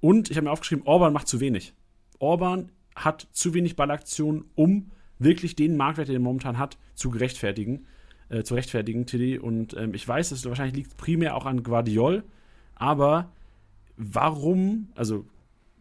Und 0.00 0.30
ich 0.30 0.36
habe 0.36 0.46
mir 0.46 0.52
aufgeschrieben, 0.52 0.86
Orban 0.86 1.12
macht 1.12 1.28
zu 1.28 1.40
wenig. 1.40 1.74
Orban 2.18 2.70
hat 2.94 3.28
zu 3.32 3.54
wenig 3.54 3.76
Ballaktionen, 3.76 4.44
um 4.54 4.90
wirklich 5.18 5.56
den 5.56 5.76
Marktwert, 5.76 6.08
den 6.08 6.16
er 6.16 6.20
momentan 6.20 6.58
hat, 6.58 6.78
zu 6.94 7.10
gerechtfertigen, 7.10 7.86
äh, 8.28 8.42
zu 8.42 8.54
rechtfertigen, 8.54 9.06
Tilly. 9.06 9.38
Und 9.38 9.74
ähm, 9.76 9.94
ich 9.94 10.06
weiß, 10.06 10.30
es 10.32 10.44
wahrscheinlich 10.46 10.76
liegt 10.76 10.96
primär 10.96 11.36
auch 11.36 11.46
an 11.46 11.62
Guardiol, 11.62 12.24
aber 12.74 13.30
warum, 14.00 14.88
also 14.94 15.26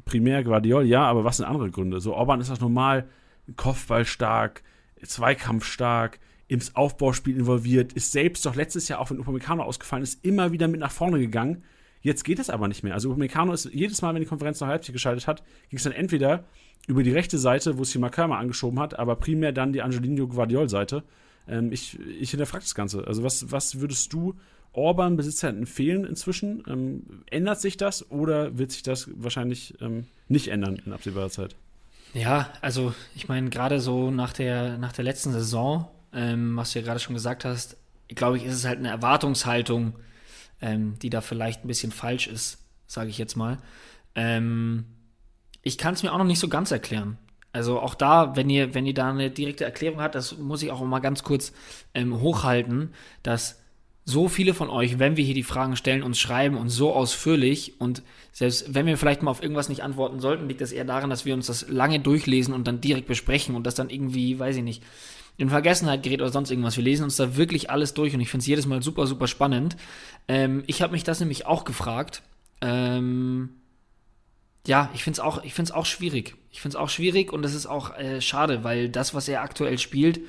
primär 0.06 0.44
Guardiol, 0.44 0.86
ja, 0.86 1.04
aber 1.04 1.24
was 1.24 1.38
sind 1.38 1.46
andere 1.46 1.72
Gründe? 1.72 2.00
So, 2.02 2.14
Orban 2.14 2.42
ist 2.42 2.50
das 2.50 2.60
normal, 2.60 3.08
Kopfball 3.56 4.06
stark, 4.06 4.64
Zweikampf 5.04 5.66
stark, 5.66 6.20
ins 6.48 6.76
Aufbauspiel 6.76 7.38
involviert, 7.38 7.94
ist 7.94 8.12
selbst 8.12 8.46
doch 8.46 8.56
letztes 8.56 8.88
Jahr, 8.88 9.00
auch 9.00 9.12
wenn 9.12 9.20
Upamecano 9.20 9.64
ausgefallen 9.64 10.04
ist, 10.04 10.26
immer 10.26 10.52
wieder 10.52 10.68
mit 10.68 10.80
nach 10.80 10.92
vorne 10.92 11.20
gegangen. 11.20 11.64
Jetzt 12.02 12.24
geht 12.24 12.40
es 12.40 12.50
aber 12.50 12.68
nicht 12.68 12.84
mehr. 12.84 12.96
Also 12.96 13.10
Upamecano 13.10 13.54
ist 13.54 13.70
jedes 13.72 14.02
Mal, 14.02 14.14
wenn 14.14 14.22
die 14.22 14.28
Konferenz 14.28 14.60
nach 14.60 14.68
Leipzig 14.68 14.94
geschaltet 14.94 15.28
hat, 15.28 15.44
ging 15.70 15.78
es 15.78 15.84
dann 15.84 15.94
entweder 15.94 16.46
über 16.88 17.04
die 17.04 17.12
rechte 17.12 17.38
Seite, 17.38 17.78
wo 17.78 17.84
es 17.84 17.92
die 17.92 18.00
Makama 18.00 18.40
angeschoben 18.40 18.80
hat, 18.80 18.98
aber 18.98 19.16
primär 19.16 19.52
dann 19.52 19.74
die 19.74 19.84
Angelino 19.84 20.28
Guardiol-Seite. 20.28 21.04
Ähm, 21.48 21.72
ich, 21.72 22.00
ich 22.00 22.32
hinterfrage 22.32 22.64
das 22.64 22.74
Ganze. 22.74 23.06
Also 23.06 23.24
was, 23.24 23.52
was 23.52 23.80
würdest 23.80 24.12
du 24.12 24.36
Orban-Besitzern 24.74 25.58
empfehlen 25.58 26.06
inzwischen? 26.06 26.64
Ähm, 26.68 27.24
ändert 27.30 27.62
sich 27.62 27.78
das 27.78 28.10
oder 28.12 28.58
wird 28.58 28.72
sich 28.72 28.84
das 28.84 29.10
wahrscheinlich 29.16 29.76
ähm, 29.82 30.08
nicht 30.28 30.48
ändern 30.50 30.82
in 30.86 30.94
absehbarer 30.94 31.30
Zeit? 31.30 31.56
Ja, 32.14 32.52
also 32.62 32.94
ich 33.16 33.28
meine, 33.28 33.50
gerade 33.50 33.80
so 33.80 34.12
nach 34.12 34.34
der, 34.34 34.78
nach 34.78 34.94
der 34.94 35.04
letzten 35.04 35.32
Saison, 35.32 35.88
ähm, 36.14 36.56
was 36.56 36.74
du 36.74 36.80
ja 36.80 36.86
gerade 36.86 37.00
schon 37.00 37.14
gesagt 37.14 37.46
hast, 37.46 37.78
glaube 38.08 38.38
ich, 38.38 38.46
ist 38.46 38.56
es 38.56 38.66
halt 38.66 38.80
eine 38.80 38.90
Erwartungshaltung, 38.90 39.94
ähm, 40.62 40.98
die 41.00 41.10
da 41.10 41.22
vielleicht 41.22 41.64
ein 41.64 41.68
bisschen 41.68 41.92
falsch 41.92 42.28
ist, 42.28 42.60
sage 42.88 43.10
ich 43.10 43.18
jetzt 43.18 43.36
mal. 43.36 43.60
Ähm, 44.16 44.86
ich 45.62 45.78
kann 45.78 45.94
es 45.94 46.04
mir 46.04 46.12
auch 46.12 46.18
noch 46.18 46.26
nicht 46.26 46.40
so 46.40 46.48
ganz 46.48 46.72
erklären. 46.72 47.18
Also 47.52 47.80
auch 47.80 47.96
da, 47.96 48.36
wenn 48.36 48.50
ihr, 48.50 48.74
wenn 48.74 48.86
ihr 48.86 48.94
da 48.94 49.10
eine 49.10 49.32
direkte 49.32 49.66
Erklärung 49.66 50.02
habt, 50.02 50.16
das 50.16 50.38
muss 50.38 50.62
ich 50.62 50.72
auch 50.72 50.82
mal 50.82 51.00
ganz 51.00 51.24
kurz 51.24 51.52
ähm, 51.94 52.22
hochhalten, 52.22 52.94
dass 53.24 53.59
so 54.10 54.28
viele 54.28 54.54
von 54.54 54.70
euch, 54.70 55.00
wenn 55.00 55.18
wir 55.18 55.24
hier 55.24 55.34
die 55.34 55.44
Fragen 55.44 55.76
stellen, 55.76 56.04
uns 56.04 56.20
schreiben 56.20 56.58
und 56.58 56.70
so 56.70 56.94
ausführlich 56.94 57.80
und 57.80 58.02
selbst 58.32 58.74
wenn 58.74 58.86
wir 58.86 58.98
vielleicht 58.98 59.22
mal 59.22 59.32
auf 59.32 59.42
irgendwas 59.42 59.70
nicht 59.70 59.84
antworten 59.84 60.20
sollten, 60.20 60.48
liegt 60.48 60.62
das 60.62 60.72
eher 60.72 60.86
daran, 60.86 61.10
dass 61.10 61.26
wir 61.26 61.34
uns 61.34 61.48
das 61.48 61.68
lange 61.70 62.00
durchlesen 62.00 62.54
und 62.54 62.68
dann 62.68 62.82
direkt 62.82 63.08
besprechen 63.08 63.56
und 63.56 63.66
das 63.66 63.76
dann 63.76 63.90
irgendwie, 63.90 64.40
weiß 64.40 64.58
ich 64.58 64.64
nicht, 64.64 64.84
in 65.38 65.50
Vergessenheit 65.50 66.04
gerät 66.04 66.22
oder 66.22 66.32
sonst 66.32 66.52
irgendwas. 66.52 66.76
Wir 66.76 66.84
lesen 66.84 67.04
uns 67.04 67.16
da 67.16 67.38
wirklich 67.38 67.70
alles 67.70 67.94
durch 67.94 68.14
und 68.14 68.20
ich 68.20 68.30
finde 68.30 68.42
es 68.42 68.48
jedes 68.48 68.66
Mal 68.66 68.84
super, 68.84 69.08
super 69.08 69.28
spannend. 69.28 69.78
Ähm, 70.28 70.64
ich 70.68 70.82
habe 70.82 70.92
mich 70.92 71.04
das 71.04 71.20
nämlich 71.22 71.46
auch 71.46 71.64
gefragt. 71.64 72.22
Ähm, 72.62 73.50
ja, 74.68 74.90
ich 74.94 75.04
finde 75.04 75.16
es 75.16 75.20
auch, 75.22 75.42
auch 75.74 75.86
schwierig. 75.86 76.36
Ich 76.52 76.62
finde 76.62 76.78
es 76.78 76.82
auch 76.82 76.90
schwierig 76.90 77.32
und 77.32 77.46
es 77.46 77.54
ist 77.54 77.68
auch 77.68 77.98
äh, 77.98 78.20
schade, 78.20 78.64
weil 78.64 78.90
das, 78.90 79.14
was 79.14 79.28
er 79.30 79.42
aktuell 79.42 79.78
spielt, 79.78 80.20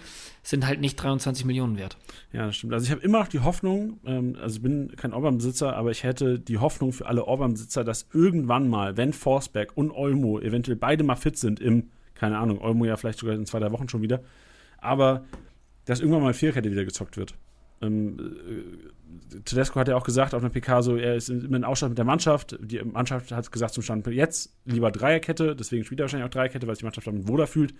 sind 0.43 0.66
halt 0.66 0.80
nicht 0.80 0.97
23 0.97 1.45
Millionen 1.45 1.76
wert. 1.76 1.99
Ja, 2.32 2.47
das 2.47 2.57
stimmt. 2.57 2.72
Also 2.72 2.84
ich 2.84 2.91
habe 2.91 3.03
immer 3.03 3.20
noch 3.20 3.28
die 3.28 3.41
Hoffnung, 3.41 4.01
ähm, 4.05 4.36
also 4.41 4.57
ich 4.57 4.62
bin 4.62 4.95
kein 4.97 5.12
Orban-Besitzer, 5.12 5.76
aber 5.76 5.91
ich 5.91 6.03
hätte 6.03 6.38
die 6.38 6.59
Hoffnung 6.59 6.93
für 6.93 7.07
alle 7.07 7.26
Orban-Besitzer, 7.26 7.84
dass 7.84 8.07
irgendwann 8.12 8.68
mal, 8.68 8.97
wenn 8.97 9.12
Forsberg 9.12 9.76
und 9.76 9.91
Olmo 9.91 10.41
eventuell 10.41 10.76
beide 10.76 11.05
mal 11.05 11.16
fit 11.16 11.36
sind 11.36 11.61
im, 11.61 11.91
keine 12.14 12.38
Ahnung, 12.38 12.61
Olmo 12.61 12.84
ja 12.84 12.97
vielleicht 12.97 13.18
sogar 13.18 13.34
in 13.34 13.47
zwei, 13.47 13.59
drei 13.59 13.72
Wochen 13.72 13.88
schon 13.88 14.03
wieder, 14.03 14.20
aber 14.78 15.24
dass 15.84 16.01
irgendwann 16.01 16.22
mal 16.22 16.34
Vierkette 16.34 16.70
wieder 16.70 16.84
gezockt 16.84 17.16
wird. 17.16 17.34
Ähm, 17.82 18.18
äh, 18.18 19.41
Tedesco 19.45 19.80
hat 19.80 19.88
ja 19.88 19.97
auch 19.97 20.05
gesagt 20.05 20.34
auf 20.34 20.43
einer 20.43 20.51
PK 20.51 20.82
so, 20.82 20.97
er 20.97 21.16
ist 21.16 21.28
immer 21.28 21.57
in 21.57 21.64
Ausstand 21.64 21.91
mit 21.91 21.99
der 21.99 22.05
Mannschaft. 22.05 22.57
Die 22.61 22.80
Mannschaft 22.82 23.32
hat 23.32 23.51
gesagt 23.51 23.74
zum 23.74 23.82
Stand 23.82 24.07
jetzt 24.07 24.55
lieber 24.64 24.91
Dreierkette, 24.91 25.57
deswegen 25.57 25.84
spielt 25.84 26.01
er 26.01 26.05
wahrscheinlich 26.05 26.26
auch 26.26 26.32
Dreierkette, 26.32 26.66
weil 26.66 26.74
sich 26.74 26.80
die 26.80 26.86
Mannschaft 26.86 27.07
damit 27.07 27.28
wohler 27.28 27.47
fühlt. 27.47 27.74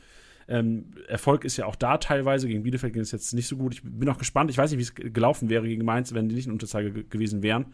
Ähm, 0.49 0.86
Erfolg 1.09 1.45
ist 1.45 1.57
ja 1.57 1.66
auch 1.66 1.76
da 1.76 1.99
teilweise. 1.99 2.49
Gegen 2.49 2.62
Bielefeld 2.62 2.93
ging 2.93 3.03
es 3.03 3.12
jetzt 3.12 3.32
nicht 3.34 3.47
so 3.47 3.57
gut. 3.57 3.74
Ich 3.74 3.82
bin 3.82 4.09
auch 4.09 4.18
gespannt. 4.18 4.51
Ich 4.51 4.59
weiß 4.59 4.70
nicht, 4.70 4.78
wie 4.78 4.82
es 4.82 5.12
gelaufen 5.12 5.49
wäre 5.49 5.66
gegen 5.66 5.84
Mainz, 5.84 6.12
wenn 6.14 6.28
die 6.28 6.34
nicht 6.34 6.47
in 6.47 6.53
Unterzahl 6.53 6.91
gewesen 6.91 7.43
wären. 7.43 7.66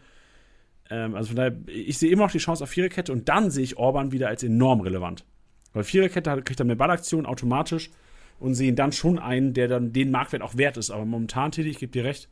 Ähm, 0.89 1.15
also 1.15 1.27
von 1.27 1.35
daher, 1.35 1.57
ich 1.67 1.97
sehe 1.97 2.11
immer 2.11 2.23
noch 2.23 2.31
die 2.31 2.37
Chance 2.37 2.63
auf 2.63 2.69
Viererkette 2.69 3.11
und 3.11 3.29
dann 3.29 3.51
sehe 3.51 3.63
ich 3.63 3.77
Orban 3.77 4.11
wieder 4.11 4.27
als 4.27 4.43
enorm 4.43 4.81
relevant. 4.81 5.25
Weil 5.73 5.83
Viererkette 5.83 6.41
kriegt 6.43 6.59
er 6.59 6.65
mehr 6.65 6.75
Ballaktion 6.75 7.25
automatisch 7.25 7.89
und 8.39 8.53
sehen 8.53 8.75
dann 8.75 8.91
schon 8.91 9.19
einen, 9.19 9.53
der 9.53 9.67
dann 9.67 9.93
den 9.93 10.11
Marktwert 10.11 10.41
auch 10.41 10.57
wert 10.57 10.77
ist. 10.77 10.91
Aber 10.91 11.05
momentan, 11.05 11.51
Tilly, 11.51 11.69
ich 11.69 11.79
gebe 11.79 11.91
dir 11.91 12.03
recht, 12.03 12.29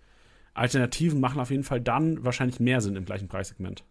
Alternativen 0.54 1.20
machen 1.20 1.40
auf 1.40 1.52
jeden 1.52 1.64
Fall 1.64 1.82
dann 1.82 2.24
wahrscheinlich 2.24 2.60
mehr 2.60 2.82
Sinn 2.82 2.96
im 2.96 3.06
gleichen 3.06 3.28
Preissegment. 3.28 3.84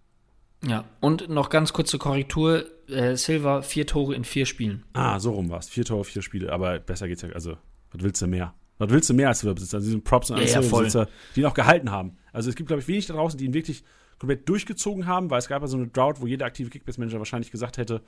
Ja, 0.62 0.84
und 1.00 1.28
noch 1.28 1.50
ganz 1.50 1.72
kurze 1.72 1.98
Korrektur: 1.98 2.64
äh, 2.88 3.16
Silva, 3.16 3.62
vier 3.62 3.86
Tore 3.86 4.14
in 4.14 4.24
vier 4.24 4.46
Spielen. 4.46 4.84
Ah, 4.92 5.18
so 5.18 5.32
rum 5.32 5.50
war 5.50 5.58
es. 5.58 5.68
Vier 5.68 5.84
Tore, 5.84 6.04
vier 6.04 6.22
Spiele. 6.22 6.52
Aber 6.52 6.78
besser 6.78 7.08
geht's 7.08 7.22
ja. 7.22 7.30
Also, 7.30 7.56
was 7.92 8.02
willst 8.02 8.22
du 8.22 8.26
mehr? 8.26 8.54
Was 8.78 8.90
willst 8.90 9.08
du 9.08 9.14
mehr 9.14 9.28
als 9.28 9.40
Silberbesitzer? 9.40 9.76
Also, 9.76 9.86
diesen 9.86 10.04
Props 10.04 10.30
und 10.30 10.38
ja, 10.38 10.46
Silberbesitzer, 10.46 11.08
die 11.34 11.40
ihn 11.40 11.46
auch 11.46 11.54
gehalten 11.54 11.90
haben. 11.90 12.16
Also, 12.32 12.50
es 12.50 12.56
gibt, 12.56 12.68
glaube 12.68 12.82
ich, 12.82 12.88
wenig 12.88 13.06
da 13.06 13.14
draußen, 13.14 13.38
die 13.38 13.44
ihn 13.44 13.54
wirklich 13.54 13.84
komplett 14.18 14.48
durchgezogen 14.48 15.06
haben, 15.06 15.30
weil 15.30 15.38
es 15.38 15.48
gab 15.48 15.62
ja 15.62 15.68
so 15.68 15.76
eine 15.76 15.88
Drought, 15.88 16.20
wo 16.20 16.26
jeder 16.26 16.46
aktive 16.46 16.70
Kickbase-Manager 16.70 17.18
wahrscheinlich 17.18 17.50
gesagt 17.50 17.78
hätte, 17.78 18.02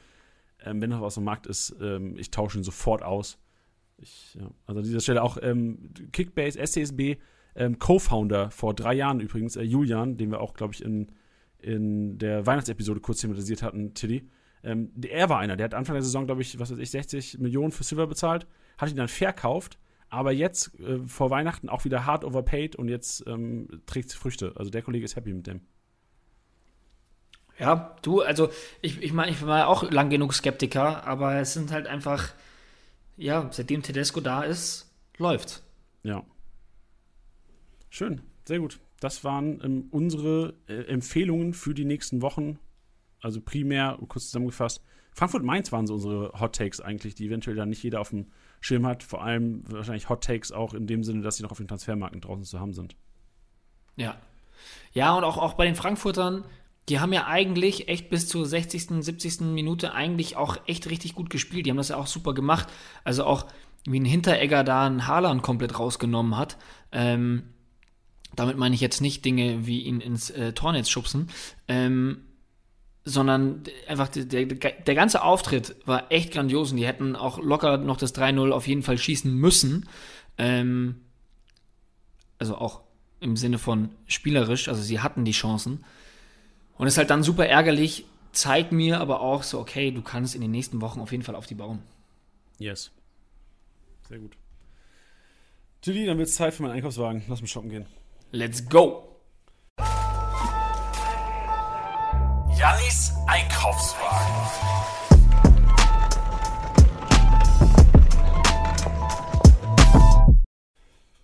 ähm, 0.65 0.81
wenn 0.81 0.91
noch 0.91 1.03
was 1.03 1.19
am 1.19 1.25
Markt 1.25 1.47
ist, 1.47 1.75
ähm, 1.81 2.17
ich 2.17 2.31
tausche 2.31 2.59
ihn 2.59 2.65
sofort 2.65 3.03
aus. 3.03 3.39
Ich, 3.99 4.35
ja. 4.35 4.51
Also 4.67 4.81
an 4.81 4.85
dieser 4.85 5.01
Stelle 5.01 5.23
auch 5.23 5.39
ähm, 5.41 5.91
Kickbase, 6.13 6.59
SCSB, 6.65 7.17
ähm, 7.55 7.79
Co-Founder 7.79 8.51
vor 8.51 8.75
drei 8.75 8.95
Jahren 8.95 9.21
übrigens, 9.21 9.57
äh, 9.57 9.63
Julian, 9.63 10.17
den 10.17 10.31
wir 10.31 10.41
auch, 10.41 10.55
glaube 10.55 10.75
ich, 10.75 10.83
in 10.83 11.13
in 11.67 12.17
der 12.19 12.47
Weihnachtsepisode 12.47 13.01
kurz 13.01 13.21
thematisiert 13.21 13.63
hatten, 13.63 13.93
Tilly. 13.93 14.31
Ähm, 14.63 14.93
er 15.03 15.29
war 15.29 15.41
einer, 15.41 15.57
der 15.57 15.65
hat 15.65 15.75
Anfang 15.75 15.95
der 15.95 16.03
Saison, 16.03 16.27
glaube 16.27 16.43
ich, 16.43 16.59
was 16.61 16.71
weiß 16.71 16.79
ich, 16.79 16.91
60 16.91 17.39
Millionen 17.39 17.73
für 17.73 17.83
Silver 17.83 18.07
bezahlt, 18.07 18.47
hat 18.79 18.89
ihn 18.89 18.97
dann 18.97 19.09
verkauft, 19.09 19.79
aber 20.09 20.31
jetzt 20.31 20.79
äh, 20.79 21.01
vor 21.07 21.31
Weihnachten 21.31 21.69
auch 21.69 21.85
wieder 21.85 22.07
hart 22.07 22.25
overpaid 22.25 22.77
und 22.77 22.89
jetzt 22.89 23.27
ähm, 23.27 23.83
trägt 23.87 24.13
Früchte. 24.13 24.53
Also 24.57 24.71
der 24.71 24.83
Kollege 24.83 25.05
ist 25.05 25.17
happy 25.17 25.33
mit 25.33 25.47
dem. 25.49 25.61
Ja, 27.59 27.97
du, 28.03 28.21
also 28.21 28.51
ich, 28.81 29.03
ich 29.03 29.13
meine, 29.13 29.33
ich 29.33 29.45
war 29.45 29.67
auch 29.67 29.91
lang 29.91 30.09
genug 30.09 30.35
Skeptiker, 30.35 31.05
aber 31.05 31.37
es 31.37 31.55
sind 31.55 31.73
halt 31.73 31.87
einfach, 31.87 32.33
ja, 33.17 33.49
seitdem 33.51 33.83
Tedesco 33.83 34.21
da 34.21 34.43
ist, 34.43 34.95
läuft's. 35.19 35.65
Ja. 36.03 36.23
Schön, 37.91 38.21
sehr 38.45 38.61
gut 38.61 38.79
das 39.01 39.25
waren 39.25 39.61
ähm, 39.63 39.89
unsere 39.91 40.55
äh, 40.69 40.85
Empfehlungen 40.85 41.55
für 41.55 41.75
die 41.75 41.85
nächsten 41.85 42.23
Wochen. 42.23 42.59
Also 43.21 43.41
primär, 43.41 43.99
kurz 44.09 44.27
zusammengefasst, 44.27 44.83
Frankfurt-Mainz 45.13 45.73
waren 45.73 45.87
so 45.87 45.95
unsere 45.95 46.33
Hot 46.39 46.55
Takes 46.55 46.81
eigentlich, 46.81 47.15
die 47.15 47.27
eventuell 47.27 47.57
dann 47.57 47.71
nicht 47.71 47.83
jeder 47.83 48.03
auf 48.03 48.11
dem 48.11 48.27
Schirm 48.61 48.87
hat. 48.87 49.03
Vor 49.03 49.23
allem 49.23 49.65
wahrscheinlich 49.67 50.11
Hot 50.11 50.23
Takes 50.23 50.53
auch 50.53 50.75
in 50.75 50.87
dem 50.87 51.03
Sinne, 51.05 51.23
dass 51.23 51.37
sie 51.37 51.43
noch 51.43 51.53
auf 51.53 51.57
den 51.57 51.69
Transfermarken 51.69 52.21
draußen 52.21 52.45
zu 52.45 52.61
haben 52.61 52.75
sind. 52.75 52.97
Ja. 53.97 54.17
Ja, 54.93 55.15
und 55.17 55.25
auch, 55.25 55.39
auch 55.39 55.55
bei 55.55 55.65
den 55.65 55.75
Frankfurtern, 55.75 56.45
die 56.91 57.01
haben 57.01 57.15
ja 57.15 57.27
eigentlich 57.27 57.89
echt 57.89 58.11
bis 58.11 58.29
zur 58.29 58.45
60., 58.45 59.03
70. 59.03 59.41
Minute 59.41 59.95
eigentlich 59.95 60.37
auch 60.37 60.59
echt 60.67 60.89
richtig 60.91 61.15
gut 61.15 61.31
gespielt. 61.31 61.65
Die 61.65 61.71
haben 61.71 61.79
das 61.79 61.89
ja 61.89 61.97
auch 61.97 62.07
super 62.07 62.35
gemacht. 62.35 62.69
Also 63.03 63.25
auch 63.25 63.47
wie 63.87 63.99
ein 63.99 64.05
Hinteregger 64.05 64.65
da 64.65 64.85
einen 64.85 65.07
Haaland 65.07 65.43
komplett 65.43 65.79
rausgenommen 65.79 66.37
hat. 66.37 66.59
Ähm, 66.93 67.55
damit 68.37 68.57
meine 68.57 68.75
ich 68.75 68.81
jetzt 68.81 69.01
nicht 69.01 69.25
Dinge 69.25 69.67
wie 69.67 69.83
ihn 69.83 70.01
ins 70.01 70.31
äh, 70.31 70.53
Tornetz 70.53 70.89
schubsen, 70.89 71.31
ähm, 71.69 72.23
sondern 73.05 73.63
einfach 73.87 74.09
der, 74.09 74.25
der, 74.25 74.47
der 74.47 74.95
ganze 74.95 75.23
Auftritt 75.23 75.77
war 75.87 76.11
echt 76.11 76.33
grandios 76.33 76.71
und 76.71 76.77
die 76.77 76.87
hätten 76.87 77.17
auch 77.17 77.39
locker 77.39 77.79
noch 77.79 77.97
das 77.97 78.15
3-0 78.15 78.51
auf 78.51 78.67
jeden 78.67 78.83
Fall 78.83 78.99
schießen 78.99 79.33
müssen. 79.33 79.89
Ähm, 80.39 80.97
also 82.39 82.57
auch 82.57 82.83
im 83.21 83.37
Sinne 83.37 83.59
von 83.59 83.91
spielerisch, 84.07 84.69
also 84.69 84.83
sie 84.83 85.01
hatten 85.01 85.25
die 85.25 85.33
Chancen. 85.33 85.85
Und 86.77 86.87
es 86.87 86.95
ist 86.95 86.99
halt 86.99 87.11
dann 87.11 87.23
super 87.23 87.47
ärgerlich, 87.47 88.05
zeigt 88.33 88.73
mir 88.73 89.01
aber 89.01 89.21
auch 89.21 89.43
so, 89.43 89.59
okay, 89.59 89.91
du 89.91 90.03
kannst 90.03 90.35
in 90.35 90.41
den 90.41 90.51
nächsten 90.51 90.81
Wochen 90.81 91.01
auf 91.01 91.13
jeden 91.13 91.25
Fall 91.25 91.35
auf 91.35 91.47
die 91.47 91.55
bauen. 91.55 91.83
Yes. 92.59 92.91
Sehr 94.09 94.19
gut. 94.19 94.37
Tilly, 95.81 96.07
dann 96.07 96.19
wird 96.19 96.29
es 96.29 96.35
Zeit 96.35 96.55
für 96.55 96.63
meinen 96.63 96.73
Einkaufswagen. 96.73 97.23
Lass 97.29 97.41
mich 97.41 97.51
shoppen 97.51 97.71
gehen. 97.71 97.87
Let's 98.37 98.69
go! 98.69 99.17
Jannis 102.59 103.15
Einkaufswagen. 103.27 104.37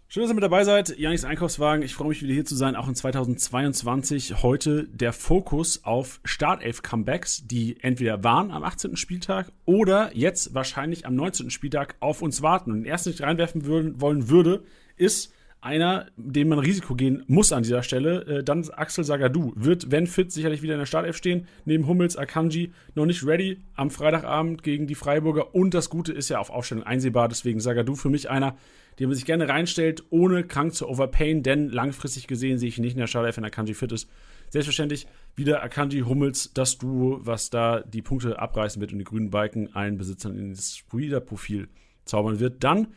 Schön, 0.09 0.23
dass 0.23 0.31
ihr 0.31 0.35
mit 0.35 0.43
dabei 0.43 0.65
seid. 0.65 0.97
Janis 0.99 1.27
Einkaufswagen. 1.27 1.85
Ich 1.85 1.95
freue 1.95 2.09
mich 2.09 2.23
wieder 2.23 2.33
hier 2.33 2.47
zu 2.47 2.57
sein, 2.57 2.77
auch 2.77 2.89
in 2.89 2.95
2022. 2.95 4.43
Heute 4.43 4.85
der 4.85 5.13
Fokus 5.13 5.85
auf 5.85 6.19
Startelf-Comebacks, 6.25 7.47
die 7.47 7.79
entweder 7.83 8.25
waren 8.25 8.51
am 8.51 8.63
18. 8.63 8.97
Spieltag 8.97 9.53
oder 9.67 10.17
jetzt 10.17 10.55
wahrscheinlich 10.55 11.05
am 11.05 11.15
19. 11.15 11.51
Spieltag 11.51 11.95
auf 12.01 12.23
uns 12.23 12.41
warten. 12.41 12.71
Und 12.71 12.79
den 12.79 12.87
ersten, 12.87 13.11
den 13.11 13.17
ich 13.17 13.23
reinwerfen 13.23 13.67
würden, 13.67 14.01
wollen 14.01 14.31
würde, 14.31 14.65
ist 14.97 15.35
einer, 15.63 16.07
dem 16.17 16.49
man 16.49 16.59
Risiko 16.59 16.97
gehen 16.97 17.23
muss 17.29 17.53
an 17.53 17.63
dieser 17.63 17.85
Stelle. 17.85 18.27
Äh, 18.27 18.45
dann 18.45 18.69
Axel 18.71 19.05
Sagadou. 19.05 19.53
Wird, 19.55 19.93
wenn 19.93 20.09
fit, 20.09 20.33
sicherlich 20.33 20.61
wieder 20.61 20.75
in 20.75 20.81
der 20.81 20.87
Startelf 20.87 21.17
stehen. 21.17 21.47
Neben 21.65 21.87
Hummels, 21.87 22.17
Akanji 22.17 22.73
noch 22.97 23.07
nicht 23.07 23.25
ready 23.25 23.63
am 23.77 23.91
Freitagabend 23.91 24.65
gegen 24.65 24.89
die 24.89 24.97
Freiburger. 24.97 25.55
Und 25.55 25.73
das 25.73 25.89
Gute 25.89 26.13
ist 26.13 26.29
ja 26.29 26.41
auf 26.41 26.51
Aufstellung 26.51 26.83
einsehbar. 26.83 27.29
Deswegen 27.29 27.61
Sagadou 27.61 27.95
für 27.95 28.11
mich 28.11 28.29
einer, 28.29 28.57
den 28.99 29.09
man 29.09 29.15
sich 29.15 29.25
gerne 29.25 29.49
reinstellt, 29.49 30.03
ohne 30.11 30.43
krank 30.43 30.75
zu 30.75 30.89
overpayen. 30.89 31.45
Denn 31.45 31.69
langfristig 31.69 32.27
gesehen 32.27 32.59
sehe 32.59 32.69
ich 32.69 32.79
ihn 32.79 32.83
nicht 32.83 32.95
in 32.95 33.01
der 33.01 33.07
Startelf, 33.07 33.37
wenn 33.37 33.45
Akanji 33.45 33.75
fit 33.75 33.93
ist. 33.93 34.11
Selbstverständlich 34.51 35.07
wieder 35.37 35.63
Akanji 35.63 36.01
Hummels, 36.01 36.51
das 36.53 36.77
Duo, 36.77 37.21
was 37.23 37.51
da 37.51 37.81
die 37.81 38.03
Punkte 38.03 38.39
abreißen 38.39 38.81
wird 38.81 38.93
und 38.93 38.99
die 38.99 39.05
grünen 39.05 39.31
Balken 39.31 39.75
allen 39.77 39.97
Besitzern 39.97 40.37
in 40.37 40.51
das 40.51 40.77
Spielerprofil 40.77 41.69
zaubern 42.05 42.41
wird. 42.41 42.65
Dann 42.65 42.89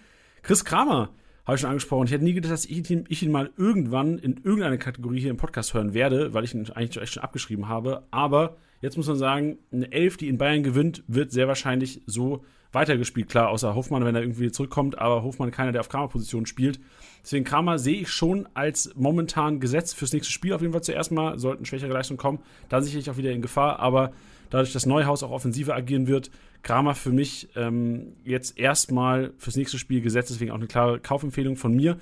Chris 0.41 0.65
Kramer 0.65 1.11
habe 1.45 1.55
ich 1.55 1.61
schon 1.61 1.69
angesprochen. 1.69 2.07
Ich 2.07 2.11
hätte 2.11 2.23
nie 2.23 2.33
gedacht, 2.33 2.53
dass 2.53 2.65
ich 2.65 2.89
ihn, 2.89 3.05
ich 3.07 3.21
ihn 3.21 3.31
mal 3.31 3.51
irgendwann 3.55 4.17
in 4.17 4.37
irgendeiner 4.43 4.77
Kategorie 4.77 5.19
hier 5.19 5.29
im 5.29 5.37
Podcast 5.37 5.73
hören 5.73 5.93
werde, 5.93 6.33
weil 6.33 6.43
ich 6.43 6.53
ihn 6.55 6.67
eigentlich 6.71 7.01
echt 7.01 7.13
schon 7.13 7.23
abgeschrieben 7.23 7.67
habe. 7.67 8.03
Aber 8.11 8.57
jetzt 8.81 8.97
muss 8.97 9.07
man 9.07 9.17
sagen, 9.17 9.59
eine 9.71 9.91
Elf, 9.91 10.17
die 10.17 10.27
in 10.27 10.37
Bayern 10.37 10.63
gewinnt, 10.63 11.03
wird 11.07 11.31
sehr 11.31 11.47
wahrscheinlich 11.47 12.01
so 12.07 12.43
weitergespielt. 12.71 13.29
Klar, 13.29 13.49
außer 13.49 13.75
Hofmann, 13.75 14.03
wenn 14.05 14.15
er 14.15 14.21
irgendwie 14.21 14.51
zurückkommt, 14.51 14.97
aber 14.97 15.23
Hofmann 15.23 15.51
keiner, 15.51 15.71
der 15.71 15.81
auf 15.81 15.89
Kramer-Position 15.89 16.47
spielt. 16.47 16.79
Deswegen 17.25 17.43
Kramer 17.43 17.79
sehe 17.79 18.01
ich 18.01 18.11
schon 18.11 18.47
als 18.53 18.91
momentan 18.95 19.59
Gesetz 19.59 19.95
fürs 19.95 20.13
nächste 20.13 20.31
Spiel 20.31 20.53
auf 20.53 20.61
jeden 20.61 20.73
Fall 20.73 20.83
zuerst 20.83 21.11
mal. 21.11 21.39
Sollten 21.39 21.65
schwächere 21.65 21.91
Leistungen 21.91 22.19
kommen, 22.19 22.37
dann 22.69 22.83
sicherlich 22.83 23.09
auch 23.09 23.17
wieder 23.17 23.31
in 23.31 23.41
Gefahr. 23.41 23.79
Aber 23.79 24.11
dadurch, 24.51 24.73
dass 24.73 24.85
Neuhaus 24.85 25.23
auch 25.23 25.31
offensiver 25.31 25.73
agieren 25.73 26.05
wird, 26.05 26.29
Kramer 26.61 26.93
für 26.93 27.09
mich 27.09 27.49
ähm, 27.55 28.13
jetzt 28.23 28.59
erstmal 28.59 29.33
fürs 29.39 29.55
nächste 29.55 29.79
Spiel 29.79 30.01
gesetzt, 30.01 30.29
deswegen 30.29 30.51
auch 30.51 30.57
eine 30.57 30.67
klare 30.67 30.99
Kaufempfehlung 30.99 31.55
von 31.55 31.75
mir. 31.75 31.97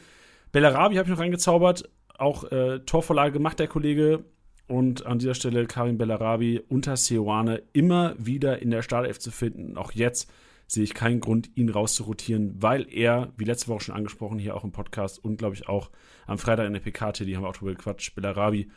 Bellarabi 0.52 0.96
habe 0.96 1.08
ich 1.08 1.16
noch 1.16 1.22
reingezaubert, 1.22 1.90
auch 2.18 2.52
äh, 2.52 2.80
Torvorlage 2.80 3.32
gemacht 3.32 3.60
der 3.60 3.68
Kollege 3.68 4.26
und 4.68 5.06
an 5.06 5.20
dieser 5.20 5.36
Stelle 5.36 5.66
Karim 5.68 5.98
Bellarabi 5.98 6.62
unter 6.68 6.98
Seoane 6.98 7.64
immer 7.72 8.14
wieder 8.18 8.62
in 8.62 8.72
der 8.72 8.82
Startelf 8.82 9.20
zu 9.20 9.32
finden. 9.32 9.78
Auch 9.78 9.94
jetzt 9.94 10.30
sehe 10.68 10.84
ich 10.84 10.94
keinen 10.94 11.20
Grund, 11.20 11.50
ihn 11.56 11.70
rauszurotieren, 11.70 12.62
weil 12.62 12.88
er, 12.90 13.32
wie 13.38 13.46
letzte 13.46 13.68
Woche 13.68 13.82
schon 13.82 13.96
angesprochen, 13.96 14.40
hier 14.40 14.56
auch 14.56 14.64
im 14.64 14.72
Podcast 14.72 15.24
und 15.24 15.38
glaube 15.38 15.56
ich 15.56 15.68
auch 15.68 15.92
am 16.26 16.38
Freitag 16.38 16.68
in 16.68 16.74
der 16.74 16.80
PKT, 16.80 17.22
die 17.22 17.38
haben 17.38 17.46
auch 17.46 17.56
drüber 17.56 17.72
gequatscht, 17.72 18.16
Bellarabi, 18.16 18.70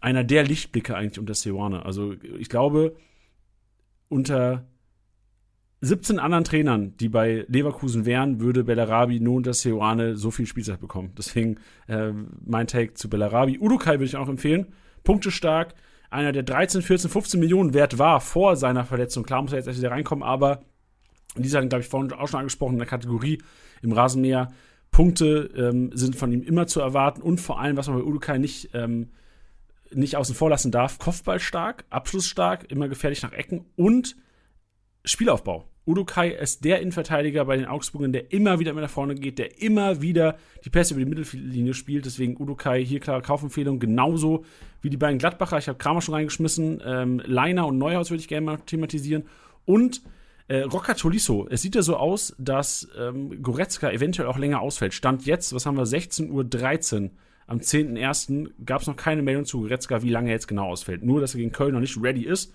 einer 0.00 0.24
der 0.24 0.44
Lichtblicke 0.44 0.96
eigentlich 0.96 1.18
unter 1.18 1.34
Seoane. 1.34 1.84
Also 1.84 2.14
ich 2.38 2.48
glaube, 2.48 2.96
unter 4.08 4.66
17 5.80 6.18
anderen 6.18 6.44
Trainern, 6.44 6.96
die 6.96 7.08
bei 7.08 7.44
Leverkusen 7.48 8.04
wären, 8.04 8.40
würde 8.40 8.64
Bellarabi 8.64 9.20
nur 9.20 9.36
unter 9.36 9.54
Seoane 9.54 10.16
so 10.16 10.30
viel 10.30 10.46
Spielzeit 10.46 10.80
bekommen. 10.80 11.12
Deswegen 11.16 11.58
äh, 11.86 12.12
mein 12.44 12.66
Take 12.66 12.94
zu 12.94 13.08
Bellarabi. 13.08 13.58
Udukai 13.58 13.94
würde 13.94 14.04
ich 14.04 14.16
auch 14.16 14.28
empfehlen. 14.28 14.74
Punkte 15.04 15.30
stark. 15.30 15.74
Einer, 16.10 16.32
der 16.32 16.42
13, 16.42 16.82
14, 16.82 17.10
15 17.10 17.38
Millionen 17.38 17.74
wert 17.74 17.98
war 17.98 18.20
vor 18.20 18.56
seiner 18.56 18.84
Verletzung. 18.84 19.24
Klar 19.24 19.42
muss 19.42 19.52
er 19.52 19.58
jetzt 19.58 19.68
erst 19.68 19.78
wieder 19.78 19.90
reinkommen, 19.90 20.24
aber 20.24 20.62
dieser 21.36 21.60
hat, 21.60 21.68
glaube 21.68 21.82
ich, 21.82 21.88
vorhin 21.88 22.12
auch 22.12 22.28
schon 22.28 22.40
angesprochen, 22.40 22.74
in 22.74 22.78
der 22.78 22.88
Kategorie 22.88 23.42
im 23.82 23.92
Rasenmäher. 23.92 24.52
Punkte 24.90 25.50
ähm, 25.56 25.90
sind 25.92 26.16
von 26.16 26.32
ihm 26.32 26.42
immer 26.42 26.66
zu 26.66 26.80
erwarten 26.80 27.20
und 27.20 27.40
vor 27.40 27.60
allem, 27.60 27.76
was 27.76 27.88
man 27.88 27.98
bei 27.98 28.04
Udukai 28.04 28.38
nicht, 28.38 28.70
ähm, 28.72 29.10
nicht 29.92 30.16
außen 30.16 30.34
vor 30.34 30.50
lassen 30.50 30.72
darf, 30.72 30.98
Kopfball 30.98 31.40
stark, 31.40 31.84
Abschluss 31.90 32.26
stark, 32.26 32.70
immer 32.70 32.88
gefährlich 32.88 33.22
nach 33.22 33.32
Ecken 33.32 33.66
und 33.76 34.16
Spielaufbau. 35.04 35.68
Udukai 35.88 36.32
ist 36.32 36.64
der 36.64 36.80
Innenverteidiger 36.80 37.46
bei 37.46 37.56
den 37.56 37.64
Augsburgern, 37.64 38.12
der 38.12 38.30
immer 38.30 38.58
wieder 38.58 38.74
nach 38.74 38.90
vorne 38.90 39.14
geht, 39.14 39.38
der 39.38 39.62
immer 39.62 40.02
wieder 40.02 40.36
die 40.64 40.70
Pässe 40.70 40.92
über 40.92 41.02
die 41.02 41.08
Mittellinie 41.08 41.72
spielt. 41.72 42.04
Deswegen 42.04 42.36
Udukai 42.36 42.84
hier 42.84 43.00
klare 43.00 43.22
Kaufempfehlung, 43.22 43.78
genauso 43.78 44.44
wie 44.82 44.90
die 44.90 44.98
beiden 44.98 45.18
Gladbacher. 45.18 45.56
Ich 45.56 45.66
habe 45.66 45.78
Kramer 45.78 46.02
schon 46.02 46.14
reingeschmissen. 46.14 46.82
Ähm, 46.84 47.22
Leiner 47.24 47.66
und 47.66 47.78
Neuhaus 47.78 48.10
würde 48.10 48.20
ich 48.20 48.28
gerne 48.28 48.44
mal 48.44 48.58
thematisieren. 48.58 49.24
Und 49.64 50.02
äh, 50.48 50.62
Rocca 50.62 50.94
Tolisso. 50.94 51.46
Es 51.50 51.62
sieht 51.62 51.74
ja 51.74 51.82
so 51.82 51.96
aus, 51.96 52.34
dass 52.38 52.88
ähm, 52.98 53.42
Goretzka 53.42 53.90
eventuell 53.90 54.28
auch 54.28 54.38
länger 54.38 54.60
ausfällt. 54.60 54.94
Stand 54.94 55.26
jetzt, 55.26 55.52
was 55.52 55.66
haben 55.66 55.76
wir, 55.76 55.84
16.13 55.84 57.02
Uhr. 57.02 57.10
Am 57.46 57.58
10.01. 57.58 58.50
gab 58.64 58.82
es 58.82 58.86
noch 58.86 58.96
keine 58.96 59.22
Meldung 59.22 59.44
zu 59.44 59.60
Goretzka, 59.60 60.02
wie 60.02 60.10
lange 60.10 60.28
er 60.28 60.34
jetzt 60.34 60.48
genau 60.48 60.66
ausfällt. 60.66 61.02
Nur, 61.02 61.20
dass 61.20 61.34
er 61.34 61.38
gegen 61.38 61.52
Köln 61.52 61.72
noch 61.72 61.80
nicht 61.80 62.02
ready 62.02 62.24
ist. 62.24 62.52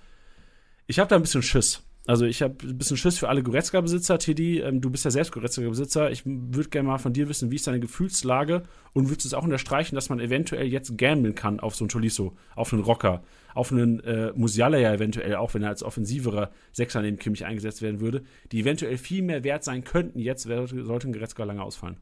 Ich 0.87 0.99
habe 0.99 1.09
da 1.09 1.15
ein 1.15 1.21
bisschen 1.21 1.41
Schiss. 1.41 1.83
Also 2.05 2.25
ich 2.25 2.41
habe 2.41 2.55
ein 2.63 2.77
bisschen 2.77 2.97
Schiss 2.97 3.17
für 3.17 3.29
alle 3.29 3.43
Goretzka-Besitzer, 3.43 4.19
Teddy. 4.19 4.59
Ähm, 4.59 4.81
du 4.81 4.89
bist 4.89 5.05
ja 5.05 5.11
selbst 5.11 5.31
Goretzka-Besitzer. 5.31 6.11
Ich 6.11 6.25
würde 6.25 6.69
gerne 6.69 6.89
mal 6.89 6.97
von 6.97 7.13
dir 7.13 7.29
wissen, 7.29 7.49
wie 7.49 7.55
ist 7.55 7.65
deine 7.65 7.79
Gefühlslage 7.79 8.63
und 8.91 9.05
würdest 9.09 9.23
du 9.23 9.29
es 9.29 9.33
auch 9.33 9.43
unterstreichen, 9.43 9.95
dass 9.95 10.09
man 10.09 10.19
eventuell 10.19 10.67
jetzt 10.67 10.97
gambeln 10.97 11.33
kann 11.33 11.61
auf 11.61 11.75
so 11.75 11.85
einen 11.85 11.89
Tolisso, 11.89 12.35
auf 12.55 12.73
einen 12.73 12.83
Rocker, 12.83 13.23
auf 13.55 13.71
einen 13.71 14.01
äh, 14.01 14.33
Musiala 14.35 14.79
ja 14.79 14.93
eventuell, 14.93 15.35
auch 15.35 15.53
wenn 15.53 15.63
er 15.63 15.69
als 15.69 15.81
offensiverer 15.81 16.51
Sechser 16.73 17.01
neben 17.01 17.17
Kimmich 17.17 17.45
eingesetzt 17.45 17.81
werden 17.81 18.01
würde, 18.01 18.23
die 18.51 18.59
eventuell 18.59 18.97
viel 18.97 19.21
mehr 19.21 19.45
wert 19.45 19.63
sein 19.63 19.85
könnten 19.85 20.19
jetzt, 20.19 20.43
sollte 20.43 21.07
ein 21.07 21.13
Goretzka 21.13 21.45
lange 21.45 21.63
ausfallen. 21.63 21.97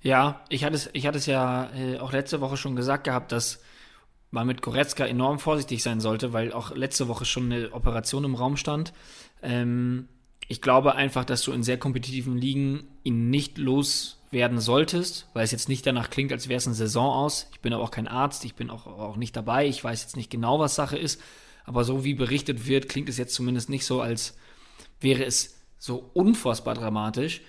Ja, 0.00 0.44
ich 0.48 0.64
hatte 0.64 0.76
es, 0.76 0.90
ich 0.92 1.06
hatte 1.06 1.18
es 1.18 1.26
ja 1.26 1.70
äh, 1.74 1.98
auch 1.98 2.12
letzte 2.12 2.40
Woche 2.40 2.56
schon 2.56 2.76
gesagt 2.76 3.04
gehabt, 3.04 3.32
dass 3.32 3.60
man 4.34 4.46
mit 4.46 4.60
Goretzka 4.60 5.06
enorm 5.06 5.38
vorsichtig 5.38 5.82
sein 5.82 6.00
sollte, 6.00 6.32
weil 6.32 6.52
auch 6.52 6.74
letzte 6.74 7.08
Woche 7.08 7.24
schon 7.24 7.50
eine 7.50 7.72
Operation 7.72 8.24
im 8.24 8.34
Raum 8.34 8.56
stand. 8.56 8.92
Ähm, 9.42 10.08
ich 10.48 10.60
glaube 10.60 10.94
einfach, 10.94 11.24
dass 11.24 11.42
du 11.42 11.52
in 11.52 11.62
sehr 11.62 11.78
kompetitiven 11.78 12.36
Ligen 12.36 12.84
ihn 13.02 13.30
nicht 13.30 13.58
loswerden 13.58 14.58
solltest, 14.60 15.28
weil 15.32 15.44
es 15.44 15.52
jetzt 15.52 15.68
nicht 15.68 15.86
danach 15.86 16.10
klingt, 16.10 16.32
als 16.32 16.48
wäre 16.48 16.58
es 16.58 16.66
eine 16.66 16.74
Saison 16.74 17.10
aus. 17.10 17.48
Ich 17.52 17.60
bin 17.60 17.72
aber 17.72 17.82
auch 17.82 17.90
kein 17.90 18.08
Arzt, 18.08 18.44
ich 18.44 18.54
bin 18.54 18.70
auch, 18.70 18.86
auch 18.86 19.16
nicht 19.16 19.36
dabei, 19.36 19.66
ich 19.66 19.82
weiß 19.82 20.02
jetzt 20.02 20.16
nicht 20.16 20.30
genau, 20.30 20.58
was 20.58 20.74
Sache 20.74 20.98
ist, 20.98 21.20
aber 21.64 21.84
so 21.84 22.04
wie 22.04 22.14
berichtet 22.14 22.66
wird, 22.66 22.88
klingt 22.88 23.08
es 23.08 23.16
jetzt 23.16 23.34
zumindest 23.34 23.70
nicht 23.70 23.86
so, 23.86 24.00
als 24.00 24.36
wäre 25.00 25.24
es 25.24 25.58
so 25.78 26.10
unfassbar 26.14 26.74
dramatisch. 26.74 27.40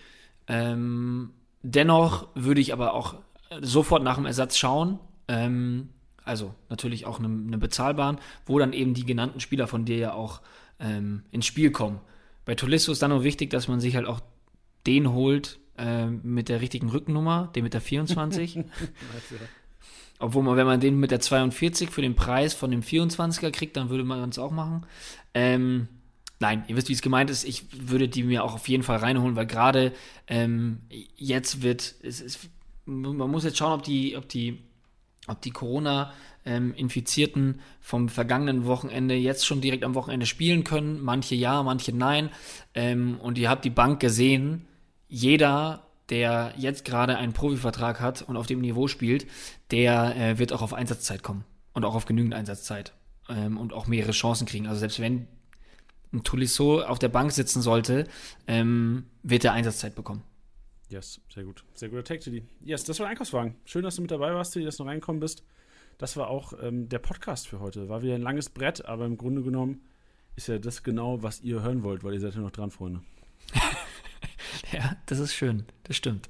Ähm, 0.48 1.32
dennoch 1.64 2.28
würde 2.36 2.62
ich 2.62 2.72
aber 2.72 2.94
auch 2.94 3.16
sofort 3.62 4.04
nach 4.04 4.16
dem 4.16 4.26
Ersatz 4.26 4.58
schauen. 4.58 5.00
Ähm, 5.28 5.90
also 6.24 6.54
natürlich 6.70 7.06
auch 7.06 7.20
eine, 7.20 7.28
eine 7.28 7.58
bezahlbaren, 7.58 8.20
wo 8.46 8.58
dann 8.58 8.74
eben 8.74 8.94
die 8.94 9.06
genannten 9.06 9.40
Spieler 9.40 9.68
von 9.68 9.86
dir 9.86 9.98
ja 9.98 10.14
auch 10.14 10.42
ähm, 10.80 11.24
ins 11.32 11.46
Spiel 11.46 11.72
kommen. 11.72 12.00
Bei 12.46 12.56
Tolisso 12.56 12.92
ist 12.92 13.02
dann 13.02 13.12
nur 13.12 13.24
wichtig, 13.24 13.50
dass 13.50 13.68
man 13.68 13.80
sich 13.80 13.96
halt 13.96 14.06
auch 14.06 14.22
den 14.86 15.12
holt 15.12 15.60
äh, 15.78 16.06
mit 16.06 16.50
der 16.50 16.62
richtigen 16.62 16.90
Rückennummer, 16.90 17.52
den 17.56 17.64
mit 17.64 17.74
der 17.74 17.82
24. 17.82 18.60
Obwohl 20.20 20.44
man, 20.44 20.56
wenn 20.56 20.68
man 20.68 20.80
den 20.80 21.00
mit 21.00 21.12
der 21.12 21.20
42 21.20 21.90
für 21.90 22.02
den 22.02 22.16
Preis 22.16 22.54
von 22.54 22.72
dem 22.72 22.82
24er 22.82 23.52
kriegt, 23.52 23.76
dann 23.76 23.90
würde 23.90 24.06
man 24.06 24.30
es 24.30 24.40
auch 24.40 24.52
machen. 24.52 24.86
Ähm, 25.34 25.90
nein, 26.40 26.64
ihr 26.68 26.78
wisst, 26.78 26.88
wie 26.88 26.94
es 26.94 27.02
gemeint 27.02 27.30
ist. 27.30 27.44
Ich 27.44 27.66
würde 27.90 28.08
die 28.08 28.24
mir 28.24 28.44
auch 28.44 28.54
auf 28.54 28.70
jeden 28.70 28.84
Fall 28.84 28.98
reinholen, 28.98 29.36
weil 29.36 29.48
gerade 29.48 29.92
ähm, 30.28 30.80
jetzt 31.18 31.64
wird, 31.64 31.96
es, 32.02 32.22
es, 32.22 32.40
man 32.86 33.30
muss 33.30 33.44
jetzt 33.44 33.58
schauen, 33.58 33.74
ob 33.74 33.84
die, 33.84 34.16
ob 34.16 34.30
die, 34.30 34.60
ob 35.28 35.42
die 35.42 35.52
Corona 35.52 36.14
ähm, 36.46 36.74
Infizierten 36.76 37.60
vom 37.82 38.08
vergangenen 38.08 38.66
Wochenende 38.66 39.16
jetzt 39.16 39.46
schon 39.46 39.62
direkt 39.62 39.84
am 39.84 39.96
Wochenende 39.96 40.26
spielen 40.26 40.64
können. 40.64 41.02
Manche 41.02 41.36
ja, 41.36 41.64
manche 41.64 41.92
nein. 41.92 42.30
Ähm, 42.74 43.20
und 43.20 43.38
ihr 43.38 43.50
habt 43.50 43.66
die 43.66 43.70
Bank 43.70 44.00
gesehen. 44.00 44.68
Jeder, 45.08 45.88
der 46.10 46.54
jetzt 46.58 46.86
gerade 46.86 47.18
einen 47.18 47.34
Profivertrag 47.34 48.00
hat 48.00 48.22
und 48.22 48.38
auf 48.38 48.48
dem 48.48 48.62
Niveau 48.62 48.88
spielt, 48.88 49.28
der 49.72 50.16
äh, 50.16 50.38
wird 50.38 50.54
auch 50.54 50.62
auf 50.62 50.74
Einsatzzeit 50.74 51.24
kommen. 51.24 51.44
Und 51.74 51.84
auch 51.84 51.96
auf 51.96 52.06
genügend 52.06 52.34
Einsatzzeit. 52.34 52.94
Ähm, 53.28 53.58
und 53.58 53.74
auch 53.74 53.88
mehrere 53.88 54.12
Chancen 54.12 54.46
kriegen. 54.46 54.68
Also 54.68 54.80
selbst 54.80 55.00
wenn 55.00 55.28
ein 56.14 56.24
Tolisso 56.24 56.82
auf 56.82 57.00
der 57.00 57.10
Bank 57.10 57.32
sitzen 57.32 57.62
sollte, 57.62 58.08
ähm, 58.48 59.08
wird 59.24 59.44
er 59.44 59.54
Einsatzzeit 59.54 59.96
bekommen. 59.96 60.24
Yes, 60.90 61.20
sehr 61.34 61.44
gut. 61.44 61.64
Sehr 61.74 61.90
guter 61.90 62.04
Tag, 62.04 62.22
Tilly. 62.22 62.44
Yes, 62.64 62.84
das 62.84 63.00
war 63.00 63.06
der 63.06 63.12
Einkaufswagen. 63.12 63.56
Schön, 63.66 63.82
dass 63.82 63.96
du 63.96 64.04
mit 64.04 64.12
dabei 64.12 64.34
warst, 64.36 64.54
Tilly, 64.54 64.66
dass 64.66 64.78
du 64.78 64.84
noch 64.84 64.92
reingekommen 64.92 65.20
bist 65.20 65.44
das 65.98 66.18
war 66.18 66.30
auch 66.30 66.54
ähm, 66.62 66.90
der 66.90 67.00
Podcast 67.00 67.48
für 67.48 67.60
heute. 67.60 67.90
War 67.90 68.02
wieder 68.02 68.16
ein 68.16 68.22
langes 68.22 68.50
Brett, 68.50 68.86
aber 68.86 69.06
im 69.06 69.18
Grunde 69.18 69.42
genommen 69.42 69.82
ist 70.36 70.48
ja 70.48 70.60
das 70.60 70.84
genau, 70.84 71.24
was 71.24 71.42
ihr 71.42 71.62
hören 71.62 71.84
wollt, 71.84 72.04
weil 72.04 72.14
ihr 72.14 72.20
seid 72.20 72.36
ja 72.36 72.42
noch 72.42 72.52
dran, 72.52 72.72
Freunde. 72.72 73.02
ja, 74.72 74.98
das 75.06 75.20
ist 75.20 75.34
schön. 75.34 75.66
Das 75.84 75.96
stimmt. 75.96 76.30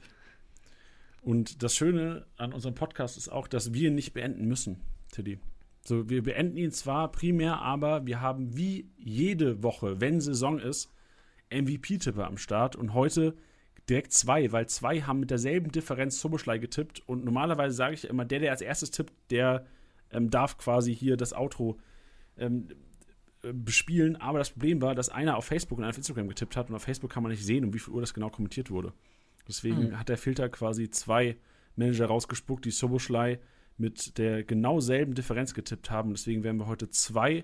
Und 1.22 1.64
das 1.64 1.76
Schöne 1.76 2.28
an 2.38 2.54
unserem 2.54 2.76
Podcast 2.76 3.18
ist 3.18 3.30
auch, 3.30 3.48
dass 3.48 3.74
wir 3.74 3.90
nicht 3.90 4.14
beenden 4.14 4.46
müssen, 4.48 4.82
Teddy. 5.12 5.40
So, 5.84 6.10
wir 6.10 6.22
beenden 6.22 6.58
ihn 6.58 6.72
zwar 6.72 7.12
primär, 7.12 7.62
aber 7.62 8.06
wir 8.06 8.22
haben 8.22 8.56
wie 8.56 8.92
jede 8.98 9.64
Woche, 9.64 10.02
wenn 10.02 10.22
Saison 10.22 10.60
ist, 10.60 10.92
MVP-Tipper 11.52 12.28
am 12.28 12.38
Start 12.38 12.76
und 12.76 12.94
heute 12.94 13.36
direkt 13.90 14.14
zwei, 14.14 14.52
weil 14.52 14.68
zwei 14.68 15.02
haben 15.02 15.20
mit 15.20 15.32
derselben 15.32 15.72
Differenz 15.72 16.20
Soboschlei 16.20 16.58
getippt 16.58 17.02
und 17.08 17.24
normalerweise 17.24 17.76
sage 17.76 17.94
ich 17.94 18.06
immer, 18.06 18.26
der, 18.26 18.40
der 18.40 18.52
als 18.52 18.62
erstes 18.62 18.92
tippt, 18.92 19.14
der 19.32 19.66
ähm, 20.12 20.30
darf 20.30 20.58
quasi 20.58 20.96
hier 20.96 21.18
das 21.18 21.34
Outro 21.34 21.78
ähm, 22.38 22.70
äh, 23.44 23.54
bespielen, 23.54 24.16
aber 24.16 24.40
das 24.40 24.52
Problem 24.52 24.82
war, 24.82 24.96
dass 24.96 25.10
einer 25.10 25.38
auf 25.38 25.46
Facebook 25.46 25.78
und 25.78 25.84
einer 25.84 25.92
auf 25.92 25.98
Instagram 25.98 26.28
getippt 26.28 26.56
hat 26.56 26.70
und 26.70 26.76
auf 26.76 26.84
Facebook 26.84 27.12
kann 27.12 27.24
man 27.24 27.32
nicht 27.32 27.46
sehen, 27.46 27.64
um 27.64 27.74
wie 27.74 27.80
viel 27.80 27.94
Uhr 27.94 28.02
das 28.02 28.14
genau 28.14 28.30
kommentiert 28.30 28.72
wurde. 28.72 28.94
Deswegen 29.48 29.90
mhm. 29.90 30.00
hat 30.00 30.10
der 30.10 30.18
Filter 30.18 30.50
quasi 30.50 30.90
zwei 30.90 31.38
Manager 31.76 32.08
rausgespuckt, 32.08 32.66
die 32.66 32.72
Soboschlei 32.72 33.40
mit 33.78 34.18
der 34.18 34.44
genau 34.44 34.80
selben 34.80 35.14
Differenz 35.14 35.54
getippt 35.54 35.92
haben. 35.92 36.12
Deswegen 36.12 36.44
werden 36.44 36.58
wir 36.58 36.68
heute 36.68 36.90
zwei 36.90 37.44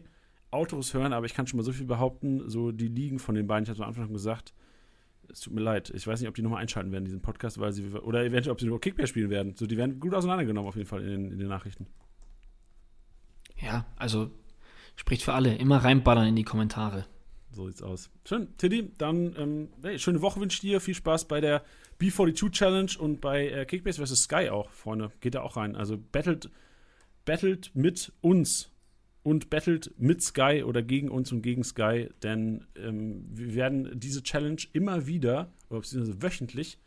Autos 0.49 0.93
hören, 0.93 1.13
aber 1.13 1.26
ich 1.26 1.34
kann 1.34 1.47
schon 1.47 1.57
mal 1.57 1.63
so 1.63 1.72
viel 1.72 1.85
behaupten, 1.85 2.49
so 2.49 2.72
die 2.72 2.88
Ligen 2.88 3.19
von 3.19 3.35
den 3.35 3.47
beiden, 3.47 3.63
ich 3.63 3.69
habe 3.69 3.77
es 3.77 3.81
am 3.81 3.89
Anfang 3.89 4.05
schon 4.05 4.13
gesagt, 4.13 4.53
es 5.32 5.41
tut 5.41 5.53
mir 5.53 5.62
leid. 5.62 5.91
Ich 5.95 6.06
weiß 6.06 6.20
nicht, 6.20 6.30
ob 6.30 6.36
die 6.36 6.41
nochmal 6.41 6.62
einschalten 6.62 6.91
werden, 6.91 7.06
diesen 7.06 7.22
Podcast, 7.22 7.60
weil 7.60 7.72
sie, 7.72 7.86
oder 7.88 8.24
eventuell, 8.24 8.52
ob 8.52 8.60
sie 8.60 8.68
nur 8.68 8.82
Kickback 8.82 9.08
spielen 9.08 9.30
werden. 9.30 9.56
So, 9.56 9.66
die 9.66 9.78
werden 9.78 9.99
gut 9.99 10.14
auseinandergenommen 10.14 10.68
auf 10.68 10.76
jeden 10.76 10.88
Fall 10.88 11.02
in 11.02 11.10
den, 11.10 11.32
in 11.32 11.40
den 11.40 11.48
Nachrichten. 11.48 11.88
Ja, 13.58 13.86
also 13.95 14.32
spricht 14.95 15.24
für 15.24 15.34
alle. 15.34 15.56
Immer 15.56 15.78
reinballern 15.78 16.28
in 16.28 16.36
die 16.36 16.44
Kommentare. 16.44 17.06
So 17.52 17.68
sieht's 17.68 17.82
aus. 17.82 18.10
Schön, 18.26 18.56
Tiddy, 18.58 18.91
dann 18.98 19.36
ähm, 19.38 19.70
hey, 19.84 19.99
schöne 19.99 20.22
Woche 20.22 20.40
wünsche 20.40 20.56
ich 20.56 20.62
dir. 20.62 20.80
Viel 20.80 20.95
Spaß 20.95 21.28
bei 21.28 21.41
der 21.41 21.64
B42 21.99 22.52
Challenge 22.52 22.91
und 22.98 23.20
bei 23.20 23.49
äh, 23.49 23.66
Kickbase 23.66 24.06
vs. 24.06 24.24
Sky 24.24 24.49
auch, 24.49 24.70
Freunde. 24.72 25.12
Geht 25.20 25.36
da 25.36 25.41
auch 25.41 25.58
rein. 25.58 25.76
Also 25.76 25.98
battelt, 25.98 26.49
battelt 27.26 27.72
mit 27.74 28.14
uns 28.22 28.72
und 29.23 29.49
battelt 29.49 29.93
mit 29.98 30.22
Sky 30.22 30.64
oder 30.65 30.81
gegen 30.81 31.10
uns 31.10 31.31
und 31.31 31.41
gegen 31.41 31.64
Sky, 31.64 32.10
denn 32.23 32.65
ähm, 32.76 33.26
wir 33.31 33.53
werden 33.56 33.99
diese 33.99 34.23
Challenge 34.23 34.61
immer 34.73 35.06
wieder, 35.06 35.52
beziehungsweise 35.69 36.22
wöchentlich, 36.22 36.80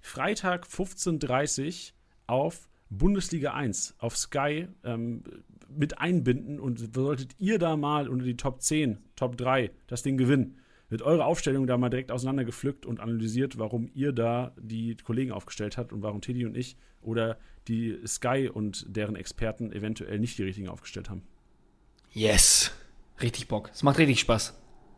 Freitag 0.00 0.66
15.30 0.66 1.66
Uhr 1.68 1.94
auf 2.26 2.68
Bundesliga 2.90 3.52
1, 3.52 3.96
auf 3.98 4.16
Sky 4.16 4.68
ähm, 4.84 5.22
mit 5.68 5.98
einbinden 5.98 6.58
und 6.58 6.94
solltet 6.94 7.34
ihr 7.38 7.58
da 7.58 7.76
mal 7.76 8.08
unter 8.08 8.24
die 8.24 8.36
Top 8.36 8.62
10, 8.62 8.98
Top 9.16 9.36
3 9.36 9.70
das 9.86 10.02
Ding 10.02 10.16
gewinnen, 10.16 10.56
wird 10.88 11.02
eure 11.02 11.26
Aufstellung 11.26 11.66
da 11.66 11.76
mal 11.76 11.90
direkt 11.90 12.10
auseinandergepflückt 12.10 12.86
und 12.86 13.00
analysiert, 13.00 13.58
warum 13.58 13.90
ihr 13.94 14.12
da 14.12 14.54
die 14.58 14.96
Kollegen 14.96 15.32
aufgestellt 15.32 15.76
habt 15.76 15.92
und 15.92 16.02
warum 16.02 16.22
Teddy 16.22 16.46
und 16.46 16.56
ich 16.56 16.76
oder 17.02 17.38
die 17.68 17.98
Sky 18.06 18.50
und 18.52 18.86
deren 18.88 19.16
Experten 19.16 19.72
eventuell 19.72 20.18
nicht 20.18 20.38
die 20.38 20.44
richtigen 20.44 20.68
aufgestellt 20.68 21.10
haben. 21.10 21.22
Yes. 22.12 22.70
Richtig 23.20 23.48
Bock. 23.48 23.70
Es 23.72 23.82
macht 23.82 23.98
richtig 23.98 24.20
Spaß. 24.20 24.54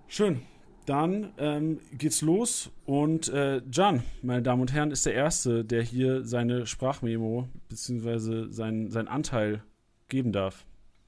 Schön. 0.09 0.43
Dann 0.87 1.32
ähm, 1.39 1.81
geht's 1.93 2.20
los 2.20 2.70
und 2.85 3.28
äh, 3.28 3.62
Jan, 3.70 4.03
meine 4.23 4.43
Damen 4.43 4.62
und 4.62 4.73
Herren, 4.73 4.91
ist 4.91 5.07
der 5.07 5.15
Erste, 5.15 5.65
der 5.65 5.82
hier 5.82 6.24
seine 6.24 6.66
Sprachmemo 6.66 7.49
bzw. 7.69 8.51
Sein, 8.51 8.91
seinen 8.91 9.09
Anteil 9.09 9.62
geben 10.09 10.32
darf. 10.32 10.65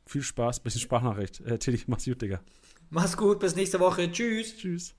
Viel 0.07 0.23
Spaß, 0.23 0.61
bisschen 0.61 0.81
Sprachnachricht. 0.81 1.41
Äh, 1.41 1.59
Tilly, 1.59 1.83
mach's 1.87 2.05
gut, 2.05 2.23
Digga. 2.23 2.41
Mach's 2.91 3.17
gut, 3.17 3.41
bis 3.41 3.57
nächste 3.57 3.81
Woche. 3.81 4.11
Tschüss. 4.13 4.57
Tschüss. 4.57 4.95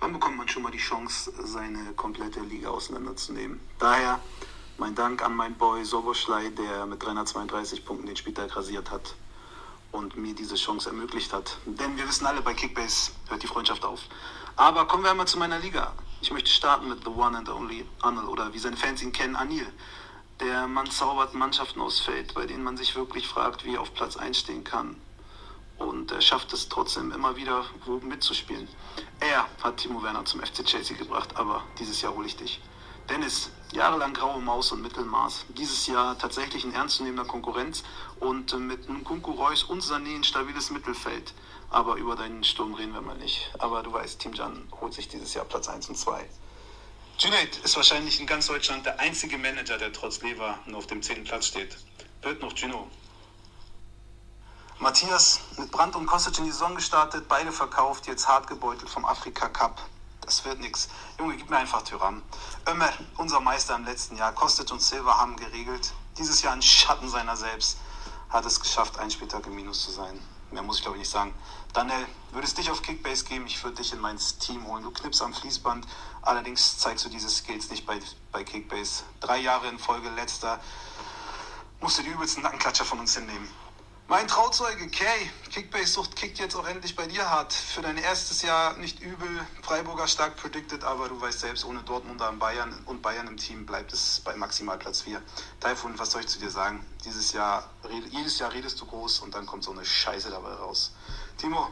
Wann 0.00 0.12
bekommt 0.12 0.36
man 0.36 0.48
schon 0.48 0.62
mal 0.62 0.72
die 0.72 0.78
Chance, 0.78 1.32
seine 1.44 1.92
komplette 1.94 2.40
Liga 2.40 2.70
auseinanderzunehmen? 2.70 3.60
Daher 3.78 4.20
mein 4.78 4.94
Dank 4.94 5.22
an 5.24 5.36
meinen 5.36 5.54
Boy 5.54 5.84
Soboschlei, 5.84 6.50
der 6.50 6.86
mit 6.86 7.02
332 7.02 7.84
Punkten 7.84 8.06
den 8.06 8.16
Spieltag 8.16 8.56
rasiert 8.56 8.90
hat 8.90 9.14
und 9.94 10.16
mir 10.16 10.34
diese 10.34 10.56
Chance 10.56 10.88
ermöglicht 10.88 11.32
hat. 11.32 11.56
Denn 11.64 11.96
wir 11.96 12.06
wissen 12.08 12.26
alle, 12.26 12.42
bei 12.42 12.52
Kickbase 12.52 13.12
hört 13.28 13.42
die 13.42 13.46
Freundschaft 13.46 13.84
auf. 13.84 14.00
Aber 14.56 14.86
kommen 14.86 15.04
wir 15.04 15.10
einmal 15.12 15.28
zu 15.28 15.38
meiner 15.38 15.60
Liga. 15.60 15.92
Ich 16.20 16.32
möchte 16.32 16.50
starten 16.50 16.88
mit 16.88 17.04
The 17.04 17.10
One 17.10 17.38
and 17.38 17.48
Only 17.48 17.86
Anil 18.02 18.24
oder 18.24 18.52
wie 18.52 18.58
seine 18.58 18.76
Fans 18.76 19.02
ihn 19.02 19.12
kennen, 19.12 19.36
Anil. 19.36 19.66
Der 20.40 20.66
Mann 20.66 20.90
zaubert 20.90 21.34
Mannschaften 21.34 21.80
aus 21.80 22.00
Feld, 22.00 22.34
bei 22.34 22.44
denen 22.44 22.64
man 22.64 22.76
sich 22.76 22.96
wirklich 22.96 23.28
fragt, 23.28 23.64
wie 23.64 23.76
er 23.76 23.80
auf 23.80 23.94
Platz 23.94 24.16
1 24.16 24.36
stehen 24.36 24.64
kann. 24.64 24.96
Und 25.78 26.10
er 26.10 26.20
schafft 26.20 26.52
es 26.52 26.68
trotzdem 26.68 27.12
immer 27.12 27.36
wieder 27.36 27.64
mitzuspielen. 28.02 28.68
Er 29.20 29.46
hat 29.62 29.76
Timo 29.76 30.02
Werner 30.02 30.24
zum 30.24 30.40
FC 30.40 30.64
Chelsea 30.64 30.96
gebracht, 30.96 31.36
aber 31.36 31.62
dieses 31.78 32.02
Jahr 32.02 32.14
hole 32.14 32.26
ich 32.26 32.36
dich. 32.36 32.60
Dennis, 33.08 33.50
jahrelang 33.72 34.14
graue 34.14 34.40
Maus 34.40 34.72
und 34.72 34.80
Mittelmaß. 34.80 35.44
Dieses 35.50 35.86
Jahr 35.86 36.16
tatsächlich 36.18 36.64
ein 36.64 36.72
ernstzunehmender 36.72 37.26
Konkurrenz 37.26 37.84
und 38.18 38.54
äh, 38.54 38.56
mit 38.56 38.88
Nkunku 38.88 39.32
Reus 39.32 39.62
und 39.62 39.82
Sané 39.82 40.16
ein 40.16 40.24
stabiles 40.24 40.70
Mittelfeld. 40.70 41.34
Aber 41.68 41.96
über 41.96 42.16
deinen 42.16 42.44
Sturm 42.44 42.72
reden 42.72 42.94
wir 42.94 43.02
mal 43.02 43.16
nicht. 43.18 43.50
Aber 43.58 43.82
du 43.82 43.92
weißt, 43.92 44.20
Team 44.20 44.32
Jan 44.32 44.68
holt 44.80 44.94
sich 44.94 45.08
dieses 45.08 45.34
Jahr 45.34 45.44
Platz 45.44 45.68
1 45.68 45.90
und 45.90 45.96
2. 45.96 46.24
Junaid 47.18 47.58
ist 47.58 47.76
wahrscheinlich 47.76 48.20
in 48.20 48.26
ganz 48.26 48.46
Deutschland 48.46 48.86
der 48.86 48.98
einzige 48.98 49.36
Manager, 49.36 49.76
der 49.76 49.92
trotz 49.92 50.22
Lever 50.22 50.58
nur 50.64 50.78
auf 50.78 50.86
dem 50.86 51.02
10. 51.02 51.24
Platz 51.24 51.46
steht. 51.46 51.76
Hört 52.22 52.40
noch 52.40 52.54
Gino. 52.54 52.88
Matthias 54.78 55.40
mit 55.58 55.70
Brandt 55.70 55.94
und 55.94 56.06
Kostic 56.06 56.38
in 56.38 56.44
die 56.44 56.50
Saison 56.50 56.74
gestartet, 56.74 57.28
beide 57.28 57.52
verkauft, 57.52 58.06
jetzt 58.06 58.26
hart 58.26 58.46
gebeutelt 58.46 58.88
vom 58.88 59.04
Afrika 59.04 59.48
Cup. 59.48 59.80
Das 60.24 60.44
wird 60.44 60.60
nichts. 60.60 60.88
Junge, 61.18 61.36
gib 61.36 61.50
mir 61.50 61.58
einfach 61.58 61.82
Tyrann. 61.82 62.22
Ömer, 62.66 62.90
unser 63.18 63.40
Meister 63.40 63.76
im 63.76 63.84
letzten 63.84 64.16
Jahr, 64.16 64.32
Kostic 64.32 64.70
und 64.70 64.80
Silva 64.80 65.18
haben 65.18 65.36
geregelt. 65.36 65.92
Dieses 66.16 66.40
Jahr 66.42 66.54
ein 66.54 66.62
Schatten 66.62 67.08
seiner 67.08 67.36
selbst. 67.36 67.76
Hat 68.30 68.46
es 68.46 68.58
geschafft, 68.58 68.98
ein 68.98 69.10
Spieltag 69.10 69.46
im 69.46 69.54
Minus 69.54 69.84
zu 69.84 69.90
sein. 69.90 70.18
Mehr 70.50 70.62
muss 70.62 70.78
ich 70.78 70.82
glaube 70.82 70.96
ich 70.96 71.00
nicht 71.00 71.10
sagen. 71.10 71.34
Daniel, 71.74 72.06
würdest 72.32 72.56
dich 72.56 72.70
auf 72.70 72.80
Kickbase 72.80 73.24
geben? 73.24 73.46
Ich 73.46 73.62
würde 73.62 73.76
dich 73.76 73.92
in 73.92 74.00
mein 74.00 74.16
Team 74.16 74.66
holen. 74.66 74.82
Du 74.82 74.90
knippst 74.90 75.20
am 75.20 75.34
Fließband. 75.34 75.86
Allerdings 76.22 76.78
zeigst 76.78 77.04
du 77.04 77.10
diese 77.10 77.28
Skills 77.28 77.68
nicht 77.68 77.84
bei, 77.84 78.00
bei 78.32 78.44
Kickbase. 78.44 79.02
Drei 79.20 79.38
Jahre 79.38 79.68
in 79.68 79.78
Folge 79.78 80.08
letzter. 80.10 80.58
Musst 81.80 81.98
du 81.98 82.02
die 82.02 82.10
übelsten 82.10 82.42
Nackenklatscher 82.42 82.84
von 82.84 83.00
uns 83.00 83.14
hinnehmen. 83.14 83.48
Mein 84.06 84.28
Trauzeuge 84.28 84.86
Kay, 84.88 85.30
Kickbase-Sucht 85.50 86.14
kickt 86.14 86.38
jetzt 86.38 86.54
auch 86.56 86.68
endlich 86.68 86.94
bei 86.94 87.06
dir 87.06 87.30
hart. 87.30 87.54
Für 87.54 87.80
dein 87.80 87.96
erstes 87.96 88.42
Jahr 88.42 88.76
nicht 88.76 89.00
übel, 89.00 89.46
Freiburger 89.62 90.06
stark 90.06 90.36
predicted, 90.36 90.84
aber 90.84 91.08
du 91.08 91.18
weißt 91.18 91.40
selbst, 91.40 91.64
ohne 91.64 91.82
Dortmunder 91.82 92.28
und 92.28 92.38
Bayern 92.38 92.82
und 92.84 93.00
Bayern 93.00 93.26
im 93.28 93.38
Team 93.38 93.64
bleibt 93.64 93.94
es 93.94 94.20
bei 94.22 94.36
maximal 94.36 94.76
Platz 94.76 95.00
4. 95.00 95.22
Taifun, 95.58 95.98
was 95.98 96.10
soll 96.10 96.20
ich 96.20 96.26
zu 96.26 96.38
dir 96.38 96.50
sagen? 96.50 96.84
Dieses 97.06 97.32
Jahr, 97.32 97.70
jedes 98.10 98.38
Jahr 98.38 98.52
redest 98.52 98.78
du 98.78 98.84
groß 98.84 99.20
und 99.20 99.34
dann 99.34 99.46
kommt 99.46 99.64
so 99.64 99.70
eine 99.70 99.86
Scheiße 99.86 100.28
dabei 100.28 100.52
raus. 100.52 100.92
Timo, 101.38 101.70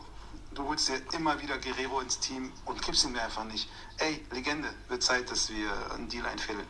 du 0.55 0.67
holst 0.67 0.89
dir 0.89 1.03
immer 1.13 1.39
wieder 1.43 1.59
Guerrero 1.59 2.01
ins 2.01 2.19
Team 2.19 2.51
und 2.65 2.81
kippst 2.81 3.05
ihn 3.05 3.13
mir 3.13 3.23
einfach 3.23 3.45
nicht. 3.45 3.69
Ey, 3.99 4.25
Legende, 4.31 4.73
wird 4.89 5.03
Zeit, 5.03 5.31
dass 5.31 5.51
wir 5.51 5.71
einen 5.93 6.09
Deal 6.09 6.25
einfällen. 6.25 6.67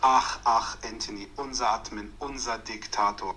Ach, 0.00 0.38
ach, 0.44 0.78
Anthony, 0.82 1.30
unser 1.36 1.70
Admin, 1.70 2.14
unser 2.18 2.56
Diktator. 2.56 3.34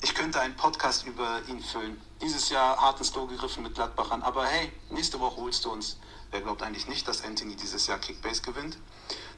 Ich 0.00 0.14
könnte 0.14 0.40
einen 0.40 0.54
Podcast 0.54 1.06
über 1.06 1.42
ihn 1.48 1.60
füllen. 1.60 2.00
Dieses 2.22 2.50
Jahr 2.50 2.80
hart 2.80 3.00
ins 3.00 3.12
Klo 3.12 3.26
gegriffen 3.26 3.64
mit 3.64 3.74
Gladbachern. 3.74 4.22
Aber 4.22 4.46
hey, 4.46 4.72
nächste 4.90 5.18
Woche 5.18 5.36
holst 5.40 5.64
du 5.64 5.72
uns. 5.72 5.96
Wer 6.30 6.40
glaubt 6.40 6.62
eigentlich 6.62 6.86
nicht, 6.86 7.08
dass 7.08 7.24
Anthony 7.24 7.56
dieses 7.56 7.88
Jahr 7.88 7.98
Kickbase 7.98 8.42
gewinnt? 8.42 8.78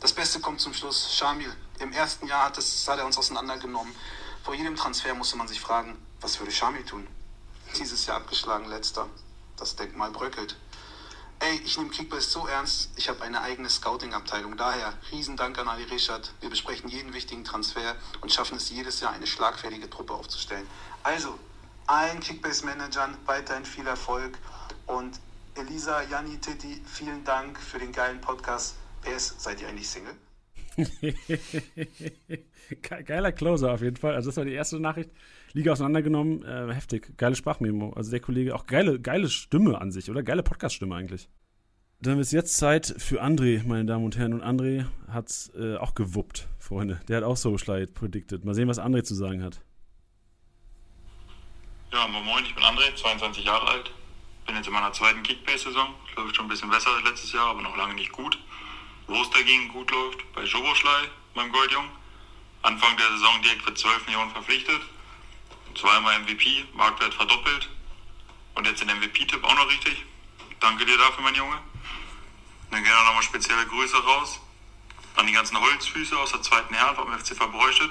Das 0.00 0.12
Beste 0.12 0.40
kommt 0.40 0.60
zum 0.60 0.74
Schluss. 0.74 1.14
Shamil, 1.14 1.50
im 1.78 1.92
ersten 1.92 2.26
Jahr 2.26 2.44
hat, 2.44 2.58
es, 2.58 2.86
hat 2.86 2.98
er 2.98 3.06
uns 3.06 3.16
auseinandergenommen. 3.16 3.94
Vor 4.44 4.54
jedem 4.54 4.76
Transfer 4.76 5.14
musste 5.14 5.38
man 5.38 5.48
sich 5.48 5.60
fragen, 5.60 5.96
was 6.20 6.38
würde 6.38 6.52
Shamil 6.52 6.84
tun? 6.84 7.06
Dieses 7.78 8.04
Jahr 8.04 8.18
abgeschlagen, 8.18 8.68
letzter. 8.68 9.08
Das 9.56 9.76
Denkmal 9.76 10.10
bröckelt. 10.10 10.56
Ey, 11.42 11.58
ich 11.64 11.78
nehme 11.78 11.88
Kickbase 11.88 12.28
so 12.28 12.46
ernst, 12.46 12.90
ich 12.96 13.08
habe 13.08 13.22
eine 13.22 13.40
eigene 13.40 13.70
Scouting-Abteilung. 13.70 14.58
Daher, 14.58 14.92
Riesendank 15.10 15.58
an 15.58 15.68
Ali 15.68 15.84
Richard. 15.84 16.34
Wir 16.40 16.50
besprechen 16.50 16.90
jeden 16.90 17.14
wichtigen 17.14 17.44
Transfer 17.44 17.96
und 18.20 18.30
schaffen 18.30 18.58
es 18.58 18.68
jedes 18.68 19.00
Jahr, 19.00 19.12
eine 19.12 19.26
schlagfertige 19.26 19.88
Truppe 19.88 20.12
aufzustellen. 20.12 20.66
Also, 21.02 21.38
allen 21.86 22.20
Kickbase-Managern 22.20 23.16
weiterhin 23.24 23.64
viel 23.64 23.86
Erfolg. 23.86 24.36
Und 24.84 25.18
Elisa, 25.54 26.02
Janni, 26.02 26.36
Titti, 26.38 26.82
vielen 26.84 27.24
Dank 27.24 27.58
für 27.58 27.78
den 27.78 27.92
geilen 27.92 28.20
Podcast. 28.20 28.76
PS, 29.00 29.36
seid 29.38 29.62
ihr 29.62 29.68
eigentlich 29.68 29.88
Single? 29.88 30.14
Geiler 33.06 33.32
Closer 33.32 33.72
auf 33.72 33.80
jeden 33.80 33.96
Fall. 33.96 34.14
Also 34.14 34.28
das 34.28 34.36
war 34.36 34.44
die 34.44 34.52
erste 34.52 34.78
Nachricht. 34.78 35.10
Liga 35.52 35.72
auseinandergenommen, 35.72 36.44
äh, 36.44 36.72
heftig. 36.72 37.16
Geile 37.16 37.34
Sprachmemo. 37.34 37.92
Also 37.94 38.10
der 38.10 38.20
Kollege, 38.20 38.54
auch 38.54 38.66
geile, 38.66 39.00
geile 39.00 39.28
Stimme 39.28 39.80
an 39.80 39.90
sich, 39.90 40.10
oder? 40.10 40.22
Geile 40.22 40.42
Podcast-Stimme 40.42 40.94
eigentlich. 40.94 41.28
Dann 42.00 42.18
ist 42.18 42.32
jetzt 42.32 42.56
Zeit 42.56 42.94
für 42.98 43.22
André, 43.22 43.66
meine 43.66 43.84
Damen 43.84 44.04
und 44.04 44.16
Herren. 44.16 44.32
Und 44.32 44.42
André 44.42 44.86
hat 45.08 45.50
äh, 45.58 45.76
auch 45.76 45.94
gewuppt, 45.94 46.48
Freunde. 46.58 47.00
Der 47.08 47.18
hat 47.18 47.24
auch 47.24 47.36
so 47.36 47.58
Slide 47.58 47.88
predicted. 47.88 48.44
Mal 48.44 48.54
sehen, 48.54 48.68
was 48.68 48.78
André 48.78 49.02
zu 49.02 49.14
sagen 49.14 49.42
hat. 49.42 49.60
Ja, 51.92 52.06
moin, 52.06 52.44
ich 52.44 52.54
bin 52.54 52.62
André, 52.62 52.94
22 52.94 53.44
Jahre 53.44 53.66
alt. 53.66 53.90
Bin 54.46 54.54
jetzt 54.56 54.68
in 54.68 54.72
meiner 54.72 54.92
zweiten 54.92 55.22
Kickbase-Saison. 55.22 55.88
Läuft 56.16 56.36
schon 56.36 56.46
ein 56.46 56.48
bisschen 56.48 56.70
besser 56.70 56.90
als 56.90 57.04
letztes 57.04 57.32
Jahr, 57.32 57.48
aber 57.48 57.60
noch 57.60 57.76
lange 57.76 57.94
nicht 57.94 58.12
gut. 58.12 58.38
Wo 59.08 59.20
es 59.20 59.30
dagegen 59.30 59.68
gut 59.68 59.90
läuft, 59.90 60.32
bei 60.32 60.44
Joboschlei, 60.44 61.08
meinem 61.34 61.50
Goldjung. 61.50 61.84
Anfang 62.62 62.96
der 62.96 63.08
Saison 63.08 63.42
direkt 63.42 63.62
für 63.62 63.74
12 63.74 64.06
Millionen 64.06 64.30
verpflichtet 64.30 64.80
zweimal 65.80 66.18
MVP, 66.20 66.66
Marktwert 66.74 67.14
verdoppelt 67.14 67.68
und 68.54 68.66
jetzt 68.66 68.80
den 68.80 68.88
MVP-Tipp 68.88 69.42
auch 69.42 69.54
noch 69.54 69.68
richtig. 69.68 70.04
Danke 70.60 70.84
dir 70.84 70.98
dafür, 70.98 71.24
mein 71.24 71.34
Junge. 71.34 71.58
Dann 72.70 72.84
gehen 72.84 72.92
auch 72.92 73.06
nochmal 73.06 73.22
spezielle 73.22 73.66
Grüße 73.66 73.96
raus 73.96 74.40
an 75.16 75.26
die 75.26 75.32
ganzen 75.32 75.58
Holzfüße 75.58 76.16
aus 76.18 76.32
der 76.32 76.42
zweiten 76.42 76.74
Herren 76.74 76.96
vom 76.96 77.18
FC 77.18 77.34
Verbräuchtet 77.34 77.90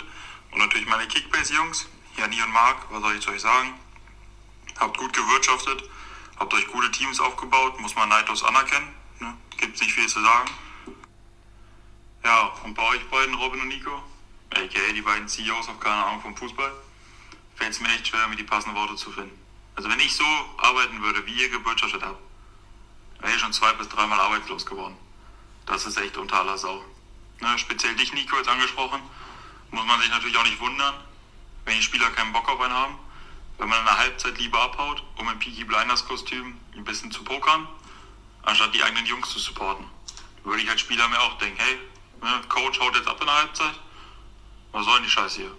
und 0.51 0.59
natürlich 0.59 0.87
meine 0.87 1.07
Kickbase-Jungs, 1.07 1.87
Jani 2.17 2.41
und 2.41 2.51
Marc, 2.51 2.85
was 2.91 3.01
soll 3.01 3.15
ich 3.15 3.21
zu 3.21 3.31
euch 3.31 3.41
sagen? 3.41 3.73
Habt 4.79 4.97
gut 4.97 5.11
gewirtschaftet, 5.11 5.83
habt 6.37 6.53
euch 6.53 6.67
gute 6.67 6.91
Teams 6.91 7.19
aufgebaut, 7.19 7.79
muss 7.79 7.95
man 7.95 8.07
neidlos 8.09 8.43
anerkennen. 8.43 8.93
Ne? 9.19 9.35
Gibt 9.57 9.79
nicht 9.81 9.91
viel 9.91 10.07
zu 10.07 10.21
sagen. 10.21 10.49
Ja, 12.23 12.53
und 12.63 12.75
bei 12.75 12.83
euch 12.83 13.05
beiden, 13.09 13.33
Robin 13.35 13.61
und 13.61 13.67
Nico, 13.69 14.03
aka 14.51 14.93
die 14.93 15.01
beiden 15.01 15.27
CEOs, 15.27 15.67
auf 15.69 15.79
keine 15.79 16.05
Ahnung 16.05 16.21
vom 16.21 16.37
Fußball, 16.37 16.71
fällt 17.59 17.71
es 17.71 17.81
mir 17.81 17.89
echt 17.89 18.07
schwer, 18.07 18.25
mir 18.27 18.37
die 18.37 18.43
passenden 18.43 18.77
Worte 18.77 18.95
zu 18.95 19.11
finden. 19.11 19.37
Also 19.75 19.89
wenn 19.89 19.99
ich 19.99 20.15
so 20.15 20.23
arbeiten 20.57 21.01
würde, 21.01 21.25
wie 21.25 21.33
ihr 21.33 21.49
gewirtschaftet 21.49 22.01
habt, 22.01 22.19
wäre 23.19 23.33
ich 23.33 23.39
schon 23.39 23.51
zwei 23.51 23.73
bis 23.73 23.89
dreimal 23.89 24.19
arbeitslos 24.19 24.65
geworden. 24.65 24.95
Das 25.65 25.85
ist 25.85 25.97
echt 25.97 26.17
unter 26.17 26.39
aller 26.39 26.57
Sau. 26.57 26.83
Ne, 27.41 27.59
speziell 27.59 27.95
dich, 27.95 28.13
Nico, 28.13 28.37
jetzt 28.37 28.47
angesprochen, 28.47 29.01
muss 29.71 29.85
man 29.85 29.99
sich 29.99 30.09
natürlich 30.09 30.37
auch 30.37 30.43
nicht 30.43 30.59
wundern, 30.59 30.95
wenn 31.65 31.75
die 31.75 31.83
Spieler 31.83 32.09
keinen 32.11 32.31
Bock 32.31 32.47
auf 32.49 32.61
einen 32.61 32.73
haben. 32.73 32.97
Wenn 33.57 33.67
man 33.67 33.79
in 33.79 33.85
der 33.85 33.97
Halbzeit 33.97 34.37
lieber 34.37 34.61
abhaut, 34.61 35.03
um 35.17 35.27
im 35.27 35.37
Peaky 35.37 35.65
Blinders 35.65 36.07
Kostüm 36.07 36.57
ein 36.75 36.85
bisschen 36.85 37.11
zu 37.11 37.23
pokern, 37.25 37.67
anstatt 38.43 38.73
die 38.73 38.81
eigenen 38.81 39.05
Jungs 39.05 39.29
zu 39.29 39.39
supporten. 39.39 39.85
Würde 40.45 40.63
ich 40.63 40.69
als 40.69 40.79
Spieler 40.79 41.09
mir 41.09 41.19
auch 41.19 41.37
denken, 41.39 41.59
hey, 41.59 41.77
ne, 42.21 42.41
Coach 42.47 42.79
haut 42.79 42.95
jetzt 42.95 43.07
ab 43.07 43.19
in 43.19 43.27
der 43.27 43.35
Halbzeit, 43.35 43.77
was 44.71 44.85
soll 44.85 44.95
denn 44.95 45.03
die 45.03 45.09
Scheiße 45.09 45.41
hier? 45.41 45.51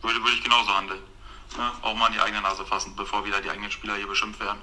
Würde, 0.00 0.18
würde 0.22 0.34
ich 0.34 0.42
genauso 0.42 0.74
handeln. 0.74 1.11
Ne? 1.56 1.72
Auch 1.82 1.94
mal 1.94 2.06
an 2.06 2.12
die 2.12 2.20
eigene 2.20 2.40
Nase 2.40 2.64
fassen, 2.64 2.94
bevor 2.96 3.24
wieder 3.24 3.40
die 3.40 3.50
eigenen 3.50 3.70
Spieler 3.70 3.96
hier 3.96 4.06
beschimpft 4.06 4.40
werden. 4.40 4.60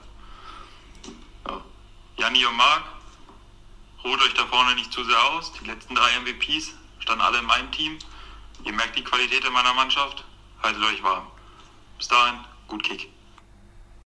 Ja. 1.47 1.61
Janni 2.17 2.45
und 2.45 2.55
Marc, 2.55 2.83
ruht 4.03 4.21
euch 4.21 4.33
da 4.33 4.45
vorne 4.47 4.75
nicht 4.75 4.91
zu 4.91 5.03
sehr 5.03 5.23
aus. 5.31 5.51
Die 5.53 5.65
letzten 5.65 5.95
drei 5.95 6.19
MVPs 6.19 6.73
standen 6.99 7.21
alle 7.21 7.39
in 7.39 7.45
meinem 7.45 7.71
Team. 7.71 7.99
Ihr 8.63 8.73
merkt 8.73 8.97
die 8.97 9.03
Qualität 9.03 9.45
in 9.45 9.53
meiner 9.53 9.73
Mannschaft. 9.73 10.23
Haltet 10.61 10.83
euch 10.83 11.03
warm. 11.03 11.27
Bis 11.97 12.07
dahin, 12.07 12.39
gut 12.67 12.83
Kick. 12.83 13.09